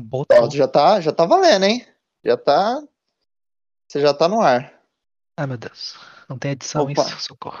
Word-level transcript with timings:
Botou. 0.00 0.44
Ó, 0.44 0.50
já 0.50 0.66
tá, 0.66 1.00
já 1.00 1.12
tá 1.12 1.26
valendo, 1.26 1.64
hein? 1.64 1.86
Já 2.24 2.36
tá. 2.36 2.82
Você 3.86 4.00
já 4.00 4.14
tá 4.14 4.28
no 4.28 4.40
ar. 4.40 4.72
Ai, 5.36 5.46
meu 5.46 5.58
Deus. 5.58 5.96
Não 6.28 6.38
tem 6.38 6.52
edição 6.52 6.84
Opa. 6.84 7.02
isso, 7.02 7.20
socorro. 7.20 7.58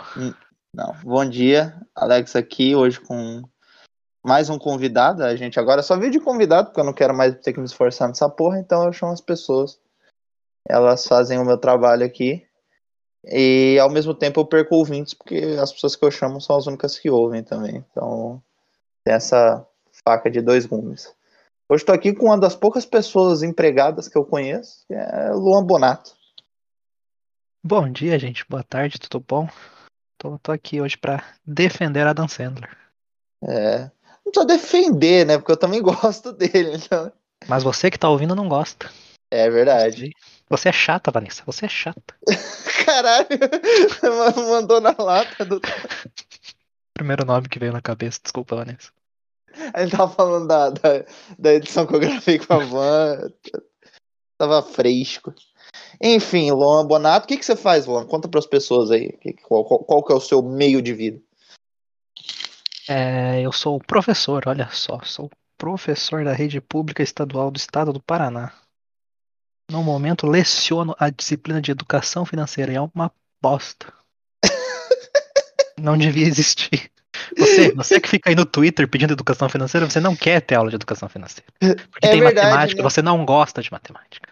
Não. 0.74 0.94
Bom 1.02 1.28
dia, 1.28 1.80
Alex 1.94 2.34
aqui 2.36 2.74
hoje 2.74 3.00
com 3.00 3.42
mais 4.24 4.48
um 4.48 4.58
convidado. 4.58 5.24
A 5.24 5.36
gente 5.36 5.58
agora 5.58 5.82
só 5.82 5.96
veio 5.96 6.12
de 6.12 6.20
convidado, 6.20 6.68
porque 6.68 6.80
eu 6.80 6.84
não 6.84 6.92
quero 6.92 7.14
mais 7.14 7.34
ter 7.40 7.52
que 7.52 7.58
me 7.58 7.66
esforçar 7.66 8.08
nessa 8.08 8.28
porra, 8.28 8.58
então 8.58 8.84
eu 8.84 8.92
chamo 8.92 9.12
as 9.12 9.20
pessoas. 9.20 9.78
Elas 10.68 11.06
fazem 11.06 11.38
o 11.38 11.44
meu 11.44 11.58
trabalho 11.58 12.06
aqui. 12.06 12.46
E 13.24 13.78
ao 13.78 13.90
mesmo 13.90 14.14
tempo 14.14 14.40
eu 14.40 14.46
perco 14.46 14.76
ouvintes, 14.76 15.12
porque 15.12 15.58
as 15.60 15.72
pessoas 15.72 15.94
que 15.94 16.04
eu 16.04 16.10
chamo 16.10 16.40
são 16.40 16.56
as 16.56 16.66
únicas 16.66 16.98
que 16.98 17.10
ouvem 17.10 17.42
também. 17.42 17.84
Então 17.90 18.42
tem 19.04 19.14
essa 19.14 19.66
faca 20.04 20.30
de 20.30 20.40
dois 20.40 20.64
gumes. 20.64 21.12
Hoje 21.70 21.82
estou 21.82 21.94
aqui 21.94 22.12
com 22.12 22.26
uma 22.26 22.36
das 22.36 22.56
poucas 22.56 22.84
pessoas 22.84 23.44
empregadas 23.44 24.08
que 24.08 24.18
eu 24.18 24.24
conheço, 24.24 24.84
que 24.88 24.92
é 24.92 25.30
Luan 25.30 25.64
Bonato. 25.64 26.16
Bom 27.62 27.88
dia, 27.88 28.18
gente. 28.18 28.44
Boa 28.48 28.64
tarde, 28.64 28.98
tudo 28.98 29.24
bom? 29.24 29.48
Tô, 30.18 30.36
tô 30.40 30.50
aqui 30.50 30.80
hoje 30.80 30.98
pra 30.98 31.22
defender 31.46 32.04
a 32.08 32.12
Dan 32.12 32.26
Sandler. 32.26 32.76
É, 33.44 33.88
não 34.26 34.32
precisa 34.32 34.46
defender, 34.46 35.24
né? 35.24 35.38
Porque 35.38 35.52
eu 35.52 35.56
também 35.56 35.78
gosto 35.80 36.32
dele. 36.32 36.74
Então... 36.74 37.12
Mas 37.46 37.62
você 37.62 37.88
que 37.88 38.00
tá 38.00 38.10
ouvindo 38.10 38.34
não 38.34 38.48
gosta. 38.48 38.90
É 39.30 39.48
verdade. 39.48 40.10
Você 40.48 40.70
é 40.70 40.72
chata, 40.72 41.12
Vanessa. 41.12 41.44
Você 41.46 41.66
é 41.66 41.68
chata. 41.68 42.16
Caralho, 42.84 43.28
mandou 44.50 44.80
na 44.80 44.96
lata 44.98 45.44
do. 45.44 45.60
Primeiro 46.92 47.24
nome 47.24 47.48
que 47.48 47.60
veio 47.60 47.72
na 47.72 47.80
cabeça, 47.80 48.18
desculpa, 48.20 48.56
Vanessa. 48.56 48.90
Ele 49.76 49.90
tava 49.90 50.08
falando 50.12 50.46
da, 50.46 50.70
da, 50.70 51.04
da 51.38 51.54
edição 51.54 51.86
que 51.86 51.94
eu 51.94 52.00
gravei 52.00 52.38
com 52.38 52.54
a 52.54 52.58
van. 52.58 53.32
Tava 54.38 54.62
fresco. 54.62 55.34
Enfim, 56.00 56.50
Luan 56.50 56.86
Bonato, 56.86 57.24
o 57.24 57.28
que, 57.28 57.36
que 57.36 57.44
você 57.44 57.54
faz, 57.54 57.86
Luan? 57.86 58.06
Conta 58.06 58.28
para 58.28 58.40
as 58.40 58.46
pessoas 58.46 58.90
aí. 58.90 59.12
Qual, 59.42 59.64
qual, 59.64 59.84
qual 59.84 60.04
que 60.04 60.12
é 60.12 60.16
o 60.16 60.20
seu 60.20 60.42
meio 60.42 60.80
de 60.80 60.94
vida? 60.94 61.20
É, 62.88 63.40
eu 63.42 63.52
sou 63.52 63.78
professor, 63.78 64.42
olha 64.46 64.68
só. 64.70 65.00
Sou 65.04 65.30
professor 65.58 66.24
da 66.24 66.32
rede 66.32 66.60
pública 66.60 67.02
estadual 67.02 67.50
do 67.50 67.58
estado 67.58 67.92
do 67.92 68.00
Paraná. 68.00 68.52
No 69.70 69.84
momento, 69.84 70.26
leciono 70.26 70.96
a 70.98 71.10
disciplina 71.10 71.60
de 71.60 71.70
educação 71.70 72.24
financeira. 72.24 72.72
e 72.72 72.76
É 72.76 72.80
uma 72.80 73.12
bosta. 73.40 73.92
Não 75.78 75.96
devia 75.96 76.26
existir. 76.26 76.90
Você, 77.38 77.72
você 77.74 78.00
que 78.00 78.08
fica 78.08 78.30
aí 78.30 78.36
no 78.36 78.44
Twitter 78.44 78.88
pedindo 78.88 79.12
educação 79.12 79.48
financeira, 79.48 79.88
você 79.88 80.00
não 80.00 80.14
quer 80.16 80.40
ter 80.40 80.54
aula 80.56 80.70
de 80.70 80.76
educação 80.76 81.08
financeira. 81.08 81.46
Porque 81.58 82.06
É 82.06 82.10
tem 82.10 82.20
verdade, 82.20 82.46
matemática, 82.46 82.82
né? 82.82 82.82
você 82.82 83.02
não 83.02 83.24
gosta 83.24 83.62
de 83.62 83.70
matemática. 83.72 84.28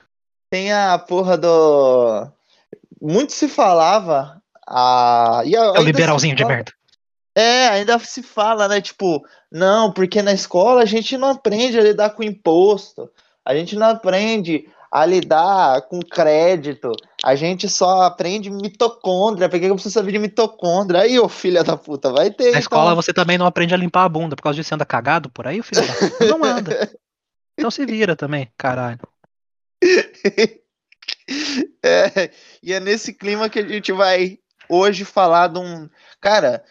Tem 0.50 0.72
a 0.72 0.98
porra 0.98 1.36
do. 1.36 2.26
Muito 3.00 3.32
se 3.32 3.48
falava. 3.48 4.40
A... 4.66 5.42
E 5.44 5.56
a, 5.56 5.60
É 5.60 5.80
o 5.80 5.82
liberalzinho 5.82 6.32
se 6.32 6.36
de 6.36 6.42
fala- 6.42 6.54
merda. 6.54 6.72
É, 7.34 7.68
ainda 7.68 7.98
se 8.00 8.22
fala, 8.22 8.66
né? 8.66 8.80
Tipo, 8.80 9.24
não, 9.52 9.92
porque 9.92 10.20
na 10.22 10.32
escola 10.32 10.82
a 10.82 10.86
gente 10.86 11.16
não 11.16 11.28
aprende 11.28 11.78
a 11.78 11.82
lidar 11.82 12.10
com 12.10 12.22
imposto, 12.24 13.08
a 13.44 13.54
gente 13.54 13.76
não 13.76 13.86
aprende 13.90 14.68
a 14.90 15.06
lidar 15.06 15.82
com 15.82 16.00
crédito, 16.00 16.90
a 17.24 17.34
gente 17.34 17.68
só 17.68 18.02
aprende 18.02 18.50
mitocôndria. 18.50 19.48
Por 19.48 19.58
que 19.58 19.66
eu 19.66 19.74
preciso 19.74 19.94
saber 19.94 20.12
de 20.12 20.18
mitocôndria? 20.18 21.02
Aí, 21.02 21.18
ô 21.18 21.28
filha 21.28 21.64
da 21.64 21.76
puta, 21.76 22.12
vai 22.12 22.30
ter. 22.30 22.44
Na 22.44 22.50
então. 22.50 22.60
escola 22.60 22.94
você 22.94 23.12
também 23.12 23.36
não 23.36 23.46
aprende 23.46 23.74
a 23.74 23.76
limpar 23.76 24.04
a 24.04 24.08
bunda, 24.08 24.36
por 24.36 24.42
causa 24.42 24.56
disso 24.56 24.68
você 24.68 24.74
anda 24.74 24.86
cagado 24.86 25.28
por 25.30 25.46
aí, 25.46 25.62
filho 25.62 25.86
da 25.86 25.92
puta? 25.94 26.26
Não 26.26 26.44
anda. 26.44 26.90
Então 27.58 27.70
se 27.70 27.84
vira 27.84 28.14
também, 28.14 28.50
caralho. 28.56 29.00
É, 31.82 32.30
e 32.62 32.72
é 32.72 32.80
nesse 32.80 33.12
clima 33.12 33.48
que 33.48 33.58
a 33.58 33.66
gente 33.66 33.92
vai 33.92 34.38
hoje 34.68 35.04
falar 35.04 35.48
de 35.48 35.58
um. 35.58 35.88
Cara, 36.20 36.64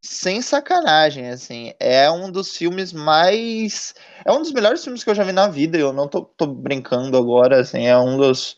sem 0.00 0.42
sacanagem, 0.42 1.30
assim, 1.30 1.72
é 1.80 2.10
um 2.10 2.30
dos 2.30 2.56
filmes 2.56 2.92
mais. 2.92 3.94
É 4.24 4.32
um 4.32 4.40
dos 4.40 4.52
melhores 4.52 4.82
filmes 4.82 5.02
que 5.02 5.10
eu 5.10 5.14
já 5.14 5.24
vi 5.24 5.32
na 5.32 5.48
vida, 5.48 5.78
eu 5.78 5.92
não 5.92 6.08
tô, 6.08 6.22
tô 6.22 6.46
brincando 6.46 7.16
agora, 7.16 7.60
assim, 7.60 7.86
é 7.86 7.96
um 7.96 8.16
dos 8.16 8.56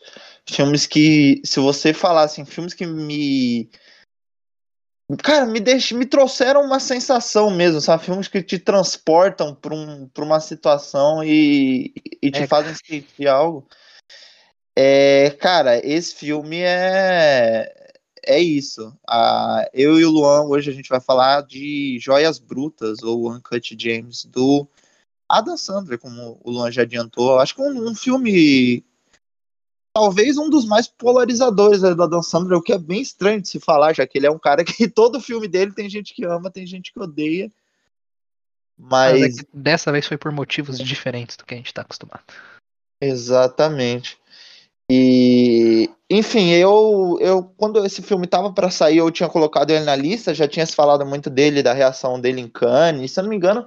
filmes 0.49 0.85
que, 0.85 1.41
se 1.43 1.59
você 1.59 1.93
falar 1.93 2.23
assim, 2.23 2.45
filmes 2.45 2.73
que 2.73 2.85
me. 2.85 3.69
Cara, 5.23 5.45
me, 5.45 5.59
deix... 5.59 5.91
me 5.91 6.05
trouxeram 6.05 6.61
uma 6.61 6.79
sensação 6.79 7.49
mesmo, 7.49 7.79
sabe? 7.79 8.03
Filmes 8.03 8.27
que 8.27 8.43
te 8.43 8.59
transportam 8.59 9.55
para 9.55 9.73
um, 9.73 10.07
pra 10.09 10.23
uma 10.23 10.39
situação 10.39 11.23
e, 11.23 11.93
e 12.21 12.29
te 12.29 12.43
É, 12.43 12.47
fazem 12.47 12.75
sentir 12.75 13.27
algo. 13.27 13.67
É, 14.75 15.31
cara, 15.39 15.79
esse 15.85 16.13
filme 16.13 16.59
é 16.61 17.73
é 18.27 18.39
isso. 18.39 18.93
Ah, 19.09 19.67
eu 19.73 19.97
e 19.97 20.05
o 20.05 20.11
Luan 20.11 20.43
hoje 20.43 20.69
a 20.69 20.73
gente 20.73 20.89
vai 20.89 20.99
falar 20.99 21.41
de 21.43 21.97
Joias 21.99 22.37
Brutas 22.37 23.01
ou 23.01 23.31
Uncut 23.31 23.75
James 23.79 24.25
do 24.25 24.67
Adam 25.29 25.55
Sandler, 25.57 25.97
como 25.97 26.37
o 26.43 26.51
Luan 26.51 26.69
já 26.69 26.81
adiantou. 26.81 27.39
Acho 27.39 27.55
que 27.55 27.61
um, 27.61 27.89
um 27.89 27.95
filme 27.95 28.83
talvez 29.97 30.37
um 30.37 30.47
dos 30.47 30.63
mais 30.63 30.87
polarizadores 30.87 31.81
do 31.81 32.03
Adam 32.03 32.21
Sandler, 32.21 32.59
o 32.59 32.61
que 32.61 32.71
é 32.71 32.77
bem 32.77 33.01
estranho 33.01 33.41
de 33.41 33.49
se 33.49 33.59
falar, 33.59 33.95
já 33.95 34.05
que 34.05 34.15
ele 34.19 34.27
é 34.27 34.31
um 34.31 34.37
cara 34.37 34.63
que 34.63 34.87
todo 34.87 35.19
filme 35.19 35.47
dele 35.47 35.73
tem 35.73 35.89
gente 35.89 36.13
que 36.13 36.23
ama, 36.23 36.51
tem 36.51 36.67
gente 36.67 36.93
que 36.93 36.99
odeia. 36.99 37.51
Mas 38.77 39.15
é 39.15 39.19
Mas 39.19 39.39
que 39.39 39.47
dessa 39.51 39.91
vez 39.91 40.05
foi 40.05 40.15
por 40.15 40.31
motivos 40.31 40.77
diferentes 40.77 41.35
do 41.35 41.43
que 41.43 41.55
a 41.55 41.57
gente 41.57 41.73
tá 41.73 41.81
acostumado. 41.81 42.21
Exatamente. 43.01 44.19
E, 44.89 45.89
enfim, 46.07 46.51
eu, 46.51 47.17
eu 47.19 47.43
quando 47.57 47.83
esse 47.83 48.03
filme 48.03 48.27
tava 48.27 48.53
para 48.53 48.69
sair, 48.69 48.97
eu 48.97 49.09
tinha 49.09 49.27
colocado 49.27 49.71
ele 49.71 49.83
na 49.83 49.95
lista, 49.95 50.31
já 50.31 50.47
tinha 50.47 50.65
se 50.65 50.75
falado 50.75 51.03
muito 51.07 51.27
dele, 51.27 51.63
da 51.63 51.73
reação 51.73 52.21
dele 52.21 52.39
em 52.39 52.47
Cannes. 52.47 53.11
Se 53.11 53.19
eu 53.19 53.23
não 53.23 53.31
me 53.31 53.35
engano, 53.35 53.61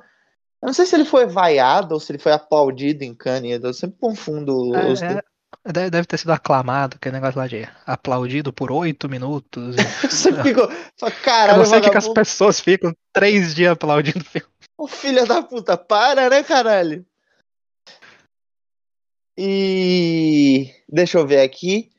eu 0.62 0.66
não 0.66 0.72
sei 0.72 0.86
se 0.86 0.94
ele 0.94 1.04
foi 1.04 1.26
vaiado 1.26 1.92
ou 1.92 2.00
se 2.00 2.12
ele 2.12 2.20
foi 2.20 2.30
aplaudido 2.30 3.02
em 3.02 3.16
Cannes. 3.16 3.60
Eu 3.64 3.74
sempre 3.74 3.98
confundo 3.98 4.70
os 4.70 5.02
É, 5.02 5.14
é, 5.14 5.22
deve, 5.72 5.90
deve 5.90 6.06
ter 6.06 6.18
sido 6.18 6.32
aclamado, 6.32 6.96
aquele 6.96 7.14
negócio 7.14 7.38
lá 7.38 7.46
de 7.46 7.68
aplaudido 7.86 8.52
por 8.52 8.70
oito 8.72 9.08
minutos. 9.08 9.76
Eu 10.02 10.10
sempre 10.10 10.42
fico, 10.42 10.60
só 10.96 11.08
Eu 11.08 11.12
caralho, 11.22 11.58
não 11.58 11.66
sei 11.66 11.78
o 11.78 11.82
que, 11.82 11.90
que 11.90 11.98
as 11.98 12.08
pessoas 12.08 12.60
ficam 12.60 12.94
três 13.12 13.54
dias 13.54 13.72
aplaudindo 13.72 14.20
o 14.20 14.24
filme. 14.24 14.48
Ô, 14.76 14.86
filha 14.86 15.26
da 15.26 15.42
puta, 15.42 15.76
para, 15.76 16.30
né, 16.30 16.42
caralho? 16.42 17.04
E 19.36 20.70
deixa 20.88 21.18
eu 21.18 21.26
ver 21.26 21.40
aqui. 21.40 21.90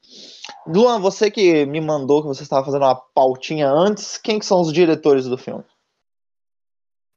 Luan, 0.68 1.00
você 1.00 1.32
que 1.32 1.66
me 1.66 1.82
mandou 1.82 2.22
que 2.22 2.28
você 2.28 2.44
estava 2.44 2.66
fazendo 2.66 2.84
uma 2.84 2.96
pautinha 2.96 3.70
antes, 3.70 4.18
quem 4.18 4.40
que 4.40 4.46
são 4.46 4.62
os 4.62 4.72
diretores 4.72 5.26
do 5.26 5.38
filme? 5.38 5.64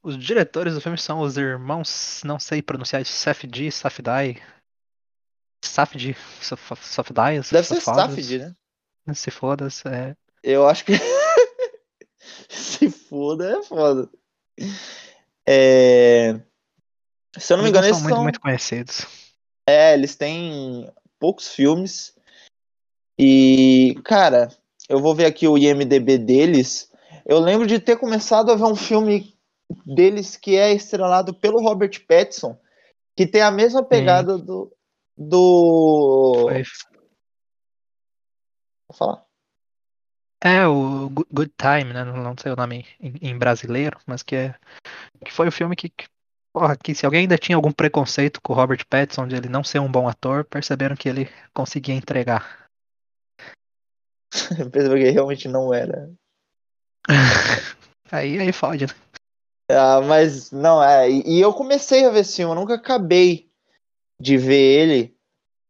Os 0.01 0.17
diretores 0.17 0.75
do 0.75 0.81
filme 0.81 0.97
são 0.97 1.19
os 1.21 1.35
irmãos, 1.35 2.21
não 2.23 2.39
sei 2.39 2.61
pronunciar, 2.61 3.03
Safdie, 3.05 3.71
Safdie, 3.71 3.71
Safdie, 3.71 4.41
Saf- 5.67 6.83
Safdie, 6.83 7.41
Deve 7.51 7.67
ser. 7.67 7.81
Safdie, 7.81 8.37
né? 8.39 9.13
Se 9.13 9.29
foda, 9.31 9.67
é. 9.85 10.15
Eu 10.43 10.67
acho 10.67 10.85
que. 10.85 10.93
Se 12.49 12.89
foda, 12.89 13.59
é 13.59 13.63
foda. 13.63 14.09
É... 15.47 16.39
Se 17.37 17.53
eu 17.53 17.57
não 17.57 17.63
me 17.63 17.69
Eles 17.69 17.79
engano, 17.79 17.85
são 17.87 17.89
eles 17.93 18.01
muito, 18.01 18.15
são. 18.15 18.23
muito 18.23 18.39
conhecidos. 18.39 19.05
É, 19.67 19.93
eles 19.93 20.15
têm 20.15 20.89
poucos 21.19 21.49
filmes. 21.49 22.13
E, 23.17 23.95
cara, 24.03 24.49
eu 24.89 24.99
vou 24.99 25.13
ver 25.15 25.25
aqui 25.25 25.47
o 25.47 25.57
IMDB 25.57 26.17
deles. 26.17 26.91
Eu 27.25 27.39
lembro 27.39 27.67
de 27.67 27.79
ter 27.79 27.97
começado 27.97 28.51
a 28.51 28.55
ver 28.55 28.63
um 28.63 28.75
filme 28.75 29.35
deles 29.85 30.37
que 30.37 30.55
é 30.55 30.73
estrelado 30.73 31.33
pelo 31.33 31.61
Robert 31.61 32.05
Pattinson, 32.07 32.57
que 33.15 33.25
tem 33.25 33.41
a 33.41 33.51
mesma 33.51 33.83
pegada 33.83 34.37
do. 34.37 34.71
Do... 35.17 36.47
Foi- 36.49 36.63
Vou 38.87 38.97
falar. 38.97 39.25
É, 40.43 40.67
o 40.67 41.09
Good 41.09 41.53
Time, 41.57 41.91
né? 41.91 42.03
Não 42.03 42.35
sei 42.37 42.51
o 42.51 42.55
nome 42.55 42.85
em, 42.99 43.15
em 43.29 43.37
brasileiro, 43.37 43.97
mas 44.05 44.21
que 44.21 44.35
é. 44.35 44.55
Que 45.23 45.31
foi 45.31 45.47
o 45.47 45.51
filme 45.51 45.75
que. 45.75 45.89
que- 45.89 46.07
Porra, 46.53 46.77
que 46.77 46.95
se 46.95 47.05
alguém 47.05 47.21
ainda 47.21 47.37
tinha 47.37 47.57
algum 47.57 47.71
preconceito 47.71 48.39
com 48.41 48.53
o 48.53 48.55
Robert 48.55 48.85
Pattinson 48.87 49.27
de 49.27 49.35
ele 49.35 49.49
não 49.49 49.61
ser 49.61 49.79
um 49.79 49.91
bom 49.91 50.07
ator, 50.07 50.45
perceberam 50.45 50.95
que 50.95 51.09
ele 51.09 51.29
conseguia 51.53 51.93
entregar. 51.93 52.69
Percebeu 54.71 54.97
que 54.97 55.09
realmente 55.09 55.49
não 55.49 55.73
era. 55.73 56.09
Aí, 58.11 58.39
aí 58.39 58.53
fode, 58.53 58.85
né? 58.85 58.93
Ah, 59.69 59.99
mas 59.99 60.51
não, 60.51 60.81
é. 60.81 61.09
E 61.09 61.37
e 61.37 61.41
eu 61.41 61.51
comecei 61.53 62.05
a 62.05 62.09
ver 62.11 62.19
esse 62.19 62.37
filme, 62.37 62.51
eu 62.51 62.55
nunca 62.55 62.75
acabei 62.75 63.51
de 64.19 64.37
ver 64.37 64.81
ele 64.81 65.17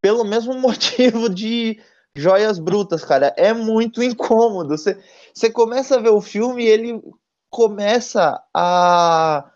pelo 0.02 0.24
mesmo 0.24 0.54
motivo 0.60 1.30
de 1.30 1.80
Joias 2.16 2.60
Brutas, 2.60 3.04
cara. 3.04 3.34
É 3.38 3.54
muito 3.54 4.02
incômodo. 4.02 4.78
Você, 4.78 4.98
você 5.34 5.50
começa 5.50 5.96
a 5.96 6.02
ver 6.02 6.10
o 6.10 6.22
filme 6.22 6.64
e 6.64 6.68
ele 6.68 7.02
começa 7.50 8.42
a 8.54 9.52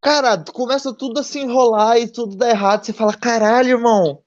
Cara, 0.00 0.42
começa 0.52 0.94
tudo 0.94 1.20
a 1.20 1.22
se 1.22 1.38
enrolar 1.40 1.98
e 1.98 2.08
tudo 2.08 2.34
dá 2.34 2.48
errado. 2.48 2.84
Você 2.84 2.92
fala, 2.92 3.14
caralho, 3.14 3.70
irmão, 3.70 4.22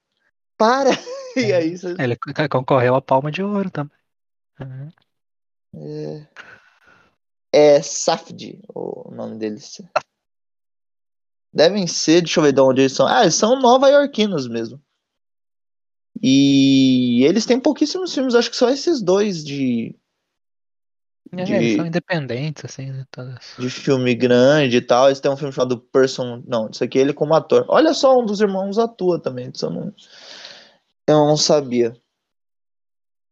para. 0.57 0.91
E 1.35 1.51
aí 1.51 1.75
você. 1.75 1.95
Ele 1.97 2.15
concorreu 2.47 2.93
a 2.93 3.01
palma 3.01 3.31
de 3.31 3.41
ouro 3.41 3.71
também. 3.71 3.97
Uhum. 4.61 4.91
É, 5.75 6.27
é 7.51 7.81
Safdie, 7.81 8.61
o 8.71 9.09
nome 9.09 9.39
deles. 9.39 9.81
Devem 11.53 11.85
ser, 11.85 12.21
deixa 12.21 12.39
eu 12.39 12.43
ver 12.43 12.51
de 12.53 12.61
onde 12.61 12.81
eles 12.81 12.93
são. 12.93 13.05
Ah, 13.07 13.21
eles 13.21 13.35
são 13.35 13.59
nova-iorquinos 13.59 14.47
mesmo. 14.47 14.81
E 16.21 17.23
eles 17.25 17.45
têm 17.45 17.59
pouquíssimos 17.59 18.13
filmes, 18.13 18.33
acho 18.33 18.49
que 18.49 18.55
só 18.55 18.69
esses 18.69 19.01
dois 19.01 19.43
de. 19.43 19.95
É, 21.31 21.43
De- 21.43 21.53
eles 21.53 21.75
são 21.75 21.85
independentes, 21.85 22.63
assim, 22.65 22.91
né? 22.91 23.05
Todas. 23.11 23.55
de 23.57 23.69
filme 23.69 24.13
grande 24.15 24.77
e 24.77 24.81
tal. 24.81 25.07
Eles 25.07 25.19
têm 25.19 25.31
um 25.31 25.37
filme 25.37 25.53
chamado 25.53 25.77
Person. 25.77 26.41
Não, 26.47 26.69
isso 26.69 26.83
aqui 26.83 26.97
é 26.97 27.01
ele 27.01 27.13
como 27.13 27.33
ator. 27.33 27.65
Olha 27.67 27.93
só, 27.93 28.17
um 28.19 28.25
dos 28.25 28.39
irmãos 28.39 28.77
atua 28.77 29.19
também. 29.19 29.51
Isso 29.53 29.65
eu 29.65 29.69
não, 29.71 29.93
eu 31.07 31.15
não 31.27 31.37
sabia. 31.37 31.93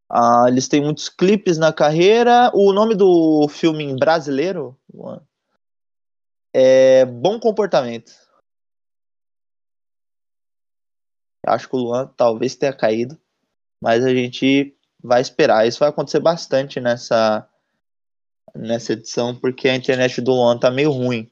Ah, 0.10 0.46
eles 0.48 0.68
têm 0.68 0.82
muitos 0.82 1.08
clipes 1.08 1.58
na 1.58 1.72
carreira. 1.72 2.52
O 2.54 2.74
nome 2.74 2.96
do 2.96 3.48
filme 3.48 3.96
brasileiro 3.98 4.78
é 6.53 7.06
Bom 7.06 7.39
Comportamento. 7.39 8.12
Acho 11.45 11.68
que 11.68 11.75
o 11.75 11.80
Luan 11.80 12.07
talvez 12.15 12.56
tenha 12.56 12.74
caído, 12.74 13.19
mas 13.81 14.06
a 14.06 14.13
gente 14.13 14.75
vai 15.03 15.21
esperar. 15.21 15.68
Isso 15.68 15.80
vai 15.80 15.89
acontecer 15.89 16.19
bastante 16.19 16.80
nessa 16.80 17.48
nessa 18.53 18.94
edição, 18.94 19.36
porque 19.36 19.69
a 19.69 19.75
internet 19.75 20.21
do 20.21 20.31
Luan 20.31 20.57
tá 20.57 20.69
meio 20.69 20.92
ruim. 20.92 21.31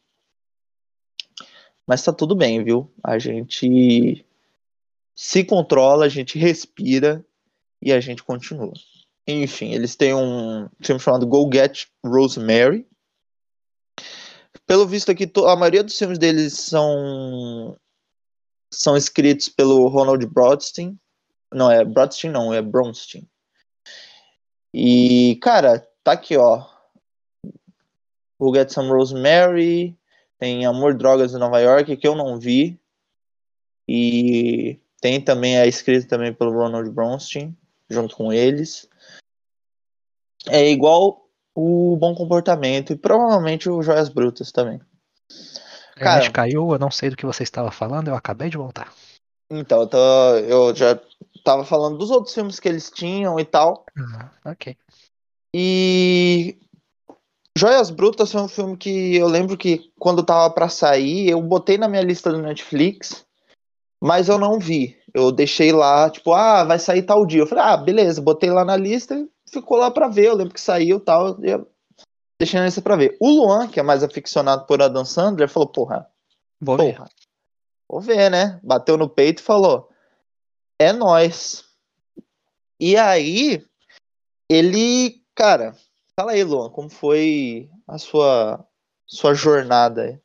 Mas 1.86 2.04
tá 2.04 2.13
tudo 2.13 2.36
bem, 2.36 2.63
viu? 2.63 2.92
A 3.04 3.19
gente 3.19 4.25
se 5.16 5.44
controla, 5.44 6.06
a 6.06 6.10
gente 6.10 6.39
respira 6.39 7.25
e 7.81 7.92
a 7.92 8.00
gente 8.00 8.24
continua. 8.24 8.74
Enfim, 9.27 9.74
eles 9.74 9.95
têm 9.95 10.13
um 10.13 10.69
filme 10.81 11.01
chamado 11.01 11.27
Go 11.27 11.50
Get 11.51 11.88
Rosemary. 12.06 12.88
Pelo 14.66 14.88
visto 14.88 15.12
aqui, 15.12 15.31
a 15.48 15.56
maioria 15.56 15.84
dos 15.84 15.98
filmes 15.98 16.18
deles 16.18 16.54
são 16.54 17.78
são 18.72 18.96
escritos 18.96 19.50
pelo 19.50 19.88
Ronald 19.88 20.25
Broadstein. 20.28 21.00
Não, 21.51 21.72
é 21.72 21.84
Broadstein 21.84 22.31
não, 22.31 22.54
é 22.54 22.62
Bronstein. 22.62 23.28
E, 24.74 25.40
cara, 25.42 25.88
tá 26.04 26.12
aqui, 26.12 26.38
ó. 26.38 26.66
We'll 28.40 28.54
Get 28.54 28.69
Some 28.72 28.90
Rosemary. 28.90 29.98
Tem 30.38 30.66
Amor, 30.66 30.95
Drogas 30.95 31.34
em 31.34 31.38
Nova 31.38 31.60
York, 31.60 31.98
que 31.98 32.07
eu 32.07 32.16
não 32.16 32.40
vi. 32.40 32.80
E 33.88 34.80
tem 35.02 35.19
também, 35.19 35.57
é 35.57 35.68
escrito 35.68 36.07
também 36.07 36.34
pelo 36.34 36.54
Ronald 36.54 36.90
Bronstein, 36.92 37.57
junto 37.90 38.16
com 38.16 38.31
eles. 38.31 38.88
É 40.48 40.69
igual 40.69 41.29
o 41.56 41.98
Bom 41.98 42.16
Comportamento 42.16 42.94
e 42.94 42.96
provavelmente 42.98 43.69
o 43.69 43.81
Joias 43.81 44.10
Brutas 44.10 44.51
também. 44.51 44.80
A 45.96 46.00
Cara- 46.00 46.12
internet 46.18 46.31
caiu, 46.31 46.72
eu 46.72 46.80
não 46.80 46.92
sei 46.92 47.10
do 47.10 47.18
que 47.18 47.25
você 47.25 47.44
estava 47.44 47.72
falando, 47.72 48.07
eu 48.07 48.16
acabei 48.16 48.50
de 48.50 48.57
voltar. 48.57 48.94
Então, 49.50 49.81
eu, 49.81 49.88
tô- 49.88 49.98
eu 50.38 50.75
já 50.75 51.00
tava 51.44 51.66
falando 51.66 51.98
dos 51.98 52.12
outros 52.12 52.34
filmes 52.34 52.60
que 52.60 52.69
eles 52.69 52.90
tinham 52.90 53.40
e 53.40 53.46
tal. 53.46 53.86
Ah, 53.98 54.30
ok. 54.46 54.78
E 55.54 56.57
Joias 57.57 57.90
Brutas 57.90 58.31
foi 58.31 58.42
um 58.42 58.48
filme 58.48 58.78
que 58.78 59.16
eu 59.16 59.28
lembro 59.28 59.57
que 59.57 59.92
quando 60.00 60.24
tava 60.24 60.54
pra 60.54 60.69
sair, 60.69 61.30
eu 61.30 61.42
botei 61.42 61.78
na 61.78 61.88
minha 61.90 62.04
lista 62.04 62.31
do 62.31 62.42
Netflix, 62.42 63.25
mas 64.00 64.30
eu 64.30 64.38
não 64.38 64.60
vi. 64.60 64.98
Eu 65.13 65.31
deixei 65.31 65.72
lá, 65.72 66.10
tipo, 66.10 66.31
ah, 66.31 66.63
vai 66.63 66.78
sair 66.80 67.02
tal 67.02 67.25
dia. 67.25 67.42
Eu 67.42 67.48
falei, 67.48 67.63
ah, 67.63 67.75
beleza, 67.78 68.22
botei 68.22 68.50
lá 68.52 68.63
na 68.63 68.78
lista 68.78 69.16
e 69.16 69.28
ficou 69.51 69.78
lá 69.78 69.92
pra 69.92 70.07
ver. 70.07 70.25
Eu 70.28 70.36
lembro 70.36 70.54
que 70.54 70.62
saiu 70.62 71.00
tal, 71.00 71.38
e 71.44 71.60
deixei 72.40 72.60
na 72.60 72.66
lista 72.66 72.81
pra 72.81 72.96
ver. 72.96 73.18
O 73.19 73.30
Luan, 73.30 73.68
que 73.68 73.80
é 73.80 73.84
mais 73.84 74.04
aficionado 74.04 74.66
por 74.66 74.81
Adam 74.81 75.06
Sandler, 75.06 75.50
falou, 75.50 75.69
porra, 75.69 76.10
Vou 76.60 76.78
ver. 76.78 76.96
porra, 76.96 77.10
vou 77.88 78.01
ver, 78.01 78.30
né? 78.30 78.60
Bateu 78.63 78.98
no 78.98 79.10
peito 79.10 79.40
e 79.40 79.46
falou, 79.46 79.90
é 80.80 80.94
nós. 80.94 81.66
E 82.80 82.96
aí, 82.96 83.66
ele, 84.50 85.22
cara, 85.36 85.75
fala 86.16 86.31
aí, 86.31 86.44
Luan, 86.44 86.69
como 86.69 86.90
foi 86.90 87.69
a 87.88 87.98
sua 87.98 88.66
sua 89.06 89.34
jornada 89.34 90.04
aí? 90.04 90.19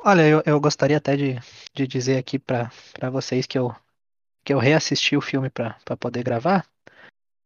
Olha, 0.00 0.22
eu, 0.26 0.42
eu 0.46 0.60
gostaria 0.60 0.96
até 0.96 1.16
de, 1.16 1.38
de 1.74 1.86
dizer 1.86 2.16
aqui 2.16 2.38
pra 2.38 2.70
pra 2.94 3.10
vocês 3.10 3.46
que 3.46 3.58
eu, 3.58 3.74
que 4.42 4.54
eu 4.54 4.58
reassisti 4.58 5.16
o 5.16 5.20
filme 5.20 5.50
pra 5.50 5.76
poder 6.00 6.22
gravar, 6.22 6.66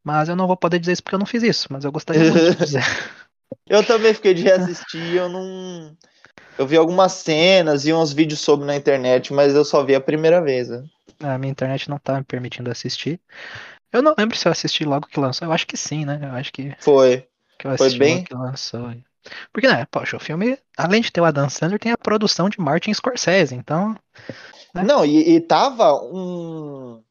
mas 0.05 0.29
eu 0.29 0.37
não 0.37 0.47
vou 0.47 0.57
poder 0.57 0.79
dizer 0.79 0.93
isso 0.93 1.03
porque 1.03 1.15
eu 1.15 1.19
não 1.19 1.27
fiz 1.27 1.43
isso, 1.43 1.69
mas 1.71 1.85
eu 1.85 1.93
gostaria 1.93 2.23
muito 2.31 2.57
de 2.57 2.65
dizer. 2.65 2.83
Eu 3.69 3.85
também 3.85 4.13
fiquei 4.13 4.35
de 4.35 4.43
reassistir, 4.43 5.15
eu 5.17 5.29
não. 5.29 5.97
Eu 6.59 6.67
vi 6.67 6.77
algumas 6.77 7.13
cenas 7.13 7.87
e 7.87 7.93
uns 7.93 8.13
vídeos 8.13 8.41
sobre 8.41 8.67
na 8.67 8.75
internet, 8.77 9.33
mas 9.33 9.55
eu 9.55 9.65
só 9.65 9.85
vi 9.85 9.95
a 9.95 10.01
primeira 10.01 10.43
vez. 10.43 10.69
Né? 10.69 10.85
A 11.21 11.39
minha 11.39 11.51
internet 11.51 11.89
não 11.89 11.99
tá 11.99 12.19
me 12.19 12.25
permitindo 12.25 12.71
assistir. 12.71 13.21
Eu 13.93 14.03
não 14.03 14.15
lembro 14.17 14.37
se 14.37 14.49
eu 14.49 14.53
assisti 14.53 14.85
logo 14.85 15.07
que 15.07 15.21
lançou. 15.21 15.47
Eu 15.47 15.53
acho 15.53 15.67
que 15.67 15.77
sim, 15.77 16.05
né? 16.05 16.19
Eu 16.23 16.31
acho 16.35 16.53
que, 16.53 16.75
Foi. 16.79 17.27
que 17.59 17.67
eu 17.67 17.77
Foi 17.77 17.97
bem- 17.99 18.25
que 18.25 18.35
lançou. 18.35 18.91
Porque, 19.53 19.69
né, 19.69 19.87
poxa, 19.91 20.17
o 20.17 20.21
filme, 20.21 20.59
além 20.77 21.01
de 21.01 21.13
ter 21.13 21.21
o 21.21 21.25
Adam 21.25 21.49
Sandler, 21.49 21.79
tem 21.79 21.93
a 21.93 21.99
produção 21.99 22.49
de 22.49 22.61
Martin 22.61 22.93
Scorsese. 22.93 23.55
Então, 23.55 23.97
Né? 24.75 24.83
Não, 24.83 25.05
e, 25.05 25.37
e 25.37 25.41
tava 25.41 25.95
um. 26.03 27.03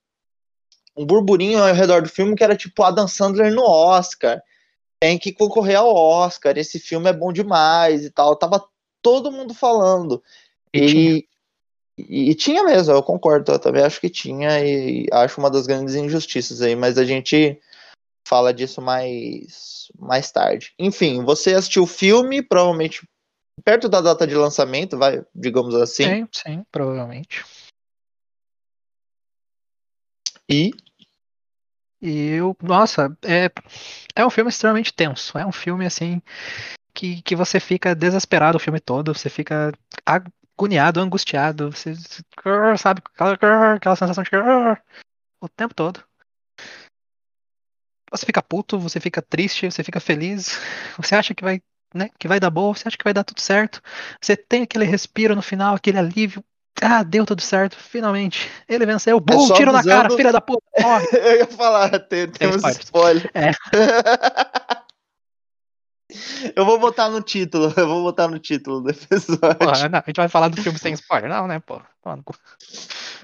Um 1.02 1.06
burburinho 1.06 1.64
ao 1.64 1.74
redor 1.74 2.02
do 2.02 2.10
filme 2.10 2.36
que 2.36 2.44
era 2.44 2.56
tipo 2.56 2.84
Adam 2.84 3.08
Sandler 3.08 3.54
no 3.54 3.64
Oscar. 3.64 4.42
Tem 5.00 5.18
que 5.18 5.34
concorrer 5.34 5.78
ao 5.78 5.94
Oscar. 5.94 6.58
Esse 6.58 6.80
filme 6.80 7.10
é 7.10 7.14
bom 7.14 7.34
demais 7.34 8.06
e 8.06 8.12
tal. 8.12 8.36
Tava 8.36 8.64
todo 9.02 9.32
mundo 9.32 9.54
falando. 9.54 10.24
e 10.74 10.86
tinha. 10.86 11.12
E, 11.18 11.28
e, 11.98 12.30
e 12.32 12.36
tinha 12.36 12.64
mesmo, 12.64 12.94
eu 12.94 13.04
concordo, 13.04 13.52
eu 13.52 13.60
também 13.60 13.84
acho 13.84 14.00
que 14.00 14.10
tinha 14.10 14.64
e 14.64 15.08
acho 15.12 15.40
uma 15.40 15.50
das 15.50 15.68
grandes 15.68 15.96
injustiças 15.96 16.62
aí, 16.62 16.76
mas 16.76 16.98
a 16.98 17.04
gente 17.04 17.60
fala 18.28 18.54
disso 18.54 18.82
mais, 18.82 19.92
mais 20.00 20.32
tarde. 20.32 20.74
Enfim, 20.80 21.24
você 21.24 21.54
assistiu 21.54 21.84
o 21.84 21.88
filme, 21.88 22.42
provavelmente 22.42 23.08
perto 23.64 23.90
da 23.90 24.02
data 24.02 24.26
de 24.26 24.36
lançamento, 24.36 24.98
vai, 24.98 25.24
digamos 25.36 25.76
assim, 25.76 26.04
Sim, 26.04 26.28
sim, 26.32 26.66
provavelmente. 26.72 27.44
e 30.50 30.72
E 32.02 32.30
eu, 32.32 32.58
nossa, 32.62 33.16
é, 33.24 33.52
é 34.16 34.26
um 34.26 34.30
filme 34.30 34.50
extremamente 34.50 34.94
tenso. 34.94 35.38
É 35.38 35.46
um 35.46 35.52
filme 35.52 35.86
assim 35.86 36.22
que, 36.94 37.22
que 37.22 37.36
você 37.36 37.60
fica 37.60 37.96
desesperado 37.96 38.58
o 38.58 38.60
filme 38.60 38.80
todo, 38.80 39.14
você 39.14 39.30
fica 39.30 39.72
agoniado, 40.06 41.00
angustiado, 41.00 41.72
você, 41.72 41.94
sabe, 42.78 43.02
aquela, 43.06 43.76
aquela 43.76 43.96
sensação 43.96 44.24
de 44.24 44.30
o 45.40 45.50
tempo 45.50 45.74
todo. 45.74 46.04
Você 48.12 48.26
fica 48.26 48.42
puto, 48.42 48.78
você 48.78 49.00
fica 49.00 49.22
triste, 49.22 49.72
você 49.72 49.84
fica 49.84 50.00
feliz, 50.00 50.60
você 50.98 51.16
acha 51.16 51.34
que 51.34 51.44
vai, 51.44 51.62
né, 51.94 52.10
que 52.20 52.28
vai 52.28 52.40
dar 52.40 52.50
boa, 52.50 52.76
você 52.76 52.88
acha 52.88 52.98
que 52.98 53.04
vai 53.04 53.14
dar 53.14 53.24
tudo 53.24 53.40
certo. 53.40 53.82
Você 54.22 54.36
tem 54.36 54.64
aquele 54.64 54.86
respiro 54.86 55.36
no 55.36 55.42
final, 55.42 55.76
aquele 55.76 55.98
alívio. 55.98 56.44
Ah, 56.80 57.04
deu 57.04 57.26
tudo 57.26 57.42
certo, 57.42 57.76
finalmente. 57.76 58.50
Ele 58.68 58.86
venceu. 58.86 59.20
Bum, 59.20 59.48
só 59.48 59.56
tiro 59.56 59.72
na 59.72 59.84
cara, 59.84 60.12
filha 60.12 60.32
da 60.32 60.40
puta. 60.40 60.62
Morre. 60.80 61.08
eu 61.14 61.38
ia 61.38 61.48
falar, 61.48 61.90
tem, 62.00 62.30
temos 62.30 62.58
spoilers. 62.58 62.84
spoiler. 62.84 63.32
É. 63.34 63.52
eu 66.56 66.66
vou 66.66 66.80
botar 66.80 67.10
no 67.10 67.22
título, 67.22 67.74
eu 67.76 67.88
vou 67.88 68.04
botar 68.04 68.28
no 68.28 68.40
título 68.40 68.82
do 68.82 68.90
episódio. 68.90 69.56
Porra, 69.56 69.90
não, 69.90 70.00
a 70.00 70.04
gente 70.06 70.18
vai 70.18 70.30
falar 70.30 70.48
do 70.48 70.62
filme 70.62 70.80
sem 70.80 70.94
spoiler, 70.94 71.30
não, 71.30 71.48
né, 71.48 71.60
pô? 71.60 71.82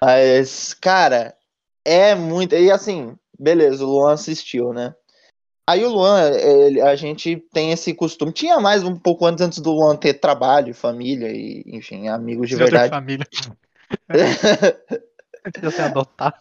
Mas, 0.01 0.73
cara, 0.73 1.35
é 1.83 2.15
muito. 2.15 2.55
E 2.55 2.71
assim, 2.71 3.17
beleza, 3.39 3.83
o 3.83 3.87
Luan 3.87 4.13
assistiu, 4.13 4.73
né? 4.73 4.93
Aí 5.69 5.83
o 5.83 5.89
Luan, 5.89 6.29
ele- 6.31 6.79
a 6.79 6.95
gente 6.95 7.35
tem 7.51 7.73
esse 7.73 7.93
costume. 7.93 8.31
Tinha 8.31 8.57
mais 8.57 8.85
um 8.85 8.97
pouco 8.97 9.25
antes, 9.25 9.43
antes 9.43 9.59
do 9.59 9.73
Luan 9.73 9.97
ter 9.97 10.13
trabalho, 10.13 10.73
família 10.73 11.29
e, 11.29 11.61
enfim, 11.67 12.07
amigos 12.07 12.47
de 12.47 12.55
da 12.55 12.63
verdade. 12.63 12.89
família. 12.89 13.27
Podia 15.53 15.71
ser 15.71 15.81
adotado. 15.81 16.37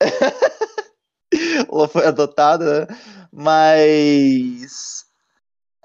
o 1.68 1.76
Luan 1.76 1.88
foi 1.88 2.06
adotado, 2.06 2.64
né? 2.64 2.86
Mas 3.30 5.04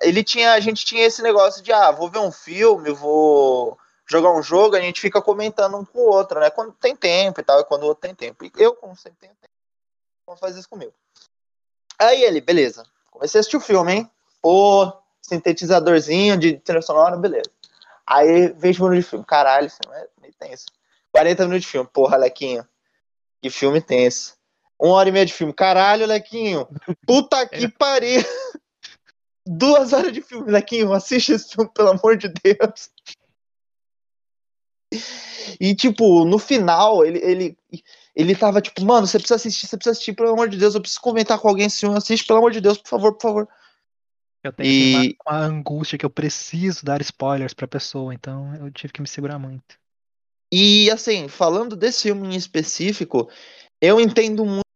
ele 0.01 0.23
tinha, 0.23 0.53
a 0.53 0.59
gente 0.61 0.85
tinha 0.85 1.05
esse 1.05 1.21
negócio 1.21 1.61
de, 1.61 1.73
ah, 1.73 1.91
vou 1.91 2.09
ver 2.09 2.19
um 2.19 2.31
filme, 2.31 2.93
vou 2.93 3.77
jogar 4.09 4.31
um 4.31 4.41
jogo, 4.41 4.77
a 4.77 4.81
gente 4.81 5.01
fica 5.01 5.21
comentando 5.21 5.75
um 5.75 5.83
com 5.83 5.99
o 5.99 6.09
outro, 6.09 6.39
né? 6.39 6.49
Quando 6.49 6.71
tem 6.71 6.95
tempo 6.95 7.41
e 7.41 7.43
tal, 7.43 7.59
e 7.59 7.65
quando 7.65 7.83
o 7.83 7.87
outro 7.87 8.01
tem 8.01 8.15
tempo. 8.15 8.45
E 8.45 8.51
eu, 8.55 8.73
como 8.75 8.95
sempre 8.95 9.19
tenho 9.19 9.33
tempo, 9.33 9.53
vou 10.25 10.37
fazer 10.37 10.59
isso 10.59 10.69
comigo. 10.69 10.93
Aí 11.99 12.23
ele, 12.23 12.41
beleza. 12.41 12.85
Comecei 13.09 13.39
a 13.39 13.41
assistir 13.41 13.57
o 13.57 13.61
filme, 13.61 13.93
hein? 13.93 14.11
Pô, 14.41 14.93
sintetizadorzinho 15.21 16.37
de 16.37 16.57
trilha 16.59 16.81
sonora, 16.81 17.17
beleza. 17.17 17.49
Aí, 18.05 18.53
20 18.53 18.77
minutos 18.81 19.03
de 19.03 19.09
filme. 19.09 19.25
Caralho, 19.25 19.67
isso 19.67 19.79
não 19.85 19.93
é 19.93 20.07
nem 20.21 20.31
tenso. 20.31 20.67
40 21.11 21.43
minutos 21.45 21.65
de 21.65 21.71
filme. 21.71 21.89
Porra, 21.91 22.15
Lequinho. 22.15 22.65
Que 23.41 23.49
filme 23.49 23.81
tenso. 23.81 24.37
Uma 24.79 24.93
hora 24.93 25.09
e 25.09 25.11
meia 25.11 25.25
de 25.25 25.33
filme. 25.33 25.51
Caralho, 25.51 26.05
Lequinho. 26.05 26.67
Puta 27.05 27.45
que 27.47 27.67
pariu. 27.67 28.23
Duas 29.45 29.91
horas 29.91 30.13
de 30.13 30.21
filme, 30.21 30.51
Lequinho. 30.51 30.93
Assiste 30.93 31.33
esse 31.33 31.53
filme, 31.53 31.69
pelo 31.73 31.89
amor 31.89 32.17
de 32.17 32.29
Deus. 32.29 32.91
E, 35.59 35.75
tipo, 35.75 36.23
no 36.23 36.37
final, 36.37 37.05
ele, 37.05 37.19
ele, 37.19 37.57
ele 38.17 38.35
tava 38.35 38.59
tipo, 38.59 38.83
mano, 38.83 39.05
você 39.05 39.19
precisa 39.19 39.35
assistir, 39.35 39.67
você 39.67 39.77
precisa 39.77 39.91
assistir, 39.91 40.13
pelo 40.13 40.31
amor 40.31 40.49
de 40.49 40.57
Deus, 40.57 40.73
eu 40.73 40.81
preciso 40.81 40.99
comentar 41.01 41.37
com 41.37 41.47
alguém 41.47 41.67
esse 41.67 41.79
filme, 41.81 41.95
assiste, 41.95 42.25
pelo 42.25 42.39
amor 42.39 42.51
de 42.51 42.59
Deus, 42.59 42.79
por 42.79 42.89
favor, 42.89 43.13
por 43.13 43.21
favor. 43.21 43.47
Eu 44.43 44.51
tenho 44.51 44.69
E- 44.69 45.15
uma, 45.23 45.35
uma 45.35 45.45
angústia 45.45 45.97
que 45.99 46.05
eu 46.05 46.09
preciso 46.09 46.83
dar 46.83 46.99
spoilers 47.01 47.53
pra 47.53 47.67
pessoa, 47.67 48.13
então 48.13 48.55
eu 48.55 48.71
tive 48.71 48.91
que 48.91 49.01
me 49.01 49.07
segurar 49.07 49.37
muito. 49.37 49.77
E, 50.51 50.89
assim, 50.89 51.27
falando 51.27 51.75
desse 51.75 52.03
filme 52.03 52.33
em 52.33 52.37
específico, 52.37 53.29
eu 53.79 53.99
entendo 53.99 54.43
muito. 54.45 54.66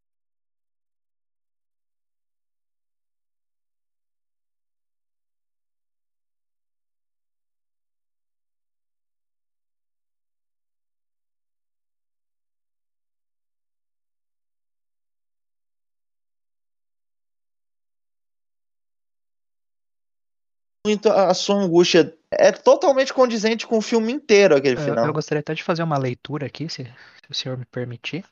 Muito 20.84 21.08
a 21.10 21.32
sua 21.32 21.56
angústia. 21.56 22.12
É 22.30 22.50
totalmente 22.50 23.12
condizente 23.14 23.66
com 23.66 23.78
o 23.78 23.82
filme 23.82 24.12
inteiro, 24.12 24.56
aquele 24.56 24.76
Eu, 24.80 24.84
final. 24.84 25.06
eu 25.06 25.12
gostaria 25.12 25.40
até 25.40 25.54
de 25.54 25.62
fazer 25.62 25.82
uma 25.82 25.96
leitura 25.98 26.46
aqui, 26.46 26.68
se, 26.68 26.84
se 26.84 27.30
o 27.30 27.34
senhor 27.34 27.56
me 27.56 27.64
permitir, 27.64 28.24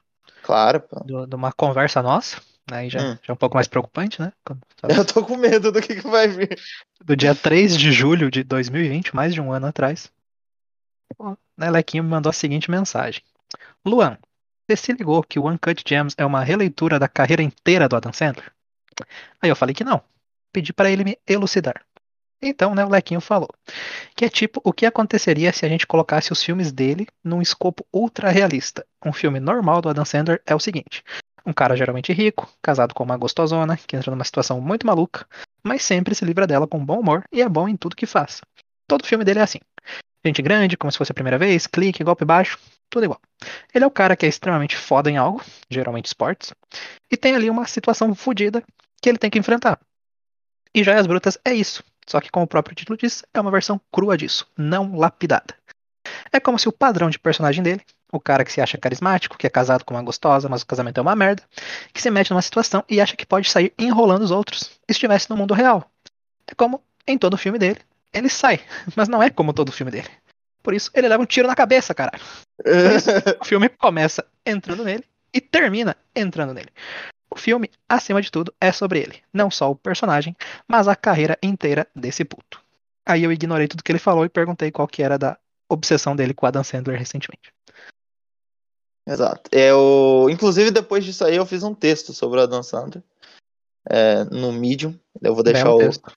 Claro, 0.42 0.82
do- 1.04 1.26
de 1.26 1.34
uma 1.36 1.52
conversa 1.52 2.02
nossa. 2.02 2.40
Aí 2.72 2.88
já, 2.88 3.00
Hum. 3.00 3.18
já 3.22 3.28
é 3.28 3.32
um 3.32 3.36
pouco 3.36 3.54
mais 3.56 3.68
preocupante, 3.68 4.20
né? 4.20 4.32
Quando- 4.44 4.62
Eu 5.04 5.04
tô 5.04 5.24
com 5.24 5.36
medo 5.36 5.70
do 5.70 5.80
que, 5.80 5.96
que 5.96 6.08
vai 6.08 6.26
vir. 6.28 6.58
Do 7.04 7.14
dia 7.16 7.34
3 7.34 7.76
de 7.76 7.92
julho 7.92 8.30
de 8.30 8.42
2020, 8.42 9.14
mais 9.14 9.32
de 9.34 9.40
um 9.40 9.52
ano 9.52 9.66
atrás. 9.66 10.10
O 11.18 11.36
Nelequinho 11.56 12.02
me 12.04 12.10
mandou 12.10 12.30
a 12.30 12.32
seguinte 12.32 12.70
mensagem: 12.70 13.22
Luan, 13.84 14.16
você 14.66 14.76
se 14.76 14.92
ligou 14.92 15.22
que 15.22 15.38
o 15.38 15.48
Uncut 15.48 15.82
Gems 15.86 16.14
é 16.16 16.24
uma 16.24 16.42
releitura 16.42 16.98
da 16.98 17.08
carreira 17.08 17.42
inteira 17.42 17.88
do 17.88 17.96
Adam 17.96 18.12
Sandler? 18.12 18.50
Aí 19.42 19.50
eu 19.50 19.56
falei 19.56 19.74
que 19.74 19.84
não. 19.84 20.02
Pedi 20.52 20.72
pra 20.72 20.90
ele 20.90 21.04
me 21.04 21.18
elucidar. 21.26 21.84
Então, 22.42 22.74
né, 22.74 22.84
o 22.84 22.88
Lequinho 22.88 23.20
falou 23.20 23.48
que 24.16 24.24
é 24.24 24.28
tipo 24.28 24.60
o 24.64 24.72
que 24.72 24.86
aconteceria 24.86 25.52
se 25.52 25.64
a 25.64 25.68
gente 25.68 25.86
colocasse 25.86 26.32
os 26.32 26.42
filmes 26.42 26.72
dele 26.72 27.06
num 27.22 27.42
escopo 27.42 27.86
ultra 27.92 28.30
realista. 28.30 28.84
Um 29.04 29.12
filme 29.12 29.40
normal 29.40 29.80
do 29.80 29.88
Adam 29.88 30.04
Sandler 30.04 30.42
é 30.46 30.54
o 30.54 30.60
seguinte: 30.60 31.02
um 31.44 31.52
cara 31.52 31.76
geralmente 31.76 32.12
rico, 32.12 32.48
casado 32.62 32.94
com 32.94 33.04
uma 33.04 33.16
gostosona, 33.16 33.76
que 33.76 33.96
entra 33.96 34.10
numa 34.10 34.24
situação 34.24 34.60
muito 34.60 34.86
maluca, 34.86 35.26
mas 35.62 35.82
sempre 35.82 36.14
se 36.14 36.24
livra 36.24 36.46
dela 36.46 36.66
com 36.66 36.84
bom 36.84 37.00
humor 37.00 37.24
e 37.32 37.42
é 37.42 37.48
bom 37.48 37.68
em 37.68 37.76
tudo 37.76 37.96
que 37.96 38.06
faz. 38.06 38.40
Todo 38.86 39.06
filme 39.06 39.24
dele 39.24 39.40
é 39.40 39.42
assim. 39.42 39.60
Gente 40.24 40.42
grande, 40.42 40.76
como 40.76 40.90
se 40.92 40.98
fosse 40.98 41.12
a 41.12 41.14
primeira 41.14 41.38
vez, 41.38 41.66
clique, 41.66 42.04
golpe 42.04 42.24
baixo, 42.24 42.58
tudo 42.90 43.04
igual. 43.04 43.20
Ele 43.72 43.84
é 43.84 43.86
o 43.86 43.90
cara 43.90 44.16
que 44.16 44.26
é 44.26 44.28
extremamente 44.28 44.76
foda 44.76 45.10
em 45.10 45.16
algo, 45.16 45.42
geralmente 45.70 46.06
esportes, 46.06 46.52
e 47.10 47.16
tem 47.16 47.34
ali 47.34 47.48
uma 47.48 47.66
situação 47.66 48.14
fodida 48.14 48.62
que 49.00 49.08
ele 49.08 49.16
tem 49.16 49.30
que 49.30 49.38
enfrentar. 49.38 49.80
E 50.74 50.84
Joias 50.84 51.06
Brutas 51.06 51.38
é 51.44 51.54
isso. 51.54 51.82
Só 52.10 52.20
que, 52.20 52.28
como 52.28 52.44
o 52.44 52.48
próprio 52.48 52.74
título 52.74 52.98
diz, 52.98 53.22
é 53.32 53.40
uma 53.40 53.52
versão 53.52 53.80
crua 53.92 54.16
disso, 54.16 54.44
não 54.58 54.96
lapidada. 54.96 55.54
É 56.32 56.40
como 56.40 56.58
se 56.58 56.68
o 56.68 56.72
padrão 56.72 57.08
de 57.08 57.20
personagem 57.20 57.62
dele, 57.62 57.82
o 58.12 58.18
cara 58.18 58.44
que 58.44 58.50
se 58.50 58.60
acha 58.60 58.76
carismático, 58.76 59.38
que 59.38 59.46
é 59.46 59.50
casado 59.50 59.84
com 59.84 59.94
uma 59.94 60.02
gostosa, 60.02 60.48
mas 60.48 60.62
o 60.62 60.66
casamento 60.66 60.98
é 60.98 61.02
uma 61.02 61.14
merda, 61.14 61.44
que 61.92 62.02
se 62.02 62.10
mete 62.10 62.32
numa 62.32 62.42
situação 62.42 62.82
e 62.88 63.00
acha 63.00 63.14
que 63.14 63.24
pode 63.24 63.48
sair 63.48 63.72
enrolando 63.78 64.22
os 64.22 64.32
outros, 64.32 64.72
estivesse 64.88 65.30
no 65.30 65.36
mundo 65.36 65.54
real. 65.54 65.88
É 66.48 66.54
como 66.56 66.82
em 67.06 67.16
todo 67.16 67.38
filme 67.38 67.60
dele, 67.60 67.78
ele 68.12 68.28
sai, 68.28 68.58
mas 68.96 69.06
não 69.06 69.22
é 69.22 69.30
como 69.30 69.52
todo 69.52 69.70
filme 69.70 69.92
dele. 69.92 70.08
Por 70.64 70.74
isso, 70.74 70.90
ele 70.92 71.06
leva 71.06 71.22
um 71.22 71.26
tiro 71.26 71.46
na 71.46 71.54
cabeça, 71.54 71.94
caralho. 71.94 72.22
O 73.40 73.44
filme 73.44 73.68
começa 73.68 74.26
entrando 74.44 74.82
nele 74.82 75.04
e 75.32 75.40
termina 75.40 75.96
entrando 76.14 76.52
nele. 76.52 76.70
O 77.30 77.38
filme, 77.38 77.70
acima 77.88 78.20
de 78.20 78.30
tudo, 78.30 78.52
é 78.60 78.72
sobre 78.72 79.00
ele. 79.00 79.22
Não 79.32 79.50
só 79.50 79.70
o 79.70 79.76
personagem, 79.76 80.36
mas 80.66 80.88
a 80.88 80.96
carreira 80.96 81.38
inteira 81.42 81.86
desse 81.94 82.24
puto. 82.24 82.60
Aí 83.06 83.22
eu 83.22 83.32
ignorei 83.32 83.68
tudo 83.68 83.82
que 83.82 83.92
ele 83.92 83.98
falou 83.98 84.24
e 84.24 84.28
perguntei 84.28 84.70
qual 84.70 84.88
que 84.88 85.02
era 85.02 85.16
da 85.16 85.38
obsessão 85.68 86.16
dele 86.16 86.34
com 86.34 86.44
o 86.44 86.48
Adam 86.48 86.64
Sandler 86.64 86.98
recentemente. 86.98 87.52
Exato. 89.06 89.48
Eu, 89.52 90.28
inclusive, 90.30 90.70
depois 90.70 91.04
disso 91.04 91.24
aí, 91.24 91.36
eu 91.36 91.46
fiz 91.46 91.62
um 91.62 91.74
texto 91.74 92.12
sobre 92.12 92.40
o 92.40 92.42
Adam 92.42 92.62
Sandler 92.62 93.02
é, 93.88 94.24
no 94.24 94.52
Medium. 94.52 94.98
Eu 95.22 95.34
vou 95.34 95.44
deixar 95.44 95.72
o, 95.72 95.78
texto, 95.78 96.12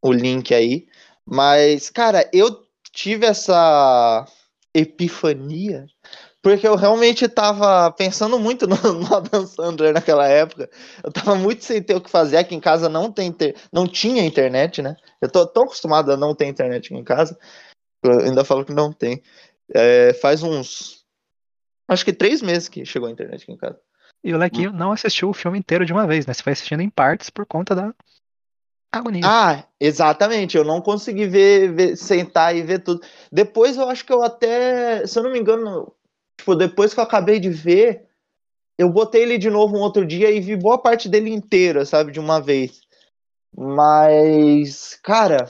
o 0.00 0.12
link 0.12 0.54
aí. 0.54 0.88
Mas, 1.24 1.90
cara, 1.90 2.28
eu 2.32 2.66
tive 2.90 3.26
essa 3.26 4.26
epifania 4.74 5.86
porque 6.42 6.66
eu 6.66 6.74
realmente 6.74 7.28
tava 7.28 7.92
pensando 7.92 8.38
muito 8.38 8.66
no, 8.66 8.76
no 8.92 9.14
Adam 9.14 9.46
Sandler 9.46 9.94
naquela 9.94 10.26
época. 10.26 10.68
Eu 11.02 11.12
tava 11.12 11.36
muito 11.36 11.64
sem 11.64 11.80
ter 11.80 11.94
o 11.94 12.00
que 12.00 12.10
fazer. 12.10 12.36
Aqui 12.36 12.54
em 12.54 12.60
casa 12.60 12.88
não 12.88 13.12
tem 13.12 13.28
inter... 13.28 13.54
não 13.72 13.86
tinha 13.86 14.24
internet, 14.24 14.82
né? 14.82 14.96
Eu 15.20 15.30
tô 15.30 15.46
tão 15.46 15.62
acostumado 15.62 16.10
a 16.10 16.16
não 16.16 16.34
ter 16.34 16.46
internet 16.46 16.86
aqui 16.86 17.00
em 17.00 17.04
casa. 17.04 17.38
Eu 18.02 18.18
ainda 18.18 18.44
falo 18.44 18.64
que 18.64 18.74
não 18.74 18.92
tem. 18.92 19.22
É, 19.72 20.12
faz 20.14 20.42
uns. 20.42 21.04
Acho 21.86 22.04
que 22.04 22.12
três 22.12 22.42
meses 22.42 22.68
que 22.68 22.84
chegou 22.84 23.08
a 23.08 23.12
internet 23.12 23.44
aqui 23.44 23.52
em 23.52 23.56
casa. 23.56 23.78
E 24.24 24.34
o 24.34 24.38
Lequinho 24.38 24.72
não 24.72 24.92
assistiu 24.92 25.30
o 25.30 25.34
filme 25.34 25.58
inteiro 25.58 25.86
de 25.86 25.92
uma 25.92 26.06
vez, 26.06 26.26
né? 26.26 26.34
Você 26.34 26.42
foi 26.42 26.52
assistindo 26.52 26.80
em 26.80 26.90
partes 26.90 27.30
por 27.30 27.46
conta 27.46 27.74
da 27.74 27.94
agonia. 28.90 29.22
Ah, 29.24 29.64
exatamente. 29.80 30.56
Eu 30.56 30.64
não 30.64 30.80
consegui 30.80 31.26
ver, 31.26 31.72
ver, 31.72 31.96
sentar 31.96 32.54
e 32.56 32.62
ver 32.62 32.80
tudo. 32.80 33.00
Depois 33.30 33.76
eu 33.76 33.88
acho 33.88 34.04
que 34.04 34.12
eu 34.12 34.22
até, 34.22 35.06
se 35.06 35.18
eu 35.18 35.22
não 35.22 35.32
me 35.32 35.38
engano, 35.38 35.92
tipo, 36.42 36.56
depois 36.56 36.92
que 36.92 37.00
eu 37.00 37.04
acabei 37.04 37.38
de 37.38 37.48
ver, 37.48 38.04
eu 38.76 38.90
botei 38.90 39.22
ele 39.22 39.38
de 39.38 39.48
novo 39.48 39.76
um 39.76 39.80
outro 39.80 40.04
dia 40.04 40.30
e 40.30 40.40
vi 40.40 40.56
boa 40.56 40.76
parte 40.76 41.08
dele 41.08 41.30
inteira, 41.30 41.86
sabe, 41.86 42.12
de 42.12 42.18
uma 42.18 42.40
vez. 42.40 42.80
Mas, 43.56 44.98
cara, 45.02 45.48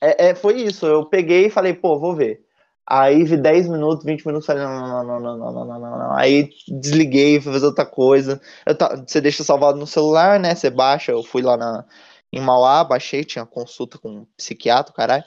é, 0.00 0.28
é, 0.28 0.34
foi 0.34 0.62
isso. 0.62 0.86
Eu 0.86 1.06
peguei 1.06 1.46
e 1.46 1.50
falei, 1.50 1.72
pô, 1.74 1.98
vou 1.98 2.14
ver. 2.14 2.44
Aí 2.88 3.24
vi 3.24 3.36
10 3.36 3.68
minutos, 3.68 4.04
20 4.04 4.24
minutos, 4.26 4.46
falei, 4.46 4.62
não, 4.62 5.04
não, 5.04 5.20
não, 5.20 5.20
não, 5.20 5.38
não, 5.38 5.64
não, 5.64 5.80
não, 5.80 5.98
não. 5.98 6.16
Aí 6.16 6.50
desliguei, 6.68 7.40
fui 7.40 7.52
fazer 7.52 7.66
outra 7.66 7.86
coisa. 7.86 8.40
Tá, 8.78 8.96
você 9.06 9.20
deixa 9.20 9.42
salvado 9.42 9.78
no 9.78 9.86
celular, 9.86 10.38
né? 10.38 10.54
Você 10.54 10.70
baixa, 10.70 11.10
eu 11.12 11.22
fui 11.22 11.42
lá 11.42 11.56
na, 11.56 11.84
em 12.32 12.40
Mauá, 12.40 12.84
baixei, 12.84 13.24
tinha 13.24 13.44
consulta 13.46 13.98
com 13.98 14.10
um 14.10 14.26
psiquiatra, 14.36 14.92
caralho. 14.94 15.24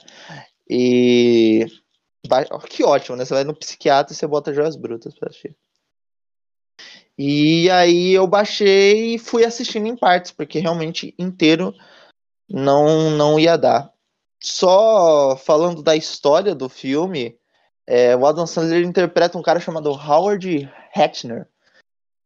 E. 0.68 1.66
Que 2.68 2.84
ótimo, 2.84 3.16
né? 3.16 3.24
Você 3.24 3.34
vai 3.34 3.44
no 3.44 3.54
psiquiatra 3.54 4.12
e 4.12 4.16
você 4.16 4.26
bota 4.26 4.52
joias 4.54 4.76
brutas 4.76 5.14
pra 5.18 5.28
assistir. 5.28 5.56
E 7.18 7.68
aí 7.70 8.12
eu 8.12 8.26
baixei 8.26 9.14
e 9.14 9.18
fui 9.18 9.44
assistindo 9.44 9.86
em 9.86 9.96
partes, 9.96 10.30
porque 10.30 10.58
realmente 10.58 11.14
inteiro 11.18 11.74
não, 12.48 13.10
não 13.10 13.38
ia 13.38 13.56
dar. 13.56 13.92
Só 14.42 15.36
falando 15.36 15.82
da 15.82 15.94
história 15.94 16.54
do 16.54 16.68
filme, 16.68 17.38
é, 17.86 18.16
o 18.16 18.24
Adam 18.24 18.46
Sandler 18.46 18.84
interpreta 18.84 19.36
um 19.36 19.42
cara 19.42 19.60
chamado 19.60 19.90
Howard 19.90 20.70
Hatner. 20.94 21.46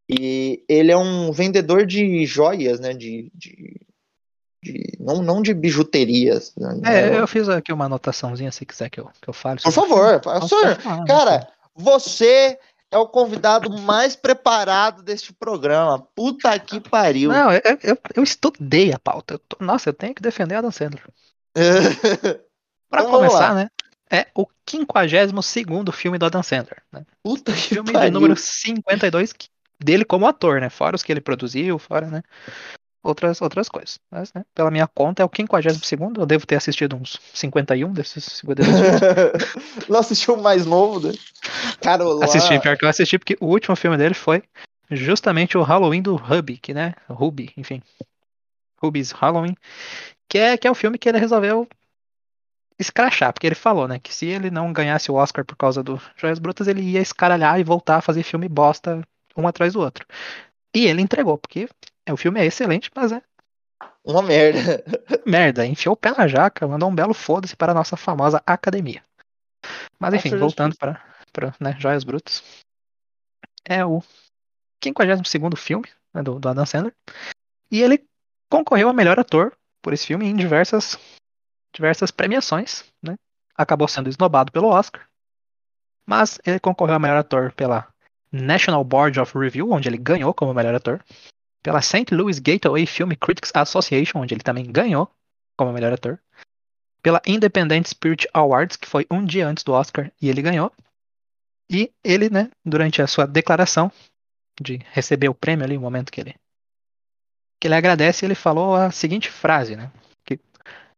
E 0.08 0.62
ele 0.68 0.92
é 0.92 0.96
um 0.96 1.32
vendedor 1.32 1.86
de 1.86 2.24
joias, 2.26 2.78
né? 2.78 2.92
De, 2.92 3.32
de, 3.34 3.80
de 4.64 4.96
não, 4.98 5.22
não 5.22 5.42
de 5.42 5.52
bijuterias. 5.54 6.52
Né? 6.56 6.80
É, 6.84 7.18
eu 7.18 7.26
fiz 7.28 7.48
aqui 7.48 7.72
uma 7.72 7.84
anotaçãozinha, 7.84 8.50
se 8.50 8.64
quiser 8.66 8.88
que 8.90 8.98
eu, 9.00 9.10
que 9.20 9.28
eu 9.28 9.34
fale. 9.34 9.60
Por 9.60 9.70
filme. 9.70 9.88
favor, 9.88 10.20
senhor, 10.48 10.80
falar, 10.80 10.96
né? 10.98 11.04
cara, 11.06 11.48
você 11.74 12.58
é 12.90 12.96
o 12.98 13.06
convidado 13.08 13.70
mais 13.82 14.14
preparado 14.16 15.02
deste 15.02 15.32
programa. 15.32 15.98
Puta 16.14 16.56
que 16.58 16.80
pariu. 16.80 17.30
Não, 17.32 17.52
eu, 17.52 17.60
eu, 17.82 17.98
eu 18.16 18.22
estudei 18.22 18.92
a 18.92 18.98
pauta. 18.98 19.34
Eu 19.34 19.38
tô- 19.40 19.56
nossa, 19.64 19.88
eu 19.88 19.92
tenho 19.92 20.14
que 20.14 20.22
defender 20.22 20.54
Adam 20.54 20.70
Sandler. 20.70 21.02
Pra 22.90 23.00
Então 23.00 23.10
começar, 23.10 23.54
né? 23.54 23.68
É 24.10 24.26
o 24.34 24.46
52 24.68 25.32
filme 25.92 26.18
do 26.18 26.26
Adam 26.26 26.42
Sandler. 26.42 26.82
Né? 26.92 27.04
Puta 27.22 27.52
que 27.52 27.58
Filme 27.60 27.86
de 27.88 27.92
pariu. 27.92 28.12
número 28.12 28.36
52 28.36 29.32
que- 29.32 29.48
dele 29.82 30.04
como 30.04 30.26
ator, 30.26 30.60
né? 30.60 30.70
Fora 30.70 30.94
os 30.94 31.02
que 31.02 31.10
ele 31.10 31.20
produziu, 31.20 31.78
fora, 31.78 32.06
né? 32.06 32.22
Outras, 33.04 33.42
outras 33.42 33.68
coisas. 33.68 34.00
Mas, 34.10 34.32
né? 34.32 34.46
Pela 34.54 34.70
minha 34.70 34.86
conta, 34.88 35.22
é 35.22 35.26
o 35.26 35.30
52 35.30 36.14
Eu 36.16 36.24
devo 36.24 36.46
ter 36.46 36.56
assistido 36.56 36.96
uns 36.96 37.20
51 37.34 37.92
desses 37.92 38.24
52 38.24 38.76
filmes. 38.78 39.84
Não 39.90 40.00
assistiu 40.00 40.34
o 40.34 40.42
mais 40.42 40.64
novo, 40.64 41.06
né? 41.06 41.12
Cara, 41.82 42.02
Assisti, 42.24 42.58
pior 42.60 42.78
que 42.78 42.84
eu 42.86 42.88
assisti, 42.88 43.18
porque 43.18 43.36
o 43.40 43.46
último 43.46 43.76
filme 43.76 43.98
dele 43.98 44.14
foi 44.14 44.42
justamente 44.90 45.58
o 45.58 45.62
Halloween 45.62 46.00
do 46.00 46.16
Hubby, 46.16 46.56
que, 46.56 46.72
né? 46.72 46.94
Ruby, 47.06 47.52
enfim. 47.58 47.82
Ruby's 48.82 49.10
Halloween. 49.10 49.54
Que 50.26 50.38
é, 50.38 50.56
que 50.56 50.66
é 50.66 50.70
o 50.70 50.74
filme 50.74 50.96
que 50.96 51.06
ele 51.06 51.18
resolveu 51.18 51.68
escrachar, 52.78 53.34
porque 53.34 53.46
ele 53.46 53.54
falou, 53.54 53.86
né, 53.86 53.98
que 54.00 54.12
se 54.12 54.26
ele 54.26 54.50
não 54.50 54.72
ganhasse 54.72 55.10
o 55.10 55.14
Oscar 55.14 55.44
por 55.44 55.56
causa 55.56 55.82
do 55.82 56.00
Joias 56.16 56.38
Brutas, 56.38 56.66
ele 56.66 56.80
ia 56.80 57.00
escaralhar 57.00 57.60
e 57.60 57.64
voltar 57.64 57.96
a 57.96 58.00
fazer 58.00 58.22
filme 58.22 58.48
bosta 58.48 59.00
um 59.36 59.46
atrás 59.46 59.74
do 59.74 59.80
outro. 59.80 60.06
E 60.74 60.86
ele 60.86 61.02
entregou, 61.02 61.38
porque 61.38 61.68
é, 62.06 62.12
o 62.12 62.16
filme 62.16 62.40
é 62.40 62.46
excelente, 62.46 62.90
mas 62.94 63.12
é 63.12 63.22
Uma 64.04 64.22
merda. 64.22 64.84
merda, 65.26 65.66
enfiou 65.66 65.94
o 65.94 65.96
pé 65.96 66.10
na 66.12 66.28
jaca, 66.28 66.66
mandou 66.66 66.88
um 66.88 66.94
belo 66.94 67.14
foda-se 67.14 67.56
para 67.56 67.72
a 67.72 67.74
nossa 67.74 67.96
famosa 67.96 68.42
academia. 68.46 69.02
Mas 69.98 70.14
enfim, 70.14 70.36
voltando 70.36 70.76
para, 70.76 71.02
para 71.32 71.54
né, 71.58 71.76
Joias 71.78 72.04
Brutas. 72.04 72.42
É 73.64 73.84
o 73.84 74.02
52 74.82 75.22
filme 75.56 75.88
né, 76.12 76.22
do, 76.22 76.38
do 76.38 76.48
Adam 76.48 76.66
Sandler. 76.66 76.94
E 77.70 77.82
ele 77.82 78.04
concorreu 78.50 78.88
a 78.88 78.92
melhor 78.92 79.18
ator 79.18 79.56
por 79.80 79.92
esse 79.92 80.06
filme 80.06 80.26
em 80.26 80.36
diversas, 80.36 80.98
diversas 81.72 82.10
premiações. 82.10 82.84
Né? 83.02 83.16
Acabou 83.56 83.88
sendo 83.88 84.10
esnobado 84.10 84.52
pelo 84.52 84.68
Oscar. 84.68 85.08
Mas 86.06 86.38
ele 86.44 86.60
concorreu 86.60 86.96
a 86.96 86.98
melhor 86.98 87.16
ator 87.16 87.52
pela 87.52 87.88
National 88.30 88.84
Board 88.84 89.18
of 89.18 89.38
Review, 89.38 89.70
onde 89.70 89.88
ele 89.88 89.96
ganhou 89.96 90.34
como 90.34 90.52
melhor 90.52 90.74
ator. 90.74 91.02
Pela 91.64 91.80
St. 91.80 92.14
Louis 92.14 92.38
Gateway 92.38 92.84
Film 92.84 93.12
Critics 93.18 93.50
Association, 93.54 94.20
onde 94.20 94.34
ele 94.34 94.42
também 94.42 94.70
ganhou 94.70 95.10
como 95.56 95.72
melhor 95.72 95.94
ator. 95.94 96.20
Pela 97.02 97.22
Independent 97.26 97.86
Spirit 97.86 98.28
Awards, 98.34 98.76
que 98.76 98.86
foi 98.86 99.06
um 99.10 99.24
dia 99.24 99.48
antes 99.48 99.64
do 99.64 99.72
Oscar, 99.72 100.12
e 100.20 100.28
ele 100.28 100.42
ganhou. 100.42 100.70
E 101.70 101.90
ele, 102.04 102.28
né, 102.28 102.50
durante 102.62 103.00
a 103.00 103.06
sua 103.06 103.26
declaração 103.26 103.90
de 104.60 104.78
receber 104.92 105.30
o 105.30 105.34
prêmio 105.34 105.64
ali, 105.64 105.76
o 105.76 105.80
momento 105.80 106.12
que 106.12 106.20
ele 106.20 106.34
que 107.58 107.68
ele 107.68 107.76
agradece, 107.76 108.26
ele 108.26 108.34
falou 108.34 108.74
a 108.74 108.90
seguinte 108.90 109.30
frase, 109.30 109.74
né? 109.74 109.90
Que 110.22 110.38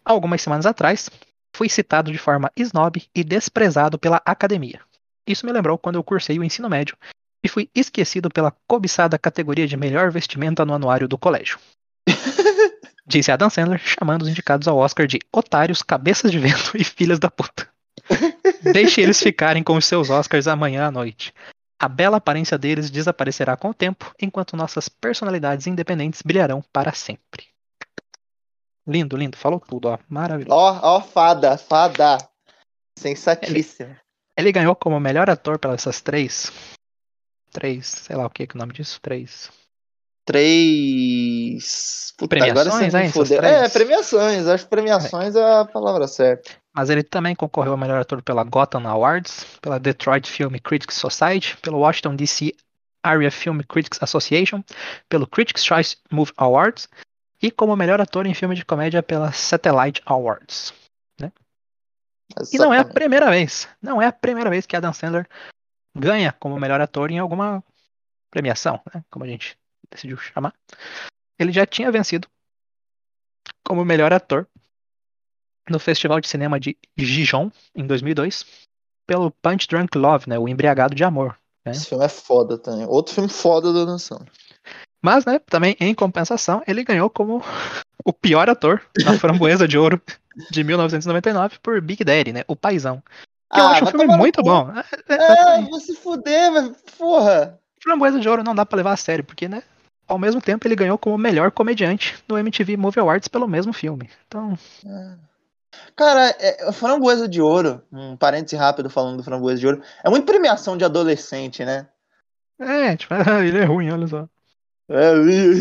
algumas 0.04 0.42
semanas 0.42 0.66
atrás 0.66 1.08
fui 1.54 1.68
citado 1.68 2.11
de 2.11 2.18
forma 2.18 2.50
snob 2.56 3.08
e 3.14 3.23
desprezado 3.23 4.00
pela 4.00 4.20
academia. 4.25 4.80
Isso 5.25 5.46
me 5.46 5.52
lembrou 5.52 5.78
quando 5.78 5.94
eu 5.94 6.02
cursei 6.02 6.40
o 6.40 6.42
ensino 6.42 6.68
médio 6.68 6.99
e 7.46 7.48
fui 7.48 7.70
esquecido 7.72 8.28
pela 8.28 8.52
cobiçada 8.66 9.16
categoria 9.16 9.68
de 9.68 9.76
melhor 9.76 10.10
vestimenta 10.10 10.64
no 10.64 10.74
anuário 10.74 11.06
do 11.06 11.16
colégio. 11.16 11.60
Disse 13.06 13.30
Adam 13.30 13.48
Sandler, 13.48 13.78
chamando 13.78 14.22
os 14.22 14.28
indicados 14.28 14.66
ao 14.66 14.76
Oscar 14.76 15.06
de 15.06 15.20
otários, 15.32 15.80
cabeças 15.80 16.32
de 16.32 16.40
vento 16.40 16.72
e 16.76 16.82
filhas 16.82 17.20
da 17.20 17.30
puta. 17.30 17.68
Deixe 18.72 19.00
eles 19.00 19.22
ficarem 19.22 19.62
com 19.62 19.76
os 19.76 19.84
seus 19.84 20.10
Oscars 20.10 20.48
amanhã 20.48 20.86
à 20.86 20.90
noite. 20.90 21.32
A 21.78 21.88
bela 21.88 22.16
aparência 22.16 22.58
deles 22.58 22.90
desaparecerá 22.90 23.56
com 23.56 23.70
o 23.70 23.74
tempo, 23.74 24.12
enquanto 24.20 24.56
nossas 24.56 24.88
personalidades 24.88 25.68
independentes 25.68 26.22
brilharão 26.22 26.64
para 26.72 26.92
sempre. 26.92 27.44
Lindo, 28.84 29.16
lindo, 29.16 29.36
falou 29.36 29.60
tudo, 29.60 29.88
ó. 29.88 29.98
Maravilhoso. 30.08 30.52
Ó, 30.52 30.80
ó, 30.82 31.00
fada, 31.00 31.56
fada. 31.56 32.18
Sensatíssimo. 32.98 33.94
Ele 34.36 34.50
ganhou 34.50 34.74
como 34.74 34.98
melhor 34.98 35.30
ator 35.30 35.58
pelas 35.58 35.82
essas 35.82 36.00
três. 36.00 36.50
Três, 37.56 37.86
sei 37.86 38.14
lá 38.14 38.26
o 38.26 38.30
que 38.30 38.46
que 38.46 38.54
é 38.54 38.58
o 38.58 38.60
nome 38.60 38.75
disso? 38.75 39.00
Três. 39.00 39.50
Três. 40.26 42.12
Puta, 42.18 42.36
Premiações, 42.36 42.68
agora 42.68 42.90
você 42.90 42.98
hein, 42.98 43.10
fudeu. 43.10 43.38
três? 43.38 43.54
É, 43.54 43.68
premiações. 43.70 44.46
Acho 44.46 44.64
que 44.64 44.70
premiações 44.70 45.34
é 45.34 45.60
a 45.60 45.64
palavra 45.64 46.06
certa. 46.06 46.50
Mas 46.75 46.90
ele 46.90 47.02
também 47.02 47.34
concorreu 47.34 47.72
a 47.72 47.76
melhor 47.78 47.98
ator 47.98 48.20
pela 48.20 48.44
Gotham 48.44 48.86
Awards, 48.86 49.46
pela 49.62 49.80
Detroit 49.80 50.28
Film 50.28 50.54
Critics 50.62 50.96
Society, 50.96 51.56
pelo 51.62 51.78
Washington 51.78 52.14
DC 52.14 52.54
Area 53.02 53.30
Film 53.30 53.60
Critics 53.60 54.02
Association, 54.02 54.62
pelo 55.08 55.26
Critics' 55.26 55.64
Choice 55.64 55.96
Movie 56.10 56.34
Awards 56.36 56.86
e 57.40 57.50
como 57.50 57.75
melhor 57.75 58.02
ator 58.02 58.26
em 58.26 58.34
filme 58.34 58.54
de 58.54 58.66
comédia 58.66 59.02
pela 59.02 59.32
Satellite 59.32 60.02
Awards. 60.04 60.75
E 62.52 62.58
não 62.58 62.75
é 62.75 62.80
a 62.80 62.84
primeira 62.84 63.30
vez, 63.30 63.66
não 63.80 64.02
é 64.02 64.06
a 64.06 64.12
primeira 64.12 64.50
vez 64.50 64.66
que 64.66 64.76
Adam 64.76 64.92
Sandler 64.92 65.26
ganha 65.96 66.32
como 66.32 66.58
melhor 66.58 66.80
ator 66.80 67.10
em 67.10 67.18
alguma 67.18 67.64
premiação, 68.30 68.80
né, 68.94 69.02
como 69.11 69.24
a 69.24 69.28
gente 69.28 69.59
decidiu 69.90 70.16
chamar. 70.18 70.54
Ele 71.38 71.52
já 71.52 71.66
tinha 71.66 71.90
vencido 71.90 72.28
como 73.64 73.85
melhor 73.85 74.12
ator 74.12 74.46
no 75.68 75.78
Festival 75.78 76.20
de 76.20 76.28
Cinema 76.28 76.61
de 76.61 76.76
Gijón 76.96 77.50
em 77.74 77.87
2002 77.87 78.44
pelo 79.06 79.30
Punch 79.30 79.66
Drunk 79.68 79.96
Love, 79.96 80.28
né, 80.28 80.38
o 80.38 80.48
Embriagado 80.48 80.94
de 80.94 81.04
Amor. 81.04 81.37
né. 81.64 81.72
Esse 81.72 81.87
filme 81.87 82.04
é 82.04 82.09
foda 82.09 82.59
também. 82.59 82.87
Outro 82.87 83.14
filme 83.14 83.28
foda 83.28 83.70
Adam 83.70 83.98
Sandler. 83.98 84.30
Mas, 85.02 85.24
né, 85.24 85.38
também 85.38 85.76
em 85.78 85.94
compensação, 85.94 86.62
ele 86.66 86.82
ganhou 86.82 87.09
como 87.09 87.42
o 88.04 88.12
pior 88.12 88.48
ator 88.50 88.82
na 89.04 89.18
Framboesa 89.18 89.66
de 89.66 89.78
Ouro 89.78 90.00
de 90.50 90.64
1999 90.64 91.59
por 91.62 91.80
Big 91.80 92.02
Daddy, 92.04 92.32
né, 92.32 92.44
o 92.48 92.56
Paizão. 92.56 93.02
Eu 93.54 93.64
Ah, 93.64 93.70
acho 93.70 93.85
vai 93.85 93.92
filme 93.92 94.16
muito 94.16 94.42
bom. 94.42 94.72
É, 95.09 95.14
é, 95.14 95.59
É, 95.59 95.62
vai 95.62 95.80
se 95.80 95.94
fuder, 95.96 96.52
velho. 96.52 96.76
Porra. 96.98 97.59
Framboesa 97.82 98.18
de 98.18 98.28
Ouro 98.28 98.42
não 98.42 98.54
dá 98.54 98.66
pra 98.66 98.76
levar 98.76 98.92
a 98.92 98.96
sério, 98.96 99.22
porque, 99.24 99.48
né, 99.48 99.62
ao 100.09 100.18
mesmo 100.18 100.40
tempo 100.40 100.66
ele 100.66 100.74
ganhou 100.74 100.98
como 100.98 101.16
melhor 101.16 101.50
comediante 101.52 102.16
no 102.28 102.37
MTV 102.38 102.76
Movie 102.76 103.00
Awards 103.00 103.28
pelo 103.28 103.46
mesmo 103.46 103.72
filme. 103.72 104.11
Então, 104.26 104.59
Cara, 105.94 106.35
é, 106.38 106.72
Framboesa 106.72 107.28
de 107.28 107.40
Ouro, 107.40 107.82
um 107.92 108.16
parêntese 108.16 108.56
rápido 108.56 108.90
falando 108.90 109.18
do 109.18 109.22
Framboesa 109.24 109.61
de 109.61 109.66
Ouro, 109.66 109.82
é 110.04 110.11
muito 110.11 110.26
premiação 110.26 110.76
de 110.76 110.85
adolescente, 110.85 111.64
né? 111.64 111.88
é, 112.59 112.96
tipo, 112.96 113.12
ele 113.44 113.59
é 113.59 113.64
ruim, 113.64 113.90
olha 113.90 114.06
só. 114.06 114.28
É, 114.88 115.12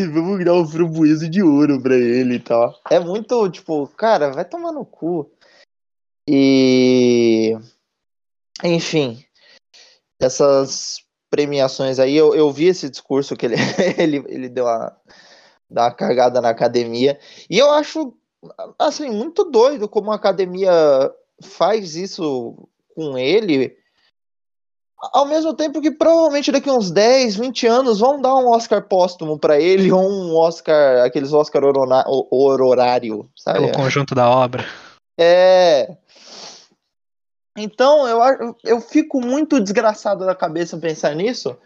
vamos 0.07 0.45
dar 0.45 0.53
um 0.53 0.67
framboesa 0.67 1.27
de 1.27 1.41
ouro 1.41 1.81
pra 1.81 1.95
ele 1.95 2.35
e 2.35 2.39
tal. 2.39 2.79
É 2.91 2.99
muito, 2.99 3.49
tipo, 3.49 3.87
cara, 3.87 4.31
vai 4.31 4.45
tomar 4.45 4.71
no 4.71 4.85
cu. 4.85 5.31
E. 6.29 7.57
Enfim, 8.67 9.23
essas 10.19 10.97
premiações 11.29 11.99
aí, 11.99 12.15
eu, 12.15 12.33
eu 12.35 12.51
vi 12.51 12.65
esse 12.67 12.89
discurso 12.89 13.35
que 13.35 13.45
ele, 13.45 13.55
ele, 13.97 14.23
ele 14.27 14.49
deu 14.49 14.65
uma, 14.65 14.95
deu 15.69 15.83
uma 15.83 15.91
cargada 15.91 16.41
na 16.41 16.49
academia. 16.49 17.19
E 17.49 17.57
eu 17.57 17.69
acho, 17.71 18.13
assim, 18.79 19.09
muito 19.09 19.43
doido 19.45 19.87
como 19.89 20.11
a 20.11 20.15
academia 20.15 20.71
faz 21.41 21.95
isso 21.95 22.67
com 22.95 23.17
ele. 23.17 23.75
Ao 25.13 25.25
mesmo 25.25 25.53
tempo 25.53 25.81
que 25.81 25.91
provavelmente 25.91 26.51
daqui 26.51 26.69
uns 26.71 26.89
10, 26.89 27.35
20 27.35 27.67
anos 27.67 27.99
vão 27.99 28.19
dar 28.21 28.33
um 28.35 28.49
Oscar 28.49 28.81
póstumo 28.87 29.37
pra 29.37 29.59
ele 29.59 29.91
ou 29.91 30.01
um 30.01 30.35
Oscar, 30.35 31.05
aqueles 31.05 31.33
Oscar 31.33 31.63
horona- 31.63 32.05
ho- 32.07 32.27
horário, 32.31 33.29
sabe? 33.35 33.59
Pelo 33.59 33.71
conjunto 33.73 34.15
da 34.15 34.29
obra. 34.29 34.65
É. 35.19 35.97
Então, 37.55 38.07
eu, 38.07 38.55
eu 38.63 38.81
fico 38.81 39.21
muito 39.21 39.59
desgraçado 39.59 40.25
da 40.25 40.35
cabeça 40.35 40.77
pensar 40.77 41.15
nisso. 41.15 41.57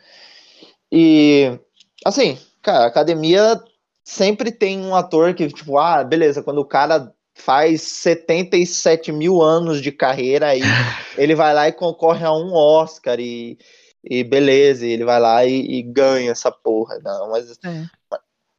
E, 0.92 1.60
assim, 2.06 2.38
cara, 2.62 2.86
a 2.86 2.88
academia 2.88 3.62
sempre 4.04 4.52
tem 4.52 4.80
um 4.80 4.96
ator 4.96 5.34
que, 5.34 5.48
tipo, 5.48 5.78
ah, 5.78 6.04
beleza, 6.04 6.44
quando 6.44 6.60
o 6.60 6.66
cara 6.66 7.14
faz 7.34 7.82
77 7.82 9.12
mil 9.12 9.42
anos 9.42 9.82
de 9.82 9.92
carreira, 9.92 10.48
aí 10.48 10.62
ele 11.18 11.36
vai 11.36 11.54
lá 11.54 11.68
e 11.68 11.74
concorre 11.74 12.26
a 12.26 12.34
um 12.34 12.54
Oscar 12.54 13.20
e, 13.20 13.58
e 14.04 14.24
beleza, 14.24 14.86
ele 14.86 15.06
vai 15.06 15.20
lá 15.20 15.46
e, 15.46 15.80
e 15.80 15.82
ganha 15.82 16.32
essa 16.32 16.52
porra. 16.52 17.00
Não, 17.04 17.30
mas 17.30 17.58
É. 17.64 17.86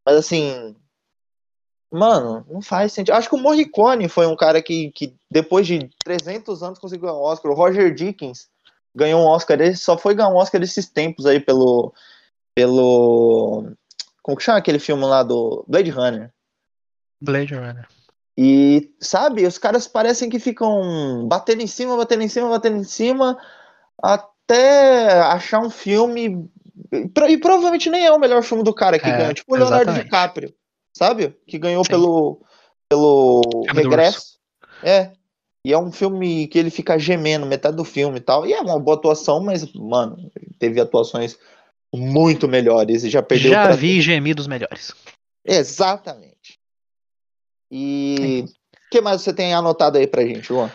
mas 0.05 0.17
assim, 0.17 0.75
mano, 1.91 2.45
não 2.49 2.63
faz 2.63 2.93
sentido. 2.93 3.15
Acho 3.15 3.29
que 3.29 3.35
o 3.35 3.39
Morricone 3.39 4.09
foi 4.09 4.27
um 4.27 4.37
cara 4.37 4.63
que, 4.63 4.91
que 4.93 5.15
depois 5.31 5.67
de 5.67 5.91
300 6.05 6.63
anos 6.63 6.79
conseguiu 6.79 7.09
ganhar 7.09 7.19
um 7.19 7.23
Oscar. 7.23 7.51
O 7.51 7.55
Roger 7.55 7.93
Dickens 7.93 8.49
ganhou 8.95 9.23
um 9.23 9.27
Oscar, 9.27 9.61
ele 9.61 9.75
só 9.75 9.97
foi 9.99 10.15
ganhar 10.15 10.31
um 10.31 10.37
Oscar 10.37 10.63
esses 10.63 10.89
tempos 10.89 11.27
aí 11.27 11.41
pelo 11.41 11.93
pelo 12.55 13.73
como 14.23 14.37
que 14.37 14.43
chama 14.43 14.59
aquele 14.59 14.79
filme 14.79 15.05
lá 15.05 15.23
do 15.23 15.65
Blade 15.67 15.91
Runner? 15.91 16.31
Blade 17.21 17.55
Runner. 17.55 17.87
E 18.37 18.93
sabe, 19.01 19.47
os 19.47 19.59
caras 19.59 19.87
parecem 19.87 20.31
que 20.31 20.39
ficam 20.39 21.27
batendo 21.29 21.63
em 21.63 21.67
cima, 21.67 21.97
batendo 21.97 22.23
em 22.23 22.29
cima, 22.29 22.49
batendo 22.49 22.77
em 22.79 22.85
cima 22.85 23.39
até 24.03 25.21
achar 25.21 25.61
um 25.61 25.71
filme 25.71 26.27
e 26.27 26.61
e 27.29 27.39
provavelmente 27.39 27.91
nem 27.91 28.07
é 28.07 28.13
o 28.13 28.19
melhor 28.19 28.43
filme 28.43 28.65
do 28.65 28.75
cara 28.75 28.99
que 28.99 29.09
É, 29.09 29.17
ganha, 29.17 29.35
tipo 29.35 29.53
o 29.53 29.57
Leonardo 29.57 29.91
exatamente. 29.91 30.05
DiCaprio, 30.05 30.55
sabe? 30.93 31.35
Que 31.47 31.59
ganhou 31.59 31.85
Sim. 31.85 31.91
pelo 31.91 32.41
pelo 32.89 33.67
Regresso. 33.73 34.39
É. 34.83 35.13
E 35.65 35.73
é 35.73 35.79
um 35.79 35.93
filme 35.93 36.49
que 36.49 36.59
ele 36.59 36.71
fica 36.71 36.99
gemendo 36.99 37.47
metade 37.47 37.77
do 37.77 37.85
filme 37.85 38.17
e 38.19 38.21
tal. 38.21 38.47
E 38.47 38.53
é 38.53 38.61
uma 38.61 38.81
boa 38.81 38.97
atuação, 38.97 39.41
mas, 39.41 39.71
mano, 39.75 40.31
teve 40.59 40.81
atuações 40.81 41.39
muito 41.95 42.49
melhores 42.49 43.05
e 43.05 43.11
já 43.11 43.23
perdeu 43.23 43.53
Já 43.53 43.71
vi 43.73 44.01
gemidos 44.01 44.47
melhores. 44.47 44.93
Exatamente. 45.45 46.59
E 47.71 48.45
o 48.47 48.89
que 48.91 49.01
mais 49.01 49.23
você 49.23 49.33
tem 49.33 49.55
anotado 49.55 49.99
aí 49.99 50.07
pra 50.07 50.25
gente, 50.27 50.53
Luan? 50.53 50.71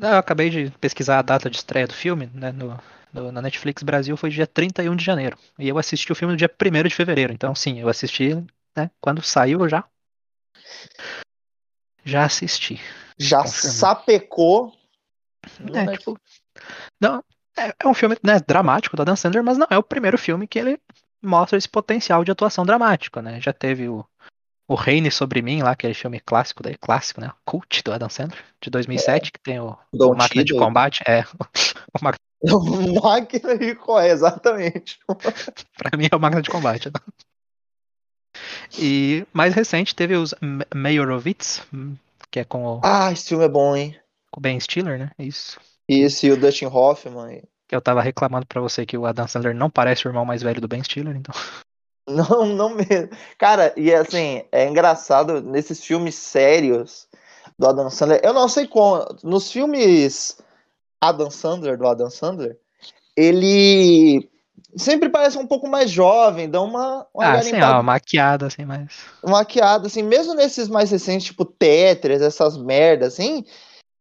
Eu 0.00 0.16
acabei 0.16 0.50
de 0.50 0.70
pesquisar 0.80 1.18
a 1.18 1.22
data 1.22 1.48
de 1.48 1.56
estreia 1.56 1.86
do 1.86 1.94
filme, 1.94 2.28
né, 2.34 2.52
no, 2.52 2.78
no- 3.12 3.30
na 3.32 3.40
Netflix 3.40 3.82
Brasil 3.82 4.16
foi 4.16 4.30
dia 4.30 4.46
31 4.46 4.96
de 4.96 5.04
janeiro. 5.04 5.38
E 5.58 5.68
eu 5.68 5.78
assisti 5.78 6.10
o 6.10 6.14
filme 6.14 6.32
no 6.32 6.38
dia 6.38 6.50
1 6.50 6.88
de 6.88 6.94
fevereiro. 6.94 7.32
Então, 7.32 7.54
sim, 7.54 7.78
eu 7.80 7.88
assisti, 7.88 8.36
né, 8.76 8.90
quando 9.00 9.22
saiu 9.22 9.60
eu 9.60 9.68
já. 9.68 9.84
Já 12.04 12.24
assisti. 12.24 12.80
Já 13.18 13.46
sapecou. 13.46 14.72
É, 15.74 15.96
tipo. 15.96 16.18
Não, 17.00 17.22
é, 17.56 17.74
é 17.78 17.86
um 17.86 17.94
filme 17.94 18.16
né, 18.22 18.40
dramático 18.40 18.96
do 18.96 19.02
Adam 19.02 19.16
Sandler, 19.16 19.44
mas 19.44 19.58
não 19.58 19.66
é 19.70 19.78
o 19.78 19.82
primeiro 19.82 20.18
filme 20.18 20.46
que 20.46 20.58
ele 20.58 20.80
mostra 21.22 21.56
esse 21.56 21.68
potencial 21.68 22.24
de 22.24 22.30
atuação 22.30 22.64
dramático, 22.64 23.20
né? 23.20 23.40
Já 23.40 23.52
teve 23.52 23.88
o, 23.88 24.04
o 24.68 24.74
Reine 24.74 25.10
Sobre 25.10 25.42
Mim, 25.42 25.62
lá, 25.62 25.72
aquele 25.72 25.94
filme 25.94 26.18
clássico 26.18 26.62
daí, 26.62 26.76
clássico, 26.76 27.20
né? 27.20 27.30
Cult 27.44 27.82
do 27.82 27.92
Adam 27.92 28.08
Sandler, 28.08 28.42
de 28.60 28.70
2007, 28.70 29.32
que 29.32 29.40
tem 29.40 29.60
o, 29.60 29.76
Don 29.92 30.12
o 30.12 30.16
Máquina 30.16 30.44
de. 30.44 30.56
Combate. 30.56 31.02
É, 31.06 31.22
o 31.22 32.02
Máquina- 32.02 33.00
Máquina 33.02 33.56
de 33.56 33.74
correr, 33.76 34.10
exatamente. 34.10 34.98
pra 35.78 35.96
mim 35.96 36.08
é 36.10 36.16
o 36.16 36.20
Máquina 36.20 36.42
de 36.42 36.50
Combate. 36.50 36.90
E 38.78 39.26
mais 39.32 39.54
recente 39.54 39.94
teve 39.94 40.14
os 40.16 40.34
Meyerowitz, 40.74 41.62
que 42.30 42.40
é 42.40 42.44
com 42.44 42.64
o, 42.64 42.80
Ah, 42.82 43.12
esse 43.12 43.28
filme 43.28 43.44
é 43.44 43.48
bom, 43.48 43.76
hein? 43.76 43.96
com 44.30 44.40
o 44.40 44.42
Ben 44.42 44.58
Stiller, 44.58 44.98
né? 44.98 45.10
Isso. 45.18 45.60
E 45.88 46.00
esse 46.00 46.30
o 46.30 46.36
Dustin 46.36 46.66
Hoffman. 46.66 47.42
Que 47.68 47.76
eu 47.76 47.80
tava 47.80 48.00
reclamando 48.00 48.46
pra 48.46 48.60
você 48.60 48.86
que 48.86 48.96
o 48.96 49.04
Adam 49.06 49.28
Sandler 49.28 49.54
não 49.54 49.68
parece 49.70 50.06
o 50.06 50.08
irmão 50.08 50.24
mais 50.24 50.42
velho 50.42 50.60
do 50.60 50.68
Ben 50.68 50.82
Stiller, 50.82 51.16
então. 51.16 51.34
Não, 52.08 52.44
não 52.44 52.74
mesmo. 52.74 53.10
Cara, 53.38 53.72
e 53.76 53.94
assim, 53.94 54.42
é 54.50 54.68
engraçado 54.68 55.40
nesses 55.40 55.84
filmes 55.84 56.16
sérios 56.16 57.06
do 57.56 57.64
Adam 57.68 57.88
Sandler. 57.88 58.20
Eu 58.24 58.32
não 58.32 58.48
sei 58.48 58.66
como. 58.66 59.06
Nos 59.22 59.52
filmes 59.52 60.36
Adam 61.00 61.30
Sandler, 61.30 61.78
do 61.78 61.86
Adam 61.86 62.10
Sandler, 62.10 62.58
ele 63.16 64.28
sempre 64.76 65.08
parece 65.08 65.38
um 65.38 65.46
pouco 65.46 65.68
mais 65.68 65.90
jovem, 65.90 66.48
dá 66.48 66.60
uma, 66.60 67.06
uma 67.14 67.32
Ah, 67.34 67.42
sim, 67.42 67.60
ó, 67.60 67.82
maquiada, 67.82 68.46
assim, 68.46 68.64
mas. 68.64 68.88
maquiada, 69.24 69.86
assim, 69.86 70.02
mesmo 70.02 70.34
nesses 70.34 70.68
mais 70.68 70.90
recentes, 70.90 71.26
tipo 71.26 71.44
Tetris, 71.44 72.22
essas 72.22 72.56
merdas, 72.56 73.14
assim, 73.14 73.44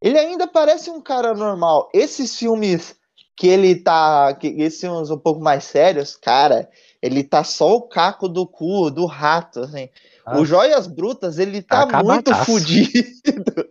ele 0.01 0.17
ainda 0.17 0.47
parece 0.47 0.89
um 0.89 1.01
cara 1.01 1.33
normal. 1.33 1.89
Esses 1.93 2.37
filmes 2.37 2.95
que 3.35 3.47
ele 3.47 3.75
tá, 3.75 4.33
que, 4.33 4.47
esses 4.47 4.79
filmes 4.79 5.09
um 5.09 5.17
pouco 5.17 5.41
mais 5.41 5.63
sérios, 5.63 6.15
cara, 6.15 6.69
ele 7.01 7.23
tá 7.23 7.43
só 7.43 7.75
o 7.75 7.81
caco 7.81 8.27
do 8.29 8.45
cu, 8.45 8.89
do 8.89 9.05
rato, 9.05 9.61
assim. 9.61 9.89
Ah. 10.25 10.39
O 10.39 10.45
Joias 10.45 10.87
Brutas, 10.87 11.39
ele 11.39 11.61
tá 11.61 11.85
muito 11.85 12.31
Acabadaço. 12.31 12.45
fudido. 12.45 13.67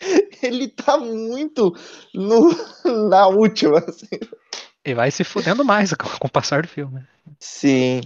ele 0.42 0.68
tá 0.68 0.98
muito 0.98 1.74
no, 2.14 2.50
na 3.08 3.26
última, 3.28 3.78
assim. 3.78 4.18
E 4.86 4.94
vai 4.94 5.10
se 5.10 5.24
fudendo 5.24 5.64
mais 5.64 5.92
com, 5.94 6.06
o 6.26 6.30
passar 6.30 6.62
do 6.62 6.68
filme. 6.68 7.02
Sim. 7.40 8.02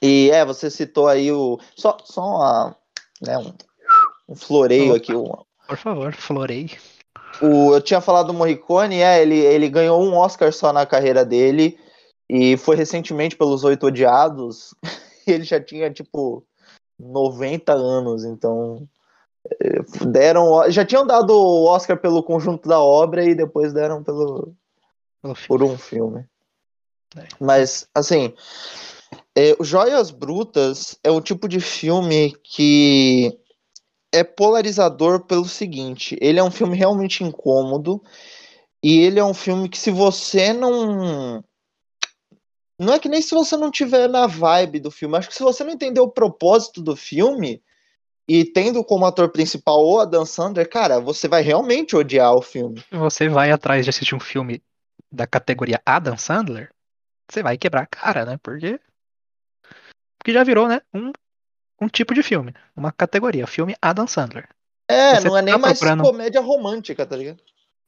E 0.00 0.30
é, 0.30 0.44
você 0.44 0.70
citou 0.70 1.08
aí 1.08 1.30
o. 1.32 1.58
Só, 1.76 1.98
só 2.04 2.22
uma, 2.22 2.76
né, 3.20 3.36
um, 3.36 3.52
um 4.28 4.36
floreio 4.36 4.90
Opa. 4.94 4.96
aqui. 4.96 5.14
Um, 5.14 5.30
Por 5.66 5.76
favor, 5.76 6.14
florei. 6.14 6.70
o, 7.42 7.74
eu 7.74 7.80
tinha 7.82 8.00
falado 8.00 8.28
do 8.28 8.34
Morricone, 8.34 9.00
é, 9.02 9.20
ele, 9.20 9.36
ele 9.36 9.68
ganhou 9.68 10.00
um 10.02 10.14
Oscar 10.16 10.52
só 10.52 10.72
na 10.72 10.86
carreira 10.86 11.24
dele. 11.24 11.78
E 12.32 12.56
foi 12.56 12.76
recentemente 12.76 13.36
pelos 13.36 13.64
Oito 13.64 13.86
Odiados. 13.88 14.72
Ele 15.26 15.42
já 15.42 15.60
tinha, 15.60 15.90
tipo, 15.92 16.44
90 16.98 17.72
anos, 17.72 18.24
então. 18.24 18.88
eh, 19.60 19.80
Deram. 20.06 20.70
Já 20.70 20.84
tinham 20.84 21.04
dado 21.04 21.30
o 21.30 21.64
Oscar 21.66 21.98
pelo 22.00 22.22
conjunto 22.22 22.68
da 22.68 22.78
obra 22.80 23.24
e 23.24 23.34
depois 23.34 23.72
deram 23.72 24.04
pelo, 24.04 24.54
Pelo 25.22 25.34
por 25.46 25.62
um 25.62 25.76
filme. 25.76 26.24
É. 27.16 27.26
Mas, 27.40 27.88
assim, 27.94 28.32
é, 29.36 29.56
Joias 29.60 30.10
Brutas 30.10 30.98
é 31.02 31.10
o 31.10 31.20
tipo 31.20 31.48
de 31.48 31.60
filme 31.60 32.34
que 32.42 33.36
é 34.12 34.24
polarizador 34.24 35.20
pelo 35.26 35.44
seguinte: 35.44 36.16
ele 36.20 36.38
é 36.38 36.44
um 36.44 36.50
filme 36.50 36.76
realmente 36.76 37.24
incômodo 37.24 38.02
e 38.82 39.00
ele 39.00 39.18
é 39.18 39.24
um 39.24 39.34
filme 39.34 39.68
que, 39.68 39.78
se 39.78 39.90
você 39.90 40.52
não. 40.52 41.44
Não 42.78 42.94
é 42.94 42.98
que 42.98 43.10
nem 43.10 43.20
se 43.20 43.34
você 43.34 43.58
não 43.58 43.70
tiver 43.70 44.08
na 44.08 44.26
vibe 44.26 44.80
do 44.80 44.90
filme, 44.90 45.16
acho 45.16 45.28
que 45.28 45.34
se 45.34 45.42
você 45.42 45.62
não 45.62 45.72
entender 45.72 46.00
o 46.00 46.08
propósito 46.08 46.80
do 46.80 46.96
filme 46.96 47.62
e 48.26 48.42
tendo 48.42 48.82
como 48.82 49.04
ator 49.04 49.28
principal 49.28 49.84
o 49.84 49.98
Adam 50.00 50.24
Sandler, 50.24 50.66
cara, 50.66 50.98
você 50.98 51.28
vai 51.28 51.42
realmente 51.42 51.94
odiar 51.94 52.34
o 52.34 52.40
filme. 52.40 52.82
Você 52.90 53.28
vai 53.28 53.50
atrás 53.50 53.84
de 53.84 53.90
assistir 53.90 54.14
um 54.14 54.20
filme 54.20 54.62
da 55.12 55.26
categoria 55.26 55.80
Adam 55.84 56.16
Sandler, 56.16 56.72
você 57.30 57.42
vai 57.42 57.56
quebrar 57.58 57.82
a 57.82 57.86
cara, 57.86 58.24
né? 58.24 58.38
Porque. 58.42 58.80
Porque 60.18 60.32
já 60.32 60.44
virou, 60.44 60.68
né? 60.68 60.80
Um, 60.92 61.12
um 61.80 61.88
tipo 61.88 62.12
de 62.14 62.22
filme. 62.22 62.54
Uma 62.76 62.92
categoria. 62.92 63.46
Filme 63.46 63.74
Adam 63.80 64.06
Sandler. 64.06 64.48
É, 64.88 65.14
Você 65.20 65.28
não 65.28 65.36
é 65.36 65.42
nem 65.42 65.54
tá 65.54 65.58
mais 65.58 65.78
procurando- 65.78 66.02
comédia 66.02 66.40
romântica, 66.40 67.06
tá 67.06 67.16
ligado? 67.16 67.40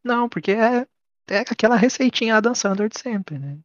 Não, 0.04 0.28
porque 0.28 0.52
é, 0.52 0.86
é 1.28 1.38
aquela 1.38 1.76
receitinha 1.76 2.36
Adam 2.36 2.54
Sandler 2.54 2.88
de 2.88 2.98
sempre, 2.98 3.38
né? 3.38 3.58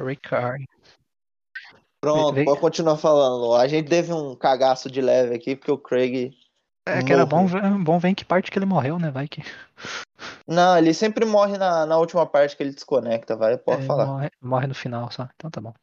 Ricard. 0.00 0.64
Pronto, 2.00 2.34
Vem- 2.34 2.44
pode 2.44 2.60
continuar 2.60 2.96
falando. 2.96 3.54
A 3.56 3.66
gente 3.66 3.88
teve 3.88 4.12
um 4.12 4.36
cagaço 4.36 4.88
de 4.90 5.00
leve 5.00 5.34
aqui, 5.34 5.56
porque 5.56 5.72
o 5.72 5.78
Craig. 5.78 6.36
É 6.86 7.02
que 7.02 7.12
era 7.12 7.26
bom 7.26 7.42
Morreu. 7.42 7.60
ver, 7.62 7.84
bom 7.84 7.98
ver 7.98 8.08
em 8.08 8.14
que 8.14 8.24
parte 8.24 8.50
que 8.50 8.58
ele 8.58 8.66
morreu, 8.66 8.98
né? 8.98 9.10
Vai 9.10 9.26
que. 9.26 9.42
Não, 10.48 10.78
ele 10.78 10.94
sempre 10.94 11.26
morre 11.26 11.58
na, 11.58 11.84
na 11.84 11.98
última 11.98 12.24
parte 12.24 12.56
que 12.56 12.62
ele 12.62 12.72
desconecta, 12.72 13.36
vai, 13.36 13.58
pode 13.58 13.82
é, 13.82 13.86
falar. 13.86 14.06
Morre, 14.06 14.30
morre 14.40 14.66
no 14.66 14.74
final 14.74 15.10
só. 15.10 15.28
Então 15.34 15.50
tá 15.50 15.60
bom. 15.60 15.74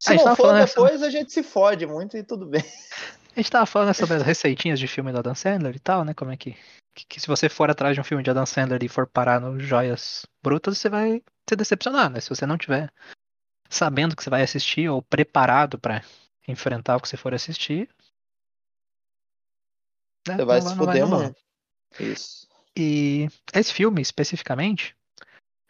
Se 0.00 0.10
a 0.10 0.12
gente 0.12 0.24
não 0.24 0.36
for 0.36 0.42
falando 0.42 0.62
essa- 0.62 0.74
depois, 0.74 1.02
a 1.02 1.10
gente 1.10 1.32
se 1.32 1.42
fode 1.42 1.84
muito 1.84 2.16
e 2.16 2.22
tudo 2.22 2.46
bem. 2.46 2.62
A 3.36 3.40
gente 3.40 3.50
tava 3.50 3.66
falando 3.66 3.92
sobre 3.92 4.14
as 4.14 4.22
receitinhas 4.22 4.78
de 4.78 4.86
filme 4.86 5.10
do 5.10 5.18
Adam 5.18 5.34
Sandler 5.34 5.74
e 5.74 5.80
tal, 5.80 6.04
né? 6.04 6.14
Como 6.14 6.30
é 6.30 6.36
que, 6.36 6.56
que, 6.94 7.04
que 7.04 7.20
se 7.20 7.26
você 7.26 7.48
for 7.48 7.68
atrás 7.68 7.96
de 7.96 8.00
um 8.00 8.04
filme 8.04 8.22
de 8.22 8.30
Adam 8.30 8.46
Sandler 8.46 8.80
e 8.84 8.88
for 8.88 9.08
parar 9.08 9.40
no 9.40 9.58
Joias 9.58 10.24
Brutas, 10.40 10.78
você 10.78 10.88
vai 10.88 11.20
se 11.50 11.56
decepcionar, 11.56 12.08
né? 12.08 12.20
Se 12.20 12.28
você 12.28 12.46
não 12.46 12.56
tiver 12.56 12.92
sabendo 13.68 14.14
que 14.14 14.22
você 14.22 14.30
vai 14.30 14.42
assistir 14.42 14.88
ou 14.88 15.02
preparado 15.02 15.80
pra 15.80 16.00
enfrentar 16.46 16.96
o 16.96 17.00
que 17.00 17.08
você 17.08 17.16
for 17.16 17.34
assistir. 17.34 17.88
né, 20.28 20.36
Você 20.36 20.44
vai 20.44 20.60
não 20.60 20.70
se 20.70 20.76
fuder 20.76 21.04
muito. 21.04 21.36
Isso. 22.00 22.46
E 22.76 23.28
esse 23.52 23.72
filme, 23.72 24.02
especificamente, 24.02 24.94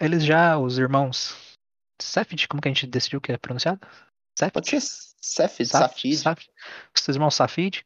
eles 0.01 0.25
já, 0.25 0.57
os 0.59 0.79
irmãos 0.79 1.37
Safed, 2.01 2.49
como 2.49 2.61
que 2.63 2.69
a 2.69 2.73
gente 2.73 2.87
decidiu 2.87 3.21
que 3.21 3.33
é 3.33 3.37
pronunciado? 3.39 3.81
Pode 4.53 4.69
Safed? 4.69 4.81
ser 4.81 4.81
Safid, 5.21 5.67
Saf- 5.69 5.89
Safid. 5.95 6.17
Saf- 6.19 6.49
Os 6.97 7.09
irmãos 7.09 7.35
Safid 7.35 7.83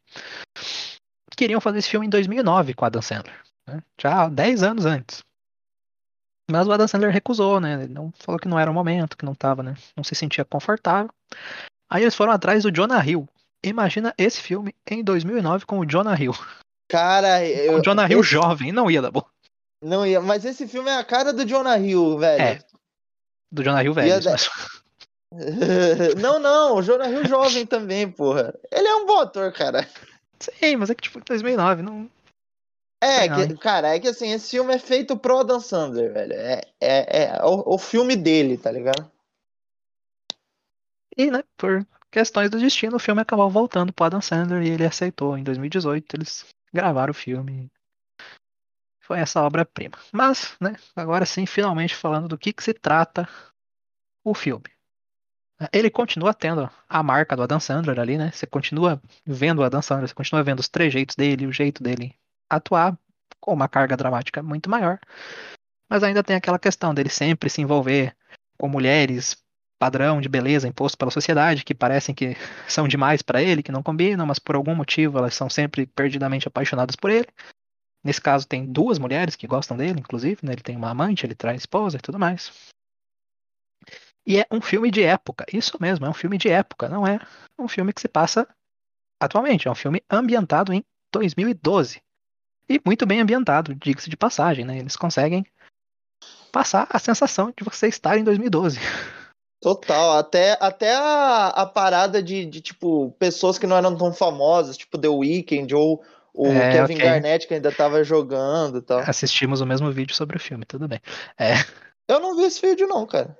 queriam 1.37 1.61
fazer 1.61 1.79
esse 1.79 1.89
filme 1.89 2.05
em 2.07 2.09
2009 2.09 2.73
com 2.73 2.83
o 2.83 2.87
Adam 2.87 3.01
Sandler. 3.01 3.43
né? 3.67 3.81
Já 4.01 4.23
há 4.23 4.29
10 4.29 4.63
anos 4.63 4.85
antes. 4.85 5.23
Mas 6.51 6.67
o 6.67 6.71
Adam 6.71 6.87
Sandler 6.87 7.11
recusou, 7.11 7.59
né? 7.59 7.83
Ele 7.83 7.93
não 7.93 8.11
falou 8.17 8.39
que 8.39 8.47
não 8.47 8.57
era 8.59 8.69
o 8.71 8.73
momento, 8.73 9.15
que 9.15 9.23
não 9.23 9.35
tava, 9.35 9.61
né? 9.61 9.75
Não 9.95 10.03
se 10.03 10.15
sentia 10.15 10.43
confortável. 10.43 11.11
Aí 11.89 12.01
eles 12.03 12.15
foram 12.15 12.31
atrás 12.33 12.63
do 12.63 12.71
Jonah 12.71 13.05
Hill. 13.05 13.27
Imagina 13.63 14.13
esse 14.17 14.41
filme 14.41 14.73
em 14.89 15.03
2009 15.03 15.65
com 15.65 15.79
o 15.79 15.85
Jonah 15.85 16.19
Hill. 16.19 16.33
Cara, 16.89 17.45
eu, 17.45 17.75
o 17.75 17.81
Jonah 17.81 18.09
Hill 18.09 18.19
esse- 18.19 18.29
jovem, 18.31 18.71
não 18.71 18.89
ia 18.89 19.01
dar 19.01 19.11
bom. 19.11 19.23
Não 19.81 20.05
ia, 20.05 20.19
mas 20.19 20.43
esse 20.43 20.67
filme 20.67 20.89
é 20.89 20.97
a 20.97 21.03
cara 21.03 21.31
do 21.31 21.45
Jonah 21.45 21.77
Hill, 21.77 22.17
velho. 22.17 22.41
É. 22.41 22.59
Do 23.51 23.63
Jonah 23.63 23.83
Hill 23.83 23.93
velho. 23.93 24.21
Dar- 24.21 24.31
mesmo. 24.31 24.51
não, 26.19 26.39
não, 26.39 26.75
o 26.77 26.81
Jonah 26.81 27.07
Hill 27.07 27.25
jovem 27.25 27.65
também, 27.65 28.11
porra. 28.11 28.53
Ele 28.71 28.87
é 28.87 28.95
um 28.95 29.05
bom 29.05 29.19
ator, 29.19 29.53
cara. 29.53 29.87
Sim, 30.39 30.77
mas 30.77 30.89
é 30.89 30.95
que 30.95 31.03
tipo, 31.03 31.19
em 31.19 31.23
2009, 31.25 31.83
não. 31.83 32.09
É, 33.01 33.29
que, 33.29 33.55
cara, 33.57 33.95
é 33.95 33.99
que 33.99 34.07
assim, 34.07 34.31
esse 34.31 34.49
filme 34.49 34.73
é 34.73 34.79
feito 34.79 35.15
pro 35.15 35.37
Adam 35.39 35.59
Sandler, 35.59 36.11
velho. 36.11 36.33
É, 36.33 36.61
é, 36.81 37.25
é 37.25 37.43
o, 37.45 37.75
o 37.75 37.77
filme 37.77 38.15
dele, 38.15 38.57
tá 38.57 38.71
ligado? 38.71 39.09
E, 41.15 41.29
né, 41.29 41.43
por 41.55 41.85
questões 42.11 42.49
do 42.49 42.59
destino, 42.59 42.95
o 42.95 42.99
filme 42.99 43.21
acabou 43.21 43.49
voltando 43.49 43.93
pro 43.93 44.05
Adam 44.05 44.21
Sandler 44.21 44.63
e 44.63 44.69
ele 44.69 44.85
aceitou. 44.85 45.37
Em 45.37 45.43
2018, 45.43 46.15
eles 46.15 46.45
gravaram 46.73 47.11
o 47.11 47.13
filme. 47.13 47.71
Foi 49.01 49.19
essa 49.19 49.41
obra-prima. 49.41 49.97
Mas, 50.11 50.55
né, 50.61 50.75
agora 50.95 51.25
sim, 51.25 51.45
finalmente 51.45 51.95
falando 51.95 52.27
do 52.27 52.37
que, 52.37 52.53
que 52.53 52.63
se 52.63 52.73
trata 52.73 53.27
o 54.23 54.33
filme. 54.33 54.69
Ele 55.73 55.89
continua 55.89 56.33
tendo 56.33 56.69
a 56.87 57.03
marca 57.03 57.35
do 57.35 57.43
Adam 57.43 57.59
Sandler 57.59 57.99
ali, 57.99 58.17
né? 58.17 58.31
Você 58.31 58.47
continua 58.47 59.01
vendo 59.25 59.59
o 59.59 59.63
Adam 59.63 59.81
Sandler, 59.81 60.07
você 60.07 60.13
continua 60.13 60.43
vendo 60.43 60.59
os 60.59 60.69
trejeitos 60.69 61.15
dele, 61.15 61.45
o 61.45 61.51
jeito 61.51 61.83
dele 61.83 62.15
atuar 62.49 62.97
com 63.41 63.53
uma 63.53 63.67
carga 63.67 63.97
dramática 63.97 64.41
muito 64.41 64.69
maior. 64.69 64.99
Mas 65.89 66.03
ainda 66.03 66.23
tem 66.23 66.35
aquela 66.35 66.59
questão 66.59 66.93
dele 66.93 67.09
sempre 67.09 67.49
se 67.49 67.61
envolver 67.61 68.15
com 68.57 68.69
mulheres 68.69 69.35
padrão 69.79 70.19
de 70.19 70.27
beleza 70.27 70.67
imposto 70.67 70.97
pela 70.97 71.09
sociedade, 71.09 71.63
que 71.63 71.73
parecem 71.73 72.13
que 72.13 72.35
são 72.67 72.87
demais 72.87 73.21
para 73.21 73.41
ele, 73.41 73.63
que 73.63 73.71
não 73.71 73.81
combinam, 73.81 74.25
mas 74.25 74.37
por 74.37 74.55
algum 74.55 74.75
motivo 74.75 75.17
elas 75.17 75.33
são 75.33 75.49
sempre 75.49 75.87
perdidamente 75.87 76.47
apaixonadas 76.47 76.95
por 76.95 77.09
ele. 77.09 77.27
Nesse 78.03 78.21
caso 78.21 78.47
tem 78.47 78.65
duas 78.65 78.99
mulheres 78.99 79.35
que 79.35 79.47
gostam 79.47 79.75
dele, 79.75 79.99
inclusive, 79.99 80.39
né? 80.43 80.53
Ele 80.53 80.61
tem 80.61 80.75
uma 80.75 80.89
amante, 80.89 81.25
ele 81.25 81.35
traz 81.35 81.61
esposa 81.61 81.97
e 81.97 82.01
tudo 82.01 82.19
mais. 82.19 82.51
E 84.25 84.37
é 84.37 84.45
um 84.51 84.61
filme 84.61 84.91
de 84.91 85.01
época, 85.01 85.45
isso 85.51 85.77
mesmo, 85.81 86.05
é 86.05 86.09
um 86.09 86.13
filme 86.13 86.37
de 86.37 86.49
época, 86.49 86.87
não 86.87 87.07
é 87.07 87.19
um 87.57 87.67
filme 87.67 87.91
que 87.91 87.99
se 87.99 88.07
passa 88.07 88.47
atualmente. 89.19 89.67
É 89.67 89.71
um 89.71 89.75
filme 89.75 90.01
ambientado 90.09 90.71
em 90.73 90.83
2012. 91.11 92.01
E 92.69 92.79
muito 92.85 93.05
bem 93.05 93.19
ambientado, 93.19 93.73
diga-se 93.75 94.09
de 94.09 94.15
passagem, 94.15 94.63
né? 94.63 94.77
Eles 94.77 94.95
conseguem 94.95 95.45
passar 96.51 96.87
a 96.89 96.99
sensação 96.99 97.51
de 97.55 97.63
você 97.63 97.87
estar 97.87 98.17
em 98.17 98.23
2012. 98.23 98.79
Total, 99.61 100.17
até, 100.17 100.57
até 100.61 100.95
a, 100.95 101.47
a 101.47 101.65
parada 101.65 102.23
de, 102.23 102.45
de, 102.45 102.61
tipo, 102.61 103.11
pessoas 103.19 103.57
que 103.59 103.67
não 103.67 103.75
eram 103.75 103.97
tão 103.97 104.13
famosas, 104.13 104.77
tipo 104.77 104.97
The 104.97 105.09
Weeknd 105.09 105.75
ou 105.75 106.01
o 106.33 106.47
É, 106.47 106.71
Kevin 106.71 106.95
ok. 106.95 107.05
Garnett, 107.05 107.47
que 107.47 107.53
ainda 107.53 107.71
tava 107.71 108.01
jogando 108.03 108.77
e 108.77 108.81
tal. 108.81 108.99
Assistimos 108.99 109.59
o 109.59 109.65
mesmo 109.65 109.91
vídeo 109.91 110.15
sobre 110.15 110.37
o 110.37 110.39
filme, 110.39 110.63
tudo 110.63 110.87
bem. 110.87 111.01
É, 111.37 111.55
Eu 112.07 112.19
não 112.21 112.37
vi 112.37 112.43
esse 112.43 112.61
vídeo, 112.65 112.87
não, 112.87 113.05
cara. 113.05 113.37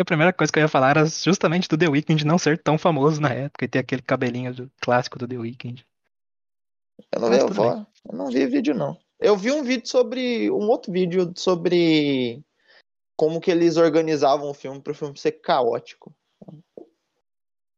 a 0.00 0.04
primeira 0.04 0.32
coisa 0.32 0.50
que 0.50 0.58
eu 0.58 0.62
ia 0.62 0.68
falar 0.68 0.90
era 0.90 1.04
justamente 1.04 1.68
do 1.68 1.76
The 1.76 1.88
Weeknd 1.88 2.24
não 2.24 2.38
ser 2.38 2.56
tão 2.62 2.78
famoso 2.78 3.20
na 3.20 3.28
época 3.32 3.64
e 3.64 3.68
ter 3.68 3.80
aquele 3.80 4.00
cabelinho 4.02 4.54
do- 4.54 4.70
clássico 4.80 5.18
do 5.18 5.28
The 5.28 5.36
Weeknd. 5.36 5.86
Eu 7.12 7.20
não, 7.20 7.28
vi, 7.30 7.36
eu, 7.38 7.48
eu 8.10 8.16
não 8.16 8.26
vi 8.28 8.46
vídeo, 8.46 8.74
não. 8.74 8.96
Eu 9.20 9.36
vi 9.36 9.52
um 9.52 9.62
vídeo 9.62 9.86
sobre. 9.86 10.50
Um 10.50 10.68
outro 10.68 10.90
vídeo 10.90 11.32
sobre 11.36 12.42
como 13.16 13.40
que 13.40 13.50
eles 13.50 13.76
organizavam 13.76 14.50
o 14.50 14.54
filme 14.54 14.80
para 14.80 14.92
o 14.92 14.94
filme 14.94 15.18
ser 15.18 15.32
caótico. 15.32 16.14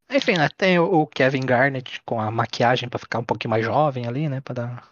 Enfim, 0.09 0.33
né? 0.33 0.49
Tem 0.49 0.79
o 0.79 1.05
Kevin 1.05 1.41
Garnett 1.41 2.01
com 2.03 2.19
a 2.19 2.31
maquiagem 2.31 2.89
pra 2.89 2.99
ficar 2.99 3.19
um 3.19 3.23
pouquinho 3.23 3.51
mais 3.51 3.63
jovem 3.63 4.07
ali, 4.07 4.27
né? 4.27 4.41
Pra 4.41 4.53
dar. 4.53 4.89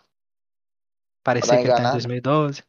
Parecer 1.23 1.47
dar 1.47 1.55
que 1.57 1.61
ele 1.63 1.69
tá 1.69 1.77
em 1.77 1.79
enganada. 1.79 1.93
2012. 1.93 2.63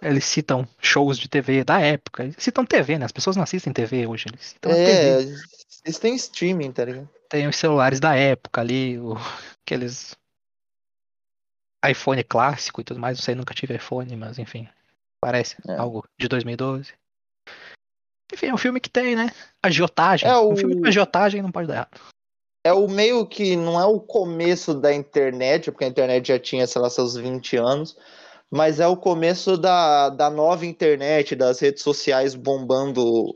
Eles 0.00 0.24
citam 0.24 0.66
shows 0.80 1.18
de 1.18 1.28
TV 1.28 1.64
da 1.64 1.80
época. 1.80 2.22
Eles 2.22 2.36
citam 2.38 2.64
TV, 2.64 2.98
né? 2.98 3.04
As 3.04 3.12
pessoas 3.12 3.34
não 3.34 3.42
assistem 3.42 3.72
TV 3.72 4.06
hoje. 4.06 4.26
Eles 4.28 4.46
citam 4.46 4.70
a 4.70 4.74
TV. 4.74 4.90
É, 4.92 5.18
eles 5.84 5.98
têm 5.98 6.14
streaming, 6.14 6.70
tá 6.70 6.84
ligado? 6.84 7.08
Tem 7.28 7.48
os 7.48 7.56
celulares 7.56 7.98
da 7.98 8.14
época 8.14 8.60
ali, 8.60 8.96
o, 8.98 9.16
aqueles 9.66 10.16
iPhone 11.84 12.22
clássico 12.22 12.80
e 12.80 12.84
tudo 12.84 13.00
mais. 13.00 13.18
Não 13.18 13.24
sei, 13.24 13.34
nunca 13.34 13.52
tive 13.52 13.74
iPhone, 13.74 14.14
mas 14.16 14.38
enfim. 14.38 14.68
Parece 15.20 15.56
É. 15.68 15.76
algo 15.76 16.04
de 16.18 16.28
2012. 16.28 16.92
Enfim, 18.32 18.46
é 18.46 18.54
um 18.54 18.58
filme 18.58 18.78
que 18.80 18.90
tem, 18.90 19.16
né? 19.16 19.30
Agiotagem. 19.62 20.28
É 20.28 20.36
Um 20.36 20.52
o- 20.52 20.56
filme 20.56 20.80
com 20.80 20.86
agiotagem 20.86 21.42
não 21.42 21.50
pode 21.50 21.66
dar 21.66 21.74
errado. 21.74 22.00
É 22.64 22.72
o 22.72 22.86
meio 22.88 23.26
que 23.26 23.56
não 23.56 23.80
é 23.80 23.86
o 23.86 23.98
começo 24.00 24.74
da 24.74 24.92
internet, 24.92 25.70
porque 25.70 25.84
a 25.84 25.88
internet 25.88 26.28
já 26.28 26.38
tinha, 26.38 26.66
sei 26.66 26.82
lá, 26.82 26.90
seus 26.90 27.16
20 27.16 27.56
anos, 27.56 27.96
mas 28.50 28.80
é 28.80 28.86
o 28.86 28.96
começo 28.96 29.56
da, 29.56 30.10
da 30.10 30.28
nova 30.28 30.66
internet, 30.66 31.34
das 31.34 31.60
redes 31.60 31.82
sociais 31.82 32.34
bombando 32.34 33.34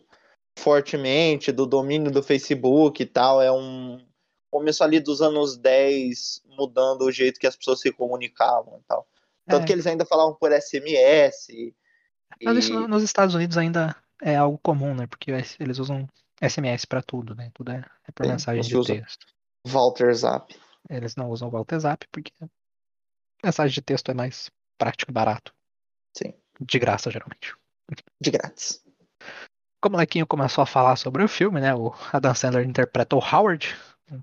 fortemente, 0.58 1.50
do 1.50 1.64
domínio 1.66 2.10
do 2.10 2.22
Facebook 2.22 3.02
e 3.02 3.06
tal. 3.06 3.40
É 3.40 3.50
um 3.50 4.04
começo 4.50 4.84
ali 4.84 5.00
dos 5.00 5.22
anos 5.22 5.56
10, 5.56 6.42
mudando 6.58 7.02
o 7.02 7.12
jeito 7.12 7.40
que 7.40 7.46
as 7.46 7.56
pessoas 7.56 7.80
se 7.80 7.90
comunicavam 7.90 8.78
e 8.78 8.82
tal. 8.86 9.06
Tanto 9.46 9.64
É. 9.64 9.66
que 9.66 9.72
eles 9.72 9.86
ainda 9.86 10.04
falavam 10.06 10.34
por 10.34 10.52
SMS. 10.52 11.48
E... 11.52 11.74
Mas 12.44 12.58
isso 12.58 12.72
no- 12.72 12.88
nos 12.88 13.02
Estados 13.02 13.34
Unidos 13.34 13.56
ainda 13.58 13.94
é 14.20 14.36
algo 14.36 14.58
comum, 14.58 14.94
né? 14.94 15.06
Porque 15.06 15.30
es- 15.32 15.56
eles 15.60 15.78
usam 15.78 16.08
SMS 16.40 16.86
pra 16.86 17.02
tudo, 17.02 17.34
né? 17.34 17.50
Tudo 17.54 17.72
é, 17.72 17.84
é 18.06 18.12
por 18.12 18.24
Sim, 18.26 18.32
mensagem 18.32 18.62
de 18.62 18.84
texto. 18.86 19.26
Walter 19.66 20.12
Zap. 20.14 20.54
Eles 20.90 21.14
não 21.16 21.30
usam 21.30 21.48
o 21.48 21.52
WhatsApp 21.52 22.06
porque 22.10 22.32
mensagem 23.44 23.72
de 23.74 23.80
texto 23.82 24.10
é 24.10 24.14
mais 24.14 24.50
prático 24.78 25.10
e 25.10 25.14
barato. 25.14 25.54
Sim. 26.16 26.34
De 26.60 26.78
graça, 26.78 27.10
geralmente. 27.10 27.54
De 28.20 28.30
grátis. 28.30 28.82
Como 29.80 29.94
o 29.94 29.98
molequinho 29.98 30.26
começou 30.26 30.62
a 30.62 30.66
falar 30.66 30.96
sobre 30.96 31.22
o 31.24 31.28
filme, 31.28 31.60
né? 31.60 31.74
O 31.74 31.92
Adam 32.12 32.34
Sandler 32.34 32.66
interpreta 32.66 33.16
o 33.16 33.18
Howard, 33.20 33.76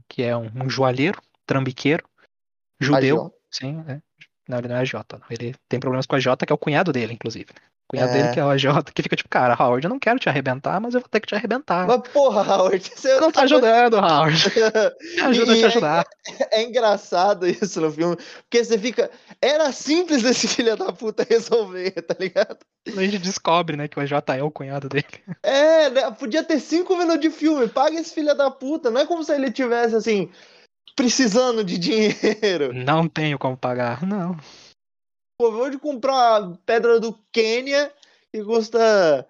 que 0.08 0.22
é 0.24 0.36
um, 0.36 0.50
um 0.66 0.70
joalheiro, 0.70 1.22
trambiqueiro, 1.46 2.08
judeu. 2.80 3.34
Sim, 3.52 3.82
né? 3.84 4.02
Não, 4.50 4.58
ele 4.58 4.68
não 4.68 4.78
é 4.78 4.84
Jota. 4.86 5.18
não. 5.20 5.26
Ele 5.30 5.56
tem 5.70 5.80
problemas 5.80 6.06
com 6.08 6.16
a 6.16 6.20
Jota, 6.20 6.46
que 6.46 6.52
é 6.52 6.56
o 6.56 6.58
cunhado 6.58 6.92
dele, 6.92 7.14
inclusive. 7.14 7.46
né? 7.54 7.62
O 7.88 7.90
cunhado 7.98 8.12
É. 8.12 8.14
dele 8.22 8.34
que 8.34 8.40
é 8.40 8.46
o 8.46 8.58
Jota, 8.58 8.92
que 8.92 9.02
fica 9.02 9.16
tipo, 9.16 9.30
cara, 9.30 9.56
Howard, 9.60 9.84
eu 9.86 9.90
não 9.90 9.98
quero 10.00 10.20
te 10.20 10.28
arrebentar, 10.30 10.80
mas 10.80 10.94
eu 10.94 11.00
vou 11.02 11.10
ter 11.10 11.20
que 11.20 11.28
te 11.28 11.34
arrebentar. 11.36 11.88
Mas 11.88 12.02
porra, 12.12 12.42
Howard, 12.42 12.84
você 12.96 13.20
não 13.20 13.32
tá 13.32 13.44
ajudando, 13.44 13.96
Howard. 13.98 14.44
Me 15.16 15.22
ajuda 15.22 15.52
a 15.54 15.56
te 15.56 15.64
é- 15.64 15.66
ajudar. 15.68 16.06
É 16.52 16.64
engraçado 16.64 17.48
isso 17.48 17.80
no 17.82 17.92
filme, 17.92 18.16
porque 18.44 18.64
você 18.64 18.78
fica. 18.78 19.10
Era 19.42 19.72
simples 19.72 20.24
esse 20.24 20.48
filho 20.48 20.76
da 20.78 20.92
puta 20.92 21.26
resolver, 21.28 21.92
tá 22.02 22.16
ligado? 22.20 22.58
A 22.88 23.02
gente 23.02 23.18
descobre, 23.20 23.76
né, 23.78 23.88
que 23.88 23.98
o 24.00 24.02
AJ 24.02 24.14
é 24.38 24.44
o 24.44 24.52
cunhado 24.52 24.88
dele. 24.90 25.06
É, 25.44 25.90
né, 25.90 26.12
podia 26.12 26.44
ter 26.44 26.60
cinco 26.60 26.96
minutos 26.98 27.22
de 27.22 27.30
filme, 27.30 27.68
paga 27.68 28.00
esse 28.00 28.14
filho 28.14 28.36
da 28.36 28.50
puta. 28.52 28.90
Não 28.92 29.02
é 29.02 29.06
como 29.06 29.24
se 29.24 29.32
ele 29.34 29.52
tivesse 29.52 29.96
assim, 29.96 30.30
precisando 30.96 31.64
de 31.64 31.78
dinheiro. 31.78 32.74
Não 32.74 33.08
tenho 33.08 33.38
como 33.38 33.58
pagar. 33.58 34.06
Não. 34.06 34.38
Pô, 35.38 35.52
vou 35.52 35.70
de 35.70 35.78
comprar 35.78 36.58
pedra 36.66 37.00
do 37.00 37.14
Quênia 37.32 37.94
que 38.32 38.44
custa. 38.44 39.28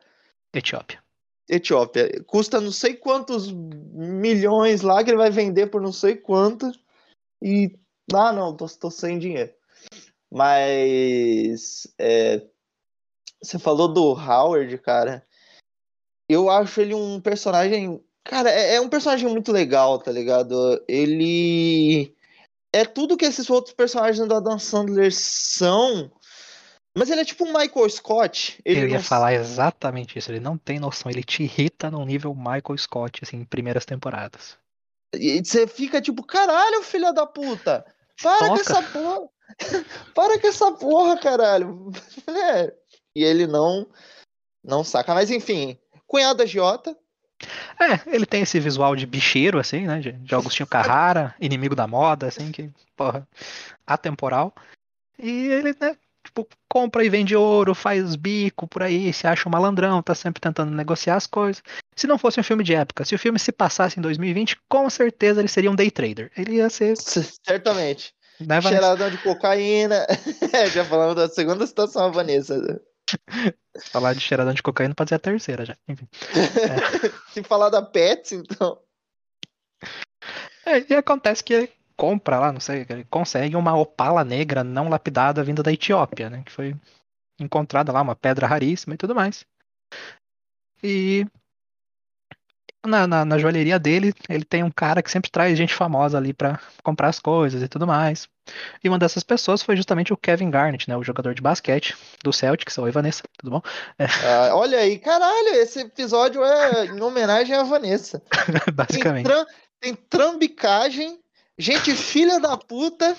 Etiópia. 0.54 1.02
Etiópia, 1.48 2.24
custa 2.26 2.62
não 2.62 2.72
sei 2.72 2.96
quantos 2.96 3.52
milhões 3.52 4.82
lá 4.82 5.04
que 5.04 5.10
ele 5.10 5.18
vai 5.18 5.32
vender 5.32 5.68
por 5.68 5.82
não 5.82 5.92
sei 5.92 6.16
quanto. 6.16 6.72
E. 7.42 7.76
Ah, 8.14 8.32
não, 8.32 8.56
tô, 8.56 8.68
tô 8.68 8.92
sem 8.92 9.18
dinheiro. 9.18 9.52
Mas. 10.32 11.88
é, 11.98 12.42
você 13.42 13.58
falou 13.58 13.88
do 13.88 14.12
Howard, 14.14 14.78
cara. 14.80 15.26
Eu 16.28 16.50
acho 16.50 16.82
ele 16.82 16.94
um 16.94 17.20
personagem. 17.20 18.04
Cara, 18.30 18.52
é, 18.52 18.76
é 18.76 18.82
um 18.82 18.88
personagem 18.88 19.28
muito 19.28 19.52
legal, 19.52 19.98
tá 19.98 20.12
ligado? 20.12 20.80
Ele. 20.88 22.14
É 22.72 22.86
tudo 22.86 23.18
que 23.18 23.26
esses 23.26 23.50
outros 23.50 23.74
personagens 23.74 24.28
do 24.28 24.36
Adam 24.36 24.60
Sandler 24.60 25.12
são. 25.12 26.12
Mas 26.96 27.10
ele 27.10 27.22
é 27.22 27.26
tipo 27.26 27.44
um 27.44 27.48
Michael 27.58 27.90
Scott. 27.90 28.62
Ele 28.64 28.82
Eu 28.82 28.88
ia 28.88 28.98
não- 28.98 29.04
falar 29.04 29.34
exatamente 29.34 30.20
isso. 30.20 30.30
Ele 30.32 30.40
não 30.40 30.60
tem 30.60 30.80
noção. 30.80 31.10
Ele 31.10 31.24
te 31.24 31.42
irrita 31.42 31.90
num 31.90 32.06
nível 32.06 32.36
Michael 32.36 32.78
Scott, 32.78 33.22
assim, 33.24 33.38
em 33.38 33.46
primeiras 33.46 33.84
temporadas. 33.84 34.56
E 35.16 35.44
você 35.44 35.66
fica 35.66 36.00
tipo, 36.00 36.24
caralho, 36.24 36.84
filha 36.84 37.12
da 37.12 37.26
puta! 37.26 37.84
Para 38.22 38.38
com 38.38 38.48
Toca. 38.50 38.62
essa 38.62 38.84
porra! 38.84 39.30
Para 40.14 40.40
com 40.40 40.48
essa 40.48 40.72
porra, 40.74 41.18
caralho! 41.18 41.92
É. 42.30 42.72
E 43.16 43.24
ele 43.24 43.48
não 43.48 43.88
não 44.64 44.84
saca. 44.84 45.16
Mas 45.16 45.32
enfim, 45.32 45.80
cunhado 46.06 46.44
agiota. 46.44 46.96
É, 47.80 48.16
ele 48.16 48.26
tem 48.26 48.42
esse 48.42 48.60
visual 48.60 48.96
de 48.96 49.06
bicheiro, 49.06 49.60
assim, 49.60 49.88
né? 49.88 50.00
De, 50.00 50.12
de 50.12 50.36
Agostinho 50.36 50.68
Carrara, 50.68 51.34
inimigo 51.40 51.76
da 51.76 51.88
moda, 51.88 52.28
assim, 52.28 52.52
que, 52.52 52.70
porra, 52.96 53.28
atemporal. 53.88 54.54
E 55.18 55.48
ele, 55.48 55.76
né, 55.80 55.96
tipo, 56.24 56.48
compra 56.68 57.04
e 57.04 57.10
vende 57.10 57.36
ouro, 57.36 57.74
faz 57.74 58.16
bico 58.16 58.68
por 58.68 58.84
aí, 58.84 59.12
se 59.12 59.28
acha 59.28 59.48
um 59.48 59.52
malandrão, 59.52 60.02
tá 60.02 60.14
sempre 60.14 60.42
tentando 60.42 60.72
negociar 60.72 61.16
as 61.16 61.28
coisas. 61.28 61.64
Se 61.96 62.08
não 62.08 62.18
fosse 62.18 62.40
um 62.40 62.44
filme 62.44 62.64
de 62.64 62.74
época, 62.74 63.04
se 63.04 63.16
o 63.16 63.20
filme 63.20 63.40
se 63.40 63.52
passasse 63.52 64.00
em 64.00 64.02
2020, 64.02 64.58
com 64.68 64.90
certeza 64.90 65.42
ele 65.42 65.48
seria 65.48 65.72
um 65.72 65.76
day 65.76 65.92
trader. 65.92 66.32
Ele 66.38 66.56
ia 66.56 66.70
ser, 66.70 66.96
Certamente. 66.98 68.14
né? 68.40 68.62
Cheiradão 68.62 69.10
de 69.10 69.18
cocaína. 69.18 70.06
É, 70.52 70.68
já 70.68 70.84
falamos 70.84 71.16
da 71.16 71.30
segunda 71.30 71.66
situação, 71.68 72.06
a 72.06 72.10
Vanessa. 72.10 72.82
Falar 73.92 74.14
de 74.14 74.20
cheiradão 74.20 74.54
de 74.54 74.64
cocaína 74.64 74.96
pode 74.96 75.10
ser 75.10 75.16
a 75.16 75.20
terceira 75.20 75.66
já. 75.66 75.78
Enfim. 75.88 76.08
Se 77.32 77.44
falar 77.44 77.70
da 77.70 77.82
Pets, 77.82 78.34
então. 78.34 78.80
É, 80.66 80.86
e 80.92 80.96
acontece 80.96 81.44
que 81.44 81.54
ele 81.54 81.72
compra 81.96 82.40
lá, 82.40 82.52
não 82.52 82.60
sei, 82.60 82.86
ele 82.90 83.04
consegue 83.06 83.56
uma 83.56 83.76
opala 83.76 84.24
negra 84.24 84.64
não 84.64 84.90
lapidada 84.90 85.44
vinda 85.44 85.62
da 85.62 85.72
Etiópia, 85.72 86.30
né? 86.30 86.44
Que 86.44 86.52
foi 86.52 86.76
encontrada 87.40 87.92
lá, 87.92 88.02
uma 88.02 88.16
pedra 88.16 88.48
raríssima 88.48 88.94
e 88.94 88.98
tudo 88.98 89.16
mais. 89.16 89.46
E 90.84 91.26
na, 92.86 93.06
na, 93.06 93.26
na 93.26 93.38
joalheria 93.38 93.78
dele, 93.78 94.14
ele 94.30 94.44
tem 94.46 94.64
um 94.64 94.72
cara 94.72 95.02
que 95.04 95.12
sempre 95.12 95.30
traz 95.30 95.58
gente 95.58 95.74
famosa 95.74 96.18
ali 96.18 96.34
pra 96.34 96.60
comprar 96.84 97.10
as 97.10 97.20
coisas 97.20 97.62
e 97.62 97.68
tudo 97.68 97.86
mais. 97.86 98.28
E 98.84 98.90
uma 98.90 98.98
dessas 98.98 99.24
pessoas 99.24 99.62
foi 99.62 99.76
justamente 99.76 100.12
o 100.14 100.18
Kevin 100.18 100.50
Garnett, 100.50 100.90
né? 100.90 100.96
O 100.98 101.04
jogador 101.04 101.36
de 101.36 101.42
basquete 101.42 101.96
do 102.24 102.32
Celtics. 102.34 102.78
Oi, 102.78 102.90
Vanessa, 102.92 103.24
tudo 103.38 103.52
bom? 103.52 103.62
Ah, 104.00 104.52
olha 104.56 104.80
aí, 104.80 104.98
caralho, 104.98 105.50
esse 105.56 105.82
episódio 105.82 106.44
é 106.44 106.86
em 106.86 107.02
homenagem 107.02 107.56
à 107.56 107.64
Vanessa. 107.64 108.22
Tem, 108.66 108.74
Basicamente. 108.74 109.26
tram- 109.26 109.46
tem 109.82 109.96
trambicagem, 109.96 111.20
gente 111.58 111.94
filha 111.96 112.40
da 112.40 112.58
puta 112.58 113.16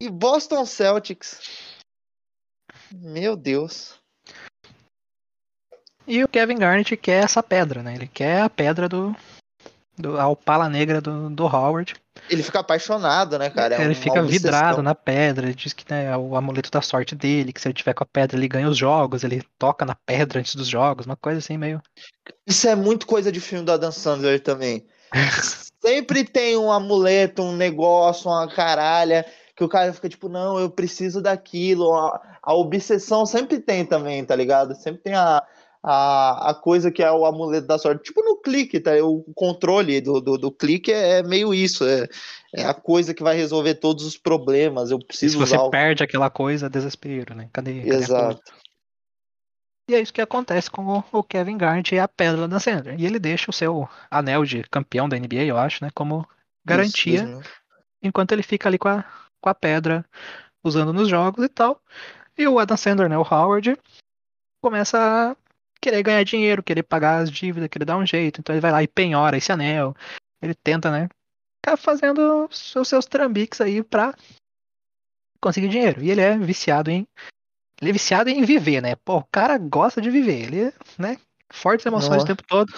e 0.00 0.08
Boston 0.08 0.64
Celtics. 0.64 1.40
Meu 2.92 3.36
Deus. 3.36 3.99
E 6.10 6.24
o 6.24 6.28
Kevin 6.28 6.56
Garnett 6.56 6.96
quer 6.96 7.22
essa 7.22 7.40
pedra, 7.40 7.84
né? 7.84 7.94
Ele 7.94 8.08
quer 8.08 8.42
a 8.42 8.50
pedra 8.50 8.88
do. 8.88 9.14
do 9.96 10.18
a 10.18 10.26
opala 10.26 10.68
negra 10.68 11.00
do, 11.00 11.30
do 11.30 11.44
Howard. 11.44 11.94
Ele 12.28 12.42
fica 12.42 12.58
apaixonado, 12.58 13.38
né, 13.38 13.48
cara? 13.48 13.76
É 13.76 13.84
ele 13.84 13.94
fica 13.94 14.20
vidrado 14.20 14.82
na 14.82 14.92
pedra. 14.92 15.46
Ele 15.46 15.54
diz 15.54 15.72
que 15.72 15.84
né, 15.88 16.06
é 16.06 16.16
o 16.16 16.34
amuleto 16.34 16.68
da 16.68 16.82
sorte 16.82 17.14
dele, 17.14 17.52
que 17.52 17.60
se 17.60 17.68
ele 17.68 17.74
tiver 17.74 17.94
com 17.94 18.02
a 18.02 18.06
pedra, 18.12 18.36
ele 18.36 18.48
ganha 18.48 18.68
os 18.68 18.76
jogos, 18.76 19.22
ele 19.22 19.40
toca 19.56 19.84
na 19.84 19.94
pedra 19.94 20.40
antes 20.40 20.56
dos 20.56 20.66
jogos, 20.66 21.06
uma 21.06 21.14
coisa 21.14 21.38
assim 21.38 21.56
meio. 21.56 21.80
Isso 22.44 22.66
é 22.66 22.74
muito 22.74 23.06
coisa 23.06 23.30
de 23.30 23.40
filme 23.40 23.64
do 23.64 23.70
Adam 23.70 23.92
Sandler 23.92 24.42
também. 24.42 24.84
Sempre 25.80 26.24
tem 26.24 26.56
um 26.56 26.72
amuleto, 26.72 27.40
um 27.40 27.54
negócio, 27.54 28.28
uma 28.28 28.48
caralha, 28.48 29.24
que 29.54 29.62
o 29.62 29.68
cara 29.68 29.92
fica 29.92 30.08
tipo, 30.08 30.28
não, 30.28 30.58
eu 30.58 30.68
preciso 30.68 31.22
daquilo. 31.22 31.94
A, 31.94 32.38
a 32.42 32.52
obsessão 32.52 33.24
sempre 33.24 33.60
tem 33.60 33.86
também, 33.86 34.24
tá 34.24 34.34
ligado? 34.34 34.74
Sempre 34.74 35.00
tem 35.00 35.14
a, 35.14 35.42
a, 35.82 36.50
a 36.50 36.54
coisa 36.54 36.90
que 36.90 37.02
é 37.02 37.10
o 37.10 37.24
amuleto 37.24 37.66
da 37.66 37.78
sorte. 37.78 38.04
Tipo 38.04 38.22
no 38.22 38.36
clique, 38.36 38.80
tá? 38.80 38.92
O 39.02 39.22
controle 39.34 40.00
do, 40.00 40.20
do, 40.20 40.36
do 40.36 40.50
clique 40.50 40.92
é 40.92 41.22
meio 41.22 41.54
isso. 41.54 41.84
É, 41.86 42.06
é, 42.54 42.64
a 42.64 42.74
coisa 42.74 43.14
que 43.14 43.22
vai 43.22 43.36
resolver 43.36 43.74
todos 43.74 44.04
os 44.04 44.16
problemas. 44.16 44.90
Eu 44.90 44.98
preciso 44.98 45.36
e 45.36 45.46
se 45.46 45.50
você 45.50 45.56
usar 45.56 45.70
perde 45.70 46.02
aquela 46.02 46.28
coisa, 46.28 46.66
é 46.66 46.68
desespero, 46.68 47.34
né? 47.34 47.48
Cadê, 47.52 47.82
cadê 47.82 47.94
Exato. 47.94 48.52
E 49.88 49.94
é 49.94 50.00
isso 50.00 50.12
que 50.12 50.20
acontece 50.20 50.70
com 50.70 51.02
o 51.10 51.22
Kevin 51.24 51.58
Garnett 51.58 51.94
e 51.94 51.98
a 51.98 52.06
Pedra 52.06 52.46
da 52.46 52.60
Sandler. 52.60 53.00
E 53.00 53.04
ele 53.04 53.18
deixa 53.18 53.50
o 53.50 53.54
seu 53.54 53.88
anel 54.08 54.44
de 54.44 54.62
campeão 54.64 55.08
da 55.08 55.18
NBA, 55.18 55.44
eu 55.44 55.58
acho, 55.58 55.84
né? 55.84 55.90
Como 55.92 56.28
garantia, 56.64 57.24
Isso, 57.24 57.40
isso. 57.40 57.50
enquanto 58.02 58.30
ele 58.30 58.42
fica 58.42 58.68
ali 58.68 58.78
com 58.78 58.88
a, 58.88 59.04
com 59.40 59.48
a 59.48 59.54
pedra 59.54 60.04
usando 60.62 60.92
nos 60.92 61.08
jogos 61.08 61.44
e 61.44 61.48
tal. 61.48 61.82
E 62.38 62.46
o 62.46 62.58
Adam 62.60 62.76
Sandler, 62.76 63.08
né? 63.08 63.18
O 63.18 63.26
Howard, 63.28 63.76
começa 64.62 64.98
a 64.98 65.36
querer 65.80 66.02
ganhar 66.02 66.22
dinheiro, 66.24 66.62
querer 66.62 66.82
pagar 66.82 67.18
as 67.22 67.30
dívidas, 67.30 67.68
querer 67.68 67.84
dar 67.84 67.96
um 67.96 68.06
jeito. 68.06 68.40
Então 68.40 68.54
ele 68.54 68.60
vai 68.60 68.70
lá 68.72 68.82
e 68.82 68.88
penhora 68.88 69.36
esse 69.36 69.50
anel. 69.50 69.94
Ele 70.42 70.54
tenta, 70.54 70.90
né? 70.90 71.08
Ficar 71.64 71.76
fazendo 71.76 72.46
os 72.50 72.88
seus 72.88 73.06
trambiques 73.06 73.60
aí 73.60 73.82
pra 73.82 74.14
conseguir 75.40 75.68
dinheiro. 75.68 76.02
E 76.02 76.10
ele 76.10 76.20
é 76.20 76.36
viciado 76.38 76.90
em 76.90 77.06
ele 77.80 77.90
é 77.90 77.92
viciado 77.94 78.28
em 78.28 78.44
viver, 78.44 78.82
né? 78.82 78.94
Pô, 78.96 79.16
o 79.18 79.24
cara 79.24 79.56
gosta 79.56 80.02
de 80.02 80.10
viver. 80.10 80.42
Ele, 80.42 80.72
né? 80.98 81.16
Fortes 81.50 81.86
emoções 81.86 82.18
Não. 82.18 82.24
o 82.24 82.26
tempo 82.26 82.42
todo. 82.46 82.72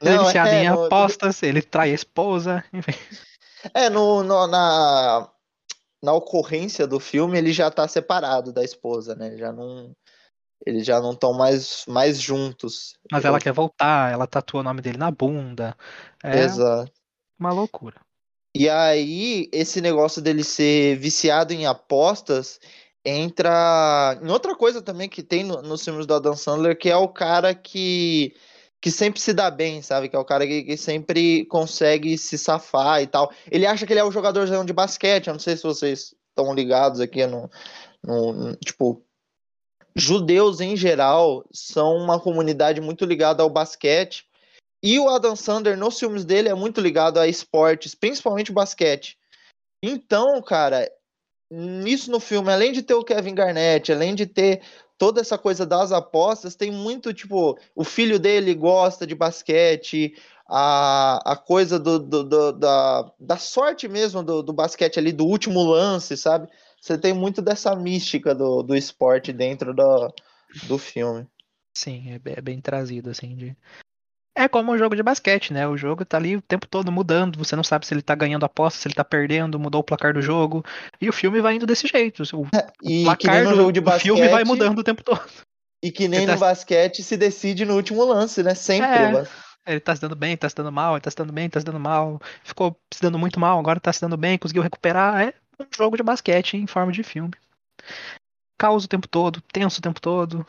Ele 0.00 0.14
é 0.14 0.16
Não, 0.16 0.24
viciado 0.26 0.54
é, 0.54 0.62
em 0.62 0.68
no- 0.68 0.84
apostas, 0.84 1.42
ele 1.42 1.60
trai 1.60 1.90
a 1.90 1.94
esposa, 1.94 2.64
enfim. 2.72 2.92
É, 3.74 3.90
no, 3.90 4.22
no- 4.22 4.46
na, 4.46 5.28
na 6.00 6.12
ocorrência 6.12 6.86
do 6.86 7.00
filme, 7.00 7.36
ele 7.36 7.52
já 7.52 7.68
tá 7.70 7.86
separado 7.88 8.52
da 8.52 8.62
esposa, 8.62 9.16
né? 9.16 9.36
Já 9.36 9.52
não, 9.52 9.92
eles 10.66 10.86
já 10.86 11.00
não 11.00 11.12
estão 11.12 11.32
mais, 11.32 11.84
mais 11.86 12.20
juntos. 12.20 12.94
Mas 13.10 13.24
ela 13.24 13.38
quer 13.40 13.52
voltar, 13.52 14.12
ela 14.12 14.26
tatua 14.26 14.60
o 14.60 14.64
nome 14.64 14.80
dele 14.80 14.98
na 14.98 15.10
bunda. 15.10 15.76
É 16.22 16.40
Exato. 16.40 16.92
uma 17.38 17.52
loucura. 17.52 17.96
E 18.54 18.68
aí, 18.68 19.48
esse 19.52 19.80
negócio 19.80 20.20
dele 20.20 20.42
ser 20.42 20.96
viciado 20.98 21.52
em 21.52 21.66
apostas 21.66 22.58
entra 23.04 24.18
em 24.22 24.28
outra 24.30 24.54
coisa 24.54 24.82
também 24.82 25.08
que 25.08 25.22
tem 25.22 25.44
no- 25.44 25.62
nos 25.62 25.84
filmes 25.84 26.06
do 26.06 26.14
Adam 26.14 26.36
Sandler, 26.36 26.76
que 26.76 26.90
é 26.90 26.96
o 26.96 27.08
cara 27.08 27.54
que, 27.54 28.34
que 28.80 28.90
sempre 28.90 29.20
se 29.20 29.32
dá 29.32 29.50
bem, 29.50 29.80
sabe? 29.80 30.08
Que 30.08 30.16
é 30.16 30.18
o 30.18 30.24
cara 30.24 30.46
que, 30.46 30.64
que 30.64 30.76
sempre 30.76 31.44
consegue 31.46 32.18
se 32.18 32.36
safar 32.36 33.00
e 33.00 33.06
tal. 33.06 33.30
Ele 33.50 33.66
acha 33.66 33.86
que 33.86 33.92
ele 33.92 34.00
é 34.00 34.04
o 34.04 34.10
jogadorzão 34.10 34.64
de 34.64 34.72
basquete, 34.72 35.28
eu 35.28 35.34
não 35.34 35.40
sei 35.40 35.56
se 35.56 35.62
vocês 35.62 36.14
estão 36.30 36.52
ligados 36.54 37.00
aqui 37.00 37.24
no, 37.26 37.48
no- 38.02 38.32
no- 38.32 38.56
tipo, 38.56 39.02
judeus 39.98 40.60
em 40.60 40.76
geral 40.76 41.44
são 41.52 41.96
uma 41.96 42.20
comunidade 42.20 42.80
muito 42.80 43.04
ligada 43.04 43.42
ao 43.42 43.50
basquete. 43.50 44.26
E 44.82 44.98
o 44.98 45.08
Adam 45.08 45.34
Sandler, 45.34 45.76
nos 45.76 45.98
filmes 45.98 46.24
dele, 46.24 46.48
é 46.48 46.54
muito 46.54 46.80
ligado 46.80 47.18
a 47.18 47.26
esportes, 47.26 47.94
principalmente 47.94 48.52
basquete. 48.52 49.18
Então, 49.82 50.40
cara, 50.42 50.90
nisso 51.50 52.10
no 52.10 52.20
filme, 52.20 52.52
além 52.52 52.72
de 52.72 52.82
ter 52.82 52.94
o 52.94 53.04
Kevin 53.04 53.34
Garnett, 53.34 53.92
além 53.92 54.14
de 54.14 54.26
ter 54.26 54.62
toda 54.96 55.20
essa 55.20 55.38
coisa 55.38 55.64
das 55.64 55.92
apostas, 55.92 56.56
tem 56.56 56.70
muito, 56.70 57.14
tipo, 57.14 57.58
o 57.74 57.84
filho 57.84 58.18
dele 58.18 58.54
gosta 58.54 59.06
de 59.06 59.14
basquete, 59.14 60.14
a, 60.46 61.32
a 61.32 61.36
coisa 61.36 61.78
do, 61.78 61.98
do- 61.98 62.24
do- 62.24 62.52
da, 62.52 63.12
da 63.18 63.36
sorte 63.36 63.86
mesmo 63.86 64.22
do, 64.22 64.42
do 64.42 64.52
basquete 64.52 64.98
ali, 64.98 65.12
do 65.12 65.24
último 65.26 65.62
lance, 65.62 66.16
sabe? 66.16 66.48
Você 66.80 66.96
tem 66.98 67.12
muito 67.12 67.42
dessa 67.42 67.74
mística 67.74 68.34
do, 68.34 68.62
do 68.62 68.74
esporte 68.76 69.32
dentro 69.32 69.74
do, 69.74 70.12
do 70.64 70.78
filme. 70.78 71.26
Sim, 71.74 72.12
é 72.12 72.18
bem, 72.18 72.34
é 72.36 72.40
bem 72.40 72.60
trazido, 72.60 73.10
assim, 73.10 73.36
de... 73.36 73.56
É 74.36 74.46
como 74.46 74.70
um 74.72 74.78
jogo 74.78 74.94
de 74.94 75.02
basquete, 75.02 75.52
né? 75.52 75.66
O 75.66 75.76
jogo 75.76 76.04
tá 76.04 76.16
ali 76.16 76.36
o 76.36 76.40
tempo 76.42 76.64
todo 76.68 76.92
mudando, 76.92 77.36
você 77.36 77.56
não 77.56 77.64
sabe 77.64 77.84
se 77.84 77.92
ele 77.92 78.02
tá 78.02 78.14
ganhando 78.14 78.44
aposta, 78.44 78.78
se 78.80 78.86
ele 78.86 78.94
tá 78.94 79.02
perdendo, 79.02 79.58
mudou 79.58 79.80
o 79.80 79.84
placar 79.84 80.14
do 80.14 80.22
jogo. 80.22 80.64
E 81.00 81.08
o 81.08 81.12
filme 81.12 81.40
vai 81.40 81.56
indo 81.56 81.66
desse 81.66 81.88
jeito. 81.88 82.22
O 82.36 82.46
E 82.80 82.98
que 82.98 83.04
placar 83.04 83.42
no 83.42 83.50
do, 83.50 83.56
jogo 83.56 83.72
de 83.72 83.80
do 83.80 83.90
filme 83.98 84.20
vai 84.20 84.30
basquete- 84.30 84.46
mudando 84.46 84.78
o 84.78 84.84
tempo 84.84 85.02
todo. 85.02 85.20
E 85.82 85.90
que 85.90 86.06
nem 86.06 86.20
Você 86.20 86.26
tá- 86.26 86.34
no 86.34 86.38
basquete 86.38 87.02
se 87.02 87.16
decide 87.16 87.64
no 87.64 87.74
último 87.74 88.04
lance, 88.04 88.40
né? 88.44 88.54
Sempre. 88.54 88.88
É. 88.88 89.26
Ele 89.72 89.80
tá 89.80 89.94
se 89.94 90.00
dando 90.00 90.14
bem, 90.14 90.36
tá 90.36 90.48
se 90.48 90.54
dando 90.54 90.70
mal, 90.72 90.94
ele 90.94 91.00
tá 91.00 91.10
se 91.10 91.16
dando 91.16 91.32
bem, 91.32 91.50
tá 91.50 91.58
se 91.58 91.66
dando 91.66 91.80
mal. 91.80 92.20
Ficou 92.44 92.80
se 92.94 93.02
dando 93.02 93.18
muito 93.18 93.40
mal, 93.40 93.58
agora 93.58 93.80
tá 93.80 93.92
se 93.92 94.00
dando 94.00 94.16
bem, 94.16 94.38
conseguiu 94.38 94.62
recuperar. 94.62 95.20
É 95.20 95.34
um 95.60 95.66
jogo 95.74 95.96
de 95.96 96.02
basquete 96.02 96.56
em 96.56 96.66
forma 96.66 96.92
de 96.92 97.02
filme. 97.02 97.32
Caos 98.58 98.84
o 98.84 98.88
tempo 98.88 99.06
todo, 99.08 99.40
tenso 99.40 99.78
o 99.78 99.82
tempo 99.82 100.00
todo. 100.00 100.46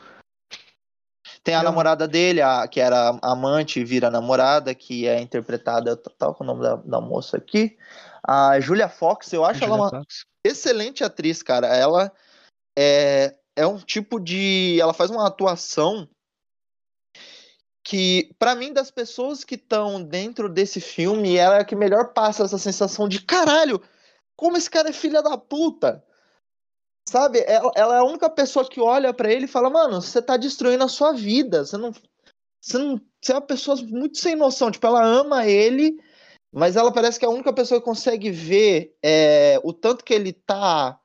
Tem 1.42 1.54
a 1.54 1.60
Eu- 1.60 1.64
namorada 1.64 2.06
dele, 2.08 2.42
a, 2.42 2.66
que 2.68 2.80
era 2.80 3.18
amante, 3.22 3.84
vira 3.84 4.10
namorada, 4.10 4.74
que 4.74 5.06
é 5.06 5.20
interpretada, 5.20 5.96
tá 5.96 6.32
com 6.34 6.44
o 6.44 6.46
nome 6.46 6.62
da, 6.62 6.76
da 6.76 7.00
moça 7.00 7.36
aqui. 7.36 7.78
A 8.22 8.60
Julia 8.60 8.88
Fox, 8.88 9.32
eu 9.32 9.44
acho 9.44 9.64
ela 9.64 9.76
Julia 9.76 9.82
uma 9.84 9.90
Fox. 9.90 10.26
excelente 10.44 11.02
atriz, 11.02 11.42
cara. 11.42 11.66
Ela 11.68 12.12
é, 12.78 13.34
é 13.56 13.66
um 13.66 13.78
tipo 13.78 14.20
de. 14.20 14.78
Ela 14.80 14.92
faz 14.92 15.10
uma 15.10 15.26
atuação 15.26 16.06
que, 17.82 18.34
pra 18.38 18.54
mim, 18.54 18.72
das 18.72 18.90
pessoas 18.90 19.42
que 19.42 19.54
estão 19.54 20.02
dentro 20.02 20.48
desse 20.48 20.80
filme, 20.80 21.36
ela 21.36 21.56
é 21.56 21.60
a 21.60 21.64
que 21.64 21.74
melhor 21.74 22.12
passa 22.12 22.44
essa 22.44 22.58
sensação 22.58 23.08
de 23.08 23.22
caralho, 23.22 23.82
como 24.40 24.56
esse 24.56 24.70
cara 24.70 24.88
é 24.88 24.92
filha 24.92 25.22
da 25.22 25.36
puta. 25.36 26.02
Sabe? 27.06 27.44
Ela, 27.46 27.70
ela 27.76 27.96
é 27.96 27.98
a 27.98 28.04
única 28.04 28.30
pessoa 28.30 28.66
que 28.66 28.80
olha 28.80 29.12
pra 29.12 29.30
ele 29.30 29.44
e 29.44 29.48
fala, 29.48 29.68
mano, 29.68 30.00
você 30.00 30.22
tá 30.22 30.38
destruindo 30.38 30.82
a 30.82 30.88
sua 30.88 31.12
vida. 31.12 31.62
Você 31.62 31.76
não. 31.76 31.92
Você 32.58 32.78
não. 32.78 32.98
Você 33.20 33.32
é 33.32 33.34
uma 33.34 33.42
pessoa 33.42 33.76
muito 33.82 34.16
sem 34.16 34.34
noção. 34.34 34.70
Tipo, 34.70 34.86
ela 34.86 35.04
ama 35.04 35.46
ele, 35.46 36.00
mas 36.50 36.74
ela 36.74 36.90
parece 36.90 37.18
que 37.18 37.24
é 37.26 37.28
a 37.28 37.30
única 37.30 37.52
pessoa 37.52 37.78
que 37.78 37.84
consegue 37.84 38.30
ver 38.30 38.96
é, 39.02 39.60
o 39.62 39.74
tanto 39.74 40.02
que 40.02 40.14
ele 40.14 40.32
tá 40.32 40.98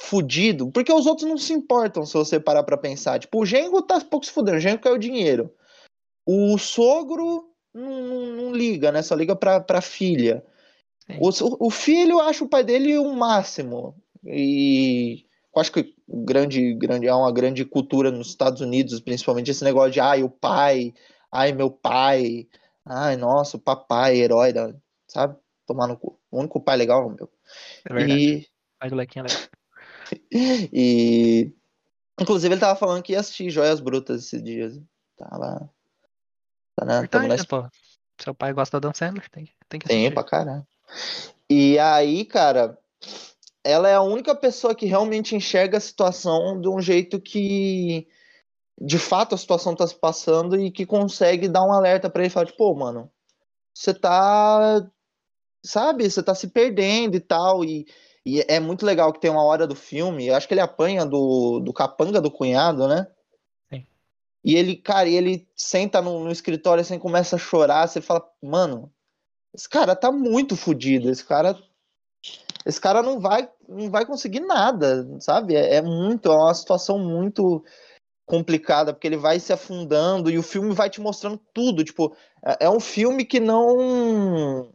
fudido, 0.00 0.70
porque 0.70 0.92
os 0.92 1.06
outros 1.06 1.28
não 1.28 1.38
se 1.38 1.52
importam 1.52 2.06
se 2.06 2.14
você 2.14 2.38
parar 2.38 2.62
pra 2.62 2.76
pensar. 2.76 3.18
Tipo, 3.18 3.40
o 3.40 3.46
Gengo 3.46 3.82
tá 3.82 4.00
pouco 4.00 4.26
se 4.26 4.30
fudendo, 4.32 4.58
o 4.58 4.60
Gengo 4.60 4.80
caiu 4.80 4.98
dinheiro. 4.98 5.52
O 6.24 6.56
sogro 6.56 7.50
não, 7.74 8.02
não- 8.02 8.26
não 8.36 8.52
liga, 8.52 8.92
né? 8.92 9.02
Só 9.02 9.14
liga 9.16 9.34
pra, 9.34 9.60
pra 9.60 9.80
filha. 9.80 10.44
Sim. 11.06 11.18
O, 11.20 11.66
o 11.66 11.70
filho 11.70 12.20
acha 12.20 12.44
o 12.44 12.48
pai 12.48 12.64
dele 12.64 12.98
o 12.98 13.12
máximo. 13.14 13.94
E 14.24 15.24
eu 15.54 15.60
acho 15.60 15.70
que 15.70 15.94
grande, 16.08 16.74
grande, 16.74 17.08
há 17.08 17.16
uma 17.16 17.32
grande 17.32 17.64
cultura 17.64 18.10
nos 18.10 18.28
Estados 18.28 18.60
Unidos, 18.60 19.00
principalmente 19.00 19.50
esse 19.50 19.62
negócio 19.62 19.92
de 19.92 20.00
ai, 20.00 20.22
o 20.22 20.30
pai, 20.30 20.94
ai, 21.30 21.52
meu 21.52 21.70
pai, 21.70 22.48
ai, 22.84 23.16
nossa, 23.16 23.56
o 23.56 23.60
papai, 23.60 24.16
herói, 24.16 24.52
da, 24.52 24.74
sabe? 25.06 25.36
Tomar 25.66 25.86
no 25.86 25.96
cu. 25.96 26.18
O 26.30 26.40
único 26.40 26.60
pai 26.60 26.76
legal 26.76 27.02
é 27.02 27.06
o 27.06 27.10
meu. 27.10 27.30
É 27.84 27.94
verdade. 27.94 28.20
E, 28.20 28.48
Faz 28.78 28.92
o 28.92 28.96
lequinho 28.96 29.24
legal. 29.24 29.42
e 30.32 31.52
inclusive 32.20 32.54
ele 32.54 32.60
tava 32.60 32.78
falando 32.78 33.02
que 33.02 33.12
ia 33.12 33.20
assistir 33.20 33.50
Joias 33.50 33.80
Brutas 33.80 34.24
esses 34.24 34.42
dias. 34.42 34.80
Tava. 35.16 35.70
Tá 36.76 36.84
na, 36.84 36.98
Importante, 36.98 37.28
na 37.28 37.36
né, 37.36 37.42
pô? 37.48 37.68
Seu 38.20 38.34
pai 38.34 38.52
gosta 38.52 38.80
da 38.80 38.88
Dan 38.88 38.94
Sandler, 38.94 39.28
tem, 39.30 39.48
tem 39.68 39.80
que 39.80 39.86
Tem 39.86 39.98
assistir. 39.98 40.14
pra 40.14 40.24
caralho. 40.24 40.66
E 41.48 41.78
aí, 41.78 42.24
cara, 42.24 42.78
ela 43.62 43.88
é 43.88 43.94
a 43.94 44.02
única 44.02 44.34
pessoa 44.34 44.74
que 44.74 44.86
realmente 44.86 45.34
enxerga 45.34 45.78
a 45.78 45.80
situação 45.80 46.60
de 46.60 46.68
um 46.68 46.80
jeito 46.80 47.20
que 47.20 48.06
de 48.80 48.98
fato 48.98 49.34
a 49.34 49.38
situação 49.38 49.74
tá 49.74 49.86
se 49.86 49.94
passando 49.94 50.58
e 50.58 50.70
que 50.70 50.84
consegue 50.84 51.48
dar 51.48 51.64
um 51.64 51.72
alerta 51.72 52.10
pra 52.10 52.22
ele 52.22 52.30
falar, 52.30 52.46
tipo, 52.46 52.58
pô, 52.58 52.74
mano, 52.74 53.10
você 53.72 53.94
tá 53.94 54.86
sabe, 55.64 56.10
você 56.10 56.22
tá 56.22 56.34
se 56.34 56.48
perdendo 56.48 57.16
e 57.16 57.20
tal 57.20 57.64
e, 57.64 57.86
e 58.26 58.44
é 58.48 58.60
muito 58.60 58.84
legal 58.84 59.12
que 59.12 59.20
tem 59.20 59.30
uma 59.30 59.44
hora 59.44 59.66
do 59.66 59.74
filme, 59.74 60.26
eu 60.26 60.34
acho 60.34 60.46
que 60.46 60.52
ele 60.52 60.60
apanha 60.60 61.06
do, 61.06 61.60
do 61.60 61.72
capanga 61.72 62.20
do 62.20 62.30
cunhado, 62.30 62.86
né? 62.86 63.06
Sim. 63.72 63.86
E 64.44 64.56
ele, 64.56 64.76
cara, 64.76 65.08
e 65.08 65.14
ele 65.14 65.48
senta 65.56 66.02
no, 66.02 66.22
no 66.22 66.30
escritório 66.30 66.82
assim, 66.82 66.98
começa 66.98 67.36
a 67.36 67.38
chorar, 67.38 67.86
você 67.86 68.00
fala, 68.00 68.28
mano, 68.42 68.92
esse 69.54 69.68
cara 69.68 69.94
tá 69.94 70.10
muito 70.10 70.56
fodido, 70.56 71.10
esse 71.10 71.24
cara 71.24 71.56
esse 72.66 72.80
cara 72.80 73.02
não 73.02 73.20
vai 73.20 73.48
não 73.68 73.90
vai 73.90 74.04
conseguir 74.04 74.40
nada, 74.40 75.06
sabe? 75.20 75.54
É, 75.54 75.76
é 75.76 75.82
muito, 75.82 76.30
é 76.30 76.36
uma 76.36 76.54
situação 76.54 76.98
muito 76.98 77.64
complicada, 78.26 78.92
porque 78.92 79.06
ele 79.06 79.16
vai 79.16 79.38
se 79.38 79.52
afundando 79.52 80.30
e 80.30 80.38
o 80.38 80.42
filme 80.42 80.74
vai 80.74 80.88
te 80.90 81.00
mostrando 81.00 81.40
tudo, 81.52 81.84
tipo, 81.84 82.16
é, 82.44 82.66
é 82.66 82.70
um 82.70 82.80
filme 82.80 83.24
que 83.24 83.38
não 83.38 84.72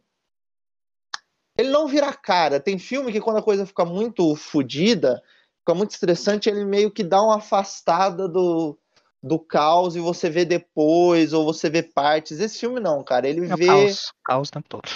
ele 1.57 1.69
não 1.69 1.87
vira 1.87 2.13
cara. 2.13 2.59
Tem 2.59 2.79
filme 2.79 3.11
que 3.11 3.19
quando 3.19 3.37
a 3.37 3.43
coisa 3.43 3.65
fica 3.65 3.83
muito 3.83 4.33
fodida, 4.35 5.21
fica 5.59 5.75
muito 5.75 5.91
estressante, 5.91 6.49
ele 6.49 6.63
meio 6.63 6.89
que 6.89 7.03
dá 7.03 7.21
uma 7.21 7.37
afastada 7.37 8.29
do, 8.29 8.77
do 9.21 9.37
caos 9.39 9.95
e 9.95 9.99
você 9.99 10.29
vê 10.29 10.45
depois, 10.45 11.33
ou 11.33 11.43
você 11.45 11.69
vê 11.69 11.83
partes. 11.83 12.39
Esse 12.39 12.59
filme 12.59 12.79
não, 12.79 13.03
cara. 13.03 13.27
Ele 13.27 13.45
É 13.45 13.55
vê. 13.55 13.65
caos, 13.67 14.13
caos 14.23 14.49
o 14.49 14.51
tempo 14.51 14.69
todo. 14.69 14.89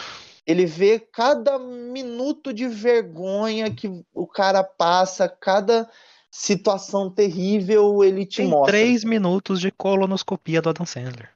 Ele 0.46 0.66
vê 0.66 1.00
cada 1.00 1.58
minuto 1.58 2.54
de 2.54 2.68
vergonha 2.68 3.74
que 3.74 4.04
o 4.14 4.28
cara 4.28 4.64
passa, 4.64 5.28
cada 5.30 5.90
situação 6.30 7.10
terrível, 7.10 8.04
ele 8.04 8.26
te 8.26 8.38
Tem 8.38 8.48
mostra. 8.48 8.72
três 8.74 9.04
minutos 9.04 9.62
de 9.62 9.72
colonoscopia 9.72 10.62
do 10.62 10.70
Adam 10.70 10.86
Sandler. 10.86 11.30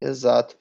Exato. 0.00 0.56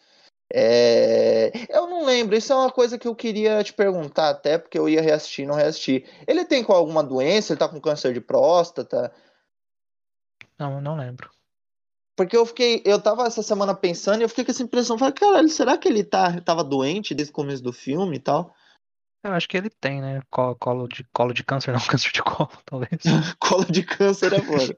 É, 0.51 1.51
Eu 1.69 1.88
não 1.88 2.03
lembro, 2.05 2.36
isso 2.36 2.51
é 2.51 2.55
uma 2.55 2.71
coisa 2.71 2.97
que 2.97 3.07
eu 3.07 3.15
queria 3.15 3.63
te 3.63 3.73
perguntar, 3.73 4.30
até 4.30 4.57
porque 4.57 4.78
eu 4.78 4.89
ia 4.89 5.01
reassistir 5.01 5.43
e 5.45 5.47
não 5.47 5.55
reassistir. 5.55 6.09
Ele 6.28 6.45
tem 6.45 6.63
com 6.63 6.73
alguma 6.73 7.03
doença? 7.03 7.53
Ele 7.53 7.59
tá 7.59 7.67
com 7.69 7.80
câncer 7.80 8.13
de 8.13 8.21
próstata? 8.21 9.11
Não, 10.57 10.82
não 10.82 10.97
lembro. 10.97 11.30
Porque 12.16 12.38
eu 12.38 12.45
fiquei, 12.45 12.82
eu 12.86 13.01
tava 13.01 13.28
essa 13.28 13.43
semana 13.43 13.76
pensando 13.76 14.22
e 14.22 14.24
eu 14.24 14.30
fiquei 14.30 14.45
com 14.45 14.51
essa 14.51 14.63
impressão, 14.63 14.97
falei, 14.97 15.13
caralho, 15.13 15.49
será 15.49 15.78
que 15.78 15.88
ele 15.88 16.03
tá, 16.03 16.39
tava 16.41 16.63
doente 16.63 17.13
desde 17.13 17.32
o 17.32 17.36
começo 17.36 17.61
do 17.61 17.74
filme 17.74 18.16
e 18.16 18.20
tal? 18.20 18.55
Eu 19.22 19.34
acho 19.34 19.49
que 19.49 19.57
ele 19.57 19.70
tem, 19.70 20.01
né? 20.01 20.22
Colo, 20.30 20.55
colo 20.55 20.88
de, 20.88 21.03
colo 21.05 21.34
de 21.34 21.43
câncer, 21.43 21.72
não, 21.74 21.80
câncer 21.80 22.11
de 22.11 22.22
colo, 22.24 22.51
talvez. 22.66 23.01
Colo 23.39 23.66
de 23.66 23.84
câncer 23.84 24.32
é 24.34 24.41
foda. 24.41 24.78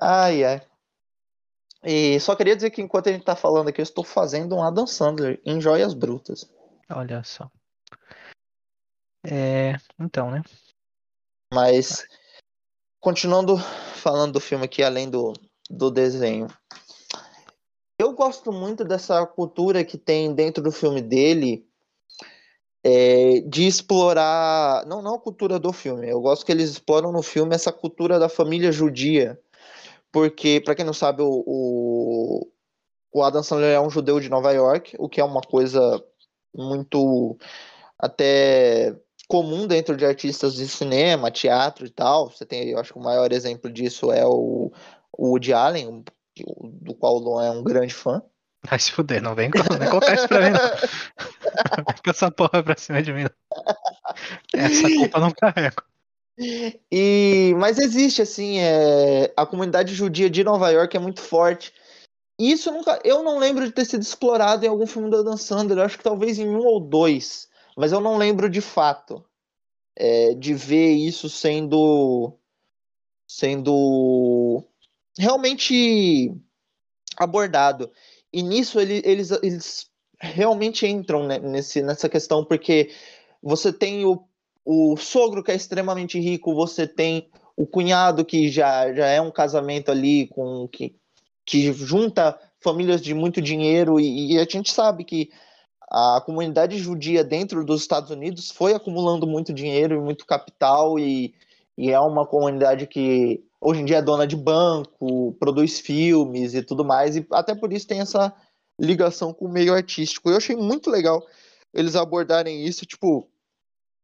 ai, 0.00 0.44
ai. 0.44 0.62
E 1.82 2.18
só 2.20 2.34
queria 2.36 2.54
dizer 2.54 2.70
que 2.70 2.82
enquanto 2.82 3.08
a 3.08 3.12
gente 3.12 3.24
tá 3.24 3.34
falando 3.34 3.68
aqui, 3.68 3.80
eu 3.80 3.84
estou 3.84 4.04
fazendo 4.04 4.56
um 4.56 4.62
Adam 4.62 4.86
Sandler 4.86 5.40
em 5.44 5.60
Joias 5.60 5.94
Brutas. 5.94 6.50
Olha 6.90 7.22
só. 7.24 7.50
É, 9.24 9.76
então, 9.98 10.30
né? 10.30 10.42
Mas, 11.52 12.06
continuando 13.00 13.56
falando 13.94 14.32
do 14.32 14.40
filme 14.40 14.64
aqui, 14.64 14.82
além 14.82 15.08
do, 15.08 15.32
do 15.68 15.90
desenho. 15.90 16.48
Eu 17.98 18.12
gosto 18.12 18.52
muito 18.52 18.84
dessa 18.84 19.24
cultura 19.26 19.84
que 19.84 19.96
tem 19.96 20.34
dentro 20.34 20.62
do 20.62 20.70
filme 20.70 21.00
dele 21.00 21.66
é, 22.84 23.40
de 23.40 23.66
explorar. 23.66 24.84
Não, 24.86 25.00
não 25.02 25.14
a 25.14 25.20
cultura 25.20 25.58
do 25.58 25.72
filme. 25.72 26.08
Eu 26.08 26.20
gosto 26.20 26.44
que 26.44 26.52
eles 26.52 26.70
exploram 26.70 27.10
no 27.10 27.22
filme 27.22 27.54
essa 27.54 27.72
cultura 27.72 28.18
da 28.18 28.28
família 28.28 28.70
judia. 28.70 29.40
Porque, 30.12 30.60
para 30.60 30.74
quem 30.74 30.84
não 30.84 30.92
sabe, 30.92 31.22
o, 31.22 31.42
o, 31.46 32.48
o 33.12 33.22
Adam 33.22 33.42
Sandler 33.42 33.74
é 33.74 33.80
um 33.80 33.90
judeu 33.90 34.20
de 34.20 34.28
Nova 34.28 34.52
York, 34.52 34.94
o 34.98 35.08
que 35.08 35.20
é 35.20 35.24
uma 35.24 35.40
coisa 35.40 36.02
muito 36.54 37.36
até 37.98 38.94
comum 39.28 39.66
dentro 39.66 39.96
de 39.96 40.04
artistas 40.04 40.54
de 40.54 40.68
cinema, 40.68 41.30
teatro 41.30 41.86
e 41.86 41.90
tal. 41.90 42.30
Você 42.30 42.44
tem, 42.44 42.68
eu 42.68 42.78
acho 42.78 42.92
que 42.92 42.98
o 42.98 43.02
maior 43.02 43.32
exemplo 43.32 43.70
disso 43.70 44.12
é 44.12 44.24
o, 44.24 44.72
o 45.12 45.28
Woody 45.28 45.52
Allen, 45.52 46.04
do 46.82 46.94
qual 46.94 47.16
o 47.16 47.18
Luan 47.18 47.46
é 47.46 47.50
um 47.50 47.62
grande 47.62 47.94
fã. 47.94 48.22
Vai 48.68 48.78
se 48.78 48.90
fuder, 48.90 49.22
não 49.22 49.34
vem, 49.34 49.48
não 49.48 50.00
vem 50.00 50.14
isso 50.14 50.26
pra 50.26 50.40
mim, 50.40 50.50
não. 50.50 51.84
Com 52.02 52.10
essa 52.10 52.30
porra 52.30 52.62
pra 52.62 52.76
cima 52.76 53.02
de 53.02 53.12
mim. 53.12 53.22
não. 53.22 54.60
Essa 54.60 54.88
culpa 54.88 55.20
não 55.20 55.30
carrego. 55.30 55.82
E, 56.90 57.54
mas 57.58 57.78
existe, 57.78 58.22
assim, 58.22 58.58
é, 58.58 59.32
a 59.36 59.46
comunidade 59.46 59.94
judia 59.94 60.28
de 60.28 60.42
Nova 60.42 60.70
York 60.70 60.96
é 60.96 61.00
muito 61.00 61.20
forte. 61.20 61.72
E 62.38 62.52
Isso 62.52 62.70
nunca, 62.70 63.00
eu 63.04 63.22
não 63.22 63.38
lembro 63.38 63.64
de 63.64 63.72
ter 63.72 63.84
sido 63.84 64.02
explorado 64.02 64.64
em 64.64 64.68
algum 64.68 64.86
filme 64.86 65.08
do 65.08 65.18
Adam 65.18 65.36
Sandler. 65.36 65.78
Eu 65.78 65.84
acho 65.84 65.96
que 65.96 66.04
talvez 66.04 66.38
em 66.38 66.48
um 66.48 66.58
ou 66.58 66.80
dois, 66.80 67.48
mas 67.76 67.92
eu 67.92 68.00
não 68.00 68.16
lembro 68.16 68.48
de 68.48 68.60
fato 68.60 69.24
é, 69.94 70.34
de 70.34 70.54
ver 70.54 70.92
isso 70.92 71.28
sendo 71.28 72.32
sendo 73.26 74.64
realmente 75.18 76.32
abordado. 77.16 77.90
E 78.32 78.42
nisso 78.42 78.78
ele- 78.80 79.02
eles, 79.04 79.30
eles 79.42 79.90
realmente 80.20 80.86
entram 80.86 81.26
né, 81.26 81.38
nesse, 81.38 81.82
nessa 81.82 82.08
questão, 82.08 82.44
porque 82.44 82.90
você 83.42 83.72
tem 83.72 84.04
o, 84.04 84.24
o 84.64 84.96
sogro 84.96 85.42
que 85.42 85.50
é 85.50 85.54
extremamente 85.54 86.18
rico, 86.18 86.54
você 86.54 86.86
tem 86.86 87.28
o 87.56 87.66
cunhado 87.66 88.24
que 88.24 88.48
já, 88.50 88.92
já 88.92 89.06
é 89.06 89.20
um 89.20 89.30
casamento 89.30 89.90
ali 89.90 90.26
com 90.28 90.68
que, 90.68 90.94
que 91.44 91.72
junta 91.72 92.38
famílias 92.60 93.00
de 93.00 93.14
muito 93.14 93.40
dinheiro, 93.40 93.98
e, 93.98 94.34
e 94.34 94.38
a 94.38 94.44
gente 94.44 94.72
sabe 94.72 95.04
que 95.04 95.30
a 95.90 96.20
comunidade 96.24 96.78
judia 96.78 97.22
dentro 97.22 97.64
dos 97.64 97.80
Estados 97.80 98.10
Unidos 98.10 98.50
foi 98.50 98.74
acumulando 98.74 99.26
muito 99.26 99.52
dinheiro 99.52 99.94
e 99.94 100.00
muito 100.00 100.26
capital, 100.26 100.98
e, 100.98 101.34
e 101.76 101.90
é 101.90 102.00
uma 102.00 102.26
comunidade 102.26 102.86
que 102.86 103.44
hoje 103.60 103.80
em 103.80 103.84
dia 103.84 103.98
é 103.98 104.02
dona 104.02 104.26
de 104.26 104.36
banco, 104.36 105.32
produz 105.38 105.80
filmes 105.80 106.54
e 106.54 106.62
tudo 106.62 106.84
mais, 106.84 107.16
e 107.16 107.26
até 107.30 107.54
por 107.54 107.72
isso 107.72 107.86
tem 107.86 108.00
essa 108.00 108.32
ligação 108.78 109.32
com 109.32 109.46
o 109.46 109.52
meio 109.52 109.74
artístico. 109.74 110.30
Eu 110.30 110.36
achei 110.36 110.56
muito 110.56 110.90
legal 110.90 111.24
eles 111.72 111.94
abordarem 111.94 112.64
isso, 112.64 112.86
tipo, 112.86 113.28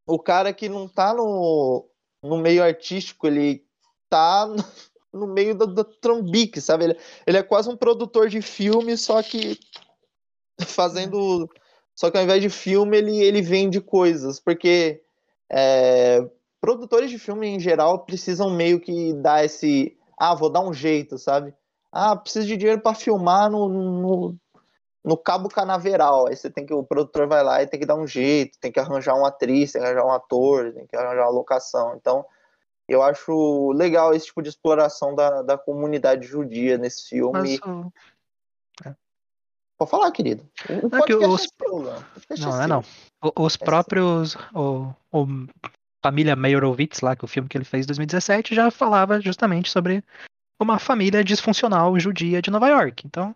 o 0.06 0.18
cara 0.18 0.52
que 0.52 0.68
não 0.68 0.86
tá 0.86 1.14
no, 1.14 1.88
no 2.22 2.36
meio 2.36 2.62
artístico, 2.62 3.26
ele 3.26 3.64
tá 4.08 4.46
no, 5.12 5.26
meio 5.26 5.54
do, 5.54 5.66
do 5.66 5.84
trambique, 5.84 6.60
sabe? 6.60 6.84
Ele, 6.84 6.96
ele 7.26 7.38
é 7.38 7.42
quase 7.42 7.68
um 7.68 7.76
produtor 7.76 8.28
de 8.28 8.42
filme, 8.42 8.96
só 8.96 9.22
que 9.22 9.58
fazendo. 10.66 11.48
Só 11.94 12.10
que 12.10 12.16
ao 12.18 12.24
invés 12.24 12.40
de 12.42 12.48
filme, 12.50 12.96
ele, 12.96 13.22
ele 13.22 13.42
vende 13.42 13.80
coisas, 13.80 14.40
porque 14.40 15.02
é, 15.50 16.26
produtores 16.60 17.10
de 17.10 17.18
filme 17.18 17.46
em 17.46 17.60
geral 17.60 18.00
precisam 18.00 18.50
meio 18.50 18.80
que 18.80 19.12
dar 19.14 19.44
esse. 19.44 19.96
Ah, 20.18 20.34
vou 20.34 20.48
dar 20.50 20.60
um 20.60 20.72
jeito, 20.72 21.18
sabe? 21.18 21.52
Ah, 21.90 22.16
preciso 22.16 22.46
de 22.46 22.56
dinheiro 22.56 22.80
para 22.80 22.94
filmar 22.94 23.50
no, 23.50 23.68
no, 23.68 24.36
no 25.04 25.16
Cabo 25.16 25.48
Canaveral. 25.48 26.28
Aí 26.28 26.36
você 26.36 26.48
tem 26.48 26.64
que. 26.64 26.72
O 26.72 26.82
produtor 26.82 27.26
vai 27.28 27.42
lá 27.44 27.62
e 27.62 27.66
tem 27.66 27.78
que 27.78 27.86
dar 27.86 27.96
um 27.96 28.06
jeito, 28.06 28.58
tem 28.58 28.72
que 28.72 28.80
arranjar 28.80 29.14
uma 29.14 29.28
atriz, 29.28 29.72
tem 29.72 29.82
que 29.82 29.86
arranjar 29.86 30.06
um 30.06 30.12
ator, 30.12 30.72
tem 30.72 30.86
que 30.86 30.96
arranjar 30.96 31.24
uma 31.24 31.30
locação. 31.30 31.94
Então, 31.96 32.24
eu 32.88 33.02
acho 33.02 33.72
legal 33.72 34.14
esse 34.14 34.26
tipo 34.26 34.42
de 34.42 34.48
exploração 34.48 35.14
da, 35.14 35.42
da 35.42 35.58
comunidade 35.58 36.26
judia 36.26 36.78
nesse 36.78 37.08
filme. 37.08 37.58
O- 37.62 37.92
Pode 39.86 39.90
falar, 39.90 40.10
querido. 40.12 40.44
O 40.68 40.88
Não 40.88 40.98
é 40.98 41.02
que 41.02 41.14
os- 41.14 41.44
é 41.44 41.46
seu, 41.64 41.78
Léo. 41.82 41.98
O 41.98 42.20
podcast 42.20 42.40
Não, 42.40 42.48
é 42.48 42.52
não 42.52 42.56
é 42.56 42.58
seu. 42.60 42.68
não. 42.68 42.84
O- 43.36 43.42
Os 43.46 43.54
Essa- 43.54 43.64
próprios. 43.64 44.36
O, 44.54 44.92
o 45.12 45.26
Família 46.04 46.34
Meyerowitz, 46.34 47.00
lá, 47.00 47.14
que 47.14 47.24
é 47.24 47.26
o 47.26 47.28
filme 47.28 47.48
que 47.48 47.56
ele 47.56 47.64
fez 47.64 47.84
em 47.84 47.88
2017, 47.88 48.54
já 48.54 48.70
falava 48.70 49.20
justamente 49.20 49.70
sobre 49.70 50.02
uma 50.60 50.78
família 50.78 51.22
disfuncional 51.22 51.98
judia 52.00 52.42
de 52.42 52.50
Nova 52.50 52.68
York. 52.68 53.06
Então, 53.06 53.34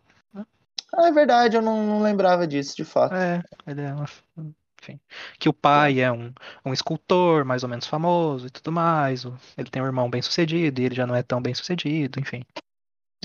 Ah, 0.95 1.09
é 1.09 1.13
verdade, 1.13 1.57
eu 1.57 1.63
não, 1.63 1.85
não 1.87 2.01
lembrava 2.03 2.47
disso, 2.47 2.75
de 2.77 2.85
fato. 2.85 3.15
é, 3.15 3.43
ele 3.67 3.83
é 3.83 3.93
uma. 3.93 4.07
Enfim. 4.83 5.01
Que 5.39 5.49
o 5.49 5.53
pai 5.53 6.01
é 6.01 6.11
um, 6.13 6.33
um 6.65 6.73
escultor 6.73 7.45
mais 7.45 7.63
ou 7.65 7.69
menos 7.69 7.87
famoso 7.87 8.47
e 8.47 8.51
tudo 8.51 8.71
mais. 8.71 9.25
Ele 9.59 9.69
tem 9.71 9.83
um 9.83 9.87
irmão 9.87 10.09
bem 10.09 10.23
sucedido 10.23 10.81
e 10.81 10.85
ele 10.85 10.95
já 10.95 11.07
não 11.07 11.15
é 11.15 11.23
tão 11.25 11.41
bem 11.43 11.55
sucedido, 11.55 12.21
enfim. 12.21 12.43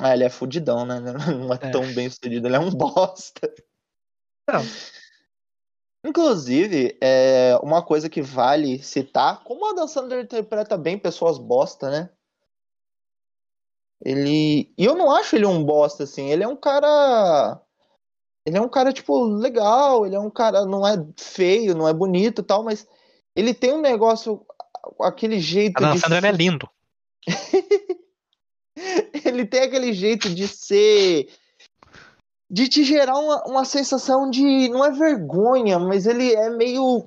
Ah, 0.02 0.14
ele 0.14 0.24
é 0.24 0.30
fudidão, 0.30 0.84
né? 0.86 1.00
Não 1.00 1.54
é, 1.54 1.60
É. 1.62 1.70
tão 1.70 1.84
bem 1.94 2.10
sucedido, 2.10 2.48
ele 2.48 2.56
é 2.56 2.60
um 2.60 2.72
bosta. 2.76 3.54
Não. 4.52 4.62
Inclusive, 6.04 6.98
é 7.00 7.56
uma 7.62 7.84
coisa 7.84 8.10
que 8.10 8.22
vale 8.24 8.82
citar, 8.82 9.44
como 9.44 9.64
o 9.64 9.70
Adam 9.70 9.88
Sandler 9.88 10.24
interpreta 10.24 10.76
bem 10.76 10.98
pessoas 10.98 11.38
bosta, 11.38 11.92
né? 11.92 12.10
Ele. 14.04 14.74
E 14.76 14.84
eu 14.84 14.96
não 14.96 15.12
acho 15.12 15.36
ele 15.36 15.46
um 15.46 15.64
bosta, 15.64 16.04
assim. 16.04 16.32
Ele 16.32 16.44
é 16.44 16.48
um 16.48 16.56
cara. 16.56 17.62
Ele 18.44 18.58
é 18.58 18.62
um 18.62 18.68
cara, 18.68 18.92
tipo, 18.92 19.24
legal. 19.24 20.04
Ele 20.08 20.16
é 20.16 20.20
um 20.20 20.32
cara. 20.32 20.66
Não 20.66 20.88
é 20.88 20.96
feio, 21.20 21.76
não 21.76 21.88
é 21.88 21.94
bonito 21.94 22.42
e 22.42 22.44
tal, 22.44 22.64
mas 22.64 22.88
ele 23.36 23.54
tem 23.54 23.72
um 23.72 23.82
negócio. 23.82 24.44
Aquele 25.00 25.40
jeito 25.40 25.78
Adam 25.78 25.94
de. 25.94 26.00
Sandler 26.00 26.26
é 26.26 26.32
lindo. 26.32 26.68
ele 29.26 29.46
tem 29.46 29.62
aquele 29.62 29.94
jeito 29.94 30.34
de 30.34 30.48
ser. 30.48 31.30
De 32.50 32.68
te 32.68 32.84
gerar 32.84 33.18
uma, 33.18 33.44
uma 33.46 33.66
sensação 33.66 34.30
de. 34.30 34.68
Não 34.70 34.84
é 34.84 34.92
vergonha, 34.92 35.80
mas 35.80 36.06
ele 36.06 36.34
é 36.34 36.50
meio. 36.50 37.06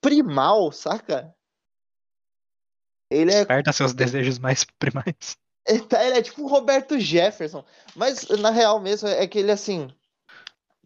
primal, 0.00 0.70
saca? 0.72 1.34
Ele 3.10 3.30
é, 3.32 3.36
Desperta 3.38 3.72
seus 3.72 3.94
desejos 3.94 4.38
mais 4.38 4.64
primais. 4.78 5.36
ele 5.66 5.80
tá- 5.80 6.04
ele 6.04 6.18
é 6.18 6.22
tipo 6.22 6.42
o 6.42 6.48
Roberto 6.48 6.98
Jefferson. 6.98 7.64
Mas 7.96 8.28
na 8.28 8.50
real 8.50 8.80
mesmo 8.80 9.08
é 9.08 9.26
que 9.26 9.38
ele 9.38 9.50
assim. 9.50 9.88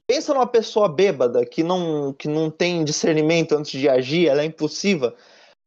Pensa 0.06 0.34
numa 0.34 0.46
pessoa 0.46 0.88
bêbada 0.88 1.46
que 1.46 1.62
não, 1.62 2.12
que 2.12 2.28
não 2.28 2.50
tem 2.50 2.84
discernimento 2.84 3.52
antes 3.56 3.72
de 3.80 3.88
agir, 3.88 4.28
ela 4.28 4.42
é 4.42 4.44
impulsiva. 4.44 5.16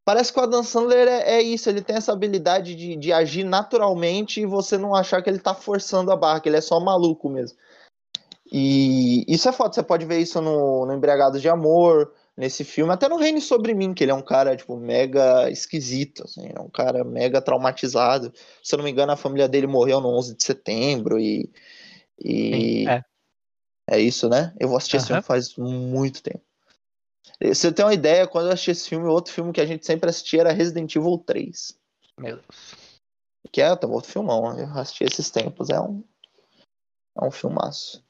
Parece 0.06 0.32
que 0.32 0.40
o 0.40 0.44
Adam 0.44 0.62
Sandler 0.62 1.08
é, 1.08 1.38
é 1.38 1.42
isso, 1.42 1.68
ele 1.68 1.82
tem 1.82 1.96
essa 1.96 2.14
habilidade 2.14 2.76
de, 2.76 2.96
de 2.96 3.12
agir 3.12 3.44
naturalmente 3.44 4.40
e 4.40 4.46
você 4.46 4.78
não 4.78 4.94
achar 4.94 5.20
que 5.24 5.28
ele 5.28 5.40
tá 5.40 5.56
forçando 5.56 6.12
a 6.12 6.16
barra, 6.16 6.40
que 6.40 6.48
ele 6.48 6.58
é 6.58 6.62
só 6.62 6.80
maluco 6.80 7.28
mesmo. 7.28 7.58
E 8.52 9.26
isso 9.28 9.50
é 9.50 9.52
foda, 9.52 9.74
você 9.74 9.82
pode 9.82 10.06
ver 10.06 10.20
isso 10.20 10.40
no, 10.40 10.86
no 10.86 10.94
Embriagados 10.94 11.42
de 11.42 11.50
Amor, 11.50 12.14
nesse 12.38 12.64
filme, 12.64 12.94
até 12.94 13.10
no 13.10 13.18
Reine 13.18 13.42
Sobre 13.42 13.74
Mim, 13.74 13.96
que 13.96 14.04
ele 14.04 14.12
é 14.12 14.16
um 14.16 14.22
cara, 14.22 14.56
tipo, 14.56 14.78
mega 14.78 15.50
esquisito, 15.50 16.24
assim, 16.24 16.52
é 16.54 16.60
um 16.60 16.70
cara 16.70 17.04
mega 17.04 17.42
traumatizado. 17.42 18.32
Se 18.62 18.76
eu 18.76 18.78
não 18.78 18.86
me 18.86 18.92
engano, 18.92 19.12
a 19.12 19.18
família 19.18 19.48
dele 19.48 19.66
morreu 19.66 20.00
no 20.00 20.10
11 20.10 20.36
de 20.36 20.44
setembro 20.44 21.20
e... 21.20 21.50
e... 22.20 22.52
Sim, 22.52 22.88
é. 22.90 23.04
É 23.88 24.00
isso, 24.00 24.28
né? 24.28 24.52
Eu 24.60 24.68
vou 24.68 24.78
assistir 24.78 24.98
esse 24.98 25.06
Aham. 25.06 25.22
filme 25.22 25.28
faz 25.28 25.56
muito 25.58 26.22
tempo. 26.22 26.42
Você 27.42 27.72
tem 27.72 27.86
uma 27.86 27.94
ideia, 27.94 28.28
quando 28.28 28.48
eu 28.48 28.54
assisti 28.54 28.72
esse 28.72 28.90
filme, 28.90 29.08
outro 29.08 29.34
filme 29.34 29.52
que 29.52 29.62
a 29.62 29.66
gente 29.66 29.86
sempre 29.86 30.10
assistia 30.10 30.42
era 30.42 30.54
Resident 30.54 30.96
Evil 30.96 31.18
3. 31.18 31.78
Meu 32.18 32.38
Deus. 32.38 32.76
Que 33.52 33.62
é 33.62 33.76
também 33.76 33.96
outro 33.96 34.12
filmão, 34.12 34.58
eu 34.58 34.68
assisti 34.80 35.04
esses 35.04 35.30
tempos, 35.30 35.70
é 35.70 35.80
um, 35.80 36.04
é 37.22 37.26
um 37.26 37.32
filmaço. 37.32 38.04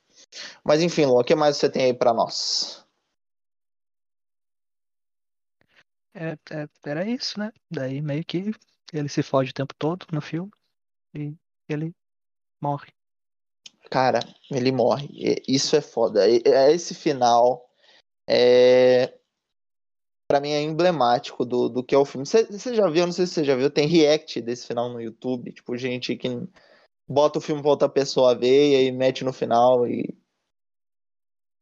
Mas 0.63 0.81
enfim, 0.81 1.05
Luan, 1.05 1.21
o 1.21 1.23
que 1.23 1.35
mais 1.35 1.57
você 1.57 1.69
tem 1.69 1.85
aí 1.85 1.93
pra 1.93 2.13
nós? 2.13 2.85
É, 6.13 6.37
é, 6.51 6.67
era 6.85 7.05
isso, 7.05 7.39
né? 7.39 7.51
Daí 7.69 8.01
meio 8.01 8.23
que 8.23 8.51
ele 8.93 9.09
se 9.09 9.21
fode 9.21 9.49
o 9.49 9.53
tempo 9.53 9.73
todo 9.77 10.05
no 10.11 10.21
filme 10.21 10.49
e 11.13 11.35
ele 11.67 11.93
morre. 12.61 12.87
Cara, 13.89 14.19
ele 14.49 14.71
morre. 14.71 15.09
Isso 15.47 15.75
é 15.75 15.81
foda. 15.81 16.25
É 16.27 16.71
Esse 16.71 16.95
final 16.95 17.64
é. 18.27 19.13
Pra 20.27 20.39
mim 20.39 20.51
é 20.51 20.61
emblemático 20.61 21.45
do, 21.45 21.69
do 21.69 21.83
que 21.83 21.93
é 21.93 21.97
o 21.97 22.05
filme. 22.05 22.25
Você 22.25 22.73
já 22.73 22.89
viu? 22.89 23.05
Não 23.05 23.13
sei 23.13 23.27
se 23.27 23.33
você 23.33 23.43
já 23.43 23.55
viu. 23.55 23.69
Tem 23.69 23.87
react 23.87 24.41
desse 24.41 24.65
final 24.65 24.89
no 24.89 24.99
YouTube. 24.99 25.51
Tipo, 25.51 25.77
gente 25.77 26.15
que 26.15 26.27
bota 27.07 27.37
o 27.37 27.41
filme 27.41 27.61
pra 27.61 27.71
outra 27.71 27.89
pessoa 27.89 28.35
ver 28.35 28.71
e 28.71 28.75
aí 28.75 28.91
mete 28.91 29.23
no 29.23 29.31
final 29.31 29.87
e. 29.87 30.15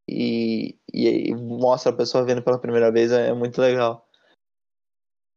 E, 0.10 0.78
e 0.94 1.34
mostra 1.34 1.92
a 1.92 1.96
pessoa 1.96 2.26
vendo 2.26 2.42
pela 2.42 2.60
primeira 2.60 2.92
vez. 2.92 3.12
É, 3.12 3.30
é 3.30 3.34
muito 3.34 3.60
legal. 3.60 4.08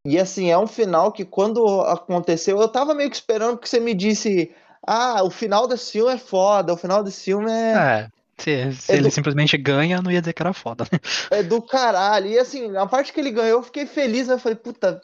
E 0.07 0.21
assim, 0.21 0.51
é 0.51 0.57
um 0.59 0.69
final 0.69 1.11
que 1.11 1.25
quando 1.25 1.81
aconteceu, 1.81 2.61
eu 2.61 2.69
tava 2.69 2.95
meio 2.95 3.11
que 3.11 3.17
esperando 3.17 3.59
que 3.59 3.69
você 3.69 3.81
me 3.81 3.93
disse. 3.93 4.55
Ah, 4.87 5.25
o 5.25 5.31
final 5.31 5.67
desse 5.67 5.91
filme 5.91 6.13
é 6.13 6.19
foda, 6.19 6.73
o 6.73 6.77
final 6.77 7.03
desse 7.03 7.25
filme 7.25 7.51
é. 7.51 7.73
É, 7.73 8.09
se, 8.39 8.73
se 8.73 8.95
É 8.95 8.97
ele 8.97 9.09
do- 9.09 9.11
simplesmente 9.11 9.57
ganha, 9.59 10.01
não 10.03 10.11
ia 10.11 10.21
dizer 10.21 10.33
que 10.33 10.43
era 10.43 10.53
foda, 10.53 10.85
né? 10.93 10.99
é 11.31 11.43
do 11.43 11.63
caralho. 11.63 12.27
E 12.27 12.39
assim, 12.39 12.77
a 12.77 12.87
parte 12.87 13.13
que 13.13 13.21
ele 13.21 13.31
ganhou, 13.31 13.59
eu 13.59 13.63
fiquei 13.63 13.87
feliz, 13.87 14.29
né? 14.29 14.35
Eu 14.35 14.39
falei, 14.39 14.57
puta, 14.57 15.01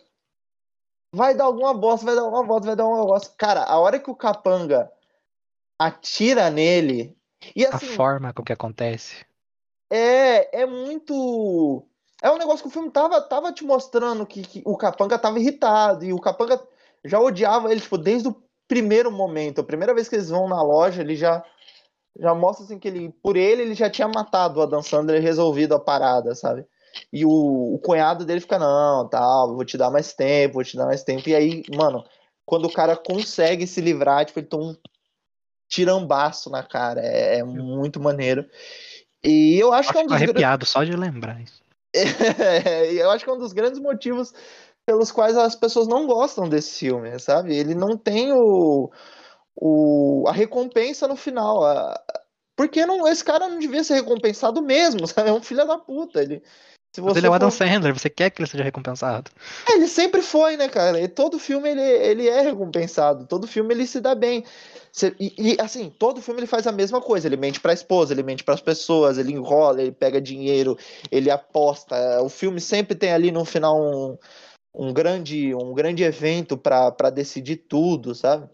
vai 1.15 1.35
dar 1.35 1.45
alguma 1.45 1.75
bosta, 1.75 2.07
vai 2.07 2.15
dar 2.15 2.23
alguma 2.23 2.45
bosta, 2.45 2.67
vai 2.67 2.77
dar 2.77 2.85
alguma 2.85 3.05
bosta. 3.05 3.35
Cara, 3.37 3.65
a 3.65 3.79
hora 3.79 3.99
que 3.99 4.11
o 4.11 4.15
capanga 4.17 4.91
atira 5.79 6.51
nele. 6.51 7.17
E 7.57 7.65
A 7.67 7.71
assim, 7.75 7.87
forma 7.87 8.33
com 8.33 8.43
que 8.43 8.53
acontece. 8.53 9.25
é, 9.91 10.63
é 10.63 10.67
muito. 10.67 11.85
É 12.23 12.31
um 12.31 12.39
negócio 12.39 12.63
que 12.63 12.69
o 12.69 12.73
filme 12.73 12.91
tava, 12.91 13.21
tava 13.21 13.53
te 13.53 13.65
mostrando 13.65 14.25
que, 14.25 14.43
que 14.43 14.63
o 14.65 14.77
capanga 14.77 15.19
tava 15.19 15.41
irritado. 15.41 16.05
E 16.05 16.13
o 16.13 16.21
capanga 16.21 16.61
já 17.05 17.19
odiava 17.21 17.71
ele, 17.73 17.81
tipo, 17.81 17.99
desde 17.99 18.29
o 18.29 18.43
primeiro 18.69 19.11
momento. 19.11 19.61
A 19.61 19.65
primeira 19.65 19.93
vez 19.93 20.09
que 20.09 20.15
eles 20.15 20.29
vão 20.31 20.49
na 20.49 20.63
loja, 20.63 21.01
ele 21.03 21.17
já. 21.17 21.45
Já 22.19 22.35
mostra 22.35 22.65
assim 22.65 22.79
que 22.79 22.89
ele, 22.89 23.15
por 23.23 23.37
ele, 23.37 23.63
ele 23.63 23.75
já 23.75 23.89
tinha 23.89 24.07
matado 24.07 24.61
o 24.61 24.63
Adam 24.63 24.83
Sandler 24.83 25.21
e 25.21 25.25
resolvido 25.25 25.75
a 25.75 25.81
parada, 25.81 26.35
sabe? 26.35 26.67
E 27.13 27.25
o, 27.25 27.31
o 27.75 27.79
cunhado 27.79 28.25
dele 28.25 28.41
fica, 28.41 28.59
não, 28.59 29.09
tal, 29.09 29.55
vou 29.55 29.65
te 29.65 29.79
dar 29.79 29.91
mais 29.91 30.13
tempo, 30.13 30.55
vou 30.55 30.65
te 30.65 30.77
dar 30.77 30.87
mais 30.87 31.03
tempo. 31.03 31.29
E 31.29 31.35
aí, 31.35 31.63
mano, 31.75 32.05
quando 32.45 32.67
o 32.67 32.73
cara 32.73 32.97
consegue 32.97 33.67
se 33.67 33.81
livrar, 33.81 34.27
tipo, 34.27 34.39
ele 34.39 34.47
toma 34.47 34.65
um 34.65 34.77
tirambaço 35.69 36.51
na 36.51 36.63
cara. 36.63 37.01
É, 37.01 37.39
é 37.39 37.45
muito 37.45 37.99
maneiro. 37.99 38.45
E 39.25 39.59
eu 39.59 39.73
acho 39.73 39.91
que 39.91 39.99
é 39.99 40.01
um 40.01 40.07
dos 40.07 40.11
grandes. 40.13 40.31
arrepiado 40.31 40.67
só 40.67 40.85
de 40.85 40.93
lembrar 40.93 41.41
isso. 41.41 41.63
Eu 42.93 43.11
acho 43.11 43.25
que 43.25 43.31
é 43.31 43.35
um 43.35 43.39
dos 43.39 43.53
grandes 43.53 43.79
motivos 43.79 44.33
pelos 44.85 45.13
quais 45.13 45.37
as 45.37 45.55
pessoas 45.55 45.87
não 45.87 46.07
gostam 46.07 46.49
desse 46.49 46.79
filme, 46.79 47.19
sabe? 47.19 47.55
Ele 47.55 47.75
não 47.75 47.97
tem 47.97 48.33
o, 48.33 48.91
o 49.57 50.25
a 50.29 50.33
recompensa 50.33 51.07
no 51.09 51.17
final. 51.17 51.65
A, 51.65 52.01
porque 52.57 52.85
não, 52.85 53.09
esse 53.09 53.25
cara 53.25 53.49
não 53.49 53.59
devia 53.59 53.83
ser 53.83 53.95
recompensado 53.95 54.63
mesmo, 54.63 55.07
sabe? 55.09 55.31
É 55.31 55.33
um 55.33 55.43
filho 55.43 55.67
da 55.67 55.79
puta. 55.79 56.23
Ele, 56.23 56.43
se 56.95 57.01
Mas 57.01 57.15
você 57.15 57.21
ele 57.21 57.27
é 57.27 57.31
o 57.31 57.33
Adam 57.33 57.51
for- 57.51 57.57
Sandler, 57.57 57.99
você 57.99 58.11
quer 58.11 58.31
que 58.31 58.43
ele 58.43 58.49
seja 58.49 58.63
recompensado. 58.63 59.31
É, 59.69 59.73
ele 59.73 59.89
sempre 59.89 60.21
foi, 60.21 60.57
né, 60.59 60.69
cara? 60.69 61.01
E 61.01 61.09
todo 61.09 61.39
filme 61.39 61.71
ele, 61.71 61.81
ele 61.81 62.29
é 62.29 62.43
recompensado. 62.43 63.27
Todo 63.27 63.47
filme 63.47 63.73
ele 63.73 63.87
se 63.87 64.01
dá 64.01 64.15
bem. 64.15 64.45
Cê- 64.93 65.17
e, 65.19 65.55
e, 65.55 65.57
assim, 65.59 65.89
todo 65.89 66.21
filme 66.21 66.41
ele 66.41 66.47
faz 66.47 66.67
a 66.67 66.73
mesma 66.73 67.01
coisa. 67.01 67.27
Ele 67.27 67.39
mente 67.39 67.61
pra 67.61 67.73
esposa, 67.73 68.13
ele 68.13 68.23
mente 68.23 68.45
pras 68.45 68.61
pessoas, 68.61 69.17
ele 69.17 69.33
enrola, 69.33 69.81
ele 69.81 69.93
pega 69.93 70.21
dinheiro, 70.21 70.77
ele 71.11 71.31
aposta. 71.31 71.97
O 72.23 72.29
filme 72.29 72.61
sempre 72.61 72.95
tem 72.95 73.11
ali 73.13 73.33
no 73.33 73.45
final 73.47 73.81
um, 73.81 74.19
um 74.75 74.93
grande 74.93 75.55
um 75.55 75.73
grande 75.73 76.03
evento 76.03 76.59
pra 76.59 76.91
decidir 77.11 77.57
tudo, 77.57 78.15
sabe? 78.15 78.49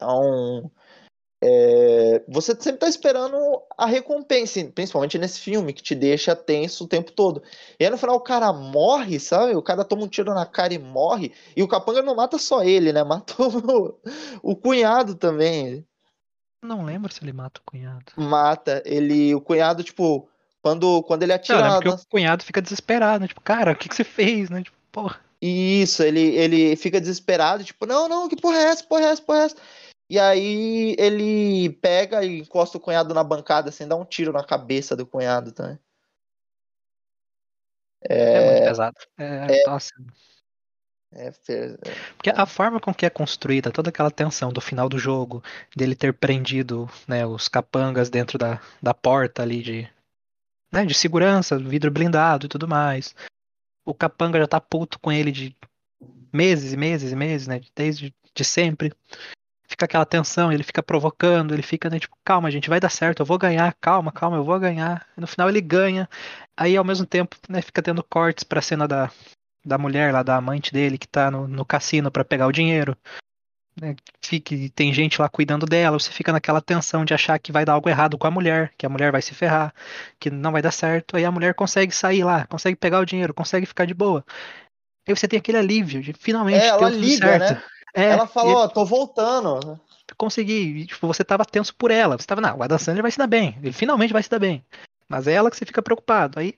Então, 0.00 0.70
é, 1.42 2.22
você 2.26 2.56
sempre 2.58 2.80
tá 2.80 2.88
esperando 2.88 3.36
a 3.76 3.84
recompensa, 3.84 4.64
principalmente 4.74 5.18
nesse 5.18 5.40
filme, 5.40 5.74
que 5.74 5.82
te 5.82 5.94
deixa 5.94 6.34
tenso 6.34 6.84
o 6.84 6.88
tempo 6.88 7.12
todo. 7.12 7.42
E 7.78 7.84
aí 7.84 7.90
no 7.90 7.98
final 7.98 8.16
o 8.16 8.20
cara 8.20 8.50
morre, 8.52 9.20
sabe? 9.20 9.54
O 9.54 9.62
cara 9.62 9.84
toma 9.84 10.04
um 10.04 10.08
tiro 10.08 10.32
na 10.32 10.46
cara 10.46 10.72
e 10.72 10.78
morre. 10.78 11.32
E 11.54 11.62
o 11.62 11.68
capanga 11.68 12.02
não 12.02 12.14
mata 12.14 12.38
só 12.38 12.62
ele, 12.62 12.92
né? 12.92 13.04
Mata 13.10 13.34
o, 13.42 13.98
o 14.42 14.56
cunhado 14.56 15.14
também. 15.14 15.86
Não 16.62 16.84
lembro 16.84 17.12
se 17.12 17.22
ele 17.22 17.32
mata 17.32 17.60
o 17.60 17.70
cunhado. 17.70 18.12
Mata. 18.16 18.82
Ele, 18.86 19.34
o 19.34 19.40
cunhado, 19.40 19.82
tipo, 19.82 20.28
quando, 20.62 21.02
quando 21.02 21.22
ele 21.22 21.32
Não, 21.32 21.36
eu 21.36 21.40
atira 21.40 21.58
lembro 21.58 21.90
na 21.90 21.96
que 21.96 22.02
o 22.02 22.08
cunhado 22.08 22.44
fica 22.44 22.62
desesperado, 22.62 23.20
né? 23.20 23.28
Tipo, 23.28 23.40
cara, 23.40 23.72
o 23.72 23.76
que, 23.76 23.88
que 23.88 23.94
você 23.94 24.04
fez, 24.04 24.48
né? 24.50 24.62
Tipo, 24.62 24.76
porra. 24.92 25.20
Isso, 25.40 26.02
ele, 26.02 26.20
ele 26.36 26.76
fica 26.76 27.00
desesperado, 27.00 27.64
tipo, 27.64 27.86
não, 27.86 28.06
não, 28.06 28.28
que 28.28 28.36
porra 28.36 28.58
é 28.58 28.64
essa, 28.64 28.84
porra 28.84 29.04
é 29.04 29.06
essa, 29.06 29.22
porra 29.22 29.38
é 29.38 29.44
essa? 29.44 29.56
E 30.10 30.18
aí 30.18 30.96
ele 30.98 31.70
pega 31.74 32.24
e 32.24 32.40
encosta 32.40 32.76
o 32.76 32.80
cunhado 32.80 33.14
na 33.14 33.22
bancada, 33.22 33.68
assim, 33.68 33.86
dá 33.86 33.94
um 33.94 34.04
tiro 34.04 34.32
na 34.32 34.42
cabeça 34.42 34.96
do 34.96 35.06
cunhado 35.06 35.52
também. 35.52 35.78
É, 38.02 38.44
muito 38.44 38.64
pesado. 38.64 38.96
É, 39.16 39.66
Nossa. 39.68 39.90
É, 41.12 41.30
fe- 41.30 41.78
Porque 42.16 42.30
a 42.30 42.44
forma 42.44 42.80
com 42.80 42.92
que 42.92 43.06
é 43.06 43.10
construída 43.10 43.70
toda 43.70 43.90
aquela 43.90 44.10
tensão 44.10 44.52
do 44.52 44.60
final 44.60 44.88
do 44.88 44.98
jogo, 44.98 45.44
dele 45.76 45.94
ter 45.94 46.12
prendido 46.12 46.88
né, 47.06 47.24
os 47.24 47.46
capangas 47.46 48.10
dentro 48.10 48.36
da, 48.36 48.60
da 48.82 48.92
porta 48.92 49.42
ali 49.42 49.62
de, 49.62 49.88
né, 50.72 50.84
de 50.84 50.94
segurança, 50.94 51.56
vidro 51.56 51.90
blindado 51.90 52.46
e 52.46 52.48
tudo 52.48 52.66
mais. 52.66 53.14
O 53.84 53.94
capanga 53.94 54.40
já 54.40 54.46
tá 54.48 54.60
puto 54.60 54.98
com 54.98 55.12
ele 55.12 55.30
de 55.30 55.56
meses 56.32 56.72
e 56.72 56.76
meses 56.76 57.12
e 57.12 57.16
meses, 57.16 57.46
né? 57.46 57.60
Desde 57.76 58.12
de 58.34 58.44
sempre. 58.44 58.92
Fica 59.80 59.86
aquela 59.86 60.04
tensão, 60.04 60.52
ele 60.52 60.62
fica 60.62 60.82
provocando, 60.82 61.54
ele 61.54 61.62
fica, 61.62 61.88
né, 61.88 61.98
tipo, 61.98 62.14
calma, 62.22 62.50
gente, 62.50 62.68
vai 62.68 62.78
dar 62.78 62.90
certo, 62.90 63.20
eu 63.20 63.26
vou 63.26 63.38
ganhar, 63.38 63.74
calma, 63.80 64.12
calma, 64.12 64.36
eu 64.36 64.44
vou 64.44 64.60
ganhar. 64.60 65.06
E 65.16 65.20
no 65.22 65.26
final 65.26 65.48
ele 65.48 65.62
ganha. 65.62 66.06
Aí 66.54 66.76
ao 66.76 66.84
mesmo 66.84 67.06
tempo, 67.06 67.34
né, 67.48 67.62
fica 67.62 67.80
tendo 67.80 68.04
cortes 68.04 68.44
pra 68.44 68.60
cena 68.60 68.86
da, 68.86 69.10
da 69.64 69.78
mulher 69.78 70.12
lá, 70.12 70.22
da 70.22 70.36
amante 70.36 70.70
dele, 70.70 70.98
que 70.98 71.08
tá 71.08 71.30
no, 71.30 71.48
no 71.48 71.64
cassino 71.64 72.10
pra 72.10 72.22
pegar 72.22 72.46
o 72.46 72.52
dinheiro. 72.52 72.94
Né, 73.80 73.96
fica, 74.22 74.54
e 74.54 74.68
tem 74.68 74.92
gente 74.92 75.18
lá 75.18 75.30
cuidando 75.30 75.64
dela, 75.64 75.98
você 75.98 76.10
fica 76.10 76.30
naquela 76.30 76.60
tensão 76.60 77.02
de 77.02 77.14
achar 77.14 77.38
que 77.38 77.50
vai 77.50 77.64
dar 77.64 77.72
algo 77.72 77.88
errado 77.88 78.18
com 78.18 78.26
a 78.26 78.30
mulher, 78.30 78.74
que 78.76 78.84
a 78.84 78.90
mulher 78.90 79.10
vai 79.10 79.22
se 79.22 79.32
ferrar, 79.32 79.72
que 80.18 80.28
não 80.28 80.52
vai 80.52 80.60
dar 80.60 80.72
certo. 80.72 81.16
Aí 81.16 81.24
a 81.24 81.32
mulher 81.32 81.54
consegue 81.54 81.94
sair 81.94 82.22
lá, 82.22 82.46
consegue 82.48 82.76
pegar 82.76 83.00
o 83.00 83.06
dinheiro, 83.06 83.32
consegue 83.32 83.64
ficar 83.64 83.86
de 83.86 83.94
boa. 83.94 84.22
Aí 85.08 85.16
você 85.16 85.26
tem 85.26 85.38
aquele 85.38 85.56
alívio 85.56 86.02
de 86.02 86.12
finalmente 86.12 86.64
É, 86.64 86.68
ela 86.68 86.80
deu 86.80 86.90
tudo 86.90 87.00
liga, 87.00 87.38
certo. 87.38 87.54
né? 87.54 87.62
É, 87.94 88.04
Ela 88.10 88.26
fala, 88.26 88.50
ó, 88.52 88.68
tô 88.68 88.84
voltando. 88.84 89.80
consegui. 90.16 90.86
Tipo, 90.86 91.06
você 91.06 91.24
tava 91.24 91.44
tenso 91.44 91.74
por 91.74 91.90
ela. 91.90 92.18
Você 92.18 92.26
tava, 92.26 92.40
não, 92.40 92.58
o 92.58 92.62
Adam 92.62 92.78
Sandler 92.78 93.02
vai 93.02 93.10
se 93.10 93.18
dar 93.18 93.26
bem. 93.26 93.58
Ele 93.62 93.72
finalmente 93.72 94.12
vai 94.12 94.22
se 94.22 94.30
dar 94.30 94.38
bem. 94.38 94.64
Mas 95.08 95.26
é 95.26 95.32
ela 95.32 95.50
que 95.50 95.56
você 95.56 95.66
fica 95.66 95.82
preocupado. 95.82 96.38
Aí 96.38 96.54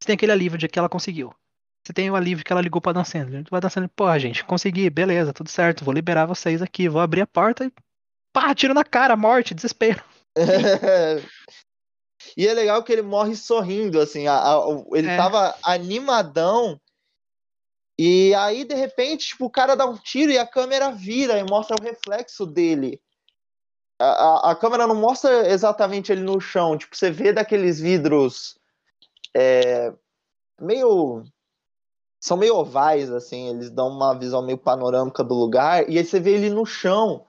você 0.00 0.06
tem 0.06 0.14
aquele 0.14 0.32
alívio 0.32 0.58
de 0.58 0.68
que 0.68 0.78
ela 0.78 0.88
conseguiu. 0.88 1.34
Você 1.86 1.92
tem 1.92 2.10
o 2.10 2.16
alívio 2.16 2.42
que 2.44 2.50
ela 2.50 2.62
ligou 2.62 2.80
pro 2.80 2.90
Adam 2.90 3.04
Sandler. 3.04 3.44
O 3.50 3.56
Adam 3.56 3.68
Sandler, 3.68 3.90
pô, 3.94 4.18
gente, 4.18 4.42
consegui, 4.44 4.88
beleza, 4.88 5.34
tudo 5.34 5.50
certo. 5.50 5.84
Vou 5.84 5.92
liberar 5.92 6.24
vocês 6.24 6.62
aqui. 6.62 6.88
Vou 6.88 7.00
abrir 7.02 7.20
a 7.20 7.26
porta 7.26 7.66
e 7.66 7.72
pá, 8.32 8.54
tiro 8.54 8.72
na 8.72 8.84
cara, 8.84 9.14
morte, 9.16 9.54
desespero. 9.54 10.02
e 12.36 12.46
é 12.48 12.54
legal 12.54 12.82
que 12.82 12.92
ele 12.92 13.02
morre 13.02 13.36
sorrindo, 13.36 14.00
assim. 14.00 14.26
a- 14.26 14.38
a- 14.38 14.64
ele 14.94 15.08
É. 15.08 15.16
tava 15.16 15.54
animadão. 15.62 16.80
E 17.98 18.34
aí, 18.34 18.64
de 18.64 18.74
repente, 18.74 19.28
tipo, 19.28 19.46
o 19.46 19.50
cara 19.50 19.76
dá 19.76 19.86
um 19.86 19.96
tiro 19.96 20.32
e 20.32 20.38
a 20.38 20.46
câmera 20.46 20.90
vira 20.90 21.38
e 21.38 21.44
mostra 21.44 21.76
o 21.78 21.82
reflexo 21.82 22.44
dele. 22.44 23.00
A, 23.98 24.04
a, 24.04 24.50
a 24.50 24.56
câmera 24.56 24.86
não 24.86 24.96
mostra 24.96 25.48
exatamente 25.48 26.10
ele 26.10 26.22
no 26.22 26.40
chão. 26.40 26.76
Tipo, 26.76 26.96
você 26.96 27.10
vê 27.10 27.32
daqueles 27.32 27.80
vidros 27.80 28.58
é, 29.34 29.92
meio. 30.60 31.22
São 32.18 32.36
meio 32.36 32.56
ovais, 32.56 33.12
assim. 33.12 33.48
Eles 33.50 33.70
dão 33.70 33.88
uma 33.88 34.18
visão 34.18 34.44
meio 34.44 34.58
panorâmica 34.58 35.22
do 35.22 35.34
lugar. 35.34 35.88
E 35.88 35.96
aí 35.96 36.04
você 36.04 36.18
vê 36.18 36.32
ele 36.32 36.50
no 36.50 36.66
chão. 36.66 37.24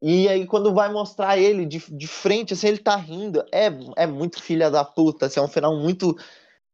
E 0.00 0.28
aí, 0.28 0.46
quando 0.46 0.74
vai 0.74 0.90
mostrar 0.90 1.38
ele 1.38 1.66
de, 1.66 1.78
de 1.94 2.08
frente, 2.08 2.54
assim, 2.54 2.68
ele 2.68 2.78
tá 2.78 2.96
rindo. 2.96 3.44
É, 3.52 3.66
é 3.96 4.06
muito 4.06 4.42
filha 4.42 4.70
da 4.70 4.84
puta, 4.84 5.26
assim, 5.26 5.38
é 5.38 5.42
um 5.42 5.48
final 5.48 5.76
muito 5.76 6.16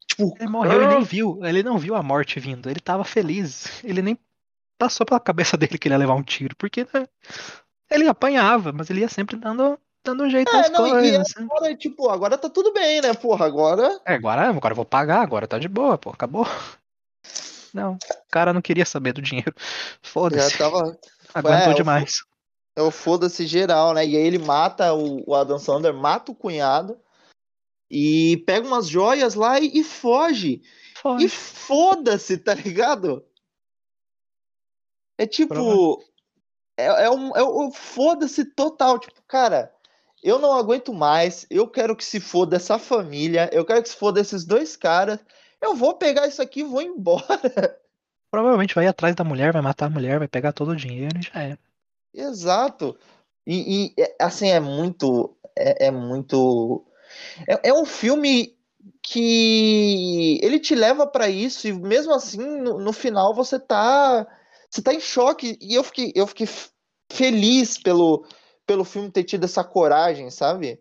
Tipo, 0.08 0.34
Ele 0.40 0.48
morreu 0.48 0.82
e 0.82 0.86
nem 0.88 1.02
viu. 1.02 1.38
Ele 1.44 1.62
não 1.62 1.78
viu 1.78 1.94
a 1.94 2.02
morte 2.02 2.40
vindo. 2.40 2.68
Ele 2.68 2.80
tava 2.80 3.04
feliz. 3.04 3.82
Ele 3.84 4.00
nem 4.02 4.18
passou 4.78 5.04
pela 5.04 5.20
cabeça 5.20 5.56
dele 5.56 5.78
que 5.78 5.86
ele 5.86 5.94
ia 5.94 5.98
levar 5.98 6.14
um 6.14 6.22
tiro. 6.22 6.56
Porque 6.56 6.86
né, 6.92 7.06
ele 7.90 8.08
apanhava, 8.08 8.72
mas 8.72 8.88
ele 8.88 9.00
ia 9.00 9.08
sempre 9.08 9.36
dando, 9.36 9.78
dando 10.04 10.24
um 10.24 10.30
jeito 10.30 10.50
É, 10.50 10.62
nas 10.62 10.70
não, 10.70 10.86
e 10.86 10.90
coisas. 10.90 11.20
assim. 11.20 11.44
agora, 11.44 11.76
tipo, 11.76 12.08
agora 12.08 12.38
tá 12.38 12.48
tudo 12.48 12.72
bem, 12.72 13.00
né, 13.02 13.12
porra? 13.14 13.46
Agora. 13.46 14.00
É, 14.06 14.14
agora, 14.14 14.48
agora 14.48 14.72
eu 14.72 14.76
vou 14.76 14.84
pagar, 14.84 15.20
agora 15.20 15.46
tá 15.46 15.58
de 15.58 15.68
boa, 15.68 15.98
pô, 15.98 16.10
acabou. 16.10 16.46
Não, 17.72 17.94
o 17.94 18.30
cara 18.30 18.52
não 18.52 18.62
queria 18.62 18.86
saber 18.86 19.12
do 19.12 19.20
dinheiro. 19.20 19.54
Foda-se, 20.02 20.56
tava. 20.56 20.98
aguentou 21.34 21.72
é, 21.72 21.74
demais. 21.74 22.22
É 22.74 22.80
o 22.80 22.90
foda-se 22.90 23.46
geral, 23.46 23.92
né? 23.92 24.06
E 24.06 24.16
aí 24.16 24.22
ele 24.22 24.38
mata 24.38 24.94
o, 24.94 25.22
o 25.26 25.34
Adam 25.34 25.58
Sandler, 25.58 25.92
mata 25.92 26.32
o 26.32 26.34
cunhado 26.34 26.96
e 27.90 28.36
pega 28.46 28.66
umas 28.66 28.88
joias 28.88 29.34
lá 29.34 29.58
e, 29.60 29.70
e 29.78 29.84
foge. 29.84 30.62
Foda. 31.00 31.22
E 31.22 31.28
foda-se, 31.28 32.36
tá 32.38 32.54
ligado? 32.54 33.24
É 35.16 35.26
tipo. 35.26 35.54
Prova- 35.54 36.04
É, 36.76 37.04
é, 37.04 37.10
um, 37.10 37.36
é 37.36 37.42
um 37.44 37.70
foda-se 37.72 38.44
total. 38.44 38.98
Tipo, 38.98 39.20
cara, 39.26 39.72
eu 40.22 40.38
não 40.38 40.52
aguento 40.52 40.92
mais. 40.92 41.46
Eu 41.50 41.66
quero 41.68 41.96
que 41.96 42.04
se 42.04 42.20
foda 42.20 42.56
essa 42.56 42.78
família. 42.78 43.48
Eu 43.52 43.64
quero 43.64 43.82
que 43.82 43.88
se 43.88 43.96
foda 43.96 44.20
esses 44.20 44.44
dois 44.44 44.76
caras. 44.76 45.18
Eu 45.60 45.74
vou 45.74 45.94
pegar 45.94 46.26
isso 46.28 46.40
aqui 46.40 46.60
e 46.60 46.64
vou 46.64 46.82
embora. 46.82 47.26
Provavelmente 48.30 48.74
vai 48.74 48.84
ir 48.84 48.88
atrás 48.88 49.14
da 49.16 49.24
mulher, 49.24 49.52
vai 49.52 49.62
matar 49.62 49.86
a 49.86 49.90
mulher, 49.90 50.18
vai 50.18 50.28
pegar 50.28 50.52
todo 50.52 50.70
o 50.72 50.76
dinheiro 50.76 51.18
e 51.18 51.22
já 51.22 51.40
era. 51.42 51.58
Exato. 52.14 52.96
E, 53.46 53.86
e, 53.86 53.94
é, 54.00 54.14
assim, 54.20 54.48
é 54.50 54.60
muito. 54.60 55.34
É, 55.56 55.86
é 55.86 55.90
muito. 55.90 56.84
É, 57.46 57.68
é 57.70 57.74
um 57.74 57.84
filme 57.84 58.56
que 59.02 60.38
ele 60.42 60.58
te 60.58 60.74
leva 60.74 61.06
pra 61.06 61.28
isso, 61.28 61.66
e 61.68 61.72
mesmo 61.72 62.12
assim, 62.12 62.38
no, 62.38 62.78
no 62.78 62.92
final, 62.92 63.34
você 63.34 63.58
tá. 63.58 64.26
Você 64.70 64.82
tá 64.82 64.92
em 64.92 65.00
choque. 65.00 65.58
E 65.60 65.74
eu 65.74 65.82
fiquei, 65.82 66.12
eu 66.14 66.26
fiquei 66.26 66.46
feliz 67.10 67.78
pelo, 67.78 68.26
pelo 68.66 68.84
filme 68.84 69.10
ter 69.10 69.24
tido 69.24 69.44
essa 69.44 69.64
coragem, 69.64 70.30
sabe? 70.30 70.80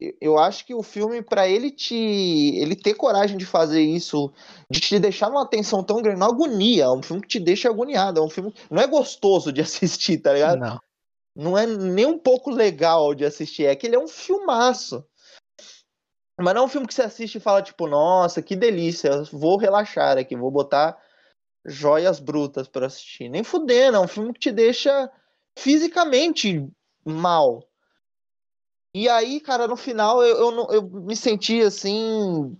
Eu- 0.00 0.14
Eu 0.20 0.38
acho 0.38 0.66
que 0.66 0.74
o 0.74 0.82
filme, 0.82 1.22
pra 1.22 1.48
ele 1.48 1.70
te. 1.70 1.94
Ele 1.96 2.74
ter 2.76 2.94
coragem 2.94 3.36
de 3.38 3.46
fazer 3.46 3.82
isso, 3.82 4.32
de 4.70 4.80
te 4.80 4.98
deixar 4.98 5.30
numa 5.30 5.46
tensão 5.48 5.82
tão 5.84 6.02
grande, 6.02 6.18
numa 6.18 6.30
agonia, 6.32 6.84
é 6.84 6.90
um 6.90 7.02
filme 7.02 7.22
que 7.22 7.28
te 7.28 7.40
deixa 7.40 7.68
agoniado, 7.68 8.20
é 8.20 8.22
um 8.22 8.30
filme. 8.30 8.52
Não 8.70 8.82
é 8.82 8.86
gostoso 8.86 9.52
de 9.52 9.60
assistir, 9.62 10.18
tá 10.18 10.32
ligado? 10.32 10.58
Não. 10.60 10.80
não 11.36 11.58
é 11.58 11.66
nem 11.66 12.06
um 12.06 12.18
pouco 12.18 12.50
legal 12.50 13.14
de 13.14 13.24
assistir, 13.24 13.66
é 13.66 13.76
que 13.76 13.86
ele 13.86 13.96
é 13.96 13.98
um 13.98 14.08
filmaço. 14.08 15.04
Mas 16.38 16.54
não 16.54 16.62
é 16.62 16.64
um 16.64 16.68
filme 16.68 16.86
que 16.86 16.94
você 16.94 17.02
assiste 17.02 17.36
e 17.36 17.40
fala, 17.40 17.62
tipo, 17.62 17.86
nossa, 17.86 18.42
que 18.42 18.56
delícia, 18.56 19.08
eu 19.08 19.24
vou 19.26 19.56
relaxar 19.56 20.18
aqui, 20.18 20.34
vou 20.34 20.50
botar 20.50 21.00
joias 21.64 22.18
brutas 22.18 22.66
pra 22.66 22.86
assistir. 22.86 23.28
Nem 23.28 23.44
fudendo, 23.44 23.96
é 23.96 24.00
um 24.00 24.08
filme 24.08 24.32
que 24.32 24.40
te 24.40 24.52
deixa 24.52 25.10
fisicamente 25.56 26.68
mal. 27.04 27.66
E 28.92 29.08
aí, 29.08 29.40
cara, 29.40 29.66
no 29.66 29.76
final 29.76 30.22
eu, 30.22 30.36
eu, 30.36 30.70
eu 30.72 30.82
me 30.82 31.16
senti 31.16 31.60
assim. 31.60 32.56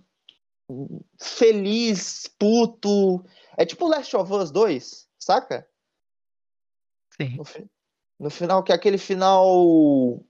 feliz, 1.19 2.27
puto. 2.39 3.23
É 3.57 3.65
tipo 3.65 3.87
Last 3.87 4.15
of 4.15 4.33
Us 4.33 4.51
2, 4.51 5.07
saca? 5.17 5.67
Sim. 7.17 7.37
No, 7.37 7.45
no 8.19 8.29
final, 8.29 8.63
que 8.63 8.71
é 8.71 8.75
aquele 8.75 8.97
final. 8.97 10.21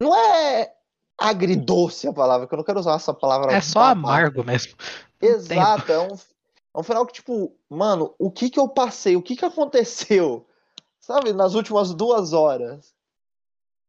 Não 0.00 0.16
é 0.16 0.74
agridoce 1.20 2.08
a 2.08 2.12
palavra, 2.14 2.46
que 2.46 2.54
eu 2.54 2.56
não 2.56 2.64
quero 2.64 2.80
usar 2.80 2.94
essa 2.94 3.12
palavra. 3.12 3.52
É 3.52 3.60
só 3.60 3.80
amargo 3.80 4.42
mesmo. 4.42 4.72
Exato, 5.20 5.92
é 5.92 6.00
um, 6.00 6.14
é 6.14 6.78
um 6.78 6.82
final 6.82 7.04
que, 7.04 7.12
tipo, 7.12 7.54
mano, 7.68 8.14
o 8.18 8.30
que 8.30 8.48
que 8.48 8.58
eu 8.58 8.66
passei? 8.66 9.16
O 9.16 9.22
que 9.22 9.36
que 9.36 9.44
aconteceu? 9.44 10.46
Sabe, 10.98 11.34
nas 11.34 11.54
últimas 11.54 11.92
duas 11.92 12.32
horas. 12.32 12.94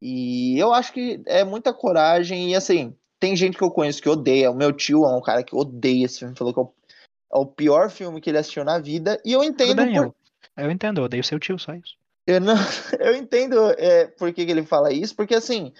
E 0.02 0.60
eu 0.60 0.74
acho 0.74 0.92
que 0.92 1.22
é 1.26 1.44
muita 1.46 1.72
coragem. 1.72 2.52
E 2.52 2.56
assim, 2.56 2.94
tem 3.18 3.36
gente 3.36 3.58
que 3.58 3.64
eu 3.64 3.72
conheço 3.72 4.02
que 4.02 4.10
odeia. 4.10 4.52
O 4.52 4.56
meu 4.56 4.74
tio 4.74 5.06
é 5.06 5.16
um 5.16 5.22
cara 5.22 5.44
que 5.44 5.56
odeia 5.56 6.06
esse 6.06 6.20
filme, 6.20 6.36
falou 6.36 6.54
que 6.54 6.60
é 6.60 6.64
o, 6.64 7.44
é 7.44 7.46
pior 7.56 7.90
filme 7.90 8.20
que 8.20 8.30
ele 8.30 8.40
assistiu 8.40 8.66
na 8.66 8.78
vida. 8.78 9.22
E 9.24 9.32
eu 9.32 9.44
entendo 9.44 9.76
bem, 9.76 9.94
por, 9.94 10.06
eu, 10.06 10.16
eu 10.58 10.72
entendo, 10.72 11.00
eu 11.00 11.06
odeio 11.06 11.24
seu 11.24 11.40
tio, 11.40 11.58
só 11.58 11.74
isso. 11.76 11.96
Eu, 12.28 12.42
não, 12.42 12.56
eu 13.00 13.16
entendo 13.16 13.72
é, 13.78 14.08
por 14.08 14.34
que, 14.34 14.46
que 14.46 14.52
ele 14.52 14.64
fala 14.64 14.92
isso, 14.92 15.16
porque 15.16 15.36
assim, 15.36 15.72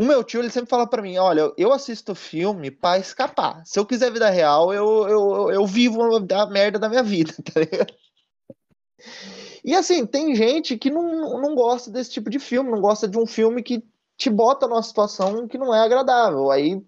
o 0.00 0.02
meu 0.02 0.24
tio 0.24 0.40
ele 0.40 0.48
sempre 0.48 0.70
fala 0.70 0.86
pra 0.86 1.02
mim, 1.02 1.18
olha, 1.18 1.52
eu 1.58 1.70
assisto 1.74 2.14
filme 2.14 2.70
pra 2.70 2.98
escapar. 2.98 3.60
Se 3.66 3.78
eu 3.78 3.84
quiser 3.84 4.10
vida 4.10 4.30
real, 4.30 4.72
eu, 4.72 5.06
eu, 5.06 5.50
eu 5.50 5.66
vivo 5.66 6.00
a 6.02 6.46
merda 6.46 6.78
da 6.78 6.88
minha 6.88 7.02
vida, 7.02 7.34
tá 7.44 7.60
ligado? 7.60 7.92
E 9.62 9.74
assim, 9.74 10.06
tem 10.06 10.34
gente 10.34 10.78
que 10.78 10.90
não, 10.90 11.38
não 11.42 11.54
gosta 11.54 11.90
desse 11.90 12.12
tipo 12.12 12.30
de 12.30 12.38
filme, 12.38 12.70
não 12.70 12.80
gosta 12.80 13.06
de 13.06 13.18
um 13.18 13.26
filme 13.26 13.62
que 13.62 13.84
te 14.16 14.30
bota 14.30 14.66
numa 14.66 14.82
situação 14.82 15.46
que 15.46 15.58
não 15.58 15.74
é 15.74 15.80
agradável. 15.80 16.50
Aí, 16.50 16.82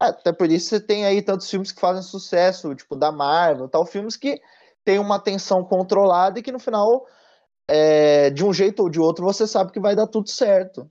até 0.00 0.32
por 0.32 0.50
isso 0.50 0.70
você 0.70 0.80
tem 0.80 1.06
aí 1.06 1.22
tantos 1.22 1.48
filmes 1.48 1.70
que 1.70 1.80
fazem 1.80 2.02
sucesso, 2.02 2.74
tipo 2.74 2.96
da 2.96 3.12
Marvel, 3.12 3.68
tal, 3.68 3.86
filmes 3.86 4.16
que 4.16 4.40
tem 4.84 4.98
uma 4.98 5.20
tensão 5.20 5.62
controlada 5.62 6.40
e 6.40 6.42
que 6.42 6.50
no 6.50 6.58
final 6.58 7.06
é, 7.68 8.28
de 8.30 8.44
um 8.44 8.52
jeito 8.52 8.82
ou 8.82 8.90
de 8.90 8.98
outro, 8.98 9.24
você 9.24 9.46
sabe 9.46 9.70
que 9.70 9.78
vai 9.78 9.94
dar 9.94 10.08
tudo 10.08 10.28
certo. 10.28 10.90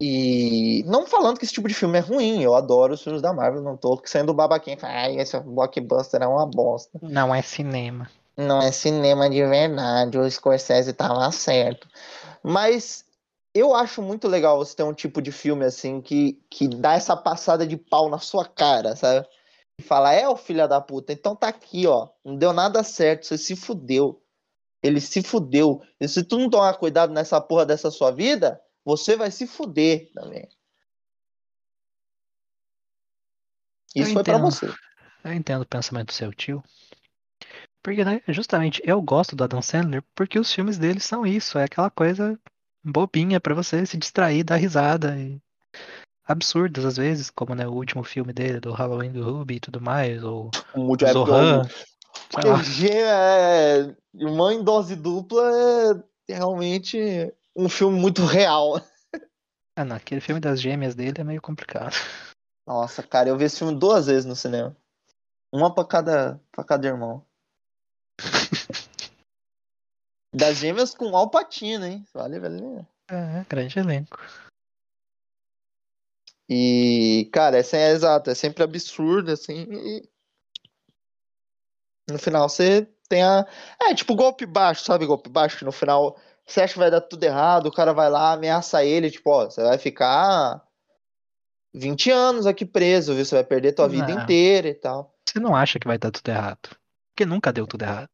E 0.00 0.84
não 0.86 1.06
falando 1.06 1.38
que 1.38 1.44
esse 1.44 1.52
tipo 1.52 1.66
de 1.66 1.74
filme 1.74 1.98
é 1.98 2.00
ruim, 2.00 2.40
eu 2.40 2.54
adoro 2.54 2.94
os 2.94 3.02
filmes 3.02 3.20
da 3.20 3.32
Marvel, 3.32 3.62
não 3.62 3.76
tô 3.76 4.00
sendo 4.04 4.32
babaquinha, 4.32 4.78
ai, 4.82 5.18
esse 5.18 5.38
blockbuster 5.40 6.22
é 6.22 6.26
uma 6.26 6.46
bosta. 6.46 6.98
Não 7.02 7.34
é 7.34 7.42
cinema. 7.42 8.08
Não 8.36 8.62
é 8.62 8.70
cinema 8.70 9.28
de 9.28 9.44
verdade, 9.44 10.16
o 10.16 10.30
Scorsese 10.30 10.92
tava 10.92 11.30
certo. 11.32 11.88
Mas 12.44 13.04
eu 13.52 13.74
acho 13.74 14.00
muito 14.00 14.28
legal 14.28 14.56
você 14.58 14.76
ter 14.76 14.84
um 14.84 14.94
tipo 14.94 15.20
de 15.20 15.32
filme 15.32 15.64
assim 15.64 16.00
que, 16.00 16.40
que 16.48 16.68
dá 16.68 16.92
essa 16.92 17.16
passada 17.16 17.66
de 17.66 17.76
pau 17.76 18.08
na 18.08 18.18
sua 18.18 18.44
cara, 18.44 18.94
sabe? 18.94 19.26
E 19.76 19.82
fala, 19.82 20.12
é 20.12 20.28
o 20.28 20.36
filho 20.36 20.68
da 20.68 20.80
puta, 20.80 21.12
então 21.12 21.34
tá 21.34 21.48
aqui, 21.48 21.88
ó, 21.88 22.08
não 22.24 22.36
deu 22.36 22.52
nada 22.52 22.84
certo, 22.84 23.26
você 23.26 23.36
se 23.36 23.56
fudeu. 23.56 24.22
Ele 24.80 25.00
se 25.00 25.22
fudeu. 25.22 25.82
E 26.00 26.06
se 26.06 26.22
tu 26.22 26.38
não 26.38 26.48
tomar 26.48 26.74
cuidado 26.74 27.12
nessa 27.12 27.40
porra 27.40 27.66
dessa 27.66 27.90
sua 27.90 28.12
vida, 28.12 28.60
você 28.88 29.16
vai 29.16 29.30
se 29.30 29.46
fuder 29.46 30.10
também. 30.14 30.48
Isso 33.94 34.08
Eu 34.08 34.14
foi 34.14 34.24
pra 34.24 34.32
entendo. 34.34 34.50
você. 34.50 34.74
Eu 35.22 35.32
entendo 35.34 35.62
o 35.62 35.66
pensamento 35.66 36.06
do 36.06 36.12
seu 36.14 36.32
tio. 36.32 36.64
Porque, 37.82 38.02
né, 38.02 38.22
justamente, 38.28 38.80
eu 38.82 39.02
gosto 39.02 39.36
do 39.36 39.44
Adam 39.44 39.60
Sandler 39.60 40.02
porque 40.14 40.38
os 40.38 40.50
filmes 40.50 40.78
dele 40.78 41.00
são 41.00 41.26
isso, 41.26 41.58
é 41.58 41.64
aquela 41.64 41.90
coisa 41.90 42.40
bobinha 42.82 43.38
pra 43.38 43.54
você 43.54 43.84
se 43.84 43.98
distrair, 43.98 44.42
dar 44.42 44.56
risada 44.56 45.18
e 45.18 45.38
absurdas 46.26 46.86
às 46.86 46.96
vezes, 46.96 47.28
como 47.28 47.54
né, 47.54 47.68
o 47.68 47.72
último 47.72 48.02
filme 48.02 48.32
dele, 48.32 48.58
do 48.58 48.72
Halloween 48.72 49.12
do 49.12 49.22
Ruby 49.22 49.56
e 49.56 49.60
tudo 49.60 49.82
mais, 49.82 50.24
ou 50.24 50.50
O 50.74 50.96
é 51.02 51.12
Zohan, 51.12 51.62
Porque 52.30 52.88
é. 52.90 53.94
Irmã 54.14 54.54
em 54.54 54.64
dose 54.64 54.96
dupla 54.96 55.50
é 56.26 56.34
realmente 56.34 57.32
um 57.58 57.68
filme 57.68 57.98
muito 57.98 58.24
real. 58.24 58.80
Ah, 59.76 59.84
não, 59.84 59.96
aquele 59.96 60.20
filme 60.20 60.40
das 60.40 60.60
gêmeas 60.60 60.94
dele 60.94 61.20
é 61.20 61.24
meio 61.24 61.42
complicado. 61.42 61.94
Nossa, 62.64 63.02
cara, 63.02 63.28
eu 63.28 63.36
vi 63.36 63.44
esse 63.44 63.58
filme 63.58 63.74
duas 63.76 64.06
vezes 64.06 64.24
no 64.24 64.36
cinema. 64.36 64.76
Uma 65.52 65.74
pra 65.74 65.84
cada, 65.84 66.40
pra 66.52 66.62
cada 66.62 66.86
irmão. 66.86 67.26
Das 70.30 70.58
gêmeas 70.58 70.94
com 70.94 71.16
Alpatino, 71.16 71.86
hein? 71.86 72.06
Vale, 72.12 72.38
vale. 72.38 72.86
É, 73.10 73.44
grande 73.48 73.78
elenco. 73.78 74.20
E, 76.46 77.30
cara, 77.32 77.56
essa 77.56 77.78
é 77.78 77.90
exato, 77.90 78.30
é 78.30 78.34
sempre 78.34 78.62
absurdo, 78.62 79.32
assim. 79.32 79.66
E 79.70 80.08
no 82.10 82.18
final 82.18 82.46
você 82.46 82.86
tem 83.08 83.22
a. 83.22 83.46
É 83.80 83.94
tipo 83.94 84.14
golpe 84.14 84.44
baixo, 84.44 84.84
sabe? 84.84 85.06
Golpe 85.06 85.30
baixo, 85.30 85.56
que 85.58 85.64
no 85.64 85.72
final 85.72 86.20
você 86.48 86.62
acha 86.62 86.72
que 86.74 86.78
vai 86.78 86.90
dar 86.90 87.00
tudo 87.00 87.22
errado, 87.24 87.66
o 87.66 87.72
cara 87.72 87.92
vai 87.92 88.08
lá, 88.10 88.32
ameaça 88.32 88.84
ele, 88.84 89.10
tipo, 89.10 89.30
ó, 89.30 89.44
você 89.44 89.62
vai 89.62 89.78
ficar 89.78 90.62
20 91.74 92.10
anos 92.10 92.46
aqui 92.46 92.64
preso, 92.64 93.14
viu? 93.14 93.24
Você 93.24 93.34
vai 93.34 93.44
perder 93.44 93.72
tua 93.72 93.88
vida 93.88 94.08
Não. 94.14 94.22
inteira 94.22 94.68
e 94.68 94.74
tal. 94.74 95.14
Você 95.28 95.38
não 95.38 95.54
acha 95.54 95.78
que 95.78 95.86
vai 95.86 95.98
dar 95.98 96.10
tudo 96.10 96.28
errado? 96.28 96.70
Porque 97.10 97.26
nunca 97.26 97.52
deu 97.52 97.66
tudo 97.66 97.82
errado. 97.82 98.10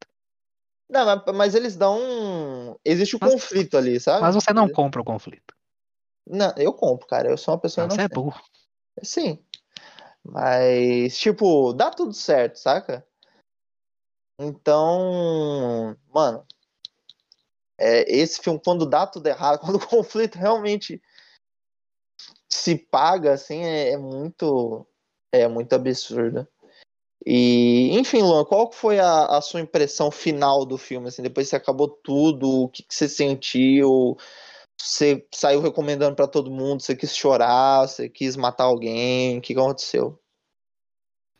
Não, 0.90 1.06
mas, 1.06 1.34
mas 1.34 1.54
eles 1.54 1.76
dão. 1.76 1.98
um- 1.98 2.76
Existe 2.84 3.16
um 3.16 3.18
Mas- 3.22 3.32
conflito 3.32 3.76
ali, 3.76 3.98
sabe? 4.00 4.20
Mas 4.20 4.34
você 4.34 4.52
não 4.52 4.68
compra 4.68 5.00
o 5.00 5.04
conflito. 5.04 5.54
Não, 6.26 6.52
eu 6.56 6.72
compro, 6.72 7.06
cara. 7.06 7.28
Eu 7.30 7.36
sou 7.38 7.54
uma 7.54 7.60
pessoa 7.60 7.86
Não, 7.86 7.94
você 7.94 8.02
é 8.02 8.08
burro. 8.08 8.40
Sim. 9.02 9.38
Mas, 10.24 11.16
tipo, 11.18 11.72
dá 11.72 11.90
tudo 11.90 12.12
certo, 12.12 12.56
saca? 12.58 13.06
Então, 14.40 15.96
mano, 16.12 16.44
é, 17.78 18.10
esse 18.10 18.40
filme, 18.40 18.60
quando 18.64 18.86
dá 18.86 19.06
tudo 19.06 19.26
errado, 19.26 19.58
quando 19.60 19.76
o 19.76 19.86
conflito 19.86 20.36
realmente 20.36 21.00
se 22.48 22.76
paga, 22.76 23.32
assim, 23.32 23.62
é, 23.64 23.92
é 23.92 23.96
muito. 23.98 24.86
é 25.32 25.48
muito 25.48 25.72
absurda. 25.74 26.48
E, 27.26 27.90
enfim, 27.98 28.20
Luan, 28.22 28.44
qual 28.44 28.70
foi 28.70 28.98
a, 29.00 29.24
a, 29.26 29.40
sua 29.40 29.60
impressão 29.60 30.10
final 30.10 30.66
do 30.66 30.76
filme? 30.76 31.08
Assim, 31.08 31.22
depois 31.22 31.46
que 31.46 31.50
você 31.50 31.56
acabou 31.56 31.88
tudo, 31.88 32.64
o 32.64 32.68
que, 32.68 32.82
que 32.82 32.94
você 32.94 33.08
sentiu? 33.08 34.16
Você 34.78 35.26
saiu 35.34 35.60
recomendando 35.60 36.14
para 36.14 36.28
todo 36.28 36.50
mundo? 36.50 36.82
Você 36.82 36.94
quis 36.94 37.16
chorar? 37.16 37.88
Você 37.88 38.08
quis 38.10 38.36
matar 38.36 38.64
alguém? 38.64 39.38
O 39.38 39.40
que, 39.40 39.54
que 39.54 39.60
aconteceu? 39.60 40.20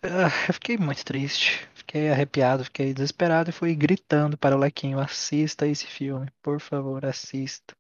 Uh, 0.03 0.29
eu 0.49 0.55
fiquei 0.55 0.79
muito 0.79 1.05
triste, 1.05 1.69
fiquei 1.95 2.11
arrepiado, 2.11 2.65
fiquei 2.65 2.93
desesperado 2.93 3.51
e 3.51 3.53
fui 3.53 3.73
gritando 3.77 4.37
para 4.37 4.57
o 4.57 4.59
Lequinho: 4.59 4.99
assista 4.99 5.65
esse 5.65 5.87
filme, 5.87 6.29
por 6.43 6.61
favor, 6.61 7.07
assista. 7.07 7.77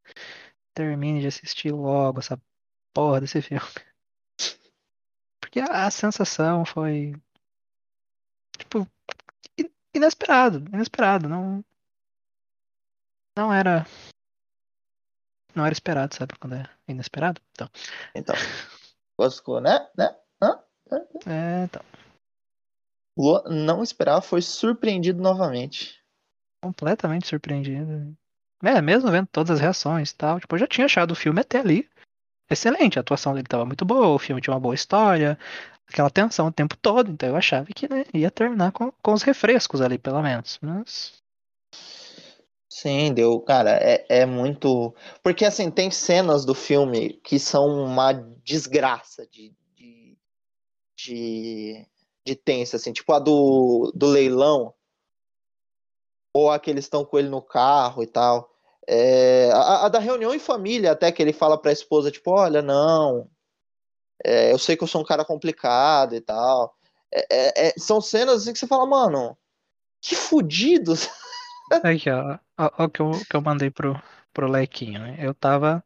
Termine 0.72 1.20
de 1.20 1.26
assistir 1.26 1.72
logo 1.72 2.20
essa 2.20 2.40
porra 2.92 3.20
desse 3.20 3.42
filme. 3.42 3.66
Porque 5.40 5.58
a, 5.58 5.86
a 5.86 5.90
sensação 5.90 6.64
foi 6.64 7.12
tipo, 8.56 8.86
inesperado, 9.92 10.58
inesperado, 10.72 11.28
não 11.28 11.64
não 13.36 13.52
era 13.52 13.84
não 15.56 15.66
era 15.66 15.72
esperado, 15.72 16.14
sabe 16.14 16.34
quando 16.38 16.54
é 16.54 16.70
inesperado? 16.86 17.40
Então. 17.52 17.68
Então. 18.14 18.34
Gostou, 19.18 19.60
né? 19.60 19.88
Né? 19.96 20.16
Hã? 20.40 20.60
É, 21.26 21.64
então. 21.64 21.82
Lua 23.16 23.44
não 23.46 23.82
esperava, 23.82 24.20
foi 24.20 24.42
surpreendido 24.42 25.22
novamente. 25.22 26.00
Completamente 26.62 27.26
surpreendido. 27.26 28.16
É, 28.62 28.80
mesmo 28.80 29.10
vendo 29.10 29.28
todas 29.30 29.50
as 29.52 29.60
reações 29.60 30.10
e 30.10 30.14
tal. 30.16 30.40
Tipo, 30.40 30.54
eu 30.54 30.60
já 30.60 30.66
tinha 30.66 30.86
achado 30.86 31.12
o 31.12 31.16
filme 31.16 31.40
até 31.40 31.60
ali 31.60 31.88
excelente. 32.50 32.98
A 32.98 33.02
atuação 33.02 33.32
dele 33.32 33.46
estava 33.46 33.64
muito 33.64 33.84
boa, 33.84 34.08
o 34.08 34.18
filme 34.18 34.40
tinha 34.40 34.54
uma 34.54 34.60
boa 34.60 34.74
história, 34.74 35.38
aquela 35.88 36.10
tensão 36.10 36.48
o 36.48 36.52
tempo 36.52 36.76
todo, 36.76 37.10
então 37.10 37.28
eu 37.28 37.36
achava 37.36 37.66
que 37.66 37.88
né, 37.88 38.04
ia 38.12 38.30
terminar 38.30 38.72
com, 38.72 38.90
com 39.02 39.12
os 39.12 39.22
refrescos 39.22 39.80
ali, 39.80 39.98
pelo 39.98 40.22
menos. 40.22 40.58
Mas. 40.62 41.12
Sim, 42.68 43.12
deu, 43.14 43.40
cara, 43.40 43.78
é, 43.80 44.04
é 44.08 44.26
muito. 44.26 44.94
Porque 45.22 45.44
assim, 45.44 45.70
tem 45.70 45.90
cenas 45.90 46.44
do 46.44 46.54
filme 46.54 47.20
que 47.24 47.38
são 47.38 47.68
uma 47.84 48.12
desgraça 48.12 49.26
de, 49.26 49.54
de, 49.76 50.18
de, 50.96 51.86
de 52.24 52.34
tensa, 52.34 52.76
assim, 52.76 52.92
tipo 52.92 53.12
a 53.12 53.18
do, 53.18 53.92
do 53.94 54.06
leilão, 54.06 54.74
ou 56.34 56.50
a 56.50 56.58
que 56.58 56.70
eles 56.70 56.84
estão 56.84 57.04
com 57.04 57.18
ele 57.18 57.28
no 57.28 57.42
carro 57.42 58.02
e 58.02 58.06
tal. 58.06 58.50
É, 58.86 59.50
a, 59.52 59.86
a, 59.86 59.88
da 59.88 59.98
reunião 59.98 60.34
em 60.34 60.38
família, 60.38 60.92
até 60.92 61.10
que 61.12 61.22
ele 61.22 61.32
fala 61.32 61.60
pra 61.60 61.72
esposa, 61.72 62.10
tipo, 62.10 62.30
olha, 62.32 62.60
não, 62.60 63.30
é, 64.24 64.52
eu 64.52 64.58
sei 64.58 64.76
que 64.76 64.82
eu 64.82 64.88
sou 64.88 65.00
um 65.00 65.04
cara 65.04 65.24
complicado 65.24 66.14
e 66.14 66.20
tal. 66.20 66.74
É, 67.12 67.26
é, 67.30 67.68
é 67.68 67.74
são 67.78 68.00
cenas 68.00 68.42
assim 68.42 68.52
que 68.52 68.58
você 68.58 68.66
fala, 68.66 68.86
mano, 68.86 69.36
que 70.00 70.14
fudidos. 70.14 71.08
Aqui, 71.82 72.10
ó, 72.10 72.38
ó, 72.58 72.84
o 72.84 72.88
que 72.88 73.00
eu, 73.00 73.10
que 73.28 73.36
eu 73.36 73.40
mandei 73.42 73.70
pro, 73.70 74.00
pro 74.32 74.50
Lequinho, 74.50 75.00
né? 75.00 75.16
Eu 75.18 75.34
tava. 75.34 75.82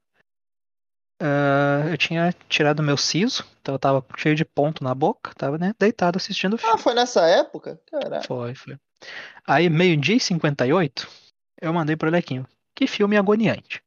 Uh, 1.20 1.88
eu 1.90 1.98
tinha 1.98 2.32
tirado 2.48 2.82
meu 2.82 2.96
siso, 2.96 3.44
então 3.60 3.74
eu 3.74 3.78
tava 3.78 4.04
cheio 4.16 4.36
de 4.36 4.44
ponto 4.44 4.84
na 4.84 4.94
boca, 4.94 5.34
tava 5.34 5.58
né, 5.58 5.74
deitado 5.76 6.16
assistindo 6.16 6.52
o 6.52 6.56
ah, 6.56 6.58
filme. 6.58 6.74
Ah, 6.74 6.78
foi 6.78 6.94
nessa 6.94 7.26
época? 7.26 7.80
Caralho. 7.90 8.24
Foi, 8.24 8.54
foi. 8.54 8.78
Aí, 9.46 9.68
meio-dia 9.68 10.16
e 10.16 10.20
58, 10.20 11.08
eu 11.60 11.72
mandei 11.72 11.96
pro 11.96 12.10
Lequinho. 12.10 12.46
Que 12.74 12.86
filme 12.86 13.16
agoniante. 13.16 13.82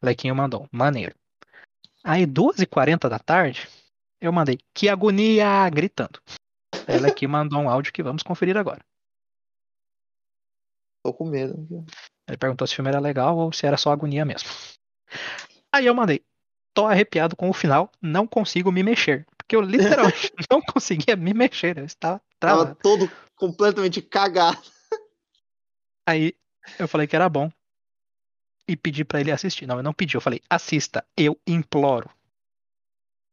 Lequinho 0.00 0.34
mandou, 0.34 0.68
maneiro. 0.70 1.14
Aí, 2.04 2.24
2h40 2.24 3.08
da 3.08 3.18
tarde, 3.18 3.68
eu 4.20 4.32
mandei, 4.32 4.58
que 4.72 4.88
agonia! 4.88 5.68
gritando. 5.70 6.20
Ela 6.86 7.08
aqui 7.08 7.26
mandou 7.26 7.60
um 7.60 7.68
áudio 7.68 7.92
que 7.92 8.02
vamos 8.02 8.22
conferir 8.22 8.56
agora. 8.56 8.80
Tô 11.02 11.12
com 11.12 11.24
medo. 11.24 11.66
Ele 12.28 12.36
perguntou 12.36 12.66
se 12.66 12.74
o 12.74 12.76
filme 12.76 12.90
era 12.90 13.00
legal 13.00 13.36
ou 13.36 13.52
se 13.52 13.66
era 13.66 13.76
só 13.76 13.90
agonia 13.90 14.24
mesmo. 14.24 14.48
Aí 15.72 15.86
eu 15.86 15.94
mandei, 15.94 16.24
tô 16.78 16.86
arrepiado 16.86 17.34
com 17.34 17.50
o 17.50 17.52
final, 17.52 17.90
não 18.00 18.24
consigo 18.24 18.70
me 18.70 18.84
mexer. 18.84 19.26
Porque 19.36 19.56
eu 19.56 19.60
literalmente 19.60 20.32
não 20.48 20.62
conseguia 20.62 21.16
me 21.16 21.34
mexer. 21.34 21.76
Eu 21.76 21.84
estava 21.84 22.22
Tava 22.38 22.72
todo 22.76 23.10
completamente 23.34 24.00
cagado. 24.00 24.62
Aí 26.06 26.36
eu 26.78 26.86
falei 26.86 27.08
que 27.08 27.16
era 27.16 27.28
bom 27.28 27.50
e 28.68 28.76
pedi 28.76 29.04
para 29.04 29.20
ele 29.20 29.32
assistir. 29.32 29.66
Não, 29.66 29.78
eu 29.78 29.82
não 29.82 29.92
pedi, 29.92 30.14
eu 30.14 30.20
falei, 30.20 30.40
assista, 30.48 31.04
eu 31.16 31.36
imploro. 31.44 32.08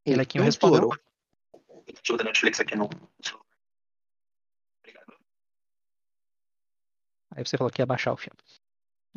Ele 0.03 0.21
aqui 0.21 0.39
me 0.39 0.45
respondeu. 0.45 0.89
Deixa 1.85 2.13
eu 2.13 2.17
Netflix 2.17 2.59
aqui 2.59 2.73
Obrigado. 4.79 5.13
Aí 7.35 7.45
você 7.45 7.57
falou 7.57 7.71
que 7.71 7.79
ia 7.79 7.85
baixar 7.85 8.11
o 8.11 8.17
filme. 8.17 8.39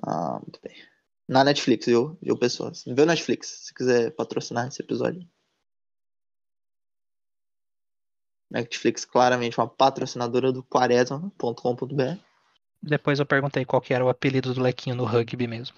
Ah, 0.06 0.38
muito 0.38 0.60
bem. 0.60 0.87
Na 1.28 1.44
Netflix, 1.44 1.84
viu? 1.84 2.16
Viu, 2.22 2.38
pessoas? 2.38 2.84
Viu 2.86 3.04
Netflix, 3.04 3.66
se 3.66 3.74
quiser 3.74 4.10
patrocinar 4.12 4.66
esse 4.66 4.80
episódio. 4.80 5.28
Netflix, 8.50 9.04
claramente 9.04 9.58
uma 9.58 9.68
patrocinadora 9.68 10.50
do 10.50 10.62
quaresma.com.br. 10.62 12.18
Depois 12.82 13.18
eu 13.18 13.26
perguntei 13.26 13.64
qual 13.66 13.82
que 13.82 13.92
era 13.92 14.04
o 14.04 14.08
apelido 14.08 14.54
do 14.54 14.62
Lequinho 14.62 14.96
no 14.96 15.04
rugby 15.04 15.46
mesmo. 15.46 15.76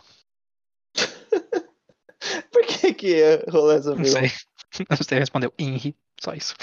Por 2.53 2.65
que 2.65 2.95
que 2.95 3.45
rolou 3.51 3.73
essa 3.73 3.95
Não 3.97 4.05
sei. 4.05 4.31
Você 4.97 5.19
respondeu 5.19 5.53
Inri, 5.59 5.97
só 6.21 6.33
isso. 6.33 6.55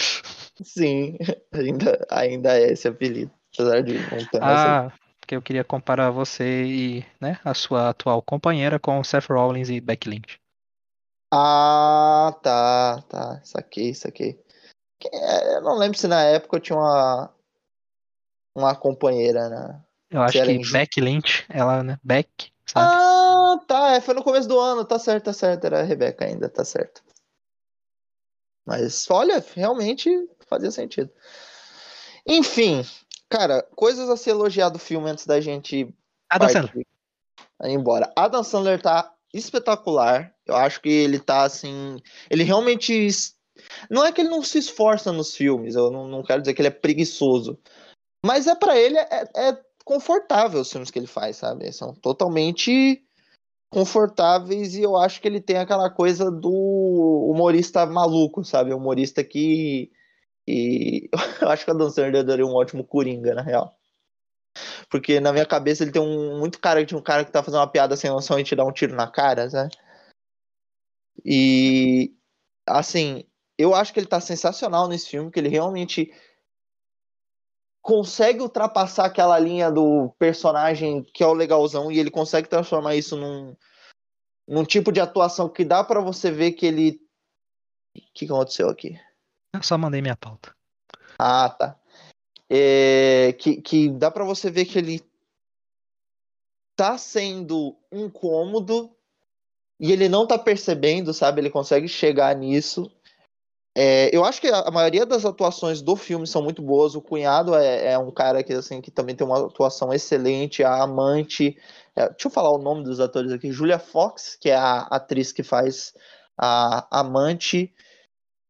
Sim, 0.63 1.17
ainda, 1.51 2.07
ainda 2.09 2.57
é 2.57 2.71
esse 2.71 2.87
apelido. 2.87 3.31
Apesar 3.53 3.81
de 3.81 3.93
não 3.93 4.25
ter 4.25 4.41
Ah, 4.41 4.93
porque 5.27 5.35
eu 5.35 5.41
queria 5.41 5.63
comparar 5.65 6.09
você 6.09 6.63
e 6.63 7.05
né, 7.19 7.37
a 7.43 7.53
sua 7.53 7.89
atual 7.89 8.21
companheira 8.21 8.79
com 8.79 9.03
Seth 9.03 9.27
Rollins 9.29 9.67
e 9.67 9.81
Becky 9.81 10.09
Lynch. 10.09 10.39
Ah, 11.33 12.33
tá, 12.41 13.03
tá. 13.09 13.41
Saquei, 13.43 13.93
saquei. 13.93 14.41
É, 15.11 15.57
eu 15.57 15.61
não 15.61 15.77
lembro 15.77 15.97
se 15.97 16.07
na 16.07 16.23
época 16.23 16.55
eu 16.55 16.61
tinha 16.61 16.77
uma, 16.79 17.29
uma 18.55 18.73
companheira, 18.73 19.49
né? 19.49 19.81
Eu 20.09 20.21
acho 20.21 20.41
que 20.41 20.71
Becky 20.71 21.01
Lynch, 21.01 21.45
ela, 21.49 21.83
né? 21.83 21.99
Beck, 22.01 22.49
sabe? 22.65 22.89
Ah, 22.89 23.59
tá. 23.67 23.95
É, 23.95 23.99
foi 23.99 24.13
no 24.13 24.23
começo 24.23 24.47
do 24.47 24.57
ano, 24.57 24.85
tá 24.85 24.97
certo, 24.97 25.25
tá 25.25 25.33
certo. 25.33 25.65
Era 25.65 25.81
a 25.81 25.83
Rebeca 25.83 26.23
ainda, 26.23 26.47
tá 26.47 26.63
certo. 26.63 27.03
Mas 28.65 29.05
olha, 29.11 29.43
realmente 29.53 30.09
fazia 30.47 30.71
sentido. 30.71 31.11
Enfim, 32.25 32.85
cara, 33.29 33.63
coisas 33.75 34.09
a 34.09 34.17
se 34.17 34.29
elogiar 34.29 34.69
do 34.69 34.79
filme 34.79 35.09
antes 35.09 35.25
da 35.25 35.39
gente 35.39 35.93
Adam 36.29 36.49
Sandler. 36.49 36.85
ir 37.63 37.71
embora. 37.71 38.11
Adam 38.15 38.43
Sandler 38.43 38.81
tá 38.81 39.13
espetacular. 39.33 40.33
Eu 40.45 40.55
acho 40.55 40.81
que 40.81 40.89
ele 40.89 41.19
tá 41.19 41.43
assim. 41.43 41.99
Ele 42.29 42.43
realmente. 42.43 43.07
Não 43.89 44.05
é 44.05 44.11
que 44.11 44.21
ele 44.21 44.29
não 44.29 44.43
se 44.43 44.59
esforça 44.59 45.11
nos 45.11 45.35
filmes, 45.35 45.75
eu 45.75 45.89
não, 45.89 46.07
não 46.07 46.23
quero 46.23 46.41
dizer 46.41 46.53
que 46.53 46.61
ele 46.61 46.67
é 46.67 46.71
preguiçoso. 46.71 47.59
Mas 48.23 48.47
é 48.47 48.55
para 48.55 48.77
ele 48.77 48.97
é, 48.97 49.27
é, 49.35 49.57
confortável 49.83 50.61
os 50.61 50.71
filmes 50.71 50.91
que 50.91 50.99
ele 50.99 51.07
faz, 51.07 51.37
sabe? 51.37 51.71
São 51.71 51.93
totalmente 51.93 53.03
confortáveis 53.69 54.75
e 54.75 54.81
eu 54.81 54.95
acho 54.95 55.21
que 55.21 55.27
ele 55.27 55.41
tem 55.41 55.57
aquela 55.57 55.89
coisa 55.89 56.31
do 56.31 56.51
humorista 57.31 57.85
maluco, 57.85 58.43
sabe? 58.43 58.73
Humorista 58.73 59.23
que. 59.23 59.91
E 60.47 61.09
eu 61.41 61.49
acho 61.49 61.65
que 61.65 61.71
a 61.71 61.73
Dan 61.73 61.89
Sandler 61.89 62.23
daria 62.23 62.45
um 62.45 62.55
ótimo 62.55 62.83
Coringa, 62.83 63.33
na 63.33 63.41
real. 63.41 63.75
Porque 64.89 65.19
na 65.19 65.33
minha 65.33 65.45
cabeça 65.45 65.83
ele 65.83 65.91
tem 65.91 66.01
um 66.01 66.39
muito 66.39 66.59
cara 66.59 66.85
de 66.85 66.95
um 66.95 67.01
cara 67.01 67.25
que 67.25 67.31
tá 67.31 67.43
fazendo 67.43 67.59
uma 67.59 67.71
piada 67.71 67.95
sem 67.95 68.09
noção 68.09 68.39
e 68.39 68.43
te 68.43 68.55
dá 68.55 68.63
um 68.63 68.71
tiro 68.71 68.95
na 68.95 69.07
cara, 69.07 69.49
sabe? 69.49 69.75
E 71.25 72.15
assim, 72.65 73.23
eu 73.57 73.75
acho 73.75 73.93
que 73.93 73.99
ele 73.99 74.07
tá 74.07 74.19
sensacional 74.19 74.87
nesse 74.87 75.09
filme, 75.09 75.31
que 75.31 75.39
ele 75.39 75.49
realmente 75.49 76.11
consegue 77.81 78.41
ultrapassar 78.41 79.05
aquela 79.05 79.37
linha 79.39 79.71
do 79.71 80.09
personagem 80.19 81.03
que 81.03 81.23
é 81.23 81.27
o 81.27 81.33
legalzão 81.33 81.91
e 81.91 81.99
ele 81.99 82.11
consegue 82.11 82.49
transformar 82.49 82.95
isso 82.95 83.15
num, 83.15 83.55
num 84.47 84.63
tipo 84.63 84.91
de 84.91 84.99
atuação 84.99 85.49
que 85.49 85.63
dá 85.63 85.83
para 85.83 86.01
você 86.01 86.31
ver 86.31 86.53
que 86.53 86.65
ele. 86.65 87.01
O 87.95 88.01
que 88.13 88.25
aconteceu 88.25 88.69
aqui? 88.69 88.99
Eu 89.57 89.63
só 89.63 89.77
mandei 89.77 90.01
minha 90.01 90.15
pauta. 90.15 90.55
Ah, 91.19 91.49
tá. 91.49 91.75
É, 92.49 93.35
que, 93.37 93.61
que 93.61 93.89
dá 93.89 94.09
para 94.09 94.23
você 94.23 94.49
ver 94.49 94.65
que 94.65 94.77
ele 94.77 95.03
tá 96.75 96.97
sendo 96.97 97.75
incômodo 97.91 98.89
e 99.79 99.91
ele 99.91 100.07
não 100.07 100.25
tá 100.25 100.37
percebendo, 100.37 101.13
sabe? 101.13 101.41
Ele 101.41 101.49
consegue 101.49 101.87
chegar 101.87 102.35
nisso 102.35 102.89
é, 103.79 104.09
eu 104.11 104.25
acho 104.25 104.41
que 104.41 104.47
a, 104.47 104.71
maioria 104.71 105.05
das 105.05 105.23
atuações 105.23 105.83
do 105.83 105.95
filme 105.95 106.25
são 106.25 106.41
muito 106.41 106.63
boas. 106.63 106.95
O 106.95 107.01
cunhado 107.01 107.53
é, 107.53 107.91
é 107.91 107.97
um 107.99 108.09
cara 108.09 108.41
que, 108.41 108.51
assim, 108.51 108.81
que 108.81 108.89
também 108.89 109.15
tem 109.15 109.27
uma 109.27 109.45
atuação 109.45 109.93
excelente. 109.93 110.63
A 110.63 110.81
amante. 110.81 111.55
É, 111.95 112.09
deixa 112.09 112.27
eu 112.27 112.31
falar 112.31 112.49
o 112.49 112.57
nome 112.57 112.83
dos 112.83 112.99
atores 112.99 113.31
aqui. 113.31 113.51
Julia 113.51 113.77
Fox, 113.77 114.35
que 114.41 114.49
é 114.49 114.55
a 114.55 114.79
atriz 114.89 115.31
que 115.31 115.43
faz 115.43 115.93
a 116.35 116.87
amante. 116.89 117.71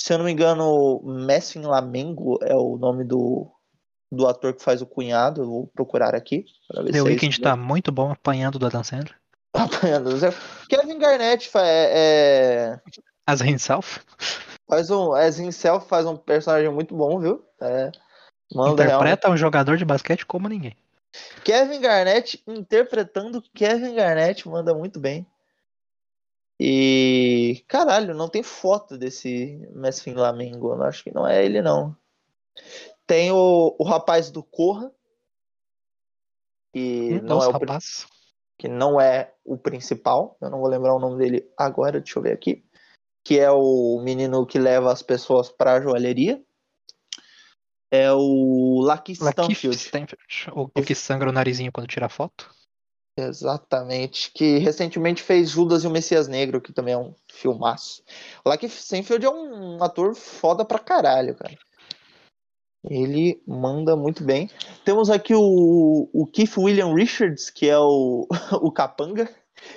Se 0.08 0.14
eu 0.14 0.20
não 0.20 0.24
me 0.24 0.32
engano, 0.32 1.01
Messin 1.03 1.64
Lamengo 1.64 2.39
é 2.41 2.55
o 2.55 2.78
nome 2.78 3.03
do, 3.03 3.45
do 4.10 4.26
ator 4.26 4.53
que 4.53 4.64
faz 4.64 4.82
o 4.82 4.86
cunhado. 4.86 5.41
Eu 5.41 5.47
vou 5.47 5.68
procurar 5.68 6.16
aqui. 6.16 6.45
The 6.72 6.99
é 6.99 7.01
Weeknd 7.01 7.30
isso 7.30 7.41
tá 7.41 7.58
muito 7.58 7.91
bom 7.91 8.10
apanhando 8.10 8.58
do 8.58 8.66
Adam 8.66 8.86
Sandler. 8.86 9.14
Apanhando. 9.51 10.12
Kevin 10.70 10.97
Garnett 10.97 11.51
é, 11.58 11.60
é- 11.60 12.80
As 13.28 13.41
himself. 13.41 13.99
faz 14.66 14.89
um. 14.89 15.12
As 15.12 15.39
himself 15.39 15.89
faz 15.89 16.05
um 16.05 16.16
personagem 16.16 16.72
muito 16.72 16.95
bom, 16.95 17.20
viu? 17.20 17.43
É, 17.60 17.91
manda 18.55 18.86
realmente. 18.86 19.10
Interpreta 19.10 19.30
um 19.30 19.36
jogador 19.36 19.76
de 19.76 19.84
basquete 19.84 20.26
como 20.26 20.47
ninguém. 20.47 20.78
Kevin 21.43 21.82
Garnett 21.82 22.41
interpretando 22.47 23.43
Kevin 23.53 23.95
Garnett 23.95 24.47
manda 24.47 24.74
muito 24.74 25.01
bem. 25.01 25.28
E 26.60 27.64
caralho, 27.68 28.16
não 28.16 28.28
tem 28.28 28.41
foto 28.41 28.97
desse 28.97 29.58
Mesfin 29.74 30.14
Flamengo. 30.14 30.74
Eu 30.74 30.84
acho 30.84 31.03
que 31.03 31.14
não 31.14 31.28
é 31.28 31.45
ele 31.45 31.62
não. 31.62 31.95
Tem 33.05 33.32
o, 33.32 33.76
o 33.78 33.84
rapaz 33.84 34.32
do 34.32 34.43
Corra 34.43 34.91
que 36.74 37.22
não 37.22 37.38
é 37.38 37.45
Nossa, 37.45 37.49
o 37.49 37.51
rapaz. 37.51 38.08
que 38.58 38.68
não 38.68 39.01
é 39.01 39.34
o 39.43 39.58
principal. 39.58 40.38
Eu 40.41 40.49
não 40.49 40.60
vou 40.60 40.70
lembrar 40.70 40.93
o 40.93 40.99
nome 40.99 41.18
dele 41.18 41.49
agora, 41.58 41.99
deixa 41.99 42.20
eu 42.20 42.24
ver 42.24 42.34
aqui. 42.34 42.64
Que 43.24 43.39
é 43.39 43.51
o 43.51 43.99
menino 44.03 44.45
que 44.45 44.60
leva 44.60 44.91
as 44.91 45.01
pessoas 45.01 45.49
pra 45.49 45.82
joalheria. 45.82 46.43
É 47.89 48.12
o 48.12 48.82
Lucky 48.82 49.14
Stanfield. 49.14 49.78
Stanfield. 49.78 50.51
O, 50.53 50.70
o 50.80 50.84
que 50.84 50.93
sangra 50.93 51.30
o 51.30 51.34
narizinho 51.34 51.72
quando 51.72 51.88
tira 51.88 52.10
foto. 52.10 52.53
Exatamente. 53.18 54.32
Que 54.32 54.59
recentemente 54.59 55.24
fez 55.24 55.49
Judas 55.49 55.84
e 55.84 55.88
o 55.88 55.89
Messias 55.89 56.28
Negro, 56.28 56.61
que 56.61 56.72
também 56.72 56.93
é 56.93 56.97
um 56.97 57.15
filmaço. 57.28 58.03
O 58.45 58.49
Lakeith 58.49 58.74
Stanfield 58.74 59.26
é 59.26 59.30
um 59.30 59.84
ator 59.84 60.13
foda 60.15 60.63
pra 60.63 60.78
caralho, 60.78 61.36
cara. 61.36 61.57
Ele 62.86 63.41
manda 63.45 63.95
muito 63.95 64.24
bem. 64.24 64.49
Temos 64.86 65.09
aqui 65.09 65.34
o, 65.34 66.09
o 66.13 66.28
Keith 66.28 66.57
William 66.57 66.93
Richards, 66.93 67.49
que 67.49 67.68
é 67.68 67.78
o, 67.78 68.28
o 68.61 68.72
Capanga, 68.72 69.28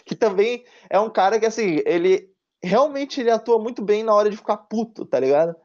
que 0.05 0.14
também 0.14 0.64
é 0.91 1.01
um 1.01 1.11
cara 1.11 1.41
que, 1.41 1.47
assim, 1.47 1.80
ele 1.86 2.30
realmente 2.62 3.20
ele 3.20 3.30
atua 3.30 3.59
muito 3.59 3.82
bem 3.82 4.05
na 4.05 4.14
hora 4.14 4.28
de 4.28 4.36
ficar 4.36 4.59
puto, 4.59 5.07
tá 5.07 5.18
ligado? 5.18 5.57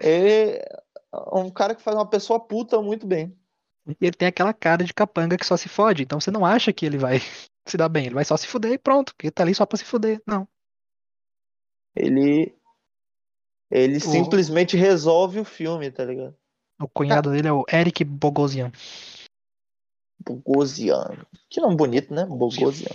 Ele 0.00 0.60
é 0.60 0.82
um 1.32 1.50
cara 1.50 1.74
que 1.74 1.82
faz 1.82 1.96
uma 1.96 2.08
pessoa 2.08 2.38
puta 2.38 2.80
muito 2.82 3.06
bem. 3.06 3.34
E 3.86 3.96
ele 4.00 4.12
tem 4.16 4.28
aquela 4.28 4.54
cara 4.54 4.82
de 4.84 4.94
capanga 4.94 5.36
que 5.36 5.44
só 5.46 5.56
se 5.56 5.68
fode. 5.68 6.02
Então 6.02 6.18
você 6.20 6.30
não 6.30 6.44
acha 6.44 6.72
que 6.72 6.86
ele 6.86 6.96
vai 6.98 7.18
se 7.66 7.76
dar 7.76 7.88
bem. 7.88 8.06
Ele 8.06 8.14
vai 8.14 8.24
só 8.24 8.36
se 8.36 8.46
fuder 8.46 8.72
e 8.72 8.78
pronto. 8.78 9.14
Porque 9.14 9.26
ele 9.26 9.32
tá 9.32 9.42
ali 9.42 9.54
só 9.54 9.66
pra 9.66 9.76
se 9.76 9.84
fuder. 9.84 10.20
Não. 10.26 10.48
Ele. 11.94 12.56
Ele 13.70 13.96
O- 13.96 14.00
simplesmente 14.00 14.76
resolve 14.76 15.40
o 15.40 15.44
filme, 15.44 15.90
tá 15.90 16.04
ligado? 16.04 16.36
O 16.80 16.88
cunhado 16.88 17.30
dele 17.30 17.48
é 17.48 17.52
o 17.52 17.64
Eric 17.72 18.04
Bogosian. 18.04 18.72
Bogosian. 20.18 21.26
Que 21.50 21.60
nome 21.60 21.76
bonito, 21.76 22.12
né? 22.12 22.24
Bogosian. 22.26 22.94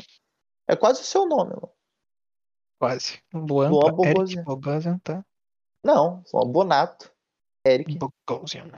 É 0.68 0.76
quase 0.76 1.02
o 1.02 1.06
seu 1.06 1.28
nome, 1.28 1.52
mano. 1.52 1.72
Quase. 2.80 3.20
Luan, 3.34 3.70
Luan 3.70 3.96
pra 3.96 4.10
Eric 4.10 4.16
Bogosian. 4.16 4.44
Bogosian, 4.44 5.00
tá? 5.00 5.26
Não, 5.84 6.24
só 6.26 6.44
Bonato. 6.46 7.12
Eric 7.66 7.98
Bogosian. 7.98 8.72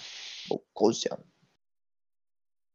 Bogosian. 0.50 1.18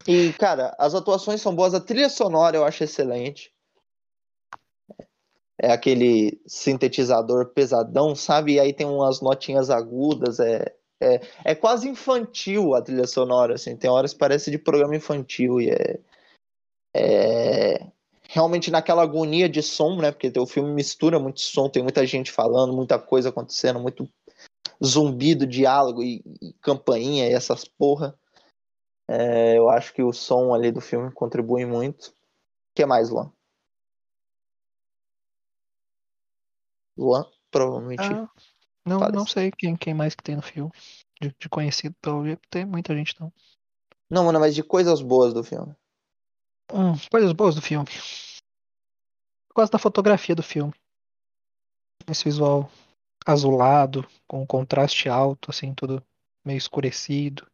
E, 0.07 0.33
cara, 0.35 0.75
as 0.79 0.95
atuações 0.95 1.41
são 1.41 1.55
boas, 1.55 1.75
a 1.75 1.81
trilha 1.81 2.09
sonora 2.09 2.57
eu 2.57 2.65
acho 2.65 2.85
excelente. 2.85 3.53
É 5.59 5.73
aquele 5.73 6.41
sintetizador 6.47 7.53
pesadão, 7.53 8.15
sabe? 8.15 8.55
E 8.55 8.61
aí 8.61 8.73
tem 8.73 8.87
umas 8.87 9.21
notinhas 9.21 9.71
agudas, 9.71 10.39
é, 10.39 10.75
é, 11.01 11.21
é 11.45 11.55
quase 11.55 11.89
infantil 11.89 12.75
a 12.75 12.83
trilha 12.83 13.07
sonora, 13.07 13.55
assim. 13.55 13.77
Tem 13.77 13.91
horas 13.91 14.13
que 14.13 14.19
parece 14.19 14.51
de 14.51 14.59
programa 14.59 14.95
infantil 14.95 15.61
e 15.61 15.71
é, 15.71 15.99
é 16.95 17.87
realmente 18.29 18.71
naquela 18.71 19.03
agonia 19.03 19.49
de 19.49 19.63
som, 19.63 19.97
né? 19.97 20.13
Porque 20.13 20.31
o 20.39 20.47
filme 20.47 20.73
mistura 20.73 21.19
muito 21.19 21.41
som, 21.41 21.69
tem 21.69 21.83
muita 21.83 22.07
gente 22.07 22.31
falando, 22.31 22.73
muita 22.73 22.99
coisa 22.99 23.31
acontecendo, 23.31 23.81
muito 23.81 24.09
zumbido, 24.85 25.47
diálogo 25.47 26.03
e, 26.03 26.23
e 26.41 26.53
campainha 26.61 27.29
e 27.29 27.33
essas 27.33 27.65
porra. 27.65 28.15
É, 29.09 29.57
eu 29.57 29.69
acho 29.71 29.95
que 29.95 30.03
o 30.03 30.13
som 30.13 30.53
ali 30.53 30.73
do 30.73 30.81
filme 30.81 31.13
contribui 31.13 31.65
muito. 31.65 32.09
O 32.09 32.13
que 32.75 32.85
mais, 32.85 33.11
Luan? 33.11 33.33
Luan, 36.97 37.25
provavelmente. 37.51 38.03
Ah, 38.03 38.29
não, 38.85 39.01
não 39.01 39.27
sei 39.27 39.51
quem, 39.51 39.77
quem 39.77 39.95
mais 39.95 40.15
que 40.15 40.23
tem 40.23 40.37
no 40.37 40.43
filme. 40.43 40.73
De, 41.21 41.35
de 41.39 41.49
conhecido, 41.49 41.95
pelo 42.01 42.25
jeito, 42.25 42.43
tem 42.51 42.65
muita 42.65 42.95
gente 42.95 43.19
não. 43.21 43.33
Não, 44.11 44.25
mano, 44.25 44.41
mas 44.41 44.55
de 44.55 44.63
coisas 44.63 45.03
boas 45.03 45.35
do 45.35 45.43
filme. 45.43 45.75
Hum, 46.73 46.95
coisas 47.11 47.33
boas 47.33 47.55
do 47.55 47.63
filme. 47.63 47.89
Eu 49.49 49.55
gosto 49.55 49.73
da 49.73 49.79
fotografia 49.79 50.35
do 50.35 50.43
filme. 50.43 50.75
Esse 52.09 52.25
visual 52.25 52.71
azulado, 53.27 54.07
com 54.29 54.47
contraste 54.47 55.09
alto, 55.09 55.51
assim, 55.51 55.75
tudo 55.75 56.03
meio 56.45 56.59
escurecido. 56.59 57.47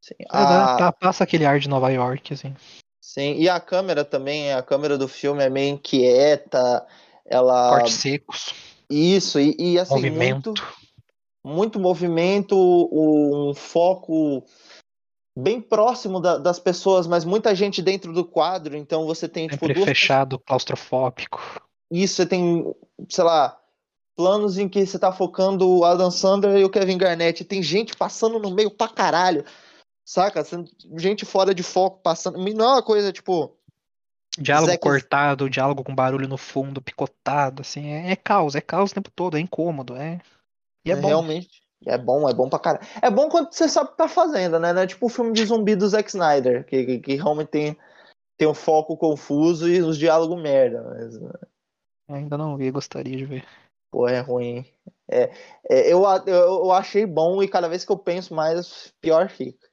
Sim. 0.00 0.14
É, 0.20 0.26
A- 0.28 0.76
tá- 0.76 0.92
passa 0.92 1.24
aquele 1.24 1.44
ar 1.44 1.58
de 1.58 1.68
Nova 1.68 1.90
York, 1.90 2.32
assim. 2.32 2.54
sim. 3.00 3.34
E 3.38 3.48
a 3.48 3.60
câmera 3.60 4.04
também, 4.04 4.52
a 4.52 4.62
câmera 4.62 4.96
do 4.96 5.06
filme 5.08 5.42
é 5.42 5.50
meio 5.50 5.74
inquieta. 5.74 6.86
Ela. 7.26 7.70
Cortes 7.70 7.94
secos, 7.94 8.54
Isso, 8.88 9.38
e, 9.38 9.54
e, 9.58 9.78
assim, 9.78 9.94
movimento. 9.94 10.48
muito, 10.48 10.66
muito 11.44 11.80
movimento, 11.80 12.56
um 12.92 13.54
foco 13.54 14.42
bem 15.38 15.60
próximo 15.60 16.18
da- 16.20 16.38
das 16.38 16.58
pessoas, 16.58 17.06
mas 17.06 17.24
muita 17.24 17.54
gente 17.54 17.80
dentro 17.80 18.12
do 18.12 18.24
quadro, 18.24 18.76
então 18.76 19.06
você 19.06 19.28
tem, 19.28 19.46
tipo, 19.46 19.60
Sempre 19.60 19.74
duas 19.74 19.86
fechado, 19.86 20.38
claustrofóbico. 20.40 21.40
Isso, 21.90 22.16
você 22.16 22.26
tem, 22.26 22.74
sei 23.08 23.24
lá, 23.24 23.56
planos 24.16 24.58
em 24.58 24.68
que 24.68 24.84
você 24.84 24.98
tá 24.98 25.12
focando 25.12 25.68
o 25.68 25.84
Adam 25.84 26.10
Sandler 26.10 26.58
e 26.58 26.64
o 26.64 26.70
Kevin 26.70 26.98
Garnett. 26.98 27.44
Tem 27.44 27.62
gente 27.62 27.96
passando 27.96 28.38
no 28.38 28.50
meio 28.50 28.70
pra 28.70 28.88
caralho, 28.88 29.44
saca? 30.10 30.42
Gente 30.96 31.24
fora 31.24 31.54
de 31.54 31.62
foco 31.62 32.00
passando. 32.02 32.38
Não 32.38 32.64
é 32.64 32.72
uma 32.74 32.82
coisa, 32.82 33.12
tipo. 33.12 33.56
Diálogo 34.38 34.72
Zack- 34.72 34.82
cortado, 34.82 35.50
diálogo 35.50 35.84
com 35.84 35.94
barulho 35.94 36.28
no 36.28 36.36
fundo, 36.36 36.82
picotado, 36.82 37.62
assim. 37.62 37.90
É, 37.90 38.12
é 38.12 38.16
caos, 38.16 38.54
é 38.54 38.60
caos 38.60 38.90
o 38.90 38.94
tempo 38.94 39.10
todo, 39.10 39.36
é 39.36 39.40
incômodo, 39.40 39.94
é. 39.96 40.20
E 40.84 40.90
é, 40.90 40.96
bom. 40.96 41.08
Realmente. 41.08 41.62
É 41.86 41.96
bom, 41.96 42.28
é 42.28 42.34
bom 42.34 42.48
pra 42.48 42.58
caralho. 42.58 42.86
É 43.00 43.10
bom 43.10 43.28
quando 43.28 43.52
você 43.52 43.68
sabe 43.68 43.88
o 43.88 43.92
que 43.92 43.96
tá 43.96 44.06
fazendo, 44.08 44.58
né? 44.58 44.72
Não 44.72 44.82
é 44.82 44.86
tipo 44.86 45.06
o 45.06 45.08
filme 45.08 45.32
de 45.32 45.46
zumbi 45.46 45.74
do 45.74 45.88
Zack 45.88 46.10
Snyder, 46.10 46.66
que, 46.66 46.84
que, 46.84 46.98
que 46.98 47.14
realmente 47.14 47.48
tem, 47.48 47.76
tem 48.36 48.46
um 48.46 48.52
foco 48.54 48.98
confuso 48.98 49.66
e 49.68 49.80
os 49.80 49.96
diálogos 49.96 50.40
merda. 50.42 50.82
Mas, 50.82 51.18
Ainda 52.08 52.36
não 52.36 52.56
vi, 52.56 52.70
gostaria 52.70 53.16
de 53.16 53.24
ver. 53.24 53.44
pô, 53.90 54.06
é 54.06 54.20
ruim. 54.20 54.66
É, 55.08 55.30
é, 55.70 55.92
eu, 55.92 56.02
eu, 56.26 56.64
eu 56.64 56.72
achei 56.72 57.06
bom 57.06 57.42
e 57.42 57.48
cada 57.48 57.68
vez 57.68 57.84
que 57.84 57.90
eu 57.90 57.96
penso 57.96 58.34
mais, 58.34 58.92
pior 59.00 59.30
fica. 59.30 59.69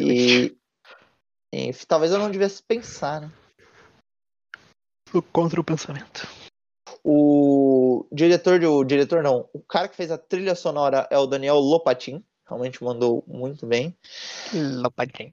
E, 0.00 0.56
e 1.52 1.72
talvez 1.86 2.12
eu 2.12 2.18
não 2.18 2.30
devesse 2.30 2.62
pensar, 2.62 3.20
né? 3.20 3.32
Contra 5.32 5.60
o 5.60 5.64
pensamento. 5.64 6.26
O 7.02 8.06
diretor, 8.12 8.58
de- 8.58 8.66
o 8.66 8.84
diretor 8.84 9.22
não, 9.22 9.48
o 9.52 9.60
cara 9.60 9.88
que 9.88 9.96
fez 9.96 10.10
a 10.10 10.18
trilha 10.18 10.54
sonora 10.54 11.06
é 11.10 11.18
o 11.18 11.26
Daniel 11.26 11.56
Lopatin, 11.56 12.22
realmente 12.46 12.82
mandou 12.82 13.24
muito 13.26 13.66
bem. 13.66 13.96
Lopadinho. 14.52 15.32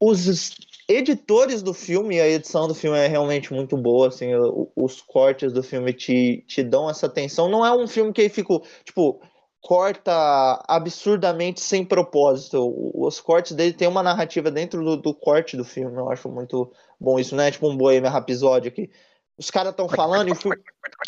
Os 0.00 0.56
editores 0.88 1.62
do 1.62 1.74
filme, 1.74 2.20
a 2.20 2.28
edição 2.28 2.68
do 2.68 2.74
filme 2.74 2.96
é 2.96 3.08
realmente 3.08 3.52
muito 3.52 3.76
boa, 3.76 4.08
assim, 4.08 4.28
os 4.76 5.00
cortes 5.00 5.52
do 5.52 5.62
filme 5.62 5.92
te, 5.92 6.44
te 6.46 6.62
dão 6.62 6.88
essa 6.88 7.06
atenção. 7.06 7.48
Não 7.48 7.66
é 7.66 7.76
um 7.76 7.86
filme 7.88 8.12
que 8.12 8.28
fica, 8.28 8.60
tipo, 8.84 9.20
corta 9.68 10.64
absurdamente 10.66 11.60
sem 11.60 11.84
propósito. 11.84 12.72
Os 12.94 13.20
cortes 13.20 13.52
dele 13.52 13.74
tem 13.74 13.86
uma 13.86 14.02
narrativa 14.02 14.50
dentro 14.50 14.82
do, 14.82 14.96
do 14.96 15.14
corte 15.14 15.58
do 15.58 15.64
filme, 15.64 15.94
eu 15.94 16.10
acho 16.10 16.26
muito 16.26 16.72
bom 16.98 17.18
isso, 17.18 17.36
não 17.36 17.44
é 17.44 17.50
tipo 17.50 17.68
um 17.68 17.76
Bohemian 17.76 18.08
Rhapsody 18.08 18.70
que 18.70 18.90
os 19.36 19.50
caras 19.50 19.72
estão 19.72 19.86
falando 19.86 20.28
e 20.28 20.32
o 20.32 20.34
filme, 20.34 20.56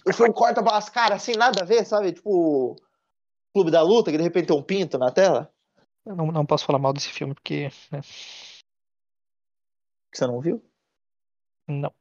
o 0.06 0.12
filme 0.12 0.34
corta 0.34 0.62
para 0.62 0.76
as 0.76 0.90
caras 0.90 1.22
assim, 1.22 1.32
nada 1.38 1.62
a 1.62 1.64
ver, 1.64 1.86
sabe? 1.86 2.12
Tipo, 2.12 2.76
Clube 3.54 3.70
da 3.70 3.80
Luta, 3.80 4.10
que 4.10 4.18
de 4.18 4.22
repente 4.22 4.48
tem 4.48 4.56
um 4.58 4.62
pinto 4.62 4.98
na 4.98 5.10
tela, 5.10 5.50
Eu 6.04 6.14
não, 6.14 6.26
não 6.26 6.44
posso 6.44 6.66
falar 6.66 6.78
mal 6.78 6.92
desse 6.92 7.08
filme 7.08 7.32
porque. 7.32 7.70
né, 7.90 8.02
você 10.12 10.26
não 10.26 10.38
viu. 10.38 10.62
não. 11.66 11.94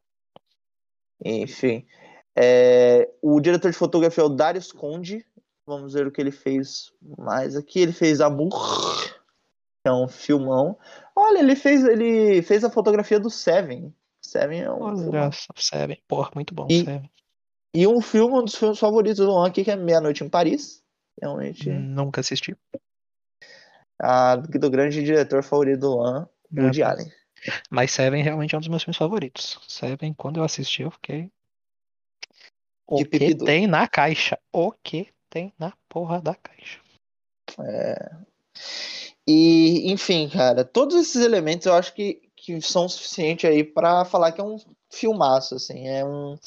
Enfim. 1.24 1.88
É, 2.36 3.10
o 3.22 3.40
diretor 3.40 3.72
de 3.72 3.78
fotografia 3.78 4.24
é 4.24 4.28
o 4.28 4.30
Darius 4.30 4.74
Conde. 4.74 5.26
Vamos 5.70 5.94
ver 5.94 6.08
o 6.08 6.12
que 6.12 6.20
ele 6.20 6.32
fez 6.32 6.92
mais 7.16 7.56
aqui. 7.56 7.80
Ele 7.80 7.94
fez 7.94 8.22
Amor. 8.22 8.50
É 9.86 9.92
um 9.92 10.08
filmão. 10.08 10.76
Olha, 11.16 11.38
ele 11.38 11.56
fez, 11.56 11.84
ele 11.86 12.42
fez 12.42 12.64
a 12.64 12.72
fotografia 12.72 13.20
do 13.20 13.30
Seven. 13.30 13.94
Seven 14.20 14.62
é 14.62 14.72
um 14.72 14.82
Olha 14.82 15.30
Seven. 15.56 16.02
Porra, 16.08 16.32
muito 16.34 16.56
bom, 16.56 16.66
E- 16.68 16.84
Seven. 16.84 17.12
E 17.72 17.86
um 17.86 18.02
filme, 18.02 18.34
um 18.34 18.44
dos 18.44 18.56
filmes 18.56 18.80
favoritos 18.80 19.18
do 19.18 19.28
Luan 19.28 19.48
aqui, 19.48 19.64
que 19.64 19.70
é 19.70 19.76
Meia 19.76 20.02
Noite 20.02 20.24
em 20.24 20.30
Paris. 20.30 20.84
Realmente. 21.22 21.70
Nunca 21.70 22.22
assisti. 22.22 22.58
A, 24.02 24.38
do 24.38 24.72
grande 24.72 25.04
diretor 25.04 25.44
favorito 25.44 25.82
do 25.82 25.90
Luan, 25.92 26.28
Woody. 26.52 26.82
Allen. 26.82 27.14
Mas 27.70 27.92
Seven 27.92 28.24
realmente 28.24 28.56
é 28.56 28.58
um 28.58 28.62
dos 28.62 28.70
meus 28.70 28.82
filmes 28.82 28.98
favoritos. 28.98 29.60
Seven, 29.68 30.16
quando 30.16 30.38
eu 30.38 30.44
assisti, 30.44 30.82
eu 30.82 30.90
fiquei. 30.90 31.32
O 32.88 33.06
que 33.06 33.36
tem 33.36 33.68
na 33.68 33.88
caixa? 33.88 34.40
O 34.52 34.72
que 34.72 35.14
tem 35.30 35.54
na 35.60 35.74
porra 35.88 36.22
da 36.22 36.36
caixa? 36.36 36.80
E, 39.28 39.92
enfim, 39.92 40.28
cara, 40.30 40.66
todos 40.66 40.96
esses 40.96 41.24
elementos 41.24 41.68
eu 41.68 41.74
acho 41.74 41.94
que, 41.94 42.22
que 42.36 42.60
são 42.62 42.90
suficientes 42.90 43.50
aí 43.50 43.64
pra 43.64 44.04
falar 44.04 44.32
que 44.32 44.42
é 44.42 44.44
um 44.44 44.58
filmaço, 44.90 45.56
assim. 45.56 45.88
É 45.88 46.04
um, 46.04 46.38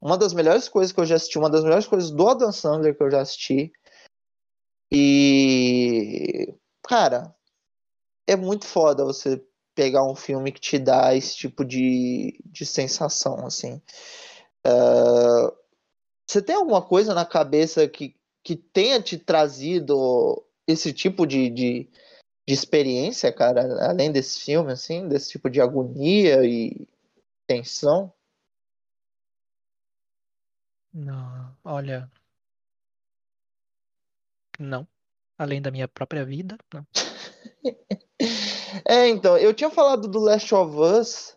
uma 0.00 0.16
das 0.16 0.32
melhores 0.32 0.68
coisas 0.68 0.92
que 0.92 1.00
eu 1.00 1.06
já 1.06 1.16
assisti, 1.16 1.38
uma 1.38 1.50
das 1.50 1.64
melhores 1.64 1.86
coisas 1.86 2.10
do 2.10 2.28
Adam 2.28 2.52
Sandler 2.52 2.96
que 2.96 3.02
eu 3.02 3.10
já 3.10 3.20
assisti. 3.20 3.72
E, 4.92 6.54
cara, 6.82 7.34
é 8.26 8.36
muito 8.36 8.66
foda 8.66 9.04
você 9.04 9.42
pegar 9.74 10.04
um 10.04 10.14
filme 10.14 10.52
que 10.52 10.60
te 10.60 10.78
dá 10.78 11.14
esse 11.14 11.34
tipo 11.36 11.64
de, 11.64 12.38
de 12.44 12.66
sensação, 12.66 13.46
assim. 13.46 13.80
Ah, 14.64 15.52
você 16.32 16.40
tem 16.40 16.54
alguma 16.54 16.80
coisa 16.80 17.12
na 17.12 17.26
cabeça 17.26 17.86
que, 17.86 18.16
que 18.42 18.56
tenha 18.56 19.02
te 19.02 19.18
trazido 19.18 20.42
esse 20.66 20.92
tipo 20.92 21.26
de, 21.26 21.50
de, 21.50 21.90
de 22.48 22.54
experiência, 22.54 23.30
cara, 23.30 23.86
além 23.86 24.10
desse 24.10 24.40
filme, 24.40 24.72
assim, 24.72 25.06
desse 25.08 25.30
tipo 25.30 25.50
de 25.50 25.60
agonia 25.60 26.42
e 26.44 26.88
tensão? 27.46 28.10
Não, 30.92 31.54
olha. 31.62 32.10
Não. 34.58 34.86
Além 35.36 35.60
da 35.60 35.70
minha 35.70 35.88
própria 35.88 36.24
vida, 36.24 36.56
não. 36.72 36.86
É, 38.88 39.06
então, 39.08 39.36
eu 39.36 39.52
tinha 39.52 39.68
falado 39.68 40.08
do 40.08 40.18
Last 40.18 40.54
of 40.54 40.76
Us 40.78 41.36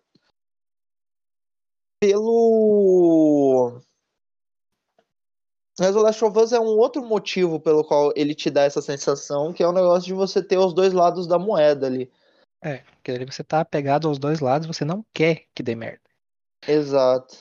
pelo. 2.00 3.82
Mas 5.80 5.96
o 5.96 6.02
Last 6.02 6.24
of 6.24 6.40
Us 6.40 6.54
é 6.54 6.60
um 6.60 6.78
outro 6.78 7.04
motivo 7.04 7.60
pelo 7.60 7.84
qual 7.84 8.14
ele 8.16 8.34
te 8.34 8.50
dá 8.50 8.64
essa 8.64 8.82
sensação, 8.82 9.52
que 9.52 9.62
é 9.62 9.68
o 9.68 9.74
negócio 9.74 10.06
de 10.06 10.14
você 10.14 10.42
ter 10.42 10.58
os 10.58 10.74
dois 10.74 10.94
lados 10.94 11.28
da 11.28 11.38
moeda 11.38 11.88
ali. 11.88 12.10
É, 12.62 12.78
porque 12.78 13.12
ali 13.12 13.26
você 13.26 13.44
tá 13.44 13.60
apegado 13.60 14.08
aos 14.08 14.18
dois 14.18 14.40
lados, 14.40 14.68
você 14.68 14.86
não 14.86 15.06
quer 15.14 15.46
que 15.54 15.62
dê 15.62 15.76
merda. 15.76 16.02
Exato. 16.68 17.36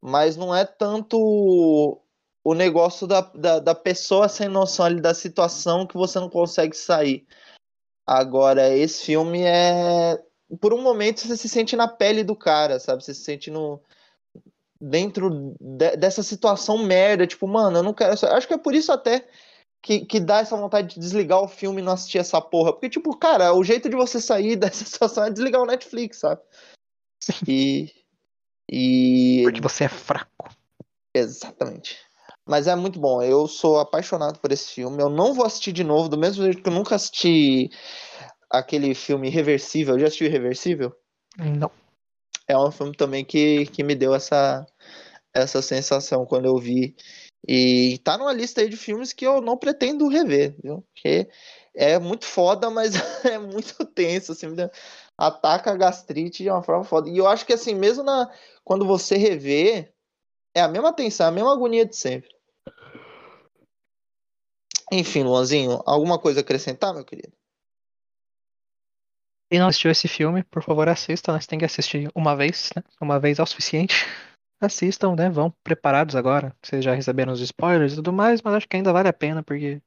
Mas 0.00 0.36
não 0.36 0.54
é 0.54 0.64
tanto 0.64 2.00
o 2.42 2.54
negócio 2.54 3.06
da, 3.06 3.20
da, 3.20 3.58
da 3.58 3.74
pessoa 3.74 4.28
sem 4.28 4.48
noção 4.48 4.86
ali 4.86 5.00
da 5.00 5.14
situação 5.14 5.86
que 5.86 5.96
você 5.96 6.18
não 6.18 6.28
consegue 6.28 6.76
sair. 6.76 7.26
Agora, 8.06 8.68
esse 8.68 9.04
filme 9.04 9.42
é. 9.42 10.22
Por 10.60 10.74
um 10.74 10.82
momento 10.82 11.20
você 11.20 11.36
se 11.36 11.48
sente 11.48 11.76
na 11.76 11.86
pele 11.86 12.24
do 12.24 12.34
cara, 12.34 12.80
sabe? 12.80 13.04
Você 13.04 13.14
se 13.14 13.22
sente 13.22 13.50
no. 13.50 13.80
Dentro 14.80 15.54
de- 15.60 15.96
dessa 15.96 16.22
situação 16.22 16.78
merda, 16.78 17.26
tipo, 17.26 17.46
mano, 17.46 17.78
eu 17.78 17.82
não 17.82 17.92
quero. 17.92 18.12
Acho 18.12 18.48
que 18.48 18.54
é 18.54 18.58
por 18.58 18.74
isso 18.74 18.90
até 18.90 19.28
que, 19.82 20.06
que 20.06 20.18
dá 20.20 20.38
essa 20.40 20.56
vontade 20.56 20.94
de 20.94 21.00
desligar 21.00 21.42
o 21.42 21.48
filme 21.48 21.80
e 21.80 21.84
não 21.84 21.92
assistir 21.92 22.18
essa 22.18 22.40
porra. 22.40 22.72
Porque, 22.72 22.88
tipo, 22.88 23.16
cara, 23.16 23.52
o 23.54 23.62
jeito 23.62 23.88
de 23.88 23.96
você 23.96 24.20
sair 24.20 24.56
dessa 24.56 24.84
situação 24.84 25.24
é 25.24 25.30
desligar 25.30 25.60
o 25.62 25.66
Netflix, 25.66 26.18
sabe? 26.18 26.40
E. 27.46 27.92
E. 28.70 29.42
Porque 29.44 29.60
você 29.60 29.84
é 29.84 29.88
fraco. 29.88 30.48
Exatamente. 31.14 31.98
Mas 32.46 32.66
é 32.66 32.74
muito 32.74 32.98
bom. 32.98 33.22
Eu 33.22 33.46
sou 33.46 33.78
apaixonado 33.78 34.38
por 34.38 34.50
esse 34.50 34.70
filme. 34.72 35.02
Eu 35.02 35.10
não 35.10 35.34
vou 35.34 35.44
assistir 35.44 35.72
de 35.72 35.84
novo, 35.84 36.08
do 36.08 36.18
mesmo 36.18 36.42
jeito 36.42 36.62
que 36.62 36.68
eu 36.68 36.72
nunca 36.72 36.94
assisti 36.94 37.70
aquele 38.48 38.94
filme 38.94 39.28
Irreversível. 39.28 39.98
Já 39.98 40.06
assistiu 40.06 40.26
Irreversível? 40.26 40.92
Não. 41.38 41.70
É 42.50 42.58
um 42.58 42.70
filme 42.72 42.96
também 42.96 43.24
que, 43.24 43.66
que 43.66 43.84
me 43.84 43.94
deu 43.94 44.12
essa, 44.14 44.66
essa 45.32 45.62
sensação 45.62 46.26
quando 46.26 46.46
eu 46.46 46.56
vi. 46.58 46.96
E 47.46 47.98
tá 47.98 48.18
numa 48.18 48.32
lista 48.32 48.60
aí 48.60 48.68
de 48.68 48.76
filmes 48.76 49.12
que 49.12 49.26
eu 49.26 49.40
não 49.40 49.56
pretendo 49.56 50.08
rever, 50.08 50.56
viu? 50.62 50.82
Porque 50.92 51.28
é 51.74 51.98
muito 51.98 52.26
foda, 52.26 52.68
mas 52.68 52.92
é 53.24 53.38
muito 53.38 53.84
tenso, 53.86 54.32
assim, 54.32 54.48
ataca 55.16 55.70
a 55.70 55.76
gastrite 55.76 56.42
de 56.42 56.50
uma 56.50 56.62
forma 56.62 56.82
foda. 56.84 57.08
E 57.08 57.16
eu 57.16 57.28
acho 57.28 57.46
que 57.46 57.52
assim, 57.52 57.74
mesmo 57.74 58.02
na, 58.02 58.28
quando 58.64 58.84
você 58.84 59.16
rever, 59.16 59.92
é 60.54 60.60
a 60.60 60.68
mesma 60.68 60.92
tensão, 60.92 61.28
a 61.28 61.30
mesma 61.30 61.52
agonia 61.52 61.86
de 61.86 61.96
sempre. 61.96 62.30
Enfim, 64.92 65.22
Luanzinho, 65.22 65.80
alguma 65.86 66.18
coisa 66.18 66.40
a 66.40 66.42
acrescentar, 66.42 66.92
meu 66.92 67.04
querido? 67.04 67.32
Quem 69.50 69.58
não 69.58 69.66
assistiu 69.66 69.90
esse 69.90 70.06
filme, 70.06 70.44
por 70.44 70.62
favor, 70.62 70.88
assista. 70.88 71.32
Nós 71.32 71.44
tem 71.46 71.58
que 71.58 71.64
assistir 71.64 72.08
uma 72.14 72.36
vez, 72.36 72.70
né? 72.76 72.84
Uma 73.00 73.18
vez 73.18 73.40
é 73.40 73.42
o 73.42 73.46
suficiente. 73.46 74.06
Assistam, 74.62 75.16
né? 75.16 75.28
Vão 75.28 75.50
preparados 75.64 76.14
agora. 76.14 76.54
Vocês 76.62 76.84
já 76.84 76.94
receberam 76.94 77.32
os 77.32 77.40
spoilers 77.40 77.94
e 77.94 77.96
tudo 77.96 78.12
mais, 78.12 78.42
mas 78.42 78.54
acho 78.54 78.68
que 78.68 78.76
ainda 78.76 78.92
vale 78.92 79.08
a 79.08 79.12
pena, 79.12 79.42
porque. 79.42 79.80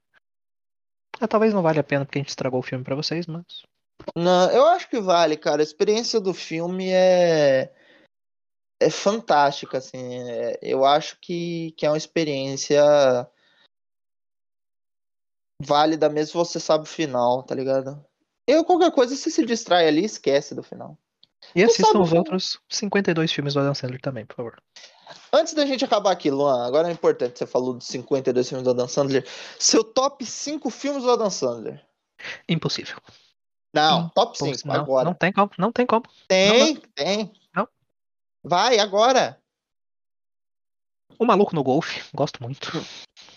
Ah, 1.22 1.28
talvez 1.28 1.54
não 1.54 1.62
vale 1.62 1.80
a 1.80 1.84
pena 1.84 2.04
porque 2.04 2.18
a 2.18 2.22
gente 2.22 2.30
estragou 2.30 2.60
o 2.60 2.64
filme 2.64 2.84
pra 2.84 2.96
vocês, 2.96 3.26
mas. 3.28 3.46
Não, 4.18 4.52
eu 4.52 4.66
acho 4.68 4.90
que 4.90 5.00
vale, 5.00 5.38
cara. 5.38 5.62
A 5.62 5.64
experiência 5.64 6.20
do 6.20 6.34
filme 6.34 6.90
é 6.92 7.72
é 8.82 8.90
fantástica, 8.90 9.78
assim. 9.78 10.20
É- 10.30 10.60
eu 10.62 10.84
acho 10.84 11.18
que, 11.22 11.72
que 11.78 11.86
é 11.86 11.90
uma 11.90 11.98
experiência 11.98 12.84
válida 15.62 16.10
mesmo 16.10 16.44
você 16.44 16.60
sabe 16.60 16.84
o 16.84 16.88
final, 16.88 17.44
tá 17.44 17.56
ligado? 17.56 18.04
Eu, 18.48 18.64
qualquer 18.64 18.92
coisa, 18.92 19.16
você 19.16 19.30
se 19.30 19.46
distrai 19.46 19.88
ali, 19.88 20.04
esquece 20.04 20.54
do 20.54 20.64
final. 20.64 20.98
E 21.56 21.62
Não 21.62 21.68
assistam 21.68 21.88
sabe 21.88 21.98
o 22.00 22.02
os 22.02 22.14
outros 22.14 22.60
52 22.70 23.32
filmes 23.32 23.54
do 23.54 23.60
Adam 23.60 23.74
Sandler 23.76 24.02
também, 24.02 24.26
por 24.26 24.36
favor. 24.36 24.62
Antes 25.32 25.54
da 25.54 25.66
gente 25.66 25.84
acabar 25.84 26.12
aqui, 26.12 26.30
Luan, 26.30 26.66
agora 26.66 26.90
é 26.90 26.92
importante, 26.92 27.38
você 27.40 27.46
falou 27.46 27.74
dos 27.74 27.88
52 27.88 28.48
filmes 28.48 28.64
do 28.64 28.72
Adam 28.72 28.88
Sandler. 28.88 29.28
Seu 29.60 29.84
top 29.84 30.26
5 30.26 30.70
filmes 30.70 31.04
do 31.04 31.12
Adam 31.12 31.30
Sandler. 31.30 31.84
Impossível. 32.48 32.98
Não, 33.74 34.06
Hum, 34.06 34.10
top 34.14 34.38
Pô, 34.38 34.46
5, 34.46 34.68
não, 34.68 34.76
agora. 34.76 35.06
não 35.06 35.14
tem 35.14 35.32
como, 35.34 35.50
não 35.58 35.72
tem 35.72 35.86
como. 35.86 36.04
tem, 36.28 36.76
tem. 36.96 37.34
Não. 37.56 37.68
Vai, 38.44 38.78
agora. 38.80 39.40
O 41.18 41.26
Maluco 41.26 41.56
no 41.56 41.64
Golfe, 41.64 42.04
gosto 42.14 42.42
muito. 42.42 42.72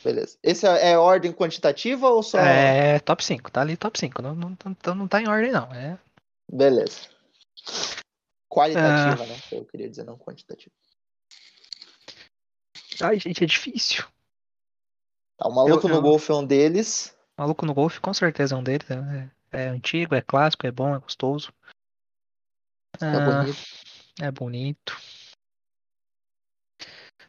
Beleza. 0.06 0.38
Esse 0.40 0.64
é, 0.68 0.90
é 0.92 0.98
ordem 0.98 1.32
quantitativa 1.32 2.08
ou 2.08 2.22
só. 2.22 2.38
É 2.38 3.00
top 3.00 3.24
5, 3.24 3.50
tá 3.50 3.60
ali 3.60 3.76
top 3.76 3.98
5. 3.98 4.22
Não, 4.22 4.36
não, 4.36 4.56
não, 4.64 4.94
não 4.94 5.08
tá 5.08 5.20
em 5.20 5.26
ordem, 5.26 5.50
não. 5.50 5.66
É 5.74 5.98
Beleza. 6.48 7.08
Qualitativa, 8.48 9.24
Ah. 9.24 9.26
né? 9.26 9.36
Eu 9.50 9.64
queria 9.64 9.90
dizer, 9.90 10.04
não 10.04 10.16
quantitativa. 10.16 10.72
Ai, 13.02 13.18
gente, 13.18 13.42
é 13.42 13.46
difícil. 13.48 14.04
Tá, 15.36 15.48
o 15.48 15.52
Maluco 15.54 15.86
Eu- 15.86 15.90
no 15.90 15.96
eu- 15.96 16.02
Golfe 16.02 16.30
é 16.30 16.34
um 16.34 16.46
deles. 16.46 17.12
Maluco 17.36 17.66
no 17.66 17.74
Golfe, 17.74 17.98
com 18.00 18.14
certeza 18.14 18.54
é 18.54 18.58
um 18.58 18.62
deles. 18.62 18.86
É, 18.88 19.28
é 19.64 19.68
antigo, 19.68 20.14
é 20.14 20.22
clássico, 20.22 20.66
é 20.68 20.70
bom, 20.70 20.94
é 20.94 20.98
gostoso. 21.00 21.52
É 23.00 23.04
Ah, 23.06 23.42
bonito. 23.42 23.58
é 24.22 24.30
bonito. 24.30 24.96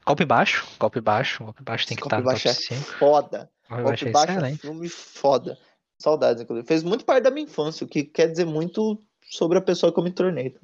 Golpe 0.08 0.26
baixo, 0.26 0.66
golpe 0.80 1.02
baixo, 1.02 1.44
golpe 1.44 1.64
baixo 1.64 1.86
tem 1.86 1.98
que 1.98 2.04
Golpe 2.04 2.16
estar 2.16 2.24
no 2.24 2.32
Baixo 2.32 2.48
é 2.48 2.54
top 2.54 2.64
5. 2.66 2.98
foda. 2.98 3.52
Golpe 3.70 3.84
Golpe 3.84 3.84
baixo 3.84 4.08
é 4.08 4.12
Baixo 4.12 4.32
é 4.32 4.34
um 4.34 4.38
excelente. 4.38 4.62
filme 4.62 4.90
foda. 4.90 5.58
Saudades, 6.00 6.42
inclusive. 6.44 6.68
Fez 6.68 6.84
muito 6.84 7.04
parte 7.04 7.24
da 7.24 7.32
minha 7.32 7.44
infância, 7.46 7.84
o 7.86 7.88
que 7.90 8.04
quer 8.04 8.28
dizer 8.28 8.46
muito 8.46 9.02
sobre 9.30 9.58
a 9.58 9.62
pessoa 9.62 9.92
que 9.92 10.00
eu 10.00 10.04
me 10.04 10.12
tornei. 10.12 10.56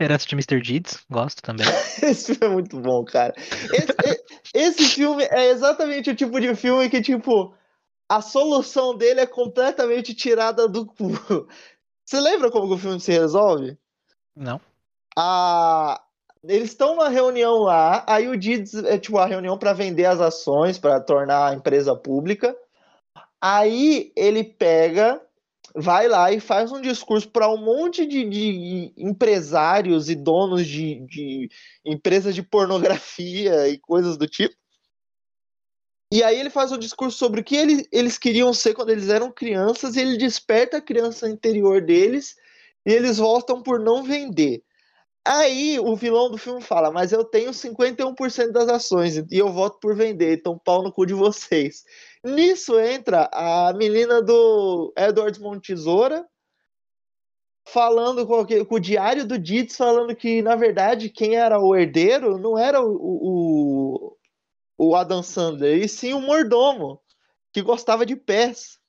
Herança 0.00 0.26
de 0.26 0.34
Mr. 0.34 0.60
Deeds, 0.60 1.04
gosto 1.10 1.42
também. 1.42 1.66
Esse 2.02 2.34
filme 2.34 2.46
é 2.46 2.56
muito 2.56 2.78
bom, 2.80 3.04
cara. 3.04 3.34
Esse, 3.36 4.22
esse 4.54 4.84
filme 4.94 5.24
é 5.24 5.48
exatamente 5.50 6.10
o 6.10 6.14
tipo 6.14 6.40
de 6.40 6.54
filme 6.54 6.90
que, 6.90 7.00
tipo, 7.00 7.54
a 8.08 8.20
solução 8.20 8.96
dele 8.96 9.20
é 9.20 9.26
completamente 9.26 10.14
tirada 10.14 10.68
do 10.68 10.86
cu. 10.86 11.08
Você 12.04 12.20
lembra 12.20 12.50
como 12.50 12.72
o 12.74 12.78
filme 12.78 13.00
se 13.00 13.12
resolve? 13.12 13.78
Não. 14.36 14.60
a 15.16 16.02
eles 16.44 16.70
estão 16.70 16.96
numa 16.96 17.08
reunião 17.08 17.58
lá, 17.58 18.04
aí 18.08 18.28
o 18.28 18.36
Dids 18.36 18.74
é 18.74 18.98
tipo 18.98 19.18
a 19.18 19.26
reunião 19.26 19.56
para 19.56 19.72
vender 19.72 20.06
as 20.06 20.20
ações, 20.20 20.78
para 20.78 21.00
tornar 21.00 21.48
a 21.48 21.54
empresa 21.54 21.94
pública. 21.94 22.56
Aí 23.40 24.12
ele 24.16 24.42
pega, 24.42 25.20
vai 25.74 26.08
lá 26.08 26.32
e 26.32 26.40
faz 26.40 26.72
um 26.72 26.80
discurso 26.80 27.28
para 27.30 27.48
um 27.48 27.56
monte 27.56 28.04
de, 28.06 28.24
de 28.28 28.92
empresários 28.96 30.10
e 30.10 30.16
donos 30.16 30.66
de, 30.66 31.00
de 31.06 31.48
empresas 31.84 32.34
de 32.34 32.42
pornografia 32.42 33.68
e 33.68 33.78
coisas 33.78 34.16
do 34.16 34.26
tipo. 34.26 34.54
E 36.12 36.22
aí 36.22 36.38
ele 36.38 36.50
faz 36.50 36.70
um 36.72 36.78
discurso 36.78 37.16
sobre 37.16 37.40
o 37.40 37.44
que 37.44 37.56
ele, 37.56 37.86
eles 37.90 38.18
queriam 38.18 38.52
ser 38.52 38.74
quando 38.74 38.90
eles 38.90 39.08
eram 39.08 39.32
crianças, 39.32 39.96
e 39.96 40.00
ele 40.00 40.18
desperta 40.18 40.76
a 40.76 40.82
criança 40.82 41.26
interior 41.26 41.80
deles, 41.80 42.36
e 42.84 42.92
eles 42.92 43.16
voltam 43.16 43.62
por 43.62 43.80
não 43.80 44.02
vender. 44.02 44.62
Aí 45.24 45.78
o 45.78 45.94
vilão 45.94 46.30
do 46.30 46.36
filme 46.36 46.60
fala, 46.60 46.90
mas 46.90 47.12
eu 47.12 47.24
tenho 47.24 47.50
51% 47.52 48.50
das 48.50 48.68
ações 48.68 49.16
e 49.16 49.26
eu 49.38 49.52
voto 49.52 49.78
por 49.78 49.94
vender, 49.94 50.34
então 50.38 50.58
pau 50.58 50.82
no 50.82 50.92
cu 50.92 51.06
de 51.06 51.14
vocês. 51.14 51.84
Nisso 52.24 52.78
entra 52.78 53.30
a 53.32 53.72
menina 53.72 54.20
do 54.20 54.92
Edward 54.96 55.40
Montesoura 55.40 56.26
falando 57.64 58.26
com, 58.26 58.44
o 58.74 58.80
diário 58.80 59.24
do 59.24 59.38
Dietz, 59.38 59.76
falando 59.76 60.14
que, 60.14 60.42
na 60.42 60.56
verdade, 60.56 61.08
quem 61.08 61.36
era 61.36 61.60
o 61.60 61.74
herdeiro 61.76 62.36
não 62.36 62.58
era 62.58 62.82
o, 62.82 62.96
o, 62.96 64.16
o 64.76 64.96
Adam 64.96 65.22
Sandler, 65.22 65.78
e 65.78 65.88
sim 65.88 66.12
o 66.12 66.20
mordomo, 66.20 67.00
que 67.52 67.62
gostava 67.62 68.04
de 68.04 68.16
pés. 68.16 68.80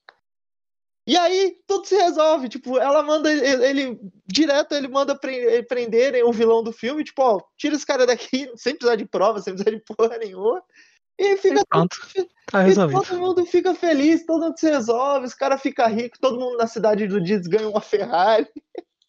E 1.05 1.17
aí 1.17 1.57
tudo 1.67 1.85
se 1.85 1.95
resolve, 1.95 2.47
tipo, 2.47 2.77
ela 2.77 3.03
manda 3.03 3.29
ele, 3.31 3.65
ele 3.65 3.99
direto, 4.25 4.73
ele 4.73 4.87
manda 4.87 5.19
prenderem 5.67 6.23
o 6.23 6.31
vilão 6.31 6.63
do 6.63 6.71
filme, 6.71 7.03
tipo, 7.03 7.21
ó, 7.21 7.41
tira 7.57 7.75
esse 7.75 7.85
cara 7.85 8.05
daqui, 8.05 8.49
sem 8.55 8.75
precisar 8.75 8.95
de 8.95 9.05
prova, 9.05 9.41
sem 9.41 9.53
precisar 9.53 9.75
de 9.75 9.83
porra 9.83 10.17
nenhuma. 10.17 10.61
E 11.19 11.37
fica 11.37 11.59
e 11.59 11.65
pronto, 11.69 11.95
todo, 12.13 12.27
tá 12.47 12.61
resolvido. 12.61 13.03
todo 13.03 13.19
mundo 13.19 13.45
fica 13.45 13.75
feliz, 13.75 14.25
todo 14.25 14.45
mundo 14.45 14.57
se 14.57 14.69
resolve, 14.69 15.27
os 15.27 15.33
caras 15.33 15.61
ficam 15.61 15.87
ricos, 15.87 16.19
todo 16.19 16.39
mundo 16.39 16.57
na 16.57 16.65
cidade 16.65 17.05
do 17.05 17.21
Dias 17.21 17.45
ganha 17.45 17.69
uma 17.69 17.81
Ferrari. 17.81 18.47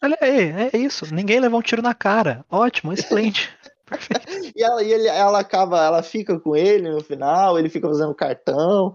Olha 0.02 0.18
aí, 0.20 0.70
é 0.72 0.76
isso. 0.76 1.06
Ninguém 1.14 1.40
levou 1.40 1.60
um 1.60 1.62
tiro 1.62 1.80
na 1.80 1.94
cara. 1.94 2.44
Ótimo, 2.50 2.92
excelente. 2.92 3.50
Perfeito. 3.86 4.26
e 4.54 4.62
ela, 4.62 4.82
e 4.82 4.92
ele, 4.92 5.08
ela 5.08 5.38
acaba, 5.38 5.82
ela 5.82 6.02
fica 6.02 6.38
com 6.38 6.54
ele 6.54 6.90
no 6.90 7.02
final, 7.02 7.58
ele 7.58 7.70
fica 7.70 7.88
fazendo 7.88 8.14
cartão. 8.14 8.94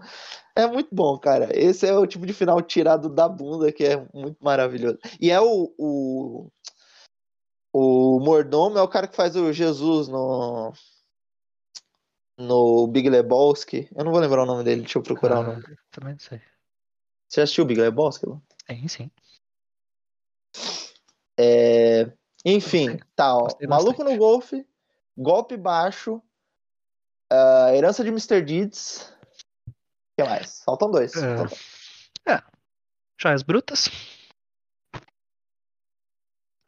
É 0.54 0.66
muito 0.66 0.94
bom, 0.94 1.18
cara. 1.18 1.48
Esse 1.52 1.86
é 1.86 1.96
o 1.96 2.06
tipo 2.06 2.26
de 2.26 2.32
final 2.32 2.60
tirado 2.60 3.08
da 3.08 3.28
bunda 3.28 3.72
que 3.72 3.84
é 3.84 4.04
muito 4.12 4.42
maravilhoso. 4.42 4.98
E 5.20 5.30
é 5.30 5.40
o, 5.40 5.72
o, 5.78 6.50
o 7.72 8.20
mordomo 8.20 8.78
é 8.78 8.82
o 8.82 8.88
cara 8.88 9.06
que 9.06 9.16
faz 9.16 9.36
o 9.36 9.52
Jesus 9.52 10.08
no 10.08 10.72
no 12.36 12.86
Big 12.86 13.08
Lebowski. 13.08 13.88
Eu 13.94 14.04
não 14.04 14.12
vou 14.12 14.20
lembrar 14.20 14.42
o 14.42 14.46
nome 14.46 14.64
dele, 14.64 14.80
deixa 14.80 14.98
eu 14.98 15.02
procurar 15.02 15.36
ah, 15.36 15.40
o 15.40 15.42
nome. 15.44 15.62
Também 15.90 16.12
não 16.14 16.20
sei. 16.20 16.40
Você 17.28 17.42
assistiu 17.42 17.64
o 17.64 17.66
Big 17.66 17.80
Lebowski? 17.80 18.26
Sim, 18.66 18.88
sim. 18.88 19.10
É... 21.38 22.10
Enfim, 22.44 22.98
tá, 23.14 23.36
ó. 23.36 23.48
Maluco 23.68 24.02
no 24.02 24.16
Golfe, 24.16 24.66
Golpe 25.16 25.56
Baixo, 25.56 26.22
uh, 27.30 27.74
Herança 27.74 28.02
de 28.02 28.08
Mr. 28.08 28.40
Deeds, 28.40 29.09
que 30.20 30.28
mais? 30.28 30.62
Faltam 30.64 30.90
dois. 30.90 31.14
É. 31.14 31.36
Faltam. 31.36 31.58
é. 32.28 32.42
Joias 33.18 33.42
Brutas. 33.42 33.88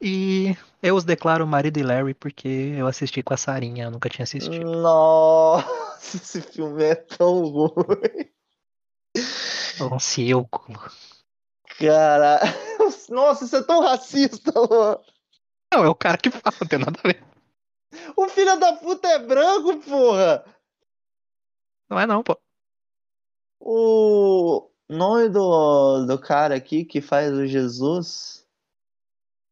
E 0.01 0.57
eu 0.81 0.95
os 0.95 1.05
declaro 1.05 1.47
marido 1.47 1.79
e 1.79 1.83
Larry 1.83 2.13
porque 2.13 2.75
eu 2.77 2.87
assisti 2.87 3.23
com 3.23 3.33
a 3.33 3.37
Sarinha, 3.37 3.85
eu 3.85 3.91
nunca 3.91 4.09
tinha 4.09 4.23
assistido. 4.23 4.65
Nossa, 4.65 6.17
esse 6.17 6.41
filme 6.41 6.83
é 6.83 6.95
tão 6.95 7.45
ruim. 7.45 8.29
Um 9.79 9.99
círculo. 9.99 10.79
Cara, 11.79 12.39
nossa, 13.09 13.45
isso 13.45 13.55
é 13.55 13.63
tão 13.63 13.81
racista, 13.81 14.51
Luan. 14.59 14.99
Não, 15.73 15.85
é 15.85 15.89
o 15.89 15.95
cara 15.95 16.17
que 16.17 16.29
fala, 16.29 16.55
não 16.61 16.67
tem 16.67 16.79
nada 16.79 16.99
a 17.03 17.07
ver. 17.07 17.23
O 18.15 18.27
filho 18.27 18.59
da 18.59 18.73
puta 18.73 19.07
é 19.07 19.19
branco, 19.19 19.77
porra! 19.79 20.43
Não 21.89 21.99
é 21.99 22.05
não, 22.05 22.21
pô. 22.21 22.37
O 23.65 24.69
nome 24.89 25.29
do, 25.29 26.05
do 26.05 26.19
cara 26.19 26.53
aqui 26.53 26.83
que 26.83 26.99
faz 26.99 27.31
o 27.31 27.47
Jesus. 27.47 28.45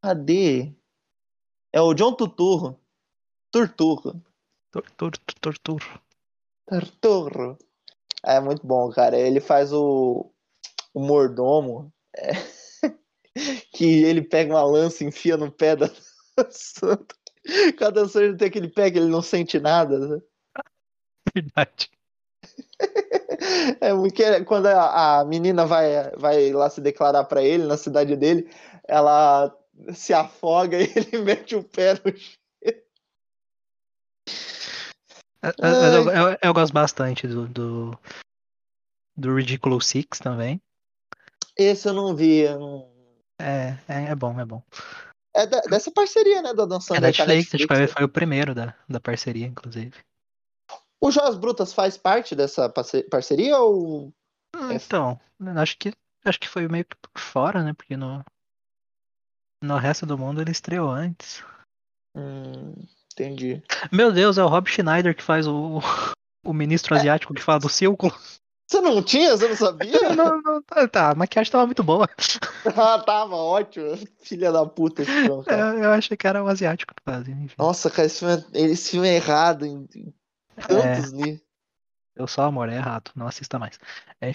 Cadê? 0.03 0.73
É 1.71 1.79
o 1.79 1.93
John 1.93 2.13
Tuturro. 2.13 2.77
Turturro. 3.49 4.21
Torturro. 4.69 5.11
Torturro. 5.39 6.01
Torturro. 6.67 7.57
É 8.21 8.37
muito 8.41 8.67
bom, 8.67 8.89
cara. 8.91 9.17
Ele 9.17 9.39
faz 9.39 9.71
o, 9.71 10.29
o 10.93 10.99
mordomo. 10.99 11.89
É... 12.13 12.31
que 13.71 14.03
ele 14.03 14.21
pega 14.21 14.53
uma 14.53 14.63
lança 14.65 15.05
e 15.05 15.07
enfia 15.07 15.37
no 15.37 15.49
pé 15.49 15.77
da 15.77 15.89
santa. 16.49 17.15
Cada 17.77 18.01
dançarino 18.01 18.35
tem 18.35 18.49
aquele 18.49 18.67
pé 18.67 18.91
que 18.91 18.97
ele 18.97 19.07
não 19.07 19.21
sente 19.21 19.57
nada. 19.57 19.97
Né? 19.97 20.21
Verdade. 21.33 21.89
É 23.79 23.93
muito 23.93 24.21
quando 24.45 24.67
a, 24.67 25.23
menina 25.25 25.65
vai, 25.65 26.11
vai 26.17 26.51
lá 26.51 26.69
se 26.69 26.81
declarar 26.81 27.23
para 27.25 27.43
ele 27.43 27.65
na 27.65 27.77
cidade 27.77 28.15
dele, 28.15 28.49
ela 28.87 29.55
se 29.93 30.13
afoga 30.13 30.77
e 30.81 30.91
ele 30.95 31.23
mete 31.23 31.55
o 31.55 31.63
pé 31.63 31.93
no 31.93 32.13
é, 35.43 35.49
eu, 35.57 36.09
eu, 36.11 36.37
eu, 36.39 36.53
gosto 36.53 36.71
bastante 36.71 37.27
do, 37.27 37.47
do, 37.47 37.99
do 39.17 39.33
Ridiculous 39.33 39.87
Six 39.87 40.19
também. 40.19 40.61
Esse 41.57 41.87
eu 41.87 41.93
não 41.93 42.15
vi. 42.15 42.41
Eu 42.41 42.59
não... 42.59 42.91
É, 43.39 43.75
é, 43.87 44.03
é, 44.11 44.15
bom, 44.15 44.39
é 44.39 44.45
bom. 44.45 44.61
É 45.33 45.47
da, 45.47 45.61
dessa 45.61 45.89
parceria, 45.91 46.43
né, 46.43 46.53
da 46.53 46.65
dançando. 46.65 46.97
É 46.97 47.01
Netflix, 47.01 47.51
Netflix, 47.53 47.71
acho 47.71 47.87
que 47.87 47.93
foi 47.93 48.05
o 48.05 48.09
primeiro 48.09 48.53
da, 48.53 48.75
da 48.87 48.99
parceria, 48.99 49.47
inclusive. 49.47 49.93
O 51.01 51.09
Joias 51.09 51.35
Brutas 51.35 51.73
faz 51.73 51.97
parte 51.97 52.35
dessa 52.35 52.69
parceria 52.69 53.57
ou. 53.57 54.13
Hum, 54.55 54.71
então, 54.71 55.19
acho 55.57 55.77
que 55.77 55.91
acho 56.23 56.39
que 56.39 56.47
foi 56.47 56.67
meio 56.67 56.85
que 56.85 56.95
por 56.95 57.19
fora, 57.19 57.63
né? 57.63 57.73
Porque 57.73 57.97
no, 57.97 58.23
no 59.63 59.77
resto 59.77 60.05
do 60.05 60.17
mundo 60.17 60.39
ele 60.39 60.51
estreou 60.51 60.91
antes. 60.91 61.43
Hum, 62.15 62.73
entendi. 63.11 63.63
Meu 63.91 64.11
Deus, 64.11 64.37
é 64.37 64.43
o 64.43 64.47
Rob 64.47 64.69
Schneider 64.69 65.15
que 65.15 65.23
faz 65.23 65.47
o, 65.47 65.79
o 66.45 66.53
ministro 66.53 66.95
asiático 66.95 67.33
que 67.33 67.41
fala 67.41 67.59
do 67.59 67.69
círculo. 67.69 68.13
Você 68.69 68.79
não 68.79 69.01
tinha? 69.01 69.35
Você 69.35 69.47
não 69.49 69.55
sabia? 69.55 69.91
não, 70.15 70.41
não, 70.41 70.61
tá, 70.61 70.87
tá, 70.87 71.09
a 71.09 71.15
maquiagem 71.15 71.51
tava 71.51 71.65
muito 71.65 71.83
boa. 71.83 72.07
ah, 72.77 72.99
tava 72.99 73.35
ótimo. 73.35 73.97
Filha 74.21 74.51
da 74.51 74.65
puta 74.65 75.01
esse 75.01 75.11
filme, 75.11 75.43
eu, 75.47 75.83
eu 75.83 75.91
achei 75.91 76.15
que 76.15 76.27
era 76.27 76.43
o 76.43 76.47
asiático 76.47 76.93
que 76.93 77.03
fazia. 77.03 77.33
Enfim. 77.33 77.55
Nossa, 77.57 77.89
cara, 77.89 78.05
esse 78.05 78.19
filme 78.19 78.45
é, 78.53 78.61
esse 78.61 78.91
filme 78.91 79.09
é 79.09 79.15
errado 79.15 79.65
em 79.65 80.13
Tantos 80.67 81.13
é. 81.13 81.39
Eu 82.15 82.27
só, 82.27 82.43
amor, 82.43 82.69
é 82.69 82.75
errado. 82.75 83.11
Não 83.15 83.27
assista 83.27 83.57
mais. 83.57 83.79
É. 84.19 84.31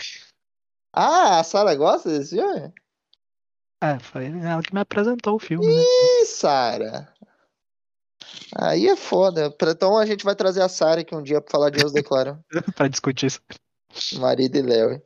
Ah, 0.92 1.40
a 1.40 1.44
Sara 1.44 1.74
gosta 1.74 2.08
desse 2.08 2.36
filme? 2.36 2.72
É, 3.82 3.98
foi 3.98 4.26
ela 4.26 4.62
que 4.62 4.74
me 4.74 4.80
apresentou 4.80 5.36
o 5.36 5.38
filme. 5.38 5.66
Né? 5.66 5.72
Ih, 5.72 6.20
né? 6.20 6.26
Sara. 6.26 7.14
Aí 8.58 8.88
é 8.88 8.96
foda. 8.96 9.54
Então 9.62 9.96
a 9.96 10.06
gente 10.06 10.24
vai 10.24 10.34
trazer 10.34 10.62
a 10.62 10.68
Sara 10.68 11.02
aqui 11.02 11.14
um 11.14 11.22
dia 11.22 11.40
pra 11.40 11.52
falar 11.52 11.70
de 11.70 11.78
Deus 11.78 11.92
Declara. 11.92 12.40
pra 12.74 12.88
discutir 12.88 13.26
isso. 13.26 13.40
Marido 14.18 14.56
e 14.56 14.62
Léo. 14.62 15.02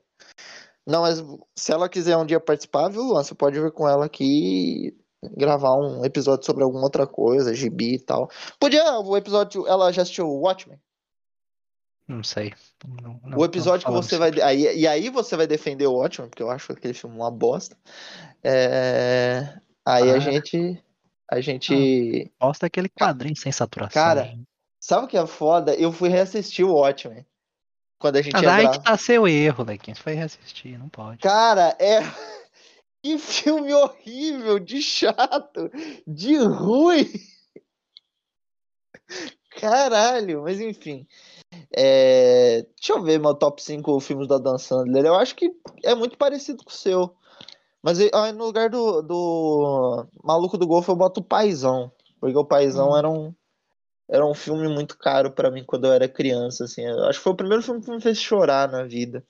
Não, 0.87 1.03
mas 1.03 1.23
se 1.57 1.73
ela 1.73 1.89
quiser 1.89 2.17
um 2.17 2.27
dia 2.27 2.41
participar, 2.41 2.89
viu, 2.89 3.03
Luan? 3.03 3.23
Você 3.23 3.35
pode 3.35 3.61
vir 3.61 3.71
com 3.73 3.89
ela 3.89 4.07
aqui 4.07 4.97
gravar 5.37 5.77
um 5.77 6.05
episódio 6.05 6.47
sobre 6.47 6.65
alguma 6.65 6.85
outra 6.85 7.07
coisa, 7.07 7.55
gibi 7.55 7.95
e 7.97 8.01
tal. 8.01 8.31
Podia, 8.59 8.99
o 9.01 9.17
episódio, 9.17 9.67
ela 9.67 9.93
já 9.93 10.03
assistiu 10.03 10.27
o 10.27 10.41
Watchmen? 10.41 10.81
Não 12.11 12.25
sei. 12.25 12.53
Não, 12.85 13.21
não, 13.23 13.39
o 13.39 13.45
episódio 13.45 13.87
que 13.87 13.93
você 13.93 14.19
vai. 14.19 14.33
Aí, 14.41 14.81
e 14.81 14.87
aí 14.89 15.09
você 15.09 15.37
vai 15.37 15.47
defender 15.47 15.87
o 15.87 15.95
ótimo, 15.95 16.29
porque 16.29 16.43
eu 16.43 16.51
acho 16.51 16.73
aquele 16.73 16.93
filme 16.93 17.15
uma 17.15 17.31
bosta. 17.31 17.77
É, 18.43 19.55
aí 19.87 20.11
ah. 20.11 20.15
a 20.15 20.19
gente. 20.19 20.83
A 21.31 21.41
gente. 21.41 22.29
Ah, 22.41 22.47
bosta 22.47 22.67
aquele 22.67 22.89
quadrinho 22.89 23.37
sem 23.37 23.53
saturação. 23.53 24.03
Cara, 24.03 24.37
sabe 24.81 25.05
o 25.05 25.09
que 25.09 25.17
é 25.17 25.25
foda? 25.25 25.73
Eu 25.77 25.93
fui 25.93 26.09
reassistir 26.09 26.67
o 26.67 26.75
Watchmen. 26.75 27.25
Quando 27.97 28.17
a 28.17 28.23
gente 28.23 28.33
Mas 28.33 28.47
aí 28.47 28.69
que 28.69 28.83
tá 28.83 28.97
seu 28.97 29.29
erro, 29.29 29.63
Lequinho. 29.63 29.97
Você 29.97 30.03
foi 30.03 30.15
reassistir, 30.15 30.77
não 30.77 30.89
pode. 30.89 31.19
Cara, 31.19 31.77
é. 31.79 32.01
Que 33.03 33.17
filme 33.17 33.73
horrível, 33.73 34.59
de 34.59 34.83
chato, 34.83 35.71
de 36.07 36.37
ruim. 36.37 37.11
Caralho, 39.59 40.43
mas 40.43 40.61
enfim. 40.61 41.07
É, 41.73 42.63
deixa 42.77 42.93
eu 42.93 43.03
ver 43.03 43.21
meu 43.21 43.35
top 43.35 43.63
5 43.63 44.01
filmes 44.01 44.29
da 44.29 44.39
Dan 44.39 44.59
Sandler. 44.59 45.05
Eu 45.05 45.15
acho 45.15 45.35
que 45.37 45.53
é 45.85 45.95
muito 45.95 46.19
parecido 46.19 46.65
com 46.65 46.71
o 46.71 46.75
seu. 46.75 47.15
Mas 47.83 47.99
ah, 48.13 48.33
no 48.33 48.45
lugar 48.45 48.69
do, 48.69 49.03
do 49.03 50.07
Maluco 50.23 50.59
do 50.59 50.67
Golfo 50.67 50.91
eu 50.91 50.97
boto 50.97 51.21
o 51.21 51.25
Paizão. 51.25 51.91
Porque 52.21 52.37
o 52.37 52.45
Paizão 52.45 52.91
hum. 52.91 52.97
era, 52.97 53.09
um, 53.09 53.35
era 54.09 54.27
um 54.27 54.35
filme 54.35 54.69
muito 54.69 54.99
caro 54.99 55.31
para 55.33 55.51
mim 55.51 55.65
quando 55.65 55.87
eu 55.87 55.93
era 55.93 56.09
criança. 56.09 56.65
Assim. 56.65 56.83
Eu 56.83 57.05
acho 57.07 57.19
que 57.19 57.25
foi 57.25 57.33
o 57.33 57.37
primeiro 57.37 57.63
filme 57.63 57.83
que 57.83 57.91
me 57.91 58.01
fez 58.01 58.19
chorar 58.19 58.69
na 58.69 58.85
vida. 58.85 59.25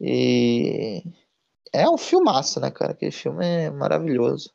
E 0.00 1.02
é 1.72 1.88
um 1.88 1.96
filmaço, 1.96 2.60
né, 2.60 2.70
cara? 2.70 2.92
Aquele 2.92 3.12
filme 3.12 3.46
é 3.46 3.70
maravilhoso. 3.70 4.52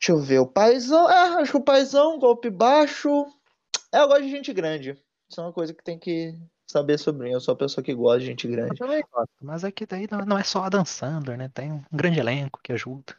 Deixa 0.00 0.12
eu 0.12 0.18
ver, 0.18 0.38
o 0.38 0.46
Paizão. 0.46 1.08
É, 1.10 1.40
acho 1.40 1.52
que 1.52 1.58
o 1.58 1.62
Paizão, 1.62 2.18
golpe 2.18 2.50
baixo. 2.50 3.26
É, 3.92 4.00
eu 4.00 4.08
gosto 4.08 4.22
de 4.22 4.30
gente 4.30 4.52
grande. 4.52 4.98
Isso 5.30 5.40
é 5.40 5.44
uma 5.44 5.52
coisa 5.52 5.72
que 5.72 5.84
tem 5.84 5.96
que 5.96 6.34
saber 6.66 6.98
sobre 6.98 7.24
mim. 7.24 7.32
Eu 7.32 7.40
sou 7.40 7.54
a 7.54 7.56
pessoa 7.56 7.84
que 7.84 7.94
gosta 7.94 8.18
de 8.18 8.26
gente 8.26 8.48
grande. 8.48 8.72
Eu 8.72 8.76
também 8.86 9.04
gosto, 9.12 9.30
mas 9.40 9.62
é 9.62 9.70
que 9.70 9.86
daí 9.86 10.08
não, 10.26 10.36
é 10.36 10.42
só 10.42 10.64
a 10.64 10.68
Dan 10.68 10.84
Sandler, 10.84 11.38
né? 11.38 11.48
Tem 11.54 11.70
um 11.70 11.82
grande 11.92 12.18
elenco 12.18 12.58
que 12.62 12.72
ajuda. 12.72 13.14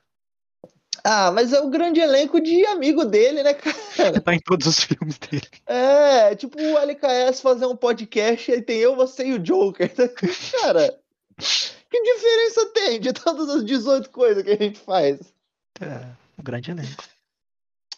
Ah, 1.03 1.31
mas 1.31 1.53
é 1.53 1.59
o 1.61 1.69
grande 1.69 2.01
elenco 2.01 2.41
de 2.41 2.65
amigo 2.65 3.05
dele, 3.05 3.41
né, 3.41 3.53
cara? 3.53 3.75
Tá 4.23 4.35
em 4.35 4.39
todos 4.39 4.67
os 4.67 4.83
filmes 4.83 5.17
dele. 5.17 5.47
É, 5.65 6.35
tipo 6.35 6.61
o 6.61 6.77
LKS 6.77 7.41
fazer 7.41 7.65
um 7.65 7.77
podcast 7.77 8.51
e 8.51 8.55
aí 8.55 8.61
tem 8.61 8.77
eu, 8.77 8.95
você 8.95 9.25
e 9.27 9.33
o 9.33 9.39
Joker. 9.39 9.89
Cara, 10.61 10.99
que 11.37 12.03
diferença 12.03 12.65
tem 12.73 12.99
de 12.99 13.13
todas 13.13 13.49
as 13.49 13.65
18 13.65 14.09
coisas 14.09 14.43
que 14.43 14.51
a 14.51 14.57
gente 14.57 14.79
faz? 14.79 15.33
É, 15.79 16.07
o 16.37 16.43
grande 16.43 16.71
elenco. 16.71 17.03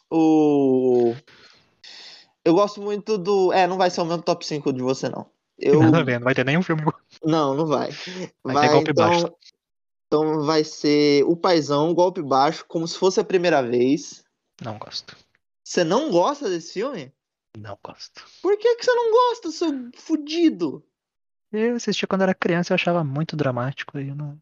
O. 0.10 1.16
Eu 2.46 2.54
gosto 2.54 2.82
muito 2.82 3.18
do. 3.18 3.54
É, 3.54 3.66
não 3.66 3.78
vai 3.78 3.90
ser 3.90 4.02
o 4.02 4.06
mesmo 4.06 4.24
top 4.24 4.46
5 4.46 4.74
de 4.74 4.82
você, 4.82 5.10
não. 5.10 5.30
Eu... 5.58 5.80
Nada 5.80 6.00
a 6.00 6.04
ver, 6.04 6.20
não 6.20 6.26
vai 6.26 6.36
ter 6.36 6.46
nenhum 6.46 6.62
filme. 6.62 6.84
Não, 7.24 7.54
não 7.54 7.66
vai. 7.66 7.90
Vai 8.44 8.68
ter 8.68 8.74
golpe 8.74 8.92
então... 8.92 9.10
baixo. 9.10 9.34
Então 10.08 10.44
vai 10.44 10.64
ser 10.64 11.24
o 11.24 11.36
paizão, 11.36 11.94
golpe 11.94 12.22
baixo, 12.22 12.66
como 12.68 12.88
se 12.88 12.98
fosse 12.98 13.20
a 13.20 13.24
primeira 13.24 13.64
vez. 13.64 14.24
Não 14.64 14.78
gosto. 14.78 15.16
Você 15.64 15.84
não 15.84 16.12
gosta 16.12 16.50
desse 16.50 16.74
filme? 16.74 17.12
Não 17.58 17.78
gosto. 17.84 18.24
Por 18.42 18.58
que, 18.58 18.76
que 18.76 18.84
você 18.84 18.94
não 18.94 19.12
gosta, 19.12 19.52
seu 19.52 19.90
fudido? 19.96 20.84
Eu 21.52 21.76
assisti 21.76 22.06
quando 22.06 22.24
era 22.24 22.34
criança 22.34 22.72
e 22.72 22.74
eu 22.74 22.76
achava 22.76 23.04
muito 23.04 23.36
dramático. 23.36 23.98
E 23.98 24.10
eu 24.10 24.16
não... 24.16 24.38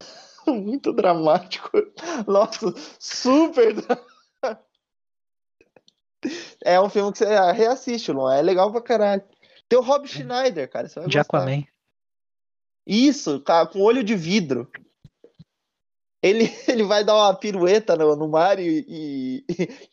Muito 0.46 0.92
dramático. 0.92 1.70
Nossa, 2.26 2.74
super 2.98 3.74
dramático. 3.74 4.71
É 6.64 6.80
um 6.80 6.88
filme 6.88 7.12
que 7.12 7.18
você 7.18 7.52
reassiste, 7.52 8.12
Luan. 8.12 8.34
É 8.36 8.42
legal 8.42 8.70
pra 8.70 8.80
caralho. 8.80 9.22
Tem 9.68 9.78
o 9.78 9.82
Rob 9.82 10.06
Schneider, 10.06 10.70
cara. 10.70 10.88
Você 10.88 11.00
vai 11.00 11.08
De 11.08 11.18
gostar. 11.18 11.38
Aquaman. 11.38 11.64
Isso, 12.86 13.40
tá 13.40 13.66
com 13.66 13.80
olho 13.80 14.02
de 14.02 14.14
vidro. 14.14 14.70
Ele, 16.22 16.44
ele 16.68 16.84
vai 16.84 17.04
dar 17.04 17.16
uma 17.16 17.34
pirueta 17.34 17.96
no, 17.96 18.14
no 18.14 18.28
mar 18.28 18.58
e, 18.58 18.84
e, 18.88 19.44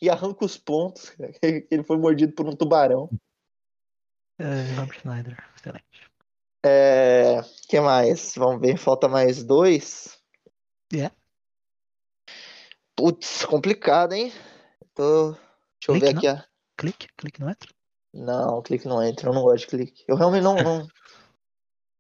e 0.02 0.10
arranca 0.10 0.46
os 0.46 0.58
pontos. 0.58 1.12
Ele 1.42 1.84
foi 1.84 1.98
mordido 1.98 2.34
por 2.34 2.48
um 2.48 2.56
tubarão. 2.56 3.10
É, 4.38 4.74
Rob 4.76 4.94
Schneider. 4.94 5.38
Excelente. 5.56 6.10
É, 6.64 7.42
que 7.68 7.80
mais? 7.80 8.34
Vamos 8.36 8.62
ver, 8.62 8.78
falta 8.78 9.08
mais 9.08 9.44
dois. 9.44 10.18
É. 10.94 11.10
Putz, 12.96 13.46
complicado, 13.46 14.14
hein? 14.14 14.32
Tô... 14.94 15.36
Deixa 15.80 15.90
eu 15.90 15.96
Clique, 15.96 16.06
ver 16.06 16.18
aqui. 16.18 16.28
A... 16.28 16.46
Clique, 16.78 17.08
clique 17.18 17.40
não 17.42 17.50
entra? 17.50 17.70
Não, 18.14 18.62
clique 18.62 18.88
não 18.88 19.04
entra. 19.04 19.30
Eu 19.30 19.34
não 19.34 19.44
gosto 19.44 19.62
de 19.62 19.68
clique. 19.68 20.04
Eu 20.08 20.16
realmente 20.16 20.44
não. 20.44 20.56
Não, 20.56 20.88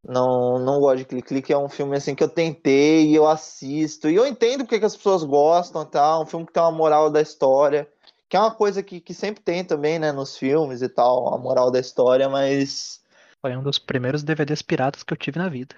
não, 0.03 0.60
não 0.60 0.80
gosto 0.80 0.97
de 0.97 1.06
clique. 1.06 1.27
Clique 1.27 1.53
é 1.53 1.57
um 1.57 1.69
filme 1.69 1.95
assim 1.95 2.15
que 2.15 2.23
eu 2.23 2.30
tentei 2.30 3.07
e 3.07 3.15
eu 3.15 3.27
assisto. 3.27 4.10
E 4.10 4.15
eu 4.15 4.26
entendo 4.26 4.64
porque 4.64 4.80
que 4.80 4.85
as 4.85 4.95
pessoas 4.95 5.23
gostam 5.23 5.84
e 5.84 5.85
tal. 5.85 6.23
Um 6.23 6.26
filme 6.26 6.45
que 6.45 6.53
tem 6.53 6.64
uma 6.64 6.72
moral 6.72 7.10
da 7.10 7.22
história. 7.22 7.88
Que 8.30 8.38
é 8.38 8.39
uma 8.39 8.53
coisa 8.53 8.84
que, 8.84 9.01
que 9.01 9.14
sempre 9.14 9.41
tem 9.41 9.65
também, 9.65 9.97
né, 9.97 10.11
nos 10.11 10.38
filmes 10.38 10.84
e 10.84 10.88
tal, 10.88 11.34
a 11.34 11.38
moral 11.39 11.72
da 11.72 11.80
história, 11.80 12.30
mas. 12.30 13.01
Foi 13.41 13.57
um 13.57 13.64
dos 13.64 13.80
primeiros 13.80 14.22
DVDs 14.22 14.61
piratas 14.61 15.01
que 15.01 15.11
eu 15.11 15.18
tive 15.18 15.39
na 15.39 15.49
vida. 15.49 15.76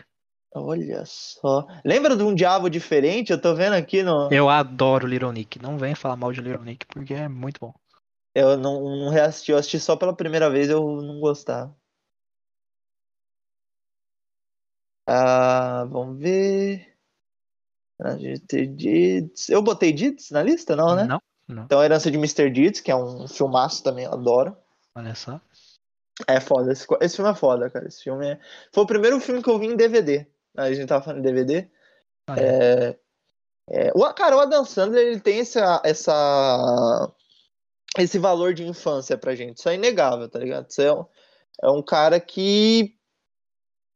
Olha 0.53 1.03
só. 1.05 1.65
Lembra 1.85 2.17
de 2.17 2.23
um 2.23 2.35
diabo 2.35 2.69
diferente? 2.69 3.31
Eu 3.31 3.39
tô 3.39 3.55
vendo 3.55 3.73
aqui 3.73 4.03
no. 4.03 4.27
Eu 4.29 4.49
adoro 4.49 5.07
Little 5.07 5.31
Nick. 5.31 5.61
Não 5.61 5.77
venha 5.77 5.95
falar 5.95 6.17
mal 6.17 6.33
de 6.33 6.41
Little 6.41 6.65
Nick, 6.65 6.85
porque 6.87 7.13
é 7.13 7.29
muito 7.29 7.57
bom. 7.61 7.73
Eu 8.33 8.57
não, 8.57 8.81
não 8.97 9.09
reassisti, 9.09 9.51
eu 9.51 9.57
assisti 9.57 9.79
só 9.79 9.95
pela 9.95 10.15
primeira 10.15 10.49
vez, 10.49 10.69
eu 10.69 11.01
não 11.01 11.19
gostava. 11.19 11.75
Ah, 15.05 15.85
vamos 15.89 16.19
ver. 16.19 16.95
A 17.99 18.17
gente 18.17 18.39
tem 18.41 18.73
Deeds. 18.73 19.49
Eu 19.49 19.61
botei 19.61 19.91
Deeds 19.91 20.31
na 20.31 20.41
lista, 20.41 20.75
não, 20.75 20.95
né? 20.95 21.03
Não, 21.03 21.21
não. 21.47 21.63
Então, 21.65 21.79
a 21.79 21.85
Herança 21.85 22.09
de 22.09 22.17
Mr. 22.17 22.49
Deeds, 22.49 22.79
que 22.79 22.91
é 22.91 22.95
um 22.95 23.27
filmaço 23.27 23.83
também, 23.83 24.05
eu 24.05 24.13
adoro. 24.13 24.55
Olha 24.95 25.13
só. 25.13 25.39
É 26.27 26.39
foda, 26.39 26.71
esse, 26.71 26.85
esse 27.01 27.15
filme 27.15 27.31
é 27.31 27.35
foda, 27.35 27.69
cara. 27.69 27.87
Esse 27.87 28.03
filme 28.03 28.25
é... 28.25 28.39
Foi 28.71 28.83
o 28.83 28.87
primeiro 28.87 29.19
filme 29.19 29.41
que 29.41 29.49
eu 29.49 29.59
vi 29.59 29.67
em 29.67 29.75
DVD. 29.75 30.25
A 30.55 30.71
gente 30.71 30.87
tava 30.87 31.03
falando 31.03 31.21
de 31.21 31.31
DVD. 31.31 31.67
Olha. 32.29 32.39
É, 32.39 32.99
é, 33.69 33.91
o, 33.95 34.13
cara, 34.13 34.35
o 34.35 34.39
Adam 34.39 34.65
Sandler, 34.65 35.07
ele 35.07 35.19
tem 35.19 35.39
essa, 35.39 35.81
essa, 35.83 37.11
esse 37.97 38.17
valor 38.17 38.53
de 38.53 38.65
infância 38.65 39.17
pra 39.17 39.35
gente. 39.35 39.57
Isso 39.57 39.69
é 39.69 39.75
inegável, 39.75 40.29
tá 40.29 40.39
ligado? 40.39 40.69
Isso 40.69 40.81
é 40.81 40.93
um, 40.93 41.05
é 41.63 41.69
um 41.69 41.81
cara 41.81 42.19
que, 42.19 42.95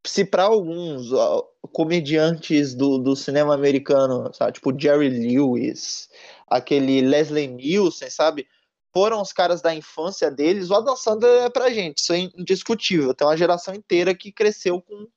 se 0.05 0.25
pra 0.25 0.43
alguns 0.43 1.11
ó, 1.13 1.47
comediantes 1.71 2.75
do, 2.75 2.97
do 2.97 3.15
cinema 3.15 3.53
americano, 3.53 4.33
sabe? 4.33 4.53
Tipo 4.53 4.77
Jerry 4.77 5.09
Lewis, 5.09 6.09
aquele 6.47 7.01
Leslie 7.01 7.47
Nielsen, 7.47 8.09
sabe? 8.09 8.47
Foram 8.93 9.21
os 9.21 9.33
caras 9.33 9.61
da 9.61 9.75
infância 9.75 10.31
deles, 10.31 10.69
o 10.69 10.75
Adam 10.75 10.95
Sandler 10.95 11.43
é 11.43 11.49
pra 11.49 11.69
gente, 11.69 11.97
isso 11.97 12.13
é 12.13 12.19
indiscutível. 12.19 13.13
Tem 13.13 13.27
uma 13.27 13.35
geração 13.35 13.73
inteira 13.73 14.15
que 14.15 14.31
cresceu 14.31 14.81
com 14.81 15.07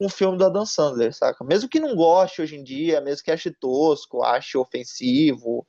um 0.00 0.08
filme 0.08 0.36
do 0.36 0.44
Adam 0.44 0.66
Sandler, 0.66 1.14
saca? 1.14 1.44
Mesmo 1.44 1.68
que 1.68 1.78
não 1.78 1.94
goste 1.94 2.42
hoje 2.42 2.56
em 2.56 2.64
dia, 2.64 3.00
mesmo 3.00 3.24
que 3.24 3.30
ache 3.30 3.50
tosco, 3.50 4.24
ache 4.24 4.58
ofensivo, 4.58 5.64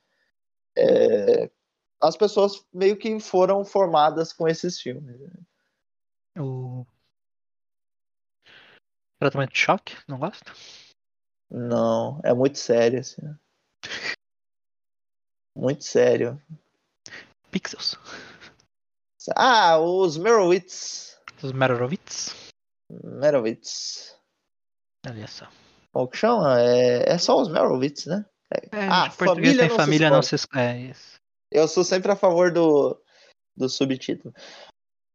é, 0.76 1.50
as 2.08 2.18
pessoas 2.18 2.66
meio 2.74 2.98
que 2.98 3.20
foram 3.20 3.64
formadas 3.66 4.32
com 4.34 4.48
esses 4.48 4.80
filmes. 4.80 5.20
né? 5.20 5.30
O. 6.40 6.86
Tratamento 9.20 9.54
de 9.54 9.60
choque? 9.60 9.96
Não 10.08 10.20
gosto? 10.20 10.54
Não, 11.50 12.20
é 12.24 12.34
muito 12.34 12.58
sério, 12.58 13.00
assim. 13.00 13.22
Muito 15.56 15.84
sério. 15.84 16.42
Pixels. 17.50 17.98
Ah, 19.36 19.80
os 19.80 20.18
Merowitz. 20.18 21.18
Os 21.42 21.52
Merovitz. 21.54 22.36
Merowitz. 23.04 24.18
Olha 25.08 25.28
só. 25.28 25.48
Como 25.94 26.08
que 26.10 26.18
chama? 26.18 26.60
É, 26.60 27.14
é 27.14 27.18
só 27.18 27.40
os 27.40 27.48
Merowitz, 27.48 28.06
né? 28.06 28.26
É, 28.52 28.88
Ah, 28.92 29.10
família 29.10 29.58
tem 29.58 29.70
não 29.70 29.76
se 29.76 29.82
família 29.82 30.10
não 30.10 30.20
escolhe. 30.20 30.28
se 30.30 30.36
escolhe. 30.36 30.62
É 30.64 30.80
isso. 30.92 31.15
Eu 31.56 31.70
sou 31.70 31.86
sempre 31.86 32.12
a 32.12 32.18
favor 32.18 32.52
do, 32.52 33.02
do 33.56 33.70
subtítulo. 33.70 34.34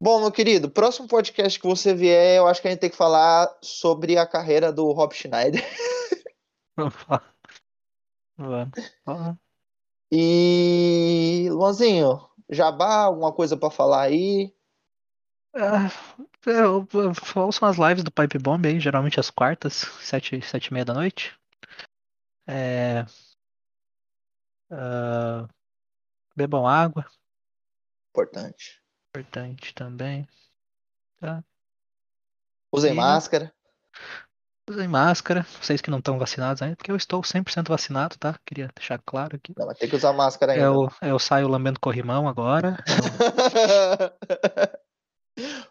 Bom, 0.03 0.21
meu 0.21 0.33
querido, 0.33 0.71
próximo 0.71 1.07
podcast 1.07 1.61
que 1.61 1.67
você 1.67 1.95
vier, 1.95 2.39
eu 2.39 2.47
acho 2.47 2.62
que 2.62 2.69
a 2.69 2.71
gente 2.71 2.81
tem 2.81 2.89
que 2.89 2.97
falar 2.97 3.55
sobre 3.61 4.17
a 4.17 4.27
carreira 4.27 4.73
do 4.73 4.91
Rob 4.93 5.15
Schneider. 5.15 5.62
E, 10.11 11.47
Luanzinho, 11.51 12.27
Jabá, 12.49 13.05
alguma 13.05 13.33
coisa 13.33 13.55
pra 13.55 13.71
falar 13.71 14.05
aí? 14.05 14.51
Ah, 15.55 15.91
eu, 16.47 16.89
eu 16.95 17.12
ouço 17.37 17.62
umas 17.62 17.77
lives 17.77 18.03
do 18.03 18.11
Pipe 18.11 18.39
Bomb 18.39 18.67
aí, 18.67 18.81
geralmente 18.81 19.21
às 19.21 19.31
quartas, 19.31 19.75
sete, 20.01 20.41
sete 20.41 20.69
e 20.69 20.73
meia 20.73 20.87
da 20.87 20.95
noite. 20.95 21.39
É, 22.49 23.05
ah, 24.71 25.47
bebam 26.41 26.67
água, 26.67 27.05
Importante. 28.11 28.81
importante 29.11 29.75
também. 29.75 30.27
Usem 32.73 32.93
E- 32.93 32.95
máscara. 32.97 33.53
Usem 34.69 34.87
máscara, 34.89 35.43
vocês 35.61 35.81
que 35.81 35.91
não 35.91 35.99
estão 35.99 36.19
vacinados 36.19 36.62
ainda, 36.62 36.77
porque 36.77 36.91
eu 36.93 36.97
estou 36.97 37.21
100% 37.23 37.69
vacinado, 37.69 38.17
tá? 38.17 38.39
Queria 38.47 38.71
deixar 38.75 38.99
claro 39.05 39.37
aqui. 39.37 39.53
Não, 39.59 39.67
mas 39.67 39.77
tem 39.79 39.89
que 39.89 39.97
usar 39.97 40.12
máscara 40.12 40.53
ainda. 40.53 40.65
Eu, 40.65 40.89
eu 41.03 41.19
saio 41.19 41.49
lambendo 41.49 41.81
corrimão 41.81 42.29
agora. 42.29 42.77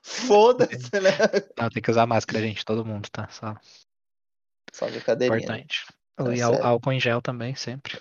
Foda-se, 0.03 0.99
né? 0.99 1.11
Não, 1.57 1.69
tem 1.69 1.81
que 1.81 1.91
usar 1.91 2.05
máscara, 2.05 2.41
gente, 2.41 2.65
todo 2.65 2.85
mundo, 2.85 3.09
tá? 3.09 3.27
Só 3.29 3.55
Só 4.73 4.87
brincadeirinha. 4.89 5.39
importante. 5.39 5.85
Tá 6.15 6.35
e 6.35 6.41
álcool 6.41 6.91
em 6.91 6.99
gel 6.99 7.21
também, 7.21 7.55
sempre. 7.55 7.97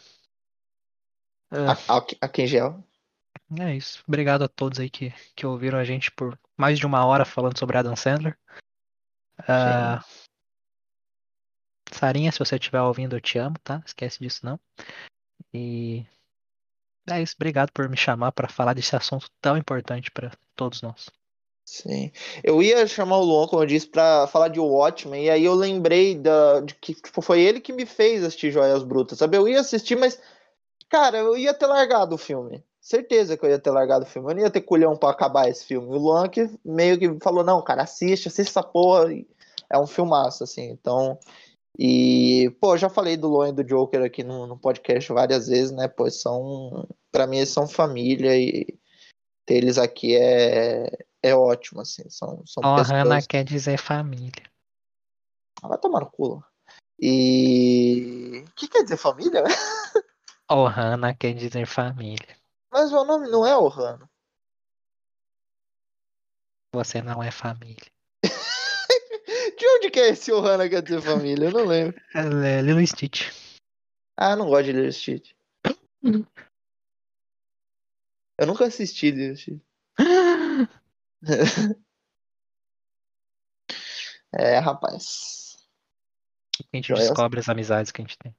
Ah, 1.50 1.72
A- 1.88 1.98
a- 1.98 2.06
Aqui 2.20 2.42
em 2.42 2.46
gel. 2.46 2.84
É 3.58 3.74
isso. 3.74 4.02
Obrigado 4.06 4.42
a 4.42 4.48
todos 4.48 4.78
aí 4.78 4.90
que, 4.90 5.12
que 5.34 5.46
ouviram 5.46 5.78
a 5.78 5.84
gente 5.84 6.10
por 6.10 6.38
mais 6.56 6.78
de 6.78 6.84
uma 6.86 7.04
hora 7.06 7.24
falando 7.24 7.58
sobre 7.58 7.78
Adam 7.78 7.96
Sandler. 7.96 8.36
Ah, 9.46 10.04
Sarinha, 11.92 12.30
se 12.30 12.38
você 12.38 12.56
estiver 12.56 12.80
ouvindo, 12.82 13.16
eu 13.16 13.20
te 13.20 13.38
amo, 13.38 13.56
tá? 13.62 13.82
Esquece 13.86 14.18
disso 14.20 14.44
não. 14.44 14.60
E 15.54 16.04
é 17.08 17.22
isso. 17.22 17.34
Obrigado 17.36 17.72
por 17.72 17.88
me 17.88 17.96
chamar 17.96 18.32
para 18.32 18.48
falar 18.48 18.74
desse 18.74 18.94
assunto 18.94 19.30
tão 19.40 19.56
importante 19.56 20.10
para 20.10 20.32
todos 20.54 20.82
nós. 20.82 21.08
Sim. 21.64 22.10
Eu 22.42 22.62
ia 22.62 22.86
chamar 22.86 23.18
o 23.18 23.24
Luan, 23.24 23.46
como 23.46 23.62
eu 23.62 23.66
disse, 23.66 23.86
pra 23.86 24.26
falar 24.26 24.48
de 24.48 24.58
Watchmen, 24.58 25.24
e 25.26 25.30
aí 25.30 25.44
eu 25.44 25.54
lembrei 25.54 26.14
da, 26.16 26.60
de 26.60 26.74
que 26.74 26.94
tipo, 26.94 27.20
foi 27.20 27.40
ele 27.42 27.60
que 27.60 27.72
me 27.72 27.84
fez 27.84 28.24
assistir 28.24 28.50
Joias 28.50 28.82
Brutas, 28.82 29.18
sabe? 29.18 29.36
Eu 29.36 29.46
ia 29.46 29.60
assistir, 29.60 29.96
mas, 29.96 30.20
cara, 30.89 31.19
eu 31.19 31.36
ia 31.36 31.55
ter 31.55 31.66
largado 31.66 32.15
o 32.15 32.19
filme. 32.19 32.65
Certeza 32.81 33.36
que 33.36 33.44
eu 33.44 33.51
ia 33.51 33.59
ter 33.59 33.70
largado 33.70 34.05
o 34.05 34.09
filme. 34.09 34.31
Eu 34.31 34.36
não 34.36 34.43
ia 34.43 34.51
ter 34.51 34.62
culhão 34.62 34.97
pra 34.97 35.10
acabar 35.10 35.48
esse 35.48 35.65
filme. 35.65 35.89
O 35.89 35.98
Luan 35.98 36.28
que 36.28 36.48
meio 36.65 36.98
que 36.98 37.19
falou, 37.20 37.44
não, 37.44 37.62
cara, 37.62 37.82
assiste, 37.82 38.28
assiste 38.28 38.48
essa 38.48 38.62
porra. 38.62 39.12
É 39.70 39.78
um 39.78 39.86
filmaço, 39.86 40.44
assim. 40.44 40.70
Então, 40.70 41.19
E, 41.78 42.51
pô, 42.60 42.77
já 42.77 42.89
falei 42.89 43.16
do 43.16 43.28
Luan 43.28 43.51
e 43.51 43.52
do 43.52 43.62
Joker 43.62 44.02
aqui 44.02 44.24
no, 44.24 44.47
no 44.47 44.59
podcast 44.59 45.12
várias 45.12 45.47
vezes, 45.47 45.70
né? 45.70 45.86
Pois 45.86 46.20
são, 46.20 46.89
para 47.12 47.27
mim, 47.27 47.36
eles 47.36 47.51
são 47.51 47.69
família 47.69 48.36
e 48.36 48.66
ter 49.47 49.55
eles 49.55 49.78
aqui 49.78 50.16
é, 50.16 50.90
é 51.23 51.35
ótimo, 51.35 51.81
assim. 51.81 52.02
São, 52.10 52.43
são 52.47 52.65
Ohana 52.65 53.05
pessoas... 53.05 53.27
quer 53.28 53.44
dizer 53.44 53.78
família. 53.78 54.43
Ah, 55.62 55.69
vai 55.69 55.78
tomar 55.78 56.01
no 56.01 56.10
cu. 56.10 56.43
E. 57.01 58.44
O 58.48 58.55
que 58.55 58.66
quer 58.66 58.82
dizer 58.82 58.97
família? 58.97 59.44
Ohana 60.50 61.14
quer 61.14 61.34
dizer 61.34 61.66
família. 61.66 62.36
Mas 62.70 62.92
o 62.92 63.04
nome 63.04 63.28
não 63.28 63.46
é 63.46 63.56
Ohana. 63.56 64.08
Você 66.72 67.02
não 67.02 67.22
é 67.22 67.30
família. 67.30 67.90
De 69.58 69.66
onde 69.76 69.90
que 69.90 70.00
é 70.00 70.08
esse 70.08 70.32
Ohana 70.32 70.68
quer 70.68 70.82
dizer 70.82 71.02
família? 71.02 71.46
Eu 71.46 71.52
não 71.52 71.64
lembro. 71.66 72.00
É 72.14 72.62
Lilo 72.62 72.86
Stitch. 72.86 73.30
Ah, 74.16 74.36
não 74.36 74.46
gosto 74.46 74.64
de 74.64 74.72
Lilo 74.72 74.92
Stitch. 74.92 75.32
Eu 78.38 78.46
nunca 78.46 78.66
assisti 78.66 79.10
Lilo 79.10 79.36
Stitch. 79.36 79.60
é, 84.32 84.58
rapaz. 84.58 85.58
A 86.60 86.76
gente 86.76 86.92
descobre 86.92 87.40
as 87.40 87.48
amizades 87.48 87.92
que 87.92 88.02
a 88.02 88.04
gente 88.04 88.18
tem. 88.18 88.34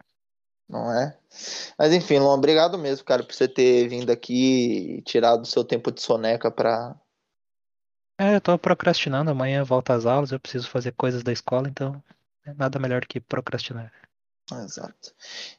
Não 0.70 0.94
é? 0.94 1.18
Mas 1.78 1.92
enfim, 1.94 2.20
Luan, 2.20 2.36
obrigado 2.36 2.78
mesmo, 2.78 3.04
cara, 3.04 3.24
por 3.24 3.34
você 3.34 3.48
ter 3.48 3.88
vindo 3.88 4.12
aqui 4.12 4.98
e 4.98 5.02
tirado 5.02 5.42
o 5.42 5.48
seu 5.48 5.64
tempo 5.64 5.92
de 5.92 6.02
soneca 6.02 6.52
pra. 6.52 6.96
É, 8.20 8.36
eu 8.36 8.42
tô 8.42 8.58
procrastinando. 8.58 9.32
Amanhã 9.32 9.64
volta 9.64 9.94
às 9.94 10.06
aulas. 10.06 10.32
Eu 10.32 10.40
preciso 10.40 10.70
fazer 10.70 10.92
coisas 10.92 11.24
da 11.24 11.32
escola, 11.32 11.68
então 11.68 12.02
é 12.46 12.54
nada 12.54 12.78
melhor 12.78 13.06
que 13.06 13.20
procrastinar. 13.20 13.92
Exato. 14.52 15.14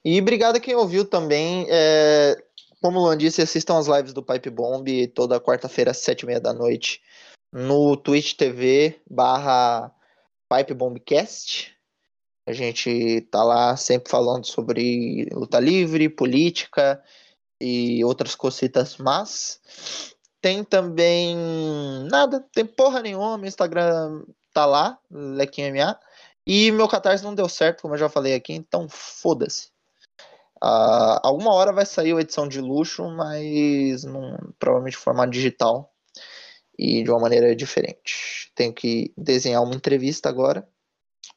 E 0.04 0.20
obrigado 0.20 0.56
a 0.56 0.60
quem 0.60 0.76
ouviu 0.76 1.04
também. 1.04 1.66
É, 1.68 2.40
como 2.80 2.98
o 2.98 3.02
Luan 3.02 3.16
disse, 3.16 3.42
assistam 3.42 3.78
as 3.78 3.88
lives 3.88 4.12
do 4.12 4.22
Pipe 4.22 4.50
Bomb 4.50 4.86
toda 5.08 5.40
quarta-feira 5.40 5.90
às 5.90 5.98
sete 5.98 6.22
e 6.22 6.26
meia 6.26 6.40
da 6.40 6.52
noite 6.52 7.02
no 7.52 7.96
Twitch 7.96 8.34
TV 8.34 9.00
barra 9.08 9.92
Pipe 10.48 10.74
Bombcast. 10.74 11.76
A 12.50 12.52
gente 12.52 13.20
tá 13.30 13.44
lá 13.44 13.76
sempre 13.76 14.10
falando 14.10 14.44
sobre 14.44 15.28
luta 15.32 15.60
livre, 15.60 16.08
política 16.08 17.00
e 17.60 18.04
outras 18.04 18.34
cositas 18.34 18.96
mas 18.96 19.60
tem 20.40 20.64
também 20.64 21.36
nada, 22.10 22.44
tem 22.52 22.66
porra 22.66 23.02
nenhuma, 23.02 23.38
meu 23.38 23.46
Instagram 23.46 24.24
tá 24.52 24.66
lá, 24.66 24.98
LequinMA, 25.08 25.96
e 26.44 26.72
meu 26.72 26.88
Catarse 26.88 27.22
não 27.22 27.34
deu 27.34 27.48
certo, 27.48 27.82
como 27.82 27.94
eu 27.94 27.98
já 27.98 28.08
falei 28.08 28.34
aqui, 28.34 28.52
então 28.52 28.88
foda-se. 28.88 29.68
Uh, 30.62 31.22
alguma 31.22 31.54
hora 31.54 31.72
vai 31.72 31.86
sair 31.86 32.16
a 32.16 32.20
edição 32.20 32.48
de 32.48 32.60
luxo, 32.60 33.08
mas 33.10 34.02
não, 34.02 34.36
provavelmente 34.58 34.96
em 34.96 35.00
formato 35.00 35.30
digital 35.30 35.92
e 36.76 37.04
de 37.04 37.10
uma 37.10 37.20
maneira 37.20 37.54
diferente. 37.54 38.50
Tenho 38.56 38.72
que 38.72 39.12
desenhar 39.16 39.62
uma 39.62 39.74
entrevista 39.74 40.28
agora 40.28 40.66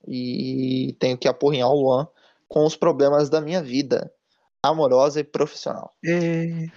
e 0.08 0.96
tenho 1.00 1.18
que 1.18 1.28
apurrinhar 1.28 1.70
o 1.70 1.82
Luan 1.82 2.08
com 2.48 2.66
os 2.66 2.76
problemas 2.76 3.30
da 3.30 3.42
minha 3.42 3.62
vida 3.62 4.14
amorosa 4.62 5.20
e 5.20 5.24
profissional. 5.24 5.94
E... 6.04 6.72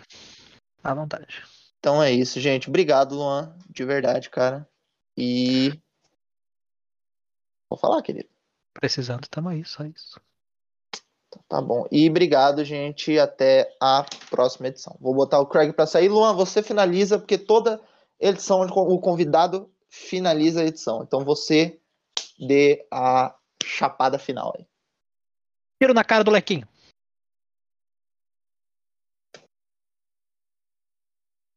À 0.82 0.94
vontade. 0.94 1.42
Então 1.78 2.02
é 2.02 2.10
isso, 2.10 2.40
gente. 2.40 2.68
Obrigado, 2.68 3.14
Luan, 3.14 3.54
de 3.68 3.84
verdade, 3.84 4.30
cara. 4.30 4.68
E 5.16 5.72
vou 7.68 7.78
falar, 7.78 8.02
querido. 8.02 8.28
Precisando, 8.72 9.26
tamo 9.28 9.48
aí, 9.48 9.64
só 9.64 9.84
isso. 9.84 10.20
Tá 11.48 11.60
bom. 11.60 11.86
E 11.90 12.08
obrigado, 12.08 12.64
gente. 12.64 13.18
Até 13.18 13.74
a 13.80 14.04
próxima 14.30 14.68
edição. 14.68 14.96
Vou 15.00 15.14
botar 15.14 15.40
o 15.40 15.46
Craig 15.46 15.72
para 15.72 15.86
sair. 15.86 16.08
Luan, 16.08 16.34
você 16.34 16.62
finaliza, 16.62 17.18
porque 17.18 17.38
toda 17.38 17.80
edição 18.18 18.60
o 18.62 19.00
convidado 19.00 19.70
finaliza 19.88 20.60
a 20.60 20.66
edição. 20.66 21.02
Então 21.02 21.24
você 21.24 21.78
dê 22.38 22.86
a 22.90 23.34
chapada 23.64 24.18
final 24.18 24.52
aí. 24.56 24.66
Tiro 25.80 25.94
na 25.94 26.04
cara 26.04 26.24
do 26.24 26.30
Lequinho. 26.30 26.66